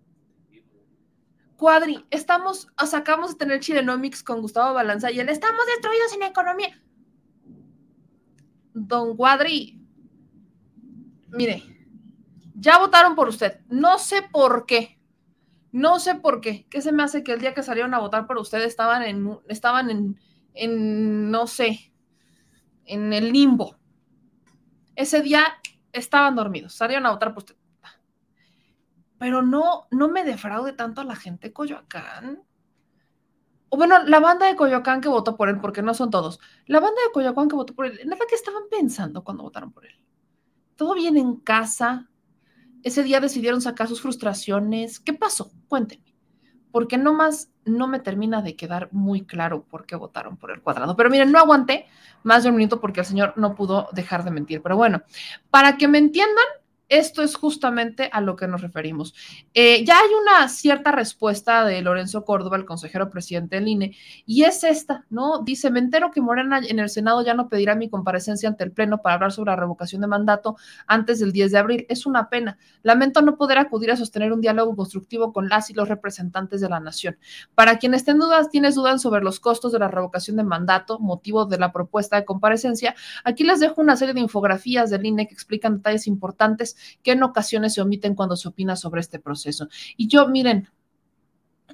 Cuadri, 1.61 2.03
estamos, 2.09 2.69
o 2.81 2.87
sea, 2.87 2.99
acabamos 2.99 3.33
de 3.33 3.37
tener 3.37 3.59
Chilenomics 3.59 4.23
con 4.23 4.41
Gustavo 4.41 4.73
Balanza 4.73 5.11
y 5.11 5.19
él, 5.19 5.29
estamos 5.29 5.63
destruidos 5.67 6.11
en 6.15 6.23
economía. 6.23 6.81
Don 8.73 9.15
Cuadri, 9.15 9.79
mire, 11.29 11.63
ya 12.55 12.79
votaron 12.79 13.13
por 13.13 13.29
usted. 13.29 13.59
No 13.69 13.99
sé 13.99 14.23
por 14.23 14.65
qué. 14.65 14.99
No 15.71 15.99
sé 15.99 16.15
por 16.15 16.41
qué. 16.41 16.65
¿Qué 16.67 16.81
se 16.81 16.91
me 16.91 17.03
hace 17.03 17.23
que 17.23 17.33
el 17.33 17.41
día 17.41 17.53
que 17.53 17.61
salieron 17.61 17.93
a 17.93 17.99
votar 17.99 18.25
por 18.25 18.39
usted 18.39 18.63
estaban 18.63 19.03
en, 19.03 19.37
estaban 19.47 19.91
en, 19.91 20.19
en 20.55 21.29
no 21.29 21.45
sé, 21.45 21.93
en 22.85 23.13
el 23.13 23.31
limbo? 23.31 23.77
Ese 24.95 25.21
día 25.21 25.45
estaban 25.93 26.35
dormidos, 26.35 26.73
salieron 26.73 27.05
a 27.05 27.11
votar 27.11 27.35
por 27.35 27.43
usted 27.43 27.60
pero 29.21 29.43
no, 29.43 29.85
no 29.91 30.09
me 30.09 30.23
defraude 30.23 30.73
tanto 30.73 30.99
a 30.99 31.03
la 31.03 31.15
gente 31.15 31.49
de 31.49 31.53
Coyoacán. 31.53 32.41
O 33.69 33.77
bueno, 33.77 34.03
la 34.03 34.19
banda 34.19 34.47
de 34.47 34.55
Coyoacán 34.55 34.99
que 34.99 35.09
votó 35.09 35.37
por 35.37 35.47
él, 35.47 35.59
porque 35.59 35.83
no 35.83 35.93
son 35.93 36.09
todos. 36.09 36.39
La 36.65 36.79
banda 36.79 36.99
de 37.05 37.11
Coyoacán 37.13 37.47
que 37.47 37.55
votó 37.55 37.75
por 37.75 37.85
él, 37.85 37.99
nada 38.05 38.25
que 38.27 38.33
estaban 38.33 38.63
pensando 38.71 39.23
cuando 39.23 39.43
votaron 39.43 39.71
por 39.71 39.85
él. 39.85 39.93
Todo 40.75 40.95
bien 40.95 41.17
en 41.17 41.35
casa. 41.35 42.09
Ese 42.81 43.03
día 43.03 43.19
decidieron 43.19 43.61
sacar 43.61 43.87
sus 43.87 44.01
frustraciones. 44.01 44.99
¿Qué 44.99 45.13
pasó? 45.13 45.51
Cuéntenme. 45.67 46.15
Porque 46.71 46.97
no 46.97 47.13
más 47.13 47.51
no 47.63 47.85
me 47.85 47.99
termina 47.99 48.41
de 48.41 48.55
quedar 48.55 48.89
muy 48.91 49.27
claro 49.27 49.65
por 49.65 49.85
qué 49.85 49.95
votaron 49.95 50.35
por 50.37 50.49
el 50.49 50.63
cuadrado. 50.63 50.95
Pero 50.95 51.11
miren, 51.11 51.31
no 51.31 51.37
aguanté 51.37 51.85
más 52.23 52.41
de 52.41 52.49
un 52.49 52.55
minuto 52.55 52.81
porque 52.81 53.01
el 53.01 53.05
señor 53.05 53.35
no 53.35 53.53
pudo 53.53 53.87
dejar 53.91 54.23
de 54.23 54.31
mentir. 54.31 54.63
Pero 54.63 54.77
bueno, 54.77 55.03
para 55.51 55.77
que 55.77 55.87
me 55.87 55.99
entiendan, 55.99 56.45
esto 56.91 57.23
es 57.23 57.35
justamente 57.35 58.09
a 58.11 58.19
lo 58.19 58.35
que 58.35 58.47
nos 58.47 58.61
referimos. 58.61 59.15
Eh, 59.53 59.85
ya 59.85 59.97
hay 59.97 60.09
una 60.21 60.49
cierta 60.49 60.91
respuesta 60.91 61.63
de 61.63 61.81
Lorenzo 61.81 62.25
Córdoba, 62.25 62.57
el 62.57 62.65
consejero 62.65 63.09
presidente 63.09 63.55
del 63.55 63.69
INE, 63.69 63.95
y 64.25 64.43
es 64.43 64.65
esta, 64.65 65.05
¿no? 65.09 65.39
Dice, 65.39 65.71
me 65.71 65.79
entero 65.79 66.11
que 66.11 66.19
Morena 66.19 66.59
en 66.59 66.79
el 66.79 66.89
Senado 66.89 67.23
ya 67.23 67.33
no 67.33 67.47
pedirá 67.47 67.75
mi 67.75 67.89
comparecencia 67.89 68.49
ante 68.49 68.65
el 68.65 68.73
Pleno 68.73 69.01
para 69.01 69.15
hablar 69.15 69.31
sobre 69.31 69.51
la 69.51 69.55
revocación 69.55 70.01
de 70.01 70.07
mandato 70.07 70.57
antes 70.85 71.19
del 71.19 71.31
10 71.31 71.53
de 71.53 71.57
abril. 71.57 71.85
Es 71.87 72.05
una 72.05 72.29
pena. 72.29 72.57
Lamento 72.83 73.21
no 73.21 73.37
poder 73.37 73.57
acudir 73.57 73.91
a 73.91 73.95
sostener 73.95 74.33
un 74.33 74.41
diálogo 74.41 74.75
constructivo 74.75 75.31
con 75.31 75.47
las 75.47 75.69
y 75.69 75.73
los 75.73 75.87
representantes 75.87 76.59
de 76.59 76.67
la 76.67 76.81
nación. 76.81 77.17
Para 77.55 77.79
quienes 77.79 78.01
estén 78.01 78.19
dudas, 78.19 78.49
tienes 78.49 78.75
dudas 78.75 79.01
sobre 79.01 79.21
los 79.21 79.39
costos 79.39 79.71
de 79.71 79.79
la 79.79 79.87
revocación 79.87 80.35
de 80.35 80.43
mandato, 80.43 80.99
motivo 80.99 81.45
de 81.45 81.57
la 81.57 81.71
propuesta 81.71 82.17
de 82.17 82.25
comparecencia, 82.25 82.95
aquí 83.23 83.45
les 83.45 83.61
dejo 83.61 83.79
una 83.79 83.95
serie 83.95 84.13
de 84.13 84.19
infografías 84.19 84.89
del 84.89 85.05
INE 85.05 85.27
que 85.27 85.33
explican 85.33 85.77
detalles 85.77 86.07
importantes 86.07 86.75
que 87.03 87.11
en 87.11 87.23
ocasiones 87.23 87.73
se 87.73 87.81
omiten 87.81 88.15
cuando 88.15 88.35
se 88.35 88.47
opina 88.47 88.75
sobre 88.75 89.01
este 89.01 89.19
proceso. 89.19 89.67
Y 89.97 90.07
yo, 90.07 90.27
miren, 90.27 90.69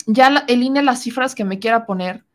ya 0.05 0.45
el 0.47 0.63
INE, 0.63 0.83
las 0.83 1.01
cifras 1.01 1.35
que 1.35 1.43
me 1.43 1.59
quiera 1.59 1.85
poner, 1.85 2.25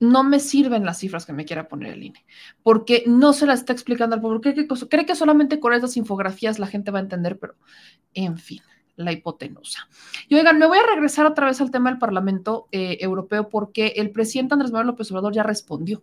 no 0.00 0.24
me 0.24 0.40
sirven 0.40 0.84
las 0.84 0.98
cifras 0.98 1.24
que 1.24 1.32
me 1.32 1.44
quiera 1.44 1.68
poner 1.68 1.92
el 1.92 2.02
INE, 2.02 2.24
porque 2.62 3.04
no 3.06 3.32
se 3.32 3.46
las 3.46 3.60
está 3.60 3.72
explicando 3.72 4.16
al 4.16 4.20
pueblo. 4.20 4.40
Cree 4.40 4.54
que, 4.54 4.66
cree 4.66 5.06
que 5.06 5.14
solamente 5.14 5.60
con 5.60 5.72
esas 5.74 5.96
infografías 5.96 6.58
la 6.58 6.66
gente 6.66 6.90
va 6.90 6.98
a 6.98 7.02
entender, 7.02 7.38
pero 7.38 7.54
en 8.14 8.36
fin 8.36 8.60
la 9.04 9.12
hipotenusa. 9.12 9.88
Y 10.28 10.34
oigan, 10.34 10.58
me 10.58 10.66
voy 10.66 10.78
a 10.78 10.86
regresar 10.86 11.26
otra 11.26 11.46
vez 11.46 11.60
al 11.60 11.70
tema 11.70 11.90
del 11.90 11.98
Parlamento 11.98 12.68
eh, 12.72 12.98
Europeo 13.00 13.48
porque 13.48 13.94
el 13.96 14.10
presidente 14.10 14.54
Andrés 14.54 14.72
Manuel 14.72 14.88
López 14.88 15.10
Obrador 15.10 15.32
ya 15.32 15.42
respondió. 15.42 16.02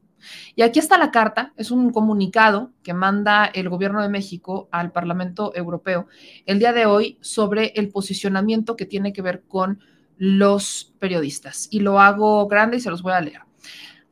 Y 0.56 0.62
aquí 0.62 0.80
está 0.80 0.98
la 0.98 1.12
carta, 1.12 1.54
es 1.56 1.72
un 1.72 1.92
comunicado 1.92 2.72
que 2.84 2.94
manda 2.94 3.46
el 3.46 3.70
gobierno 3.70 4.02
de 4.02 4.10
México 4.10 4.68
al 4.72 4.92
Parlamento 4.92 5.56
Europeo 5.56 6.08
el 6.46 6.60
día 6.60 6.74
de 6.74 6.86
hoy 6.86 7.18
sobre 7.22 7.74
el 7.76 7.90
posicionamiento 7.90 8.76
que 8.76 8.86
tiene 8.86 9.14
que 9.14 9.22
ver 9.22 9.44
con 9.48 9.80
los 10.18 10.94
periodistas. 11.00 11.68
Y 11.72 11.80
lo 11.80 12.00
hago 12.00 12.48
grande 12.48 12.78
y 12.78 12.80
se 12.82 12.90
los 12.90 13.02
voy 13.02 13.14
a 13.14 13.22
leer. 13.22 13.42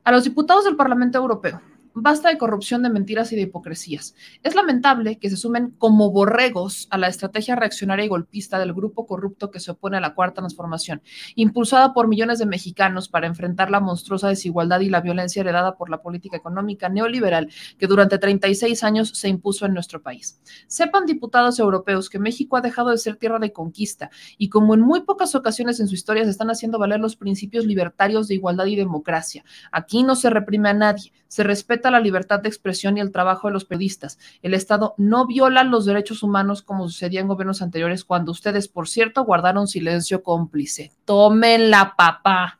A 0.04 0.12
los 0.12 0.24
diputados 0.24 0.64
del 0.64 0.78
Parlamento 0.78 1.18
Europeo 1.18 1.62
Basta 2.00 2.30
de 2.30 2.38
corrupción, 2.38 2.84
de 2.84 2.92
mentiras 2.92 3.32
y 3.32 3.36
de 3.36 3.42
hipocresías. 3.42 4.14
Es 4.44 4.54
lamentable 4.54 5.18
que 5.18 5.32
se 5.32 5.36
sumen 5.36 5.72
como 5.80 6.12
borregos 6.12 6.88
a 6.92 6.98
la 7.00 7.08
estrategia 7.08 7.56
reaccionaria 7.56 8.06
y 8.06 8.08
golpista 8.08 8.60
del 8.60 8.72
grupo 8.72 9.08
corrupto 9.08 9.50
que 9.50 9.60
se 9.60 9.72
opone 9.72 9.98
a 9.98 10.00
la 10.00 10.14
cuarta 10.14 10.42
transformación, 10.42 11.02
impulsada 11.34 11.96
por 11.96 12.08
millones 12.08 12.38
de 12.38 12.46
mexicanos 12.46 13.10
para 13.10 13.26
enfrentar 13.26 13.72
la 13.72 13.80
monstruosa 13.80 14.28
desigualdad 14.28 14.82
y 14.82 14.92
la 14.92 15.02
violencia 15.02 15.40
heredada 15.40 15.76
por 15.76 15.90
la 15.90 16.04
política 16.04 16.38
económica 16.38 16.88
neoliberal 16.88 17.50
que 17.80 17.88
durante 17.88 18.20
36 18.20 18.84
años 18.84 19.10
se 19.16 19.30
impuso 19.30 19.66
en 19.66 19.74
nuestro 19.74 20.04
país. 20.04 20.40
Sepan, 20.68 21.08
diputados 21.08 21.58
europeos, 21.58 22.12
que 22.12 22.20
México 22.20 22.58
ha 22.58 22.62
dejado 22.62 22.92
de 22.92 23.00
ser 23.00 23.16
tierra 23.16 23.40
de 23.40 23.54
conquista 23.54 24.12
y 24.38 24.50
como 24.50 24.76
en 24.76 24.82
muy 24.82 25.02
pocas 25.02 25.34
ocasiones 25.34 25.80
en 25.80 25.88
su 25.88 25.96
historia 25.96 26.26
se 26.26 26.30
están 26.30 26.52
haciendo 26.52 26.78
valer 26.78 27.00
los 27.00 27.16
principios 27.16 27.66
libertarios 27.66 28.28
de 28.28 28.36
igualdad 28.36 28.68
y 28.68 28.76
democracia. 28.76 29.44
Aquí 29.72 30.04
no 30.04 30.16
se 30.16 30.30
reprime 30.30 30.70
a 30.70 30.74
nadie, 30.76 31.12
se 31.28 31.44
respeta 31.44 31.87
la 31.92 32.00
libertad 32.00 32.40
de 32.40 32.50
expresión 32.50 32.98
y 32.98 33.02
el 33.02 33.12
trabajo 33.12 33.48
de 33.48 33.54
los 33.54 33.66
periodistas. 33.66 34.20
El 34.42 34.54
Estado 34.54 34.94
no 34.98 35.26
viola 35.26 35.64
los 35.64 35.86
derechos 35.86 36.24
humanos 36.24 36.62
como 36.62 36.88
sucedía 36.88 37.22
en 37.22 37.28
gobiernos 37.28 37.62
anteriores 37.62 38.04
cuando 38.04 38.32
ustedes, 38.32 38.68
por 38.68 38.88
cierto, 38.88 39.24
guardaron 39.24 39.68
silencio 39.68 40.24
cómplice. 40.24 40.92
Tomen 41.06 41.70
la 41.70 41.96
papá. 41.96 42.60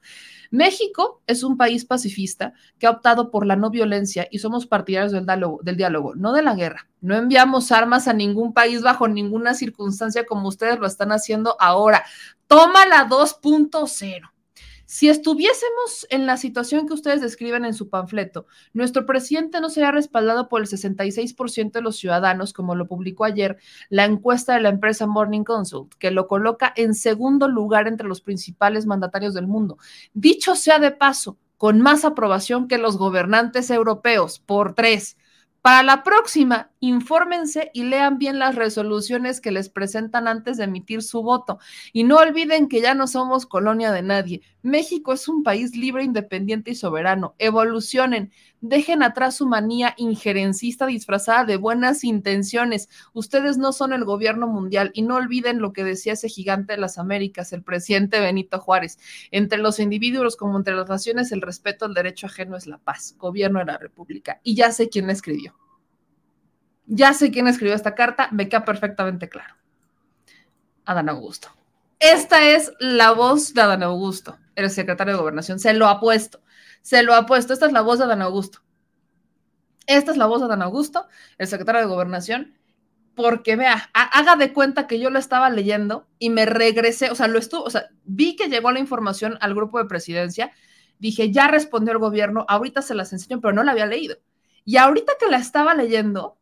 México 0.52 1.22
es 1.28 1.44
un 1.44 1.58
país 1.58 1.86
pacifista 1.86 2.54
que 2.80 2.88
ha 2.88 2.92
optado 2.92 3.32
por 3.32 3.46
la 3.46 3.56
no 3.56 3.70
violencia 3.70 4.28
y 4.32 4.40
somos 4.40 4.66
partidarios 4.66 5.12
del 5.12 5.26
diálogo, 5.26 5.60
del 5.64 5.78
diálogo, 5.78 6.16
no 6.16 6.34
de 6.34 6.42
la 6.42 6.56
guerra. 6.56 6.88
No 7.02 7.16
enviamos 7.16 7.72
armas 7.72 8.08
a 8.08 8.14
ningún 8.14 8.54
país 8.54 8.82
bajo 8.82 9.08
ninguna 9.08 9.54
circunstancia 9.54 10.26
como 10.26 10.48
ustedes 10.48 10.80
lo 10.80 10.88
están 10.88 11.12
haciendo 11.12 11.56
ahora. 11.60 12.04
Toma 12.48 12.86
la 12.86 13.08
2.0. 13.08 14.30
Si 14.90 15.10
estuviésemos 15.10 16.08
en 16.10 16.26
la 16.26 16.38
situación 16.38 16.88
que 16.88 16.94
ustedes 16.94 17.20
describen 17.20 17.66
en 17.66 17.74
su 17.74 17.90
panfleto, 17.90 18.48
nuestro 18.72 19.06
presidente 19.06 19.60
no 19.60 19.70
sería 19.70 19.92
respaldado 19.92 20.48
por 20.48 20.62
el 20.62 20.68
66% 20.68 21.74
de 21.74 21.82
los 21.82 21.98
ciudadanos, 21.98 22.54
como 22.54 22.74
lo 22.74 22.88
publicó 22.88 23.26
ayer 23.26 23.58
la 23.90 24.06
encuesta 24.06 24.54
de 24.54 24.62
la 24.62 24.70
empresa 24.70 25.06
Morning 25.06 25.44
Consult, 25.44 25.94
que 25.96 26.10
lo 26.10 26.30
coloca 26.30 26.72
en 26.74 26.94
segundo 26.94 27.50
lugar 27.50 27.90
entre 27.90 28.08
los 28.08 28.22
principales 28.22 28.86
mandatarios 28.86 29.34
del 29.34 29.46
mundo. 29.46 29.78
Dicho 30.14 30.56
sea 30.56 30.80
de 30.80 30.92
paso, 30.92 31.38
con 31.58 31.82
más 31.82 32.06
aprobación 32.06 32.70
que 32.70 32.78
los 32.78 32.98
gobernantes 32.98 33.70
europeos, 33.70 34.40
por 34.40 34.74
tres. 34.74 35.18
Para 35.62 35.84
la 35.84 36.04
próxima, 36.04 36.72
infórmense 36.80 37.72
y 37.74 37.84
lean 37.84 38.18
bien 38.18 38.40
las 38.40 38.56
resoluciones 38.56 39.42
que 39.42 39.52
les 39.52 39.70
presentan 39.70 40.28
antes 40.28 40.58
de 40.58 40.64
emitir 40.64 41.02
su 41.04 41.24
voto. 41.24 41.60
Y 41.92 42.04
no 42.04 42.18
olviden 42.18 42.70
que 42.70 42.80
ya 42.80 42.94
no 42.94 43.08
somos 43.08 43.46
colonia 43.46 43.92
de 43.92 44.02
nadie. 44.02 44.42
México 44.62 45.14
es 45.14 45.28
un 45.28 45.44
país 45.44 45.76
libre, 45.76 46.04
independiente 46.04 46.72
y 46.72 46.76
soberano. 46.76 47.36
Evolucionen. 47.38 48.32
Dejen 48.62 49.04
atrás 49.04 49.36
su 49.36 49.46
manía 49.46 49.94
injerencista 49.98 50.88
disfrazada 50.88 51.46
de 51.46 51.58
buenas 51.58 52.04
intenciones. 52.04 52.90
Ustedes 53.14 53.58
no 53.58 53.72
son 53.72 53.94
el 53.94 54.04
gobierno 54.04 54.48
mundial 54.48 54.90
y 54.94 55.04
no 55.04 55.16
olviden 55.16 55.60
lo 55.60 55.74
que 55.74 55.84
decía 55.84 56.14
ese 56.14 56.28
gigante 56.28 56.74
de 56.74 56.80
las 56.80 56.98
Américas, 56.98 57.54
el 57.54 57.62
presidente 57.62 58.20
Benito 58.20 58.60
Juárez. 58.60 58.98
Entre 59.30 59.60
los 59.60 59.80
individuos 59.80 60.36
como 60.36 60.58
entre 60.58 60.76
las 60.76 60.90
naciones, 60.90 61.32
el 61.32 61.42
respeto 61.42 61.86
al 61.86 61.94
derecho 61.94 62.26
ajeno 62.26 62.58
es 62.58 62.66
la 62.66 62.80
paz. 62.80 63.16
Gobierno 63.20 63.60
de 63.60 63.66
la 63.66 63.78
República. 63.78 64.42
Y 64.44 64.56
ya 64.56 64.72
sé 64.72 64.90
quién 64.90 65.10
escribió. 65.12 65.56
Ya 66.88 67.14
sé 67.14 67.32
quién 67.32 67.48
escribió 67.48 67.76
esta 67.76 67.96
carta, 67.96 68.30
me 68.32 68.50
queda 68.50 68.66
perfectamente 68.66 69.30
claro. 69.30 69.56
Adán 70.86 71.10
Augusto. 71.10 71.50
Esta 72.00 72.48
es 72.48 72.72
la 72.80 73.12
voz 73.12 73.54
de 73.54 73.62
Adán 73.62 73.84
Augusto, 73.84 74.38
el 74.56 74.70
secretario 74.70 75.14
de 75.14 75.20
Gobernación. 75.20 75.60
Se 75.60 75.74
lo 75.74 75.88
ha 75.88 76.00
puesto, 76.00 76.40
se 76.88 77.04
lo 77.04 77.14
ha 77.16 77.26
puesto. 77.26 77.52
Esta 77.52 77.66
es 77.66 77.74
la 77.74 77.82
voz 77.82 77.98
de 77.98 78.06
Adán 78.06 78.22
Augusto. 78.22 78.60
Esta 79.88 80.12
es 80.12 80.16
la 80.16 80.26
voz 80.26 80.40
de 80.40 80.46
Adán 80.46 80.62
Augusto, 80.62 81.06
el 81.38 81.48
secretario 81.48 81.82
de 81.82 81.88
Gobernación, 81.88 82.58
porque 83.14 83.58
vea, 83.58 83.90
haga 83.94 84.38
de 84.38 84.54
cuenta 84.54 84.88
que 84.88 84.98
yo 84.98 85.10
lo 85.10 85.20
estaba 85.20 85.50
leyendo 85.50 86.08
y 86.18 86.30
me 86.30 86.46
regresé, 86.46 87.12
o 87.12 87.16
sea, 87.16 87.28
lo 87.28 87.40
estuvo, 87.40 87.64
o 87.64 87.70
sea, 87.70 87.90
vi 88.06 88.38
que 88.38 88.48
llegó 88.48 88.72
la 88.72 88.80
información 88.80 89.38
al 89.42 89.54
grupo 89.54 89.80
de 89.80 89.86
presidencia, 89.86 90.54
dije, 90.98 91.30
ya 91.30 91.50
respondió 91.50 91.92
el 91.92 92.00
gobierno, 92.00 92.46
ahorita 92.48 92.82
se 92.82 92.96
las 92.96 93.12
enseño, 93.12 93.42
pero 93.42 93.52
no 93.52 93.64
la 93.64 93.74
había 93.74 93.86
leído. 93.86 94.16
Y 94.64 94.78
ahorita 94.78 95.12
que 95.20 95.28
la 95.30 95.40
estaba 95.40 95.74
leyendo, 95.74 96.38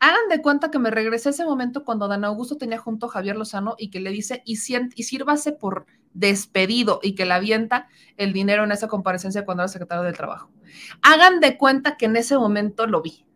Hagan 0.00 0.28
de 0.28 0.42
cuenta 0.42 0.70
que 0.70 0.78
me 0.78 0.90
regresé 0.90 1.30
a 1.30 1.32
ese 1.32 1.44
momento 1.46 1.82
cuando 1.82 2.08
Dan 2.08 2.24
Augusto 2.24 2.58
tenía 2.58 2.76
junto 2.76 3.06
a 3.06 3.08
Javier 3.08 3.36
Lozano 3.36 3.74
y 3.78 3.90
que 3.90 4.00
le 4.00 4.10
dice, 4.10 4.42
y, 4.44 4.52
y 4.52 5.02
sírvase 5.04 5.52
por 5.52 5.86
despedido 6.14 7.00
y 7.02 7.14
que 7.14 7.26
le 7.26 7.34
avienta 7.34 7.88
el 8.16 8.32
dinero 8.32 8.64
en 8.64 8.72
esa 8.72 8.88
comparecencia 8.88 9.44
cuando 9.44 9.62
era 9.62 9.68
secretario 9.68 10.04
del 10.04 10.16
Trabajo. 10.16 10.50
Hagan 11.02 11.40
de 11.40 11.58
cuenta 11.58 11.96
que 11.96 12.06
en 12.06 12.16
ese 12.16 12.36
momento 12.36 12.86
lo 12.86 13.02
vi. 13.02 13.26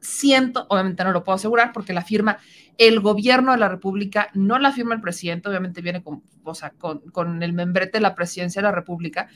Siento, 0.00 0.66
obviamente 0.68 1.04
no 1.04 1.12
lo 1.12 1.24
puedo 1.24 1.36
asegurar 1.36 1.72
porque 1.72 1.92
la 1.92 2.02
firma 2.02 2.38
el 2.78 3.00
gobierno 3.00 3.52
de 3.52 3.58
la 3.58 3.68
República, 3.68 4.28
no 4.34 4.58
la 4.58 4.72
firma 4.72 4.94
el 4.94 5.00
presidente, 5.00 5.48
obviamente 5.48 5.80
viene 5.80 6.02
con, 6.02 6.22
o 6.42 6.54
sea, 6.54 6.70
con, 6.70 7.00
con 7.10 7.42
el 7.42 7.52
membrete 7.52 7.98
de 7.98 8.02
la 8.02 8.14
presidencia 8.14 8.60
de 8.60 8.68
la 8.68 8.72
República, 8.72 9.28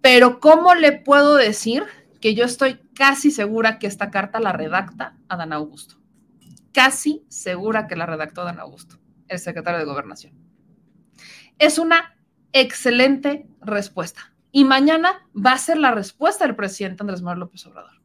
pero 0.00 0.40
¿cómo 0.40 0.74
le 0.74 0.92
puedo 0.92 1.34
decir 1.34 1.84
que 2.20 2.34
yo 2.34 2.44
estoy 2.44 2.80
casi 2.94 3.30
segura 3.30 3.78
que 3.78 3.86
esta 3.86 4.10
carta 4.10 4.40
la 4.40 4.52
redacta 4.52 5.16
Adán 5.28 5.52
Augusto. 5.52 5.96
Casi 6.72 7.24
segura 7.28 7.86
que 7.86 7.96
la 7.96 8.06
redactó 8.06 8.42
Adán 8.42 8.58
Augusto, 8.58 8.98
el 9.28 9.38
secretario 9.38 9.78
de 9.78 9.86
Gobernación. 9.86 10.34
Es 11.58 11.78
una 11.78 12.16
excelente 12.52 13.46
respuesta. 13.60 14.34
Y 14.52 14.64
mañana 14.64 15.26
va 15.34 15.52
a 15.52 15.58
ser 15.58 15.78
la 15.78 15.92
respuesta 15.92 16.46
del 16.46 16.56
presidente 16.56 17.02
Andrés 17.02 17.22
Manuel 17.22 17.40
López 17.40 17.66
Obrador. 17.66 18.00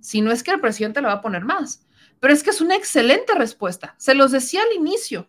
Si 0.00 0.20
no 0.20 0.32
es 0.32 0.42
que 0.42 0.50
el 0.52 0.60
presidente 0.60 1.00
le 1.00 1.08
va 1.08 1.14
a 1.14 1.20
poner 1.20 1.44
más, 1.44 1.86
pero 2.20 2.32
es 2.32 2.42
que 2.42 2.50
es 2.50 2.60
una 2.60 2.76
excelente 2.76 3.34
respuesta. 3.34 3.94
Se 3.98 4.14
los 4.14 4.30
decía 4.30 4.62
al 4.62 4.76
inicio. 4.76 5.28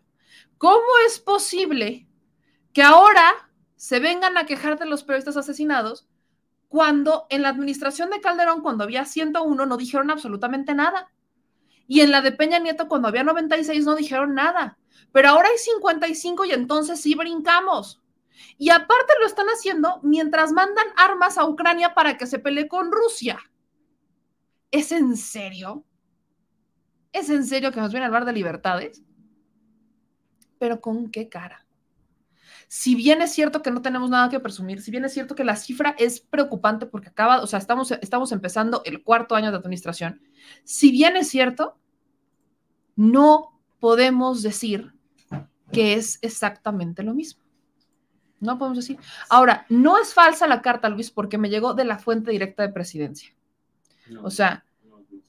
¿Cómo 0.58 0.84
es 1.06 1.18
posible 1.18 2.06
que 2.72 2.82
ahora 2.82 3.50
se 3.76 4.00
vengan 4.00 4.36
a 4.38 4.46
quejar 4.46 4.78
de 4.78 4.86
los 4.86 5.04
periodistas 5.04 5.36
asesinados 5.36 6.08
cuando 6.68 7.26
en 7.30 7.42
la 7.42 7.50
administración 7.50 8.10
de 8.10 8.20
Calderón, 8.20 8.60
cuando 8.60 8.82
había 8.82 9.04
101, 9.04 9.66
no 9.66 9.76
dijeron 9.76 10.10
absolutamente 10.10 10.74
nada. 10.74 11.08
Y 11.86 12.00
en 12.00 12.10
la 12.10 12.20
de 12.20 12.32
Peña 12.32 12.58
Nieto, 12.58 12.88
cuando 12.88 13.08
había 13.08 13.22
96, 13.22 13.84
no 13.84 13.94
dijeron 13.94 14.34
nada. 14.34 14.76
Pero 15.12 15.28
ahora 15.28 15.48
hay 15.48 15.58
55 15.58 16.44
y 16.44 16.52
entonces 16.52 17.00
sí 17.00 17.14
brincamos. 17.14 18.02
Y 18.58 18.70
aparte 18.70 19.14
lo 19.20 19.26
están 19.26 19.46
haciendo 19.46 20.00
mientras 20.02 20.52
mandan 20.52 20.86
armas 20.96 21.38
a 21.38 21.46
Ucrania 21.46 21.94
para 21.94 22.16
que 22.16 22.26
se 22.26 22.38
pelee 22.38 22.68
con 22.68 22.90
Rusia. 22.90 23.38
¿Es 24.70 24.92
en 24.92 25.16
serio? 25.16 25.84
¿Es 27.12 27.30
en 27.30 27.44
serio 27.46 27.70
que 27.70 27.80
nos 27.80 27.92
viene 27.92 28.04
a 28.04 28.08
hablar 28.08 28.24
de 28.24 28.32
libertades? 28.32 29.02
Pero 30.58 30.80
¿con 30.80 31.10
qué 31.10 31.28
cara? 31.28 31.64
si 32.68 32.96
bien 32.96 33.22
es 33.22 33.32
cierto 33.32 33.62
que 33.62 33.70
no 33.70 33.82
tenemos 33.82 34.10
nada 34.10 34.28
que 34.28 34.40
presumir, 34.40 34.82
si 34.82 34.90
bien 34.90 35.04
es 35.04 35.12
cierto 35.12 35.36
que 35.36 35.44
la 35.44 35.54
cifra 35.54 35.94
es 35.96 36.18
preocupante 36.18 36.86
porque 36.86 37.08
acaba, 37.08 37.40
o 37.40 37.46
sea, 37.46 37.60
estamos, 37.60 37.92
estamos 37.92 38.32
empezando 38.32 38.82
el 38.84 39.04
cuarto 39.04 39.36
año 39.36 39.52
de 39.52 39.58
administración, 39.58 40.20
si 40.64 40.90
bien 40.90 41.16
es 41.16 41.28
cierto, 41.28 41.78
no 42.96 43.53
podemos 43.84 44.42
decir 44.42 44.94
que 45.70 45.92
es 45.92 46.18
exactamente 46.22 47.02
lo 47.02 47.12
mismo. 47.12 47.42
No 48.40 48.56
podemos 48.56 48.78
decir. 48.78 48.98
Ahora, 49.28 49.66
no 49.68 50.00
es 50.00 50.14
falsa 50.14 50.46
la 50.46 50.62
carta, 50.62 50.88
Luis, 50.88 51.10
porque 51.10 51.36
me 51.36 51.50
llegó 51.50 51.74
de 51.74 51.84
la 51.84 51.98
fuente 51.98 52.30
directa 52.30 52.62
de 52.62 52.72
presidencia. 52.72 53.34
o 54.22 54.30
sea, 54.30 54.64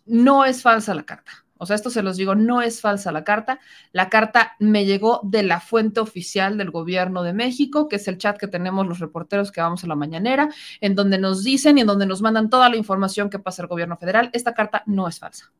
no 0.05 0.45
es 0.45 0.61
falsa 0.61 0.95
la 0.95 1.03
carta. 1.03 1.33
O 1.57 1.65
sea, 1.65 1.75
esto 1.75 1.89
se 1.89 2.01
los 2.01 2.15
digo, 2.15 2.33
no 2.33 2.61
es 2.61 2.79
falsa 2.79 3.11
la 3.11 3.25
carta. 3.25 3.59
La 3.91 4.07
carta 4.07 4.53
me 4.59 4.85
llegó 4.85 5.19
de 5.23 5.43
la 5.43 5.59
fuente 5.59 5.99
oficial 5.99 6.57
del 6.57 6.71
gobierno 6.71 7.23
de 7.23 7.33
México, 7.33 7.89
que 7.89 7.97
es 7.97 8.07
el 8.07 8.17
chat 8.17 8.37
que 8.37 8.47
tenemos 8.47 8.87
los 8.87 8.99
reporteros 8.99 9.51
que 9.51 9.59
vamos 9.59 9.83
a 9.83 9.87
la 9.87 9.95
mañanera, 9.95 10.47
en 10.79 10.95
donde 10.95 11.17
nos 11.17 11.43
dicen 11.43 11.77
y 11.77 11.81
en 11.81 11.87
donde 11.87 12.05
nos 12.05 12.21
mandan 12.21 12.49
toda 12.49 12.69
la 12.69 12.77
información 12.77 13.29
que 13.29 13.37
pasa 13.37 13.63
el 13.63 13.67
gobierno 13.67 13.97
federal. 13.97 14.29
Esta 14.31 14.53
carta 14.53 14.81
no 14.85 15.09
es 15.09 15.19
falsa. 15.19 15.51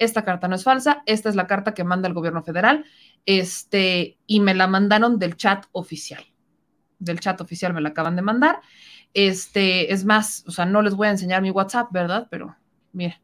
Esta 0.00 0.24
carta 0.24 0.48
no 0.48 0.56
es 0.56 0.64
falsa, 0.64 1.04
esta 1.06 1.28
es 1.28 1.36
la 1.36 1.46
carta 1.46 1.74
que 1.74 1.84
manda 1.84 2.08
el 2.08 2.14
gobierno 2.14 2.42
federal, 2.42 2.84
este, 3.24 4.18
y 4.26 4.40
me 4.40 4.54
la 4.54 4.66
mandaron 4.66 5.20
del 5.20 5.36
chat 5.36 5.66
oficial. 5.70 6.24
Del 6.98 7.20
chat 7.20 7.40
oficial 7.40 7.72
me 7.72 7.80
la 7.80 7.90
acaban 7.90 8.16
de 8.16 8.22
mandar. 8.22 8.60
Este, 9.14 9.92
es 9.92 10.04
más, 10.04 10.44
o 10.48 10.50
sea, 10.50 10.66
no 10.66 10.82
les 10.82 10.94
voy 10.94 11.06
a 11.06 11.10
enseñar 11.12 11.40
mi 11.42 11.50
WhatsApp, 11.52 11.92
¿verdad? 11.92 12.26
Pero 12.30 12.56
miren 12.92 13.14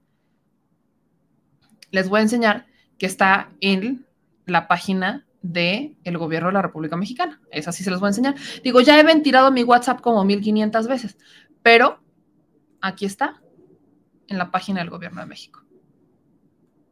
les 1.90 2.09
voy 2.09 2.20
a 2.20 2.23
enseñar 2.23 2.66
que 2.98 3.07
está 3.07 3.51
en 3.61 4.07
la 4.44 4.69
página 4.69 5.27
del 5.43 5.97
el 6.05 6.19
gobierno 6.19 6.48
de 6.48 6.55
la 6.55 6.62
República 6.62 6.97
Mexicana. 6.97 7.40
Es 7.51 7.69
así, 7.69 7.85
se 7.85 7.90
los 7.90 8.01
voy 8.01 8.09
a 8.09 8.11
enseñar. 8.11 8.35
Digo, 8.62 8.81
ya 8.81 8.98
he 8.98 9.03
ventilado 9.03 9.51
mi 9.51 9.62
WhatsApp 9.62 10.01
como 10.01 10.24
1500 10.24 10.89
veces, 10.89 11.16
pero 11.62 12.01
aquí 12.81 13.07
está, 13.07 13.40
en 14.28 14.39
la 14.39 14.51
página 14.51 14.81
del 14.81 14.90
gobierno 14.90 15.20
de 15.20 15.27
México. 15.27 15.66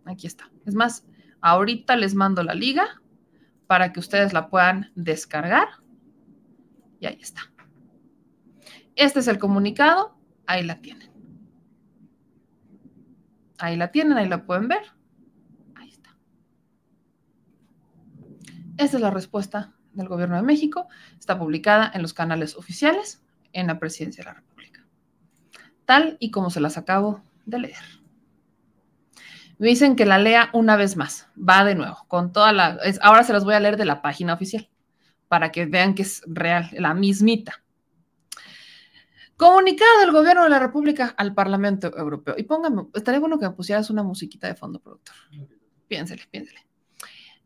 Aquí 0.07 0.27
está. 0.27 0.51
Es 0.67 0.75
más, 0.75 1.05
ahorita 1.41 1.97
les 1.97 2.15
mando 2.15 2.43
la 2.43 2.55
liga 2.55 3.01
para 3.67 3.93
que 3.93 4.01
ustedes 4.01 4.33
la 4.33 4.49
puedan 4.49 4.93
descargar. 4.95 5.69
Y 7.01 7.07
ahí 7.07 7.19
está. 7.21 7.53
Este 8.97 9.21
es 9.21 9.29
el 9.29 9.39
comunicado. 9.39 10.17
Ahí 10.47 10.65
la 10.65 10.81
tienen. 10.81 11.11
Ahí 13.59 13.77
la 13.77 13.91
tienen, 13.91 14.19
ahí 14.19 14.29
la 14.29 14.45
pueden 14.45 14.69
ver. 14.69 14.83
Ahí 15.75 15.89
está. 15.89 16.17
Esta 18.77 18.97
es 18.97 19.01
la 19.01 19.11
respuesta 19.11 19.75
del 19.93 20.09
Gobierno 20.09 20.37
de 20.37 20.43
México. 20.43 20.89
Está 21.19 21.39
publicada 21.39 21.91
en 21.95 22.03
los 22.03 22.15
canales 22.15 22.57
oficiales 22.57 23.25
en 23.53 23.69
la 23.69 23.79
Presidencia 23.79 24.23
de 24.23 24.31
la 24.31 24.35
República. 24.35 24.87
Tal 25.85 26.17
y 26.21 26.31
como 26.31 26.51
se 26.51 26.61
las 26.61 26.77
acabo 26.77 27.23
de 27.47 27.59
leer. 27.61 28.04
Me 29.59 29.69
dicen 29.69 29.97
que 29.97 30.07
la 30.07 30.19
lea 30.19 30.51
una 30.53 30.77
vez 30.77 30.97
más. 30.97 31.29
Va 31.37 31.65
de 31.65 31.75
nuevo, 31.75 32.05
con 32.09 32.33
toda 32.33 32.53
la... 32.53 32.79
ahora 33.03 33.25
se 33.25 33.33
las 33.33 33.45
voy 33.45 33.55
a 33.55 33.61
leer 33.61 33.77
de 33.77 33.85
la 33.85 34.03
página 34.03 34.35
oficial, 34.35 34.69
para 35.29 35.53
que 35.53 35.67
vean 35.67 35.95
que 35.95 36.03
es 36.03 36.23
real, 36.27 36.69
la 36.73 36.95
mismita. 36.95 37.63
Comunicado 39.37 40.01
del 40.01 40.13
Gobierno 40.13 40.45
de 40.45 40.51
la 40.51 40.61
República 40.61 41.15
al 41.17 41.35
Parlamento 41.35 41.97
Europeo. 41.97 42.35
Y 42.39 42.45
póngame, 42.45 42.87
estaría 42.95 43.21
bueno 43.21 43.39
que 43.39 43.49
me 43.49 43.55
pusieras 43.55 43.91
una 43.91 44.03
musiquita 44.03 44.47
de 44.47 44.55
fondo, 44.55 44.81
productor. 44.81 45.17
Piénsele, 45.89 46.23
piénsele. 46.31 46.61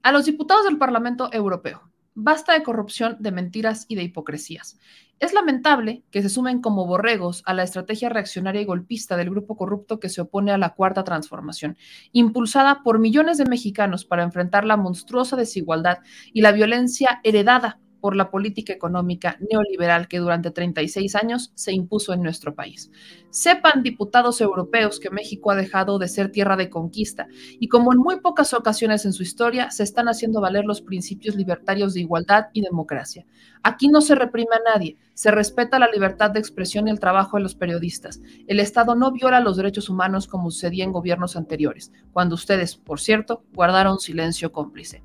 A 0.02 0.12
los 0.12 0.26
diputados 0.26 0.64
del 0.64 0.78
Parlamento 0.78 1.32
Europeo, 1.32 1.90
basta 2.14 2.52
de 2.52 2.62
corrupción, 2.62 3.16
de 3.20 3.32
mentiras 3.32 3.86
y 3.88 3.96
de 3.96 4.02
hipocresías. 4.02 4.78
Es 5.20 5.32
lamentable 5.32 6.04
que 6.12 6.22
se 6.22 6.28
sumen 6.28 6.60
como 6.60 6.86
borregos 6.86 7.42
a 7.44 7.52
la 7.52 7.64
estrategia 7.64 8.08
reaccionaria 8.08 8.60
y 8.60 8.64
golpista 8.64 9.16
del 9.16 9.30
grupo 9.30 9.56
corrupto 9.56 9.98
que 9.98 10.08
se 10.08 10.20
opone 10.20 10.52
a 10.52 10.58
la 10.58 10.74
cuarta 10.74 11.02
transformación, 11.02 11.76
impulsada 12.12 12.82
por 12.84 13.00
millones 13.00 13.36
de 13.36 13.44
mexicanos 13.44 14.04
para 14.04 14.22
enfrentar 14.22 14.64
la 14.64 14.76
monstruosa 14.76 15.34
desigualdad 15.34 15.98
y 16.32 16.42
la 16.42 16.52
violencia 16.52 17.20
heredada 17.24 17.80
por 18.00 18.16
la 18.16 18.30
política 18.30 18.72
económica 18.72 19.36
neoliberal 19.50 20.08
que 20.08 20.18
durante 20.18 20.50
36 20.50 21.14
años 21.14 21.52
se 21.54 21.72
impuso 21.72 22.12
en 22.12 22.22
nuestro 22.22 22.54
país. 22.54 22.90
Sepan, 23.30 23.82
diputados 23.82 24.40
europeos, 24.40 25.00
que 25.00 25.10
México 25.10 25.50
ha 25.50 25.56
dejado 25.56 25.98
de 25.98 26.08
ser 26.08 26.30
tierra 26.30 26.56
de 26.56 26.70
conquista 26.70 27.28
y 27.58 27.68
como 27.68 27.92
en 27.92 27.98
muy 27.98 28.20
pocas 28.20 28.54
ocasiones 28.54 29.04
en 29.04 29.12
su 29.12 29.22
historia 29.22 29.70
se 29.70 29.82
están 29.82 30.08
haciendo 30.08 30.40
valer 30.40 30.64
los 30.64 30.80
principios 30.80 31.36
libertarios 31.36 31.94
de 31.94 32.00
igualdad 32.00 32.46
y 32.52 32.62
democracia. 32.62 33.26
Aquí 33.62 33.88
no 33.88 34.00
se 34.00 34.14
reprime 34.14 34.56
a 34.56 34.74
nadie, 34.74 34.96
se 35.14 35.30
respeta 35.30 35.78
la 35.78 35.90
libertad 35.90 36.30
de 36.30 36.40
expresión 36.40 36.86
y 36.86 36.90
el 36.90 37.00
trabajo 37.00 37.36
de 37.36 37.42
los 37.42 37.54
periodistas. 37.54 38.20
El 38.46 38.60
Estado 38.60 38.94
no 38.94 39.12
viola 39.12 39.40
los 39.40 39.56
derechos 39.56 39.88
humanos 39.88 40.26
como 40.26 40.50
sucedía 40.50 40.84
en 40.84 40.92
gobiernos 40.92 41.36
anteriores, 41.36 41.92
cuando 42.12 42.34
ustedes, 42.34 42.76
por 42.76 43.00
cierto, 43.00 43.42
guardaron 43.52 43.98
silencio 43.98 44.52
cómplice. 44.52 45.02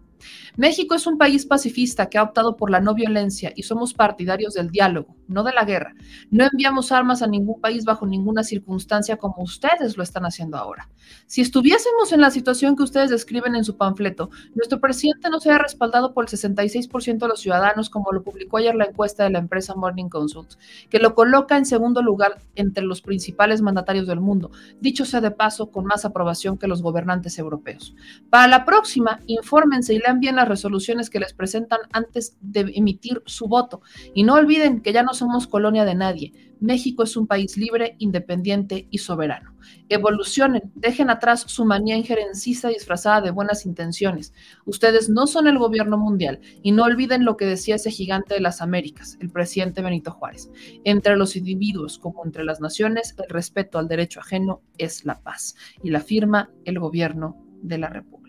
México 0.56 0.96
es 0.96 1.08
un 1.08 1.18
país 1.18 1.46
pacifista 1.46 2.08
que 2.08 2.18
ha 2.18 2.24
optado 2.24 2.56
por 2.56 2.70
la 2.70 2.80
no 2.80 2.94
violencia 2.94 3.52
y 3.56 3.64
somos 3.64 3.94
partidarios 3.94 4.54
del 4.54 4.70
diálogo, 4.70 5.16
no 5.28 5.44
de 5.44 5.54
la 5.54 5.66
guerra. 5.66 5.96
No 6.30 6.46
enviamos 6.46 6.92
armas 6.92 7.22
a 7.22 7.28
ningún 7.28 7.60
país 7.60 7.86
bajo 7.86 8.06
ninguna 8.06 8.44
circunstancia 8.44 9.18
como 9.18 9.42
ustedes 9.42 9.98
lo 9.98 10.04
están 10.04 10.26
haciendo 10.26 10.58
ahora. 10.58 10.90
Si 11.28 11.42
estuviésemos 11.42 12.12
en 12.12 12.22
la 12.22 12.32
situación 12.32 12.76
que 12.76 12.84
ustedes 12.84 13.10
describen 13.10 13.56
en 13.56 13.64
su 13.64 13.78
panfleto, 13.78 14.30
nuestro 14.56 14.80
presidente 14.80 15.30
no 15.30 15.40
sería 15.40 15.58
respaldado 15.58 16.14
por 16.14 16.26
el 16.26 16.30
66% 16.30 17.18
de 17.18 17.28
los 17.28 17.40
ciudadanos, 17.40 17.90
como 17.90 18.12
lo 18.12 18.24
publicó 18.24 18.58
ayer 18.58 18.76
la 18.76 18.86
encuesta 18.86 19.24
de 19.24 19.32
la 19.32 19.40
empresa 19.40 19.76
Morning 19.76 20.10
Consult, 20.10 20.54
que 20.90 21.00
lo 21.00 21.16
coloca 21.16 21.58
en 21.58 21.66
segundo 21.66 22.02
lugar 22.02 22.42
entre 22.56 22.84
los 22.84 23.02
principales 23.02 23.62
mandatarios 23.62 24.08
del 24.08 24.20
mundo, 24.20 24.52
dicho 24.80 25.06
sea 25.06 25.22
de 25.22 25.32
paso, 25.32 25.72
con 25.72 25.86
más 25.86 26.06
aprobación 26.06 26.58
que 26.58 26.68
los 26.68 26.82
gobernantes 26.82 27.40
europeos. 27.40 27.96
Para 28.30 28.48
la 28.48 28.66
próxima, 28.66 29.20
infórmense 29.28 29.94
y 29.94 30.00
lean 30.00 30.13
bien 30.20 30.36
las 30.36 30.48
resoluciones 30.48 31.10
que 31.10 31.20
les 31.20 31.34
presentan 31.34 31.80
antes 31.92 32.38
de 32.42 32.72
emitir 32.76 33.22
su 33.26 33.48
voto. 33.48 33.82
Y 34.14 34.24
no 34.24 34.36
olviden 34.36 34.82
que 34.82 34.94
ya 34.94 35.04
no 35.04 35.14
somos 35.14 35.48
colonia 35.48 35.86
de 35.86 35.96
nadie. 35.96 36.34
México 36.60 37.04
es 37.04 37.18
un 37.18 37.28
país 37.28 37.58
libre, 37.58 37.98
independiente 38.00 38.88
y 38.90 39.00
soberano. 39.00 39.54
Evolucionen, 39.90 40.72
dejen 40.76 41.10
atrás 41.10 41.44
su 41.48 41.66
manía 41.66 41.98
injerencista 41.98 42.70
disfrazada 42.70 43.20
de 43.20 43.32
buenas 43.32 43.66
intenciones. 43.66 44.34
Ustedes 44.66 45.10
no 45.10 45.28
son 45.28 45.48
el 45.48 45.58
gobierno 45.58 45.98
mundial 45.98 46.40
y 46.62 46.72
no 46.72 46.84
olviden 46.84 47.26
lo 47.26 47.36
que 47.36 47.46
decía 47.46 47.76
ese 47.76 47.92
gigante 47.92 48.36
de 48.36 48.40
las 48.40 48.62
Américas, 48.62 49.18
el 49.20 49.30
presidente 49.30 49.82
Benito 49.82 50.12
Juárez. 50.12 50.50
Entre 50.86 51.18
los 51.18 51.36
individuos 51.36 52.00
como 52.00 52.24
entre 52.24 52.46
las 52.46 52.62
naciones, 52.62 53.14
el 53.22 53.30
respeto 53.30 53.78
al 53.78 53.90
derecho 53.90 54.22
ajeno 54.22 54.62
es 54.78 55.04
la 55.04 55.22
paz. 55.22 55.56
Y 55.84 55.90
la 55.90 56.00
firma 56.00 56.50
el 56.64 56.80
gobierno 56.80 57.38
de 57.62 57.78
la 57.78 57.90
República. 57.90 58.23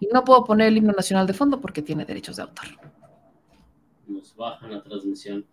Y 0.00 0.08
no 0.12 0.24
puedo 0.24 0.44
poner 0.44 0.68
el 0.68 0.76
himno 0.76 0.92
nacional 0.92 1.26
de 1.26 1.32
fondo 1.32 1.60
porque 1.60 1.82
tiene 1.82 2.04
derechos 2.04 2.36
de 2.36 2.42
autor. 2.42 2.66
Nos 4.06 4.34
bajan 4.36 4.70
la 4.70 4.82
transmisión. 4.82 5.46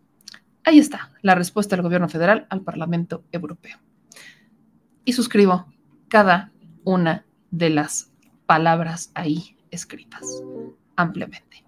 Ahí 0.64 0.80
está 0.80 1.12
la 1.22 1.36
respuesta 1.36 1.76
del 1.76 1.84
gobierno 1.84 2.08
federal 2.08 2.48
al 2.50 2.62
Parlamento 2.62 3.24
Europeo. 3.32 3.78
Y 5.06 5.14
suscribo 5.14 5.66
cada 6.08 6.52
una 6.84 7.26
de 7.52 7.70
las 7.70 8.12
palabras 8.46 9.12
ahí 9.14 9.58
escritas 9.72 10.44
ampliamente. 10.96 11.63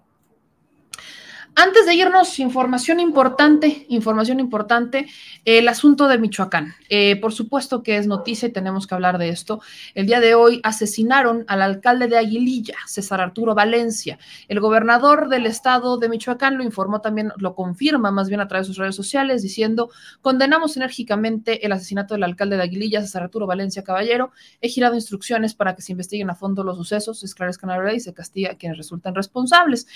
Antes 1.58 1.86
de 1.86 1.94
irnos, 1.94 2.38
información 2.38 3.00
importante, 3.00 3.86
información 3.88 4.40
importante, 4.40 5.08
el 5.46 5.66
asunto 5.68 6.06
de 6.06 6.18
Michoacán. 6.18 6.74
Eh, 6.90 7.16
por 7.16 7.32
supuesto 7.32 7.82
que 7.82 7.96
es 7.96 8.06
noticia 8.06 8.46
y 8.46 8.52
tenemos 8.52 8.86
que 8.86 8.94
hablar 8.94 9.16
de 9.16 9.30
esto. 9.30 9.62
El 9.94 10.04
día 10.04 10.20
de 10.20 10.34
hoy 10.34 10.60
asesinaron 10.64 11.46
al 11.48 11.62
alcalde 11.62 12.08
de 12.08 12.18
Aguililla, 12.18 12.74
César 12.86 13.22
Arturo 13.22 13.54
Valencia. 13.54 14.18
El 14.48 14.60
gobernador 14.60 15.30
del 15.30 15.46
estado 15.46 15.96
de 15.96 16.10
Michoacán 16.10 16.58
lo 16.58 16.62
informó 16.62 17.00
también, 17.00 17.32
lo 17.38 17.54
confirma 17.54 18.10
más 18.10 18.28
bien 18.28 18.42
a 18.42 18.48
través 18.48 18.66
de 18.66 18.74
sus 18.74 18.78
redes 18.78 18.94
sociales, 18.94 19.40
diciendo, 19.40 19.88
condenamos 20.20 20.76
enérgicamente 20.76 21.64
el 21.64 21.72
asesinato 21.72 22.12
del 22.12 22.24
alcalde 22.24 22.58
de 22.58 22.64
Aguililla, 22.64 23.00
César 23.00 23.22
Arturo 23.22 23.46
Valencia 23.46 23.82
Caballero. 23.82 24.30
He 24.60 24.68
girado 24.68 24.94
instrucciones 24.94 25.54
para 25.54 25.74
que 25.74 25.80
se 25.80 25.92
investiguen 25.92 26.28
a 26.28 26.34
fondo 26.34 26.62
los 26.62 26.76
sucesos, 26.76 27.20
se 27.20 27.24
esclarezcan 27.24 27.70
la 27.70 27.78
verdad 27.78 27.94
y 27.94 28.00
se 28.00 28.12
castiga 28.12 28.50
a 28.50 28.54
quienes 28.56 28.76
resulten 28.76 29.14
responsables. 29.14 29.86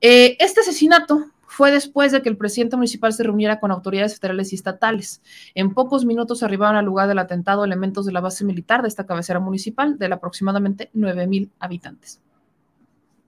Eh, 0.00 0.36
este 0.38 0.60
asesinato 0.60 1.30
fue 1.54 1.70
después 1.70 2.10
de 2.10 2.20
que 2.20 2.28
el 2.28 2.36
presidente 2.36 2.74
municipal 2.74 3.12
se 3.12 3.22
reuniera 3.22 3.60
con 3.60 3.70
autoridades 3.70 4.18
federales 4.18 4.52
y 4.52 4.56
estatales. 4.56 5.22
En 5.54 5.72
pocos 5.72 6.04
minutos 6.04 6.42
arribaron 6.42 6.74
al 6.74 6.84
lugar 6.84 7.06
del 7.06 7.20
atentado 7.20 7.64
elementos 7.64 8.04
de 8.04 8.12
la 8.12 8.20
base 8.20 8.44
militar 8.44 8.82
de 8.82 8.88
esta 8.88 9.06
cabecera 9.06 9.38
municipal 9.38 9.96
de 9.96 10.06
aproximadamente 10.06 10.90
9 10.94 11.28
mil 11.28 11.52
habitantes. 11.60 12.20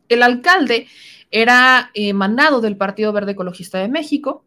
El 0.09 0.24
alcalde 0.24 0.88
era 1.30 1.90
eh, 1.94 2.12
del 2.62 2.76
Partido 2.76 3.12
Verde 3.12 3.32
Ecologista 3.32 3.78
de 3.78 3.88
México 3.88 4.44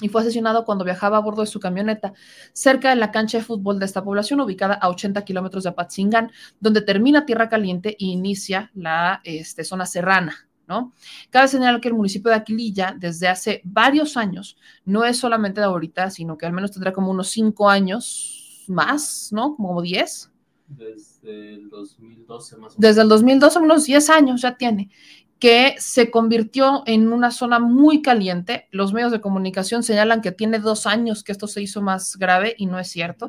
y 0.00 0.08
fue 0.08 0.22
asesinado 0.22 0.64
cuando 0.64 0.84
viajaba 0.84 1.18
a 1.18 1.20
bordo 1.20 1.42
de 1.42 1.46
su 1.46 1.60
camioneta 1.60 2.14
cerca 2.54 2.88
de 2.88 2.96
la 2.96 3.12
cancha 3.12 3.38
de 3.38 3.44
fútbol 3.44 3.78
de 3.78 3.84
esta 3.84 4.02
población 4.02 4.40
ubicada 4.40 4.74
a 4.74 4.88
80 4.88 5.24
kilómetros 5.26 5.64
de 5.64 5.70
Apatzingán, 5.70 6.32
donde 6.58 6.80
termina 6.80 7.26
Tierra 7.26 7.50
Caliente 7.50 7.90
e 7.90 8.06
inicia 8.06 8.70
la 8.74 9.20
este, 9.24 9.62
zona 9.62 9.84
serrana 9.84 10.48
¿no? 10.66 10.92
Cabe 11.30 11.48
señalar 11.48 11.80
que 11.80 11.88
el 11.88 11.94
municipio 11.94 12.30
de 12.30 12.36
Aquililla 12.36 12.94
desde 12.98 13.28
hace 13.28 13.60
varios 13.64 14.16
años, 14.16 14.56
no 14.84 15.04
es 15.04 15.18
solamente 15.18 15.60
de 15.60 15.66
ahorita, 15.66 16.10
sino 16.10 16.38
que 16.38 16.46
al 16.46 16.52
menos 16.52 16.72
tendrá 16.72 16.92
como 16.92 17.10
unos 17.10 17.28
cinco 17.28 17.68
años 17.68 18.64
más, 18.68 19.30
¿no? 19.32 19.56
Como 19.56 19.80
diez. 19.82 20.30
Desde 20.66 21.54
el 21.54 21.68
2012 21.68 22.56
más 22.56 22.56
o 22.56 22.56
menos. 22.56 22.74
Desde 22.78 23.02
el 23.02 23.08
2012, 23.08 23.58
unos 23.58 23.84
10 23.84 24.10
años 24.10 24.42
ya 24.42 24.56
tiene 24.56 24.90
que 25.38 25.74
se 25.78 26.10
convirtió 26.10 26.82
en 26.86 27.12
una 27.12 27.30
zona 27.30 27.58
muy 27.58 28.02
caliente. 28.02 28.68
Los 28.70 28.92
medios 28.92 29.12
de 29.12 29.20
comunicación 29.20 29.82
señalan 29.82 30.22
que 30.22 30.32
tiene 30.32 30.58
dos 30.58 30.86
años 30.86 31.22
que 31.22 31.32
esto 31.32 31.46
se 31.46 31.60
hizo 31.60 31.82
más 31.82 32.16
grave 32.16 32.54
y 32.56 32.66
no 32.66 32.78
es 32.78 32.88
cierto. 32.88 33.28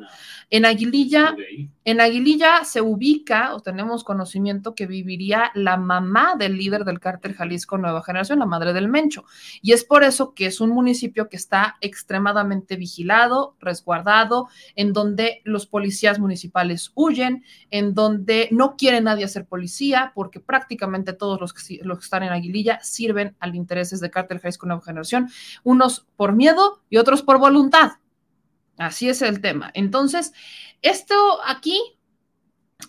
En 0.49 0.65
Aguililla, 0.65 1.35
en 1.83 1.99
Aguililla 1.99 2.63
se 2.63 2.81
ubica 2.81 3.53
o 3.55 3.59
tenemos 3.59 4.03
conocimiento 4.03 4.75
que 4.75 4.85
viviría 4.85 5.51
la 5.55 5.77
mamá 5.77 6.35
del 6.37 6.57
líder 6.57 6.85
del 6.85 6.99
cártel 6.99 7.33
Jalisco 7.33 7.77
Nueva 7.77 8.03
Generación, 8.03 8.39
la 8.39 8.45
madre 8.45 8.73
del 8.73 8.87
Mencho. 8.87 9.25
Y 9.61 9.73
es 9.73 9.83
por 9.83 10.03
eso 10.03 10.33
que 10.33 10.45
es 10.45 10.61
un 10.61 10.69
municipio 10.69 11.27
que 11.27 11.37
está 11.37 11.75
extremadamente 11.81 12.75
vigilado, 12.75 13.55
resguardado, 13.59 14.47
en 14.75 14.93
donde 14.93 15.41
los 15.43 15.65
policías 15.65 16.19
municipales 16.19 16.91
huyen, 16.95 17.43
en 17.71 17.93
donde 17.93 18.47
no 18.51 18.75
quiere 18.77 19.01
nadie 19.01 19.27
ser 19.27 19.45
policía, 19.45 20.11
porque 20.15 20.39
prácticamente 20.39 21.13
todos 21.13 21.41
los 21.41 21.53
que, 21.53 21.79
los 21.83 22.04
están 22.05 22.23
en 22.23 22.33
Aguililla 22.33 22.79
sirven 22.81 23.35
al 23.39 23.55
intereses 23.55 23.99
de 23.99 24.09
Cártel 24.09 24.39
Jalisco 24.39 24.65
Nueva 24.65 24.81
Generación, 24.81 25.29
unos 25.63 26.07
por 26.15 26.33
miedo 26.33 26.81
y 26.89 26.97
otros 26.97 27.21
por 27.21 27.39
voluntad. 27.39 27.93
Así 28.77 29.09
es 29.09 29.21
el 29.21 29.41
tema. 29.41 29.71
Entonces, 29.73 30.33
esto 30.81 31.15
aquí 31.45 31.79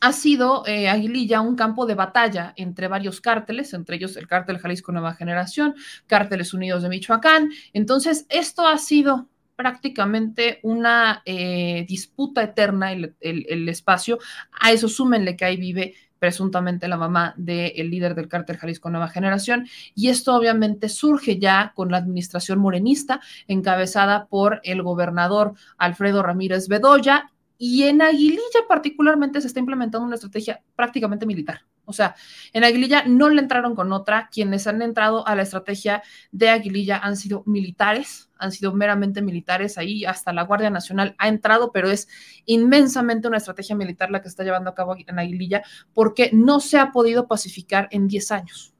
ha 0.00 0.12
sido 0.12 0.66
eh, 0.66 0.88
Aguililla 0.88 1.40
un 1.40 1.56
campo 1.56 1.86
de 1.86 1.94
batalla 1.94 2.52
entre 2.56 2.88
varios 2.88 3.20
cárteles, 3.20 3.72
entre 3.72 3.96
ellos 3.96 4.16
el 4.16 4.26
cártel 4.26 4.58
Jalisco 4.58 4.92
Nueva 4.92 5.14
Generación, 5.14 5.74
cárteles 6.06 6.52
unidos 6.54 6.82
de 6.82 6.88
Michoacán. 6.88 7.50
Entonces, 7.72 8.26
esto 8.28 8.66
ha 8.66 8.78
sido 8.78 9.28
prácticamente 9.54 10.60
una 10.62 11.22
eh, 11.24 11.86
disputa 11.88 12.42
eterna 12.42 12.92
el, 12.92 13.16
el, 13.20 13.68
espacio. 13.68 14.18
A 14.60 14.70
eso 14.72 14.88
súmenle 14.88 15.34
que 15.34 15.46
ahí 15.46 15.56
vive 15.56 15.94
presuntamente 16.18 16.88
la 16.88 16.96
mamá 16.96 17.34
del 17.36 17.90
líder 17.90 18.14
del 18.14 18.28
cártel 18.28 18.56
Jalisco 18.56 18.90
Nueva 18.90 19.08
Generación. 19.08 19.66
Y 19.94 20.08
esto 20.08 20.34
obviamente 20.34 20.88
surge 20.88 21.38
ya 21.38 21.72
con 21.74 21.90
la 21.90 21.98
administración 21.98 22.58
morenista, 22.58 23.20
encabezada 23.48 24.26
por 24.26 24.60
el 24.64 24.82
gobernador 24.82 25.54
Alfredo 25.78 26.22
Ramírez 26.22 26.68
Bedoya. 26.68 27.30
Y 27.58 27.84
en 27.84 28.02
Aguililla 28.02 28.66
particularmente 28.68 29.40
se 29.40 29.46
está 29.46 29.60
implementando 29.60 30.06
una 30.06 30.16
estrategia 30.16 30.60
prácticamente 30.74 31.26
militar. 31.26 31.62
O 31.86 31.92
sea, 31.92 32.16
en 32.52 32.64
Aguililla 32.64 33.04
no 33.06 33.30
le 33.30 33.40
entraron 33.40 33.74
con 33.74 33.92
otra. 33.92 34.28
Quienes 34.30 34.66
han 34.66 34.82
entrado 34.82 35.26
a 35.26 35.34
la 35.34 35.42
estrategia 35.42 36.02
de 36.32 36.50
Aguililla 36.50 36.98
han 36.98 37.16
sido 37.16 37.42
militares, 37.46 38.28
han 38.38 38.52
sido 38.52 38.74
meramente 38.74 39.22
militares. 39.22 39.78
Ahí 39.78 40.04
hasta 40.04 40.32
la 40.32 40.42
Guardia 40.42 40.68
Nacional 40.68 41.14
ha 41.18 41.28
entrado, 41.28 41.72
pero 41.72 41.88
es 41.88 42.08
inmensamente 42.44 43.28
una 43.28 43.38
estrategia 43.38 43.76
militar 43.76 44.10
la 44.10 44.20
que 44.20 44.28
está 44.28 44.44
llevando 44.44 44.68
a 44.68 44.74
cabo 44.74 44.96
en 44.98 45.18
Aguililla 45.18 45.62
porque 45.94 46.30
no 46.32 46.60
se 46.60 46.78
ha 46.78 46.90
podido 46.92 47.28
pacificar 47.28 47.88
en 47.92 48.08
10 48.08 48.32
años. 48.32 48.74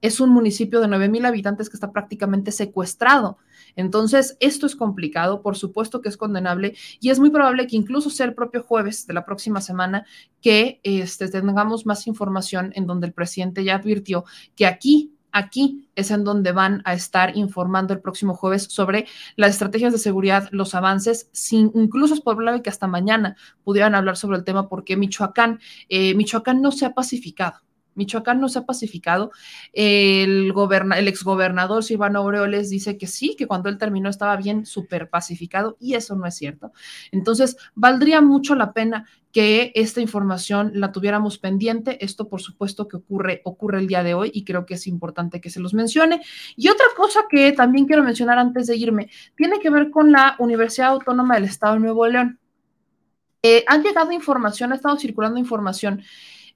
Es 0.00 0.18
un 0.18 0.30
municipio 0.30 0.80
de 0.80 0.88
9 0.88 1.08
mil 1.08 1.24
habitantes 1.24 1.70
que 1.70 1.76
está 1.76 1.92
prácticamente 1.92 2.50
secuestrado 2.50 3.38
entonces, 3.76 4.36
esto 4.40 4.66
es 4.66 4.76
complicado, 4.76 5.42
por 5.42 5.56
supuesto 5.56 6.00
que 6.00 6.08
es 6.08 6.16
condenable 6.16 6.74
y 7.00 7.10
es 7.10 7.18
muy 7.18 7.30
probable 7.30 7.66
que 7.66 7.76
incluso 7.76 8.10
sea 8.10 8.26
el 8.26 8.34
propio 8.34 8.62
jueves 8.62 9.06
de 9.06 9.14
la 9.14 9.24
próxima 9.24 9.60
semana 9.60 10.06
que 10.40 10.80
este, 10.82 11.28
tengamos 11.28 11.86
más 11.86 12.06
información 12.06 12.72
en 12.74 12.86
donde 12.86 13.06
el 13.06 13.12
presidente 13.12 13.64
ya 13.64 13.76
advirtió 13.76 14.24
que 14.56 14.66
aquí 14.66 15.12
aquí 15.32 15.88
es 15.96 16.10
en 16.10 16.24
donde 16.24 16.52
van 16.52 16.82
a 16.84 16.92
estar 16.92 17.36
informando 17.36 17.94
el 17.94 18.00
próximo 18.00 18.34
jueves 18.34 18.64
sobre 18.64 19.06
las 19.36 19.52
estrategias 19.52 19.92
de 19.92 19.98
seguridad, 19.98 20.48
los 20.52 20.74
avances, 20.74 21.28
sin, 21.32 21.72
incluso 21.74 22.14
es 22.14 22.20
probable 22.20 22.62
que 22.62 22.70
hasta 22.70 22.86
mañana 22.86 23.36
pudieran 23.64 23.94
hablar 23.94 24.16
sobre 24.16 24.36
el 24.36 24.44
tema 24.44 24.68
porque 24.68 24.96
Michoacán, 24.96 25.58
eh, 25.88 26.14
Michoacán 26.14 26.60
no 26.60 26.70
se 26.70 26.84
ha 26.84 26.92
pacificado. 26.92 27.60
Michoacán 27.94 28.40
no 28.40 28.48
se 28.48 28.58
ha 28.58 28.66
pacificado. 28.66 29.30
El, 29.72 30.52
goberna, 30.52 30.98
el 30.98 31.08
exgobernador 31.08 31.84
Silvano 31.84 32.20
Aureoles 32.20 32.70
dice 32.70 32.98
que 32.98 33.06
sí, 33.06 33.34
que 33.36 33.46
cuando 33.46 33.68
él 33.68 33.78
terminó 33.78 34.08
estaba 34.08 34.36
bien 34.36 34.66
súper 34.66 35.10
pacificado 35.10 35.76
y 35.80 35.94
eso 35.94 36.16
no 36.16 36.26
es 36.26 36.34
cierto. 36.34 36.72
Entonces, 37.10 37.56
valdría 37.74 38.20
mucho 38.20 38.54
la 38.54 38.72
pena 38.72 39.06
que 39.32 39.72
esta 39.74 40.00
información 40.00 40.72
la 40.74 40.92
tuviéramos 40.92 41.38
pendiente. 41.38 42.04
Esto, 42.04 42.28
por 42.28 42.42
supuesto, 42.42 42.86
que 42.86 42.98
ocurre, 42.98 43.40
ocurre 43.44 43.78
el 43.78 43.86
día 43.86 44.02
de 44.02 44.14
hoy 44.14 44.30
y 44.32 44.44
creo 44.44 44.66
que 44.66 44.74
es 44.74 44.86
importante 44.86 45.40
que 45.40 45.50
se 45.50 45.60
los 45.60 45.74
mencione. 45.74 46.20
Y 46.54 46.68
otra 46.68 46.86
cosa 46.96 47.20
que 47.28 47.52
también 47.52 47.86
quiero 47.86 48.02
mencionar 48.02 48.38
antes 48.38 48.66
de 48.66 48.76
irme, 48.76 49.10
tiene 49.36 49.58
que 49.58 49.70
ver 49.70 49.90
con 49.90 50.12
la 50.12 50.36
Universidad 50.38 50.88
Autónoma 50.88 51.34
del 51.34 51.44
Estado 51.44 51.74
de 51.74 51.80
Nuevo 51.80 52.06
León. 52.06 52.38
Eh, 53.42 53.64
han 53.66 53.82
llegado 53.82 54.12
información, 54.12 54.72
ha 54.72 54.76
estado 54.76 54.96
circulando 54.98 55.38
información 55.38 56.02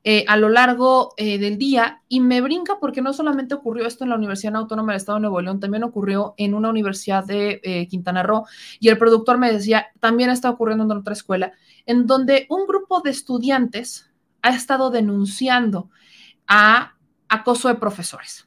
eh, 0.08 0.24
a 0.28 0.36
lo 0.36 0.48
largo 0.48 1.14
eh, 1.16 1.36
del 1.36 1.58
día 1.58 2.00
y 2.08 2.20
me 2.20 2.40
brinca 2.40 2.78
porque 2.78 3.02
no 3.02 3.12
solamente 3.12 3.56
ocurrió 3.56 3.88
esto 3.88 4.04
en 4.04 4.10
la 4.10 4.16
Universidad 4.16 4.54
Autónoma 4.54 4.92
del 4.92 4.98
Estado 4.98 5.16
de 5.16 5.22
Nuevo 5.22 5.40
León, 5.40 5.58
también 5.58 5.82
ocurrió 5.82 6.34
en 6.36 6.54
una 6.54 6.70
universidad 6.70 7.24
de 7.24 7.60
eh, 7.64 7.88
Quintana 7.88 8.22
Roo 8.22 8.44
y 8.78 8.88
el 8.88 8.98
productor 8.98 9.36
me 9.36 9.52
decía, 9.52 9.88
también 9.98 10.30
está 10.30 10.48
ocurriendo 10.48 10.84
en 10.84 10.92
otra 10.92 11.12
escuela, 11.12 11.54
en 11.86 12.06
donde 12.06 12.46
un 12.50 12.68
grupo 12.68 13.00
de 13.00 13.10
estudiantes 13.10 14.08
ha 14.42 14.50
estado 14.50 14.90
denunciando 14.90 15.90
a 16.46 16.94
acoso 17.28 17.66
de 17.66 17.74
profesores. 17.74 18.46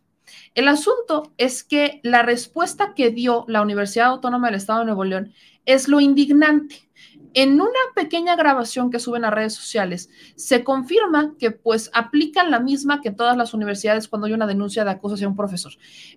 El 0.55 0.69
asunto 0.69 1.33
es 1.37 1.65
que 1.65 1.99
la 2.03 2.23
respuesta 2.23 2.93
que 2.95 3.11
dio 3.11 3.43
la 3.49 3.61
Universidad 3.61 4.07
Autónoma 4.07 4.47
del 4.47 4.55
Estado 4.55 4.79
de 4.79 4.85
Nuevo 4.85 5.03
León 5.03 5.33
es 5.65 5.89
lo 5.89 5.99
indignante 5.99 6.89
en 7.33 7.53
una 7.61 7.69
pequeña 7.95 8.35
grabación 8.35 8.89
que 8.89 8.99
suben 8.99 9.25
a 9.25 9.31
redes 9.31 9.53
sociales, 9.53 10.09
se 10.35 10.63
confirma 10.63 11.35
que 11.37 11.51
pues 11.51 11.91
aplican 11.93 12.51
la 12.51 12.59
misma 12.59 13.01
que 13.01 13.11
todas 13.11 13.37
las 13.37 13.53
universidades 13.53 14.07
cuando 14.07 14.27
hay 14.27 14.33
una 14.33 14.47
denuncia 14.47 14.83
de 14.83 14.91
acoso 14.91 15.15
hacia 15.15 15.27
un 15.27 15.35
profesor. 15.35 15.73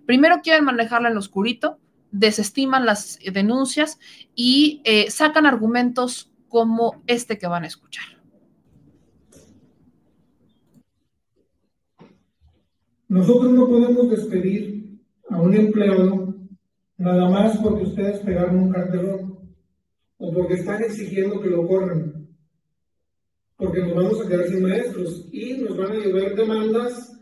Primero 0.06 0.40
quieren 0.42 0.64
manejarla 0.64 1.08
en 1.08 1.14
lo 1.14 1.20
oscurito, 1.20 1.78
desestiman 2.10 2.86
las 2.86 3.18
denuncias 3.32 3.98
y 4.34 4.80
eh, 4.84 5.10
sacan 5.10 5.46
argumentos 5.46 6.30
como 6.48 7.02
este 7.06 7.38
que 7.38 7.46
van 7.46 7.64
a 7.64 7.66
escuchar. 7.66 8.04
Nosotros 13.08 13.52
no 13.52 13.68
podemos 13.68 14.10
despedir 14.10 15.00
a 15.28 15.38
un 15.40 15.54
empleado 15.54 16.34
nada 16.96 17.28
más 17.28 17.58
porque 17.58 17.84
ustedes 17.84 18.20
pegaron 18.20 18.58
un 18.58 18.70
cartelón 18.70 19.31
o 20.22 20.32
porque 20.32 20.54
están 20.54 20.82
exigiendo 20.84 21.40
que 21.40 21.50
lo 21.50 21.66
corran. 21.66 22.28
Porque 23.56 23.80
nos 23.80 23.94
vamos 23.94 24.24
a 24.24 24.28
quedar 24.28 24.46
sin 24.46 24.62
maestros 24.62 25.26
y 25.32 25.54
nos 25.54 25.76
van 25.76 25.92
a 25.92 25.96
llover 25.96 26.36
demandas. 26.36 27.20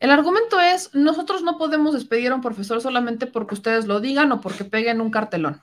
El 0.00 0.10
argumento 0.10 0.58
es, 0.58 0.94
nosotros 0.94 1.42
no 1.42 1.58
podemos 1.58 1.92
despedir 1.92 2.32
a 2.32 2.34
un 2.34 2.40
profesor 2.40 2.80
solamente 2.80 3.26
porque 3.26 3.54
ustedes 3.54 3.86
lo 3.86 4.00
digan 4.00 4.32
o 4.32 4.40
porque 4.40 4.64
peguen 4.64 5.02
un 5.02 5.10
cartelón. 5.10 5.60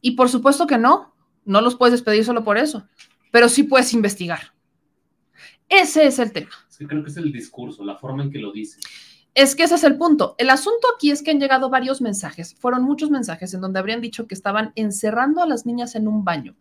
Y 0.00 0.12
por 0.12 0.28
supuesto 0.28 0.66
que 0.66 0.78
no, 0.78 1.14
no 1.44 1.60
los 1.60 1.76
puedes 1.76 1.92
despedir 1.92 2.24
solo 2.24 2.42
por 2.42 2.58
eso, 2.58 2.88
pero 3.30 3.48
sí 3.48 3.62
puedes 3.62 3.92
investigar. 3.94 4.54
Ese 5.68 6.06
es 6.06 6.18
el 6.18 6.32
tema. 6.32 6.50
Sí, 6.68 6.84
creo 6.84 7.04
que 7.04 7.10
es 7.10 7.16
el 7.16 7.30
discurso, 7.30 7.84
la 7.84 7.96
forma 7.96 8.24
en 8.24 8.32
que 8.32 8.40
lo 8.40 8.50
dice. 8.50 8.80
Es 9.34 9.54
que 9.54 9.62
ese 9.62 9.76
es 9.76 9.84
el 9.84 9.96
punto. 9.96 10.34
El 10.38 10.50
asunto 10.50 10.88
aquí 10.94 11.10
es 11.10 11.22
que 11.22 11.30
han 11.30 11.40
llegado 11.40 11.70
varios 11.70 12.00
mensajes, 12.00 12.54
fueron 12.58 12.82
muchos 12.82 13.10
mensajes 13.10 13.54
en 13.54 13.60
donde 13.60 13.78
habrían 13.78 14.00
dicho 14.00 14.26
que 14.26 14.34
estaban 14.34 14.72
encerrando 14.74 15.42
a 15.42 15.46
las 15.46 15.66
niñas 15.66 15.94
en 15.94 16.08
un 16.08 16.24
baño 16.24 16.56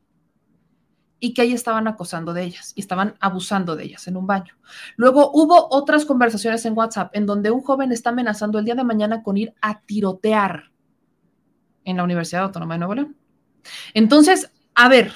y 1.20 1.34
que 1.34 1.42
ahí 1.42 1.52
estaban 1.52 1.88
acosando 1.88 2.34
de 2.34 2.44
ellas 2.44 2.72
y 2.76 2.82
estaban 2.82 3.16
abusando 3.20 3.76
de 3.76 3.84
ellas 3.84 4.08
en 4.08 4.16
un 4.16 4.26
baño. 4.26 4.56
Luego 4.96 5.32
hubo 5.34 5.68
otras 5.72 6.06
conversaciones 6.06 6.66
en 6.66 6.78
WhatsApp 6.78 7.14
en 7.14 7.26
donde 7.26 7.52
un 7.52 7.62
joven 7.62 7.92
está 7.92 8.12
amenazando 8.12 8.60
el 8.60 8.66
día 8.66 8.76
de 8.76 8.84
mañana 8.84 9.22
con 9.24 9.36
ir 9.36 9.54
a 9.62 9.82
tirotear 9.82 10.72
en 11.84 11.98
la 11.98 12.04
Universidad 12.04 12.44
Autónoma 12.44 12.76
de 12.76 12.80
Nuevo 12.80 12.96
León. 12.96 13.18
Entonces, 13.94 14.50
a 14.76 14.88
ver, 14.88 15.12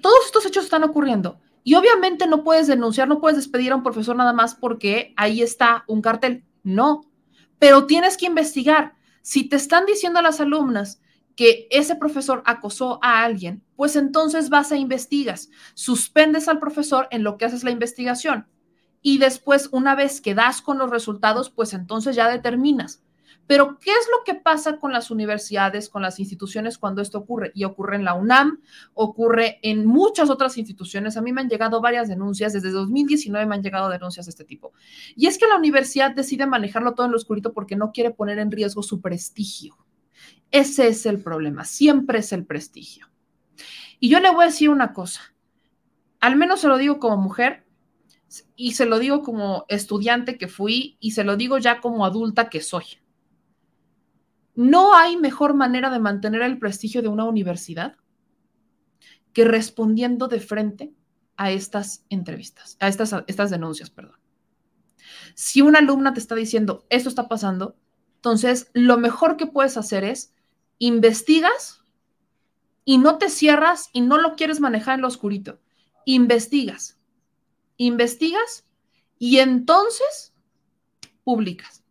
todos 0.00 0.24
estos 0.24 0.46
hechos 0.46 0.64
están 0.64 0.84
ocurriendo 0.84 1.41
y 1.64 1.74
obviamente 1.74 2.26
no 2.26 2.44
puedes 2.44 2.66
denunciar, 2.66 3.08
no 3.08 3.20
puedes 3.20 3.36
despedir 3.36 3.72
a 3.72 3.76
un 3.76 3.82
profesor 3.82 4.16
nada 4.16 4.32
más 4.32 4.54
porque 4.54 5.14
ahí 5.16 5.42
está 5.42 5.84
un 5.86 6.02
cartel. 6.02 6.44
No, 6.62 7.02
pero 7.58 7.86
tienes 7.86 8.16
que 8.16 8.26
investigar. 8.26 8.94
Si 9.22 9.48
te 9.48 9.56
están 9.56 9.86
diciendo 9.86 10.18
a 10.18 10.22
las 10.22 10.40
alumnas 10.40 11.00
que 11.36 11.66
ese 11.70 11.96
profesor 11.96 12.42
acosó 12.44 12.98
a 13.02 13.22
alguien, 13.22 13.62
pues 13.76 13.96
entonces 13.96 14.50
vas 14.50 14.72
a 14.72 14.76
investigas, 14.76 15.48
suspendes 15.74 16.48
al 16.48 16.58
profesor 16.58 17.08
en 17.10 17.22
lo 17.22 17.38
que 17.38 17.44
haces 17.44 17.64
la 17.64 17.70
investigación 17.70 18.46
y 19.02 19.18
después, 19.18 19.68
una 19.72 19.96
vez 19.96 20.20
que 20.20 20.34
das 20.34 20.62
con 20.62 20.78
los 20.78 20.88
resultados, 20.88 21.50
pues 21.50 21.74
entonces 21.74 22.14
ya 22.14 22.28
determinas 22.28 23.01
pero, 23.46 23.78
¿qué 23.80 23.90
es 23.90 24.08
lo 24.10 24.24
que 24.24 24.40
pasa 24.40 24.78
con 24.78 24.92
las 24.92 25.10
universidades, 25.10 25.88
con 25.88 26.00
las 26.00 26.18
instituciones 26.20 26.78
cuando 26.78 27.02
esto 27.02 27.18
ocurre? 27.18 27.50
Y 27.54 27.64
ocurre 27.64 27.96
en 27.96 28.04
la 28.04 28.14
UNAM, 28.14 28.60
ocurre 28.94 29.58
en 29.62 29.84
muchas 29.84 30.30
otras 30.30 30.56
instituciones. 30.56 31.16
A 31.16 31.22
mí 31.22 31.32
me 31.32 31.40
han 31.40 31.48
llegado 31.48 31.80
varias 31.80 32.08
denuncias, 32.08 32.52
desde 32.52 32.70
2019 32.70 33.44
me 33.46 33.56
han 33.56 33.62
llegado 33.62 33.88
denuncias 33.88 34.26
de 34.26 34.30
este 34.30 34.44
tipo. 34.44 34.72
Y 35.16 35.26
es 35.26 35.38
que 35.38 35.46
la 35.46 35.56
universidad 35.56 36.14
decide 36.14 36.46
manejarlo 36.46 36.94
todo 36.94 37.06
en 37.06 37.12
lo 37.12 37.18
oscurito 37.18 37.52
porque 37.52 37.76
no 37.76 37.92
quiere 37.92 38.12
poner 38.12 38.38
en 38.38 38.50
riesgo 38.50 38.82
su 38.82 39.00
prestigio. 39.00 39.76
Ese 40.50 40.88
es 40.88 41.04
el 41.06 41.18
problema, 41.20 41.64
siempre 41.64 42.20
es 42.20 42.32
el 42.32 42.46
prestigio. 42.46 43.08
Y 43.98 44.08
yo 44.08 44.20
le 44.20 44.30
voy 44.30 44.44
a 44.44 44.46
decir 44.46 44.70
una 44.70 44.92
cosa, 44.92 45.34
al 46.20 46.36
menos 46.36 46.60
se 46.60 46.68
lo 46.68 46.78
digo 46.78 46.98
como 46.98 47.16
mujer 47.16 47.64
y 48.56 48.72
se 48.72 48.86
lo 48.86 48.98
digo 48.98 49.22
como 49.22 49.64
estudiante 49.68 50.38
que 50.38 50.48
fui 50.48 50.96
y 51.00 51.12
se 51.12 51.24
lo 51.24 51.36
digo 51.36 51.58
ya 51.58 51.80
como 51.80 52.06
adulta 52.06 52.48
que 52.48 52.60
soy. 52.60 53.01
No 54.54 54.94
hay 54.94 55.16
mejor 55.16 55.54
manera 55.54 55.90
de 55.90 55.98
mantener 55.98 56.42
el 56.42 56.58
prestigio 56.58 57.02
de 57.02 57.08
una 57.08 57.24
universidad 57.24 57.96
que 59.32 59.44
respondiendo 59.44 60.28
de 60.28 60.40
frente 60.40 60.92
a 61.36 61.50
estas 61.50 62.04
entrevistas, 62.10 62.76
a 62.80 62.88
estas, 62.88 63.14
estas 63.26 63.50
denuncias, 63.50 63.90
perdón. 63.90 64.18
Si 65.34 65.62
una 65.62 65.78
alumna 65.78 66.12
te 66.12 66.20
está 66.20 66.34
diciendo, 66.34 66.86
esto 66.90 67.08
está 67.08 67.28
pasando, 67.28 67.76
entonces 68.16 68.70
lo 68.74 68.98
mejor 68.98 69.36
que 69.36 69.46
puedes 69.46 69.76
hacer 69.76 70.04
es 70.04 70.34
investigas 70.78 71.82
y 72.84 72.98
no 72.98 73.18
te 73.18 73.30
cierras 73.30 73.88
y 73.92 74.02
no 74.02 74.18
lo 74.18 74.36
quieres 74.36 74.60
manejar 74.60 74.96
en 74.96 75.02
lo 75.02 75.08
oscurito. 75.08 75.60
Investigas, 76.04 76.98
investigas 77.76 78.66
y 79.18 79.38
entonces 79.38 80.34
publicas 81.24 81.81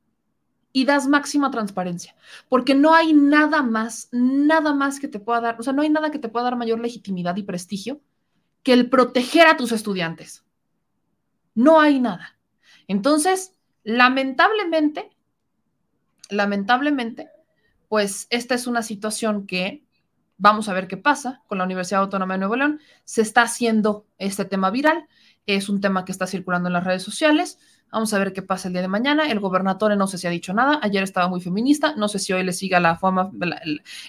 y 0.74 0.86
das 0.86 1.08
máxima 1.08 1.52
transparencia, 1.52 2.16
porque 2.50 2.76
no 2.76 2.94
hay 2.94 3.14
nada 3.14 3.62
más, 3.62 4.10
nada 4.12 4.74
más 4.74 5.00
que 5.00 5.08
te 5.08 5.20
pueda 5.20 5.42
dar, 5.42 5.60
o 5.60 5.64
sea, 5.64 5.74
no 5.74 5.82
hay 5.82 5.90
nada 5.90 6.12
que 6.12 6.20
te 6.20 6.30
pueda 6.30 6.46
dar 6.46 6.56
mayor 6.56 6.80
legitimidad 6.80 7.36
y 7.36 7.44
prestigio 7.44 8.02
que 8.64 8.74
el 8.74 8.90
proteger 8.90 9.48
a 9.48 9.58
tus 9.58 9.72
estudiantes. 9.72 10.46
No 11.54 11.82
hay 11.82 12.00
nada. 12.00 12.38
Entonces, 12.88 13.54
lamentablemente, 13.84 15.10
lamentablemente, 16.30 17.30
pues 17.90 18.28
esta 18.30 18.56
es 18.56 18.68
una 18.68 18.84
situación 18.84 19.46
que 19.46 19.84
vamos 20.38 20.70
a 20.70 20.74
ver 20.74 20.88
qué 20.88 20.98
pasa 20.98 21.44
con 21.48 21.58
la 21.58 21.66
Universidad 21.66 22.02
Autónoma 22.02 22.36
de 22.36 22.40
Nuevo 22.40 22.56
León. 22.56 22.80
Se 23.04 23.22
está 23.22 23.44
haciendo 23.44 24.06
este 24.18 24.46
tema 24.46 24.72
viral, 24.72 25.08
es 25.46 25.70
un 25.70 25.82
tema 25.82 26.06
que 26.06 26.12
está 26.12 26.28
circulando 26.28 26.70
en 26.70 26.74
las 26.74 26.84
redes 26.84 27.04
sociales 27.04 27.60
Vamos 27.92 28.14
a 28.14 28.20
ver 28.20 28.32
qué 28.32 28.42
pasa 28.42 28.70
el 28.70 28.74
día 28.74 28.82
de 28.82 28.88
mañana. 28.88 29.30
El 29.30 29.40
gobernador 29.40 29.98
no 29.98 30.08
sé 30.08 30.18
si 30.18 30.26
ha 30.26 30.30
dicho 30.30 30.54
nada. 30.54 30.80
Ayer 30.82 31.04
estaba 31.04 31.28
muy 31.28 31.42
feminista. 31.42 31.94
No 31.98 32.08
sé 32.08 32.20
si 32.20 32.32
hoy 32.32 32.44
le 32.44 32.54
siga 32.54 32.80
la 32.80 32.98
forma, 32.98 33.32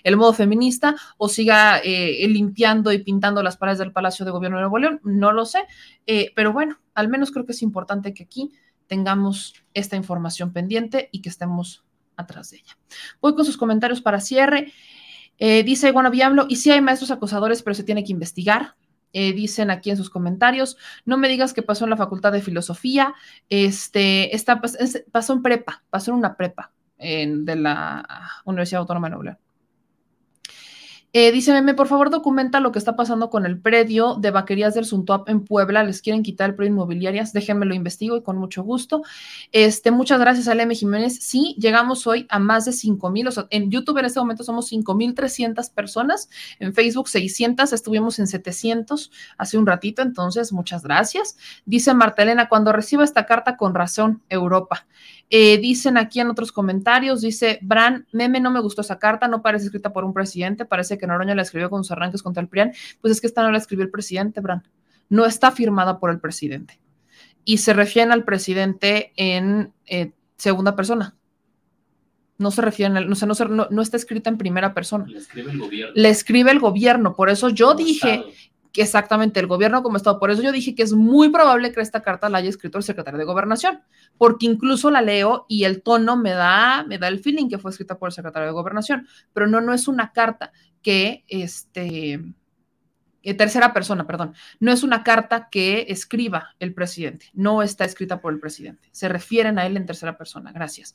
el, 0.04 0.16
modo 0.16 0.32
feminista 0.32 0.94
o 1.18 1.28
siga 1.28 1.78
eh, 1.78 2.24
limpiando 2.28 2.92
y 2.92 2.98
pintando 2.98 3.42
las 3.42 3.56
paredes 3.56 3.80
del 3.80 3.92
Palacio 3.92 4.24
de 4.24 4.30
Gobierno 4.30 4.58
de 4.58 4.62
Nuevo 4.62 4.78
León. 4.78 5.00
No 5.02 5.32
lo 5.32 5.44
sé. 5.44 5.64
Eh, 6.06 6.32
pero 6.36 6.52
bueno, 6.52 6.78
al 6.94 7.08
menos 7.08 7.32
creo 7.32 7.44
que 7.44 7.52
es 7.52 7.62
importante 7.62 8.14
que 8.14 8.22
aquí 8.22 8.52
tengamos 8.86 9.54
esta 9.74 9.96
información 9.96 10.52
pendiente 10.52 11.08
y 11.10 11.20
que 11.20 11.28
estemos 11.28 11.84
atrás 12.16 12.50
de 12.50 12.58
ella. 12.58 12.78
Voy 13.20 13.34
con 13.34 13.44
sus 13.44 13.56
comentarios 13.56 14.00
para 14.00 14.20
cierre. 14.20 14.72
Eh, 15.38 15.64
dice 15.64 15.88
Iguana 15.88 16.10
Viablo, 16.10 16.46
y 16.48 16.56
si 16.56 16.70
hay 16.70 16.80
maestros 16.80 17.10
acosadores, 17.10 17.62
pero 17.62 17.74
se 17.74 17.82
tiene 17.82 18.04
que 18.04 18.12
investigar. 18.12 18.76
Eh, 19.12 19.32
dicen 19.32 19.70
aquí 19.70 19.90
en 19.90 19.96
sus 19.96 20.10
comentarios, 20.10 20.76
no 21.04 21.18
me 21.18 21.28
digas 21.28 21.52
que 21.52 21.62
pasó 21.62 21.84
en 21.84 21.90
la 21.90 21.96
Facultad 21.96 22.32
de 22.32 22.42
Filosofía, 22.42 23.14
este, 23.48 24.34
está, 24.34 24.60
pasó 25.10 25.32
en 25.32 25.42
prepa, 25.42 25.82
pasó 25.90 26.12
en 26.12 26.18
una 26.18 26.36
prepa 26.36 26.72
de 26.98 27.56
la 27.56 28.06
Universidad 28.44 28.80
Autónoma 28.80 29.08
de 29.08 29.16
Nuevo 29.16 29.38
Eh, 31.14 31.30
dice 31.30 31.52
Meme, 31.52 31.74
por 31.74 31.88
favor 31.88 32.08
documenta 32.08 32.58
lo 32.58 32.72
que 32.72 32.78
está 32.78 32.96
pasando 32.96 33.28
con 33.28 33.44
el 33.44 33.60
predio 33.60 34.14
de 34.14 34.30
Vaquerías 34.30 34.72
del 34.72 34.86
Suntuap 34.86 35.28
en 35.28 35.44
Puebla. 35.44 35.84
Les 35.84 36.00
quieren 36.00 36.22
quitar 36.22 36.48
el 36.48 36.56
predio 36.56 36.72
inmobiliarias. 36.72 37.34
Déjenme 37.34 37.66
lo 37.66 37.74
investigo 37.74 38.16
y 38.16 38.22
con 38.22 38.38
mucho 38.38 38.62
gusto. 38.62 39.02
Este, 39.52 39.90
muchas 39.90 40.18
gracias 40.18 40.48
a. 40.48 40.54
Jiménez. 40.72 41.18
Sí, 41.20 41.54
llegamos 41.58 42.06
hoy 42.06 42.26
a 42.30 42.38
más 42.38 42.64
de 42.64 42.72
5 42.72 43.10
mil. 43.10 43.28
O 43.28 43.30
sea, 43.30 43.46
en 43.50 43.70
YouTube 43.70 43.98
en 43.98 44.06
este 44.06 44.20
momento 44.20 44.42
somos 44.42 44.68
5 44.68 44.94
mil 44.94 45.14
300 45.14 45.68
personas. 45.68 46.30
En 46.58 46.72
Facebook 46.72 47.08
600. 47.08 47.74
Estuvimos 47.74 48.18
en 48.18 48.26
700 48.26 49.10
hace 49.36 49.58
un 49.58 49.66
ratito. 49.66 50.00
Entonces, 50.00 50.50
muchas 50.50 50.82
gracias. 50.82 51.36
Dice 51.66 51.92
Martelena, 51.92 52.48
cuando 52.48 52.72
reciba 52.72 53.04
esta 53.04 53.26
carta 53.26 53.58
con 53.58 53.74
razón, 53.74 54.22
Europa. 54.30 54.86
Eh, 55.34 55.56
dicen 55.56 55.96
aquí 55.96 56.20
en 56.20 56.28
otros 56.28 56.52
comentarios, 56.52 57.22
dice 57.22 57.58
Bran, 57.62 58.06
meme, 58.12 58.38
no 58.38 58.50
me 58.50 58.60
gustó 58.60 58.82
esa 58.82 58.98
carta, 58.98 59.28
no 59.28 59.40
parece 59.40 59.64
escrita 59.64 59.90
por 59.90 60.04
un 60.04 60.12
presidente, 60.12 60.66
parece 60.66 60.98
que 60.98 61.06
Noroña 61.06 61.34
la 61.34 61.40
escribió 61.40 61.70
con 61.70 61.84
sus 61.84 61.92
arranques 61.92 62.22
contra 62.22 62.42
el 62.42 62.50
PRIAN. 62.50 62.72
Pues 63.00 63.12
es 63.12 63.20
que 63.22 63.28
esta 63.28 63.42
no 63.42 63.50
la 63.50 63.56
escribió 63.56 63.82
el 63.82 63.90
presidente, 63.90 64.42
Bran. 64.42 64.62
No 65.08 65.24
está 65.24 65.50
firmada 65.50 65.98
por 65.98 66.10
el 66.10 66.20
presidente. 66.20 66.78
Y 67.46 67.58
se 67.58 67.72
refieren 67.72 68.12
al 68.12 68.24
presidente 68.24 69.14
en 69.16 69.72
eh, 69.86 70.12
segunda 70.36 70.76
persona. 70.76 71.16
No 72.36 72.50
se 72.50 72.60
refieren, 72.60 72.98
al, 72.98 73.08
no, 73.08 73.16
no, 73.48 73.68
no, 73.70 73.82
está 73.82 73.96
escrita 73.96 74.28
en 74.28 74.36
primera 74.36 74.74
persona. 74.74 75.06
Le 75.06 75.16
escribe 75.16 75.50
el 75.50 75.58
gobierno. 75.58 75.92
Le 75.96 76.08
escribe 76.10 76.50
el 76.50 76.58
gobierno. 76.58 77.16
Por 77.16 77.30
eso 77.30 77.48
yo 77.48 77.72
dije 77.72 78.22
exactamente 78.80 79.38
el 79.40 79.46
gobierno 79.46 79.82
como 79.82 79.96
Estado. 79.96 80.18
Por 80.18 80.30
eso 80.30 80.42
yo 80.42 80.52
dije 80.52 80.74
que 80.74 80.82
es 80.82 80.92
muy 80.92 81.28
probable 81.28 81.72
que 81.72 81.80
esta 81.80 82.02
carta 82.02 82.30
la 82.30 82.38
haya 82.38 82.48
escrito 82.48 82.78
el 82.78 82.84
secretario 82.84 83.18
de 83.18 83.24
Gobernación, 83.24 83.82
porque 84.16 84.46
incluso 84.46 84.90
la 84.90 85.02
leo 85.02 85.44
y 85.48 85.64
el 85.64 85.82
tono 85.82 86.16
me 86.16 86.30
da, 86.30 86.84
me 86.84 86.98
da 86.98 87.08
el 87.08 87.18
feeling 87.18 87.48
que 87.48 87.58
fue 87.58 87.70
escrita 87.70 87.98
por 87.98 88.08
el 88.08 88.12
secretario 88.14 88.46
de 88.46 88.52
Gobernación, 88.52 89.06
pero 89.34 89.46
no, 89.46 89.60
no 89.60 89.74
es 89.74 89.88
una 89.88 90.12
carta 90.12 90.52
que, 90.80 91.24
este, 91.28 92.20
eh, 93.22 93.34
tercera 93.34 93.72
persona, 93.72 94.06
perdón, 94.06 94.34
no 94.58 94.72
es 94.72 94.82
una 94.82 95.04
carta 95.04 95.48
que 95.50 95.86
escriba 95.88 96.54
el 96.58 96.74
presidente, 96.74 97.26
no 97.34 97.62
está 97.62 97.84
escrita 97.84 98.20
por 98.20 98.32
el 98.32 98.40
presidente, 98.40 98.88
se 98.90 99.08
refieren 99.08 99.58
a 99.58 99.66
él 99.66 99.76
en 99.76 99.86
tercera 99.86 100.16
persona, 100.16 100.50
gracias. 100.50 100.94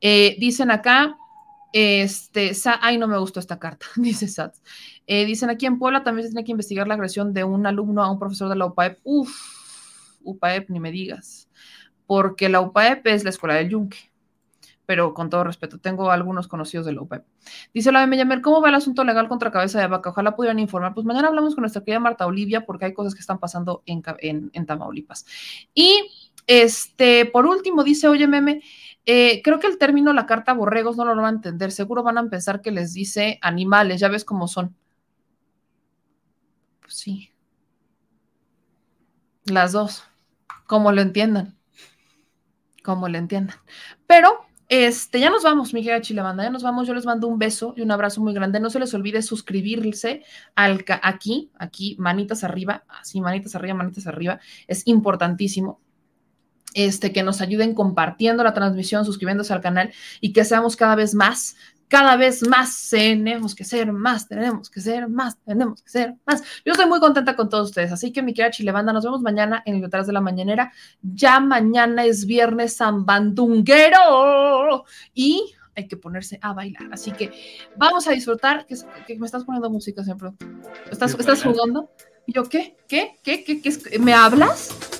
Eh, 0.00 0.36
dicen 0.38 0.70
acá, 0.70 1.16
este, 1.76 2.52
ay, 2.82 2.98
no 2.98 3.08
me 3.08 3.18
gustó 3.18 3.40
esta 3.40 3.58
carta, 3.58 3.86
dice 3.96 4.28
Sats. 4.28 4.62
Eh, 5.08 5.24
dicen 5.26 5.50
aquí 5.50 5.66
en 5.66 5.80
Puebla 5.80 6.04
también 6.04 6.28
se 6.28 6.32
tiene 6.32 6.44
que 6.44 6.52
investigar 6.52 6.86
la 6.86 6.94
agresión 6.94 7.34
de 7.34 7.42
un 7.42 7.66
alumno 7.66 8.00
a 8.00 8.10
un 8.12 8.20
profesor 8.20 8.48
de 8.48 8.54
la 8.54 8.66
UPAEP. 8.66 9.00
Uf, 9.02 9.36
UPAEP, 10.22 10.70
ni 10.70 10.78
me 10.78 10.92
digas. 10.92 11.48
Porque 12.06 12.48
la 12.48 12.60
UPAEP 12.60 13.08
es 13.08 13.24
la 13.24 13.30
escuela 13.30 13.56
del 13.56 13.70
Yunque. 13.70 13.98
Pero 14.86 15.14
con 15.14 15.30
todo 15.30 15.42
respeto, 15.42 15.78
tengo 15.78 16.12
algunos 16.12 16.46
conocidos 16.46 16.86
de 16.86 16.92
la 16.92 17.02
UPAEP. 17.02 17.24
Dice 17.72 17.90
la 17.90 18.06
Yamer, 18.06 18.40
¿cómo 18.40 18.60
va 18.60 18.68
el 18.68 18.76
asunto 18.76 19.02
legal 19.02 19.26
contra 19.26 19.50
cabeza 19.50 19.80
de 19.80 19.88
vaca? 19.88 20.10
Ojalá 20.10 20.36
pudieran 20.36 20.60
informar. 20.60 20.94
Pues 20.94 21.04
mañana 21.04 21.26
hablamos 21.26 21.56
con 21.56 21.62
nuestra 21.62 21.82
querida 21.82 21.98
Marta 21.98 22.24
Olivia 22.24 22.64
porque 22.64 22.84
hay 22.84 22.94
cosas 22.94 23.14
que 23.14 23.20
están 23.20 23.40
pasando 23.40 23.82
en, 23.84 24.00
en, 24.18 24.50
en 24.52 24.66
Tamaulipas. 24.66 25.26
Y 25.74 26.08
este, 26.46 27.24
por 27.26 27.46
último, 27.46 27.82
dice, 27.82 28.06
oye, 28.06 28.28
meme, 28.28 28.62
eh, 29.06 29.42
creo 29.42 29.60
que 29.60 29.66
el 29.66 29.78
término 29.78 30.12
la 30.12 30.26
carta 30.26 30.54
borregos 30.54 30.96
no 30.96 31.04
lo 31.04 31.14
van 31.16 31.34
a 31.34 31.36
entender. 31.36 31.72
Seguro 31.72 32.02
van 32.02 32.18
a 32.18 32.28
pensar 32.28 32.62
que 32.62 32.70
les 32.70 32.94
dice 32.94 33.38
animales, 33.42 34.00
ya 34.00 34.08
ves 34.08 34.24
cómo 34.24 34.48
son. 34.48 34.74
Pues 36.80 36.94
sí. 36.94 37.30
Las 39.44 39.72
dos, 39.72 40.04
como 40.66 40.90
lo 40.92 41.02
entiendan. 41.02 41.56
Como 42.82 43.08
lo 43.08 43.18
entiendan. 43.18 43.56
Pero, 44.06 44.46
este, 44.68 45.20
ya 45.20 45.28
nos 45.28 45.42
vamos, 45.42 45.74
mi 45.74 45.82
querida 45.82 46.00
Chilebanda, 46.00 46.44
ya 46.44 46.50
nos 46.50 46.62
vamos. 46.62 46.86
Yo 46.86 46.94
les 46.94 47.04
mando 47.04 47.28
un 47.28 47.38
beso 47.38 47.74
y 47.76 47.82
un 47.82 47.90
abrazo 47.90 48.22
muy 48.22 48.32
grande. 48.32 48.58
No 48.58 48.70
se 48.70 48.78
les 48.78 48.94
olvide 48.94 49.20
suscribirse 49.20 50.22
al, 50.54 50.84
aquí, 51.02 51.50
aquí, 51.58 51.96
manitas 51.98 52.42
arriba, 52.42 52.84
así, 52.88 53.20
manitas 53.20 53.54
arriba, 53.54 53.74
manitas 53.74 54.06
arriba. 54.06 54.40
Es 54.66 54.86
importantísimo 54.86 55.80
este, 56.74 57.12
que 57.12 57.22
nos 57.22 57.40
ayuden 57.40 57.74
compartiendo 57.74 58.44
la 58.44 58.52
transmisión, 58.52 59.04
suscribiéndose 59.04 59.52
al 59.52 59.60
canal 59.60 59.92
y 60.20 60.32
que 60.32 60.44
seamos 60.44 60.76
cada 60.76 60.96
vez 60.96 61.14
más, 61.14 61.56
cada 61.88 62.16
vez 62.16 62.46
más, 62.46 62.88
tenemos 62.90 63.54
que 63.54 63.64
ser 63.64 63.92
más, 63.92 64.26
tenemos 64.26 64.68
que 64.68 64.80
ser 64.80 65.08
más, 65.08 65.38
tenemos 65.38 65.82
que 65.82 65.90
ser 65.90 66.16
más. 66.26 66.42
Yo 66.64 66.72
estoy 66.72 66.86
muy 66.86 66.98
contenta 66.98 67.36
con 67.36 67.48
todos 67.48 67.68
ustedes, 67.68 67.92
así 67.92 68.12
que 68.12 68.22
mi 68.22 68.34
querida 68.34 68.50
Chilebanda, 68.50 68.92
nos 68.92 69.04
vemos 69.04 69.22
mañana 69.22 69.62
en 69.64 69.76
el 69.76 69.80
detrás 69.80 70.06
de 70.06 70.12
la 70.12 70.20
mañanera. 70.20 70.72
Ya 71.02 71.40
mañana 71.40 72.04
es 72.04 72.26
viernes 72.26 72.78
zambandunguero 72.78 74.84
y 75.14 75.54
hay 75.76 75.86
que 75.86 75.96
ponerse 75.96 76.38
a 76.42 76.52
bailar. 76.52 76.88
Así 76.92 77.12
que 77.12 77.30
vamos 77.76 78.08
a 78.08 78.12
disfrutar. 78.12 78.66
que, 78.66 78.76
me 79.16 79.26
estás 79.26 79.44
poniendo 79.44 79.70
música 79.70 80.02
siempre. 80.02 80.30
¿Estás, 80.90 81.16
¿estás 81.18 81.42
jugando? 81.42 81.90
¿Y 82.26 82.32
yo 82.32 82.48
qué? 82.48 82.76
¿Qué? 82.88 83.16
¿Qué? 83.22 83.44
¿Qué? 83.44 83.60
¿Qué? 83.60 83.98
¿Me 83.98 84.14
hablas? 84.14 84.93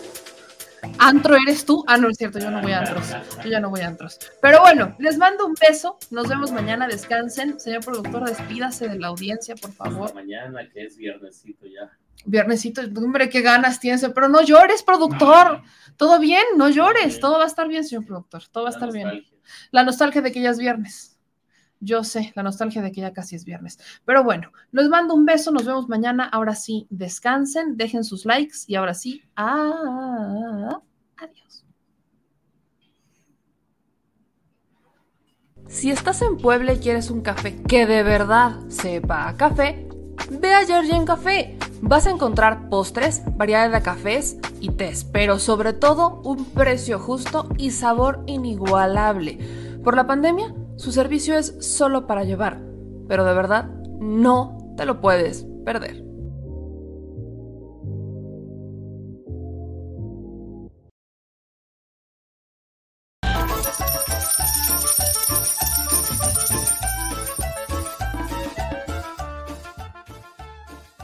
Antro 0.98 1.36
eres 1.36 1.64
tú. 1.64 1.84
Ah, 1.86 1.96
no 1.96 2.08
es 2.08 2.16
cierto, 2.16 2.38
yo 2.38 2.50
no 2.50 2.60
voy 2.60 2.72
a 2.72 2.80
antros. 2.80 3.08
Yo 3.42 3.50
ya 3.50 3.60
no 3.60 3.70
voy 3.70 3.80
a 3.80 3.88
antros. 3.88 4.18
Pero 4.40 4.60
bueno, 4.60 4.94
les 4.98 5.18
mando 5.18 5.46
un 5.46 5.54
beso. 5.54 5.98
Nos 6.10 6.28
vemos 6.28 6.52
mañana. 6.52 6.86
Descansen. 6.86 7.58
Señor 7.58 7.84
productor, 7.84 8.24
despídase 8.28 8.88
de 8.88 8.98
la 8.98 9.08
audiencia, 9.08 9.54
por 9.54 9.72
favor. 9.72 10.14
Mañana, 10.14 10.68
que 10.72 10.84
es 10.84 10.96
viernesito 10.96 11.66
ya. 11.66 11.90
Viernesito, 12.26 12.80
hombre, 12.96 13.28
qué 13.28 13.42
ganas 13.42 13.80
tienes. 13.80 14.04
Pero 14.14 14.28
no 14.28 14.42
llores, 14.42 14.82
productor. 14.82 15.62
Todo 15.96 16.18
bien, 16.18 16.44
no 16.56 16.68
llores. 16.68 17.20
Todo 17.20 17.38
va 17.38 17.44
a 17.44 17.48
estar 17.48 17.68
bien, 17.68 17.84
señor 17.84 18.06
productor. 18.06 18.42
Todo 18.48 18.64
va 18.64 18.70
a 18.70 18.72
estar 18.72 18.92
bien. 18.92 19.24
La 19.70 19.84
nostalgia 19.84 20.22
de 20.22 20.32
que 20.32 20.40
ya 20.40 20.50
es 20.50 20.58
viernes. 20.58 21.13
Yo 21.84 22.02
sé, 22.02 22.32
la 22.34 22.42
nostalgia 22.42 22.80
de 22.80 22.90
que 22.92 23.02
ya 23.02 23.12
casi 23.12 23.36
es 23.36 23.44
viernes. 23.44 23.78
Pero 24.06 24.24
bueno, 24.24 24.50
les 24.72 24.88
mando 24.88 25.14
un 25.14 25.26
beso, 25.26 25.50
nos 25.50 25.66
vemos 25.66 25.88
mañana. 25.88 26.24
Ahora 26.24 26.54
sí, 26.54 26.86
descansen, 26.88 27.76
dejen 27.76 28.04
sus 28.04 28.24
likes 28.24 28.58
y 28.66 28.76
ahora 28.76 28.94
sí, 28.94 29.22
adiós. 29.36 30.82
Si 35.66 35.90
estás 35.90 36.22
en 36.22 36.38
Puebla 36.38 36.74
y 36.74 36.78
quieres 36.78 37.10
un 37.10 37.20
café 37.20 37.60
que 37.62 37.84
de 37.86 38.02
verdad 38.02 38.60
sepa 38.68 39.28
a 39.28 39.36
café, 39.36 39.88
ve 40.30 40.54
a 40.54 40.64
Georgian 40.64 41.04
Café. 41.04 41.58
Vas 41.80 42.06
a 42.06 42.10
encontrar 42.10 42.70
postres, 42.70 43.22
variedad 43.36 43.70
de 43.70 43.82
cafés 43.82 44.38
y 44.60 44.70
tés, 44.70 45.04
pero 45.04 45.38
sobre 45.38 45.74
todo 45.74 46.22
un 46.24 46.46
precio 46.46 46.98
justo 46.98 47.48
y 47.58 47.72
sabor 47.72 48.22
inigualable. 48.26 49.38
Por 49.82 49.96
la 49.96 50.06
pandemia, 50.06 50.54
su 50.76 50.92
servicio 50.92 51.36
es 51.36 51.56
solo 51.60 52.06
para 52.06 52.24
llevar, 52.24 52.60
pero 53.08 53.24
de 53.24 53.34
verdad 53.34 53.70
no 54.00 54.74
te 54.76 54.86
lo 54.86 55.00
puedes 55.00 55.46
perder. 55.64 56.04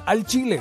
Al 0.06 0.24
Chile 0.24 0.60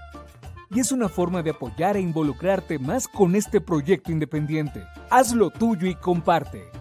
Y 0.73 0.79
es 0.79 0.93
una 0.93 1.09
forma 1.09 1.43
de 1.43 1.49
apoyar 1.49 1.97
e 1.97 1.99
involucrarte 1.99 2.79
más 2.79 3.05
con 3.05 3.35
este 3.35 3.59
proyecto 3.59 4.09
independiente. 4.09 4.85
Hazlo 5.09 5.49
tuyo 5.49 5.85
y 5.85 5.95
comparte. 5.95 6.71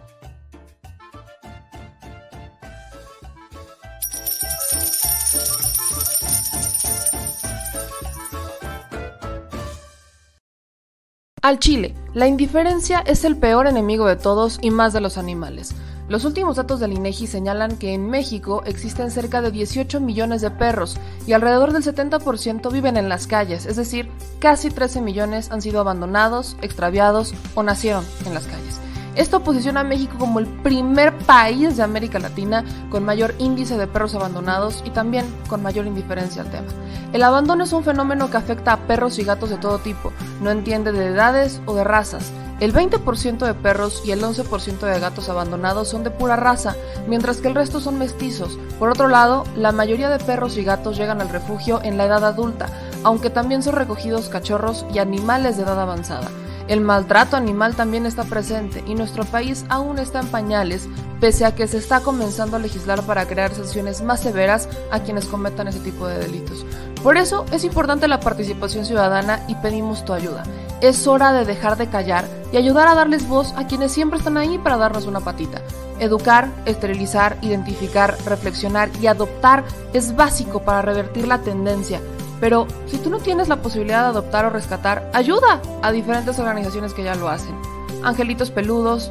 Al 11.43 11.59
Chile, 11.59 11.95
la 12.15 12.29
indiferencia 12.29 13.01
es 13.01 13.25
el 13.25 13.37
peor 13.37 13.67
enemigo 13.67 14.07
de 14.07 14.15
todos 14.15 14.59
y 14.63 14.71
más 14.71 14.93
de 14.93 15.01
los 15.01 15.19
animales. 15.19 15.75
Los 16.11 16.25
últimos 16.25 16.57
datos 16.57 16.81
del 16.81 16.93
INEGI 16.93 17.29
señalan 17.29 17.77
que 17.77 17.95
en 17.95 18.11
México 18.11 18.65
existen 18.67 19.13
cerca 19.13 19.41
de 19.43 19.53
18 19.53 20.01
millones 20.01 20.41
de 20.41 20.51
perros 20.51 20.99
y 21.25 21.35
alrededor 21.35 21.73
del 21.73 21.85
70% 21.85 22.73
viven 22.73 22.97
en 22.97 23.09
las 23.09 23.29
calles, 23.29 23.65
es 23.65 23.77
decir, 23.77 24.11
casi 24.41 24.71
13 24.71 25.03
millones 25.03 25.53
han 25.53 25.63
sido 25.63 25.79
abandonados, 25.79 26.57
extraviados 26.63 27.33
o 27.55 27.63
nacieron 27.63 28.05
en 28.27 28.35
las 28.35 28.47
calles. 28.47 28.81
Esto 29.15 29.45
posiciona 29.45 29.81
a 29.81 29.85
México 29.85 30.17
como 30.19 30.41
el 30.41 30.49
primer 30.49 31.17
país 31.17 31.77
de 31.77 31.85
América 31.85 32.19
Latina 32.19 32.65
con 32.91 33.05
mayor 33.05 33.37
índice 33.39 33.79
de 33.79 33.87
perros 33.87 34.17
abandonados 34.17 34.83
y 34.85 34.91
también 34.91 35.25
con 35.47 35.63
mayor 35.63 35.87
indiferencia 35.87 36.43
al 36.43 36.51
tema. 36.51 36.67
El 37.13 37.23
abandono 37.23 37.63
es 37.63 37.73
un 37.73 37.85
fenómeno 37.85 38.31
que 38.31 38.37
afecta 38.37 38.73
a 38.73 38.87
perros 38.89 39.21
y 39.21 39.23
gatos 39.23 39.51
de 39.51 39.59
todo 39.59 39.79
tipo, 39.79 40.13
no 40.43 40.51
entiende 40.51 40.91
de 40.91 41.07
edades 41.07 41.61
o 41.67 41.75
de 41.77 41.85
razas. 41.85 42.33
El 42.61 42.75
20% 42.75 43.39
de 43.39 43.55
perros 43.55 44.03
y 44.05 44.11
el 44.11 44.23
11% 44.23 44.81
de 44.81 45.01
gatos 45.01 45.31
abandonados 45.31 45.89
son 45.89 46.05
de 46.05 46.11
pura 46.11 46.37
raza, 46.37 46.77
mientras 47.09 47.39
que 47.39 47.49
el 47.49 47.55
resto 47.55 47.81
son 47.81 47.99
mestizos. 47.99 48.59
Por 48.79 48.91
otro 48.91 49.09
lado, 49.09 49.45
la 49.57 49.73
mayoría 49.73 50.11
de 50.11 50.23
perros 50.23 50.59
y 50.59 50.65
gatos 50.65 50.99
llegan 50.99 51.23
al 51.23 51.31
refugio 51.31 51.81
en 51.83 51.97
la 51.97 52.05
edad 52.05 52.23
adulta, 52.23 52.69
aunque 53.03 53.31
también 53.31 53.63
son 53.63 53.77
recogidos 53.77 54.29
cachorros 54.29 54.85
y 54.93 54.99
animales 54.99 55.57
de 55.57 55.63
edad 55.63 55.81
avanzada. 55.81 56.29
El 56.69 56.83
maltrato 56.83 57.37
animal 57.37 57.75
también 57.75 58.05
está 58.05 58.25
presente 58.25 58.85
y 58.87 58.95
nuestro 58.95 59.25
país 59.25 59.65
aún 59.71 59.99
está 59.99 60.21
en 60.21 60.29
pañales, 60.29 60.87
pese 61.19 61.47
a 61.47 61.55
que 61.55 61.67
se 61.67 61.79
está 61.79 62.01
comenzando 62.01 62.57
a 62.57 62.61
legislar 62.61 63.03
para 63.05 63.27
crear 63.27 63.55
sanciones 63.55 64.03
más 64.03 64.21
severas 64.21 64.69
a 64.93 65.01
quienes 65.01 65.25
cometan 65.25 65.67
ese 65.67 65.81
tipo 65.81 66.07
de 66.07 66.19
delitos. 66.19 66.67
Por 67.03 67.17
eso 67.17 67.47
es 67.53 67.65
importante 67.65 68.07
la 68.07 68.21
participación 68.21 68.85
ciudadana 68.85 69.43
y 69.49 69.55
pedimos 69.57 70.05
tu 70.05 70.13
ayuda. 70.13 70.45
Es 70.83 71.07
hora 71.07 71.33
de 71.33 71.47
dejar 71.47 71.77
de 71.77 71.89
callar 71.89 72.40
y 72.53 72.57
ayudar 72.57 72.89
a 72.89 72.95
darles 72.95 73.29
voz 73.29 73.53
a 73.57 73.67
quienes 73.67 73.93
siempre 73.93 74.19
están 74.19 74.37
ahí 74.37 74.59
para 74.59 74.77
darnos 74.77 75.07
una 75.07 75.21
patita. 75.21 75.63
Educar, 75.99 76.49
esterilizar, 76.65 77.37
identificar, 77.43 78.17
reflexionar 78.25 78.91
y 79.01 79.07
adoptar 79.07 79.65
es 79.93 80.17
básico 80.17 80.61
para 80.61 80.83
revertir 80.83 81.29
la 81.29 81.39
tendencia 81.39 82.01
pero 82.41 82.67
si 82.87 82.97
tú 82.99 83.11
no 83.11 83.19
tienes 83.19 83.49
la 83.49 83.57
posibilidad 83.57 84.03
de 84.05 84.09
adoptar 84.09 84.47
o 84.47 84.51
rescatar, 84.51 85.09
ayuda 85.13 85.61
a 85.83 85.93
diferentes 85.93 86.39
organizaciones 86.39 86.95
que 86.95 87.05
ya 87.05 87.15
lo 87.15 87.29
hacen. 87.29 87.55
Angelitos 88.03 88.51
peludos. 88.51 89.11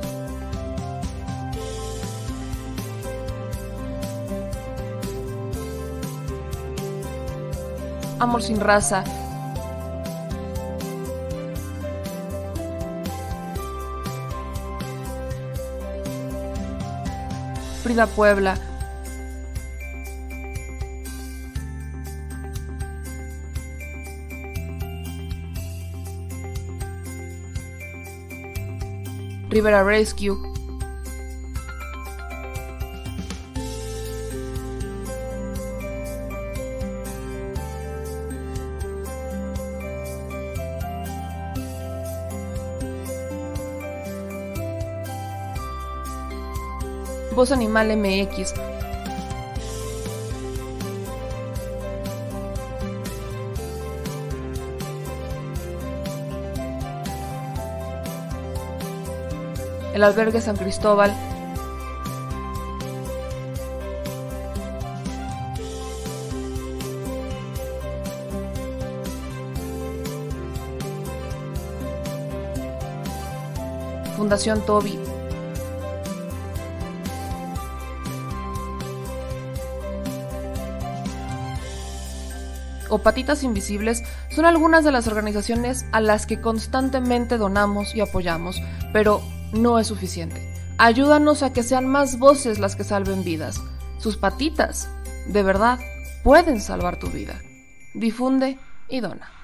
Amor 8.18 8.41
sin 8.41 8.60
raza. 8.60 9.03
Puebla. 18.07 18.56
Rivera 29.49 29.84
Rescue, 29.84 30.38
Voz 47.40 47.53
Animal 47.53 47.95
MX, 47.95 48.53
el 59.94 60.03
albergue 60.03 60.41
San 60.41 60.57
Cristóbal, 60.57 61.16
Fundación 74.18 74.60
Toby. 74.66 75.09
O 82.90 82.99
Patitas 82.99 83.44
Invisibles 83.44 84.03
son 84.30 84.45
algunas 84.45 84.84
de 84.84 84.91
las 84.91 85.07
organizaciones 85.07 85.86
a 85.91 86.02
las 86.02 86.26
que 86.26 86.41
constantemente 86.41 87.38
donamos 87.38 87.95
y 87.95 88.02
apoyamos, 88.02 88.61
pero 88.94 89.22
no 89.53 89.80
es 89.80 89.88
suficiente. 89.88 90.41
Ayúdanos 90.78 91.44
a 91.44 91.52
que 91.52 91.64
sean 91.64 91.88
más 91.88 92.20
voces 92.20 92.60
las 92.60 92.76
que 92.76 92.84
salven 92.84 93.24
vidas. 93.24 93.61
Sus 93.98 94.16
patitas, 94.18 94.90
de 95.28 95.44
verdad, 95.44 95.80
pueden 96.24 96.61
salvar 96.61 96.99
tu 96.99 97.07
vida. 97.07 97.41
Difunde 97.94 98.57
y 98.88 99.02
dona. 99.02 99.39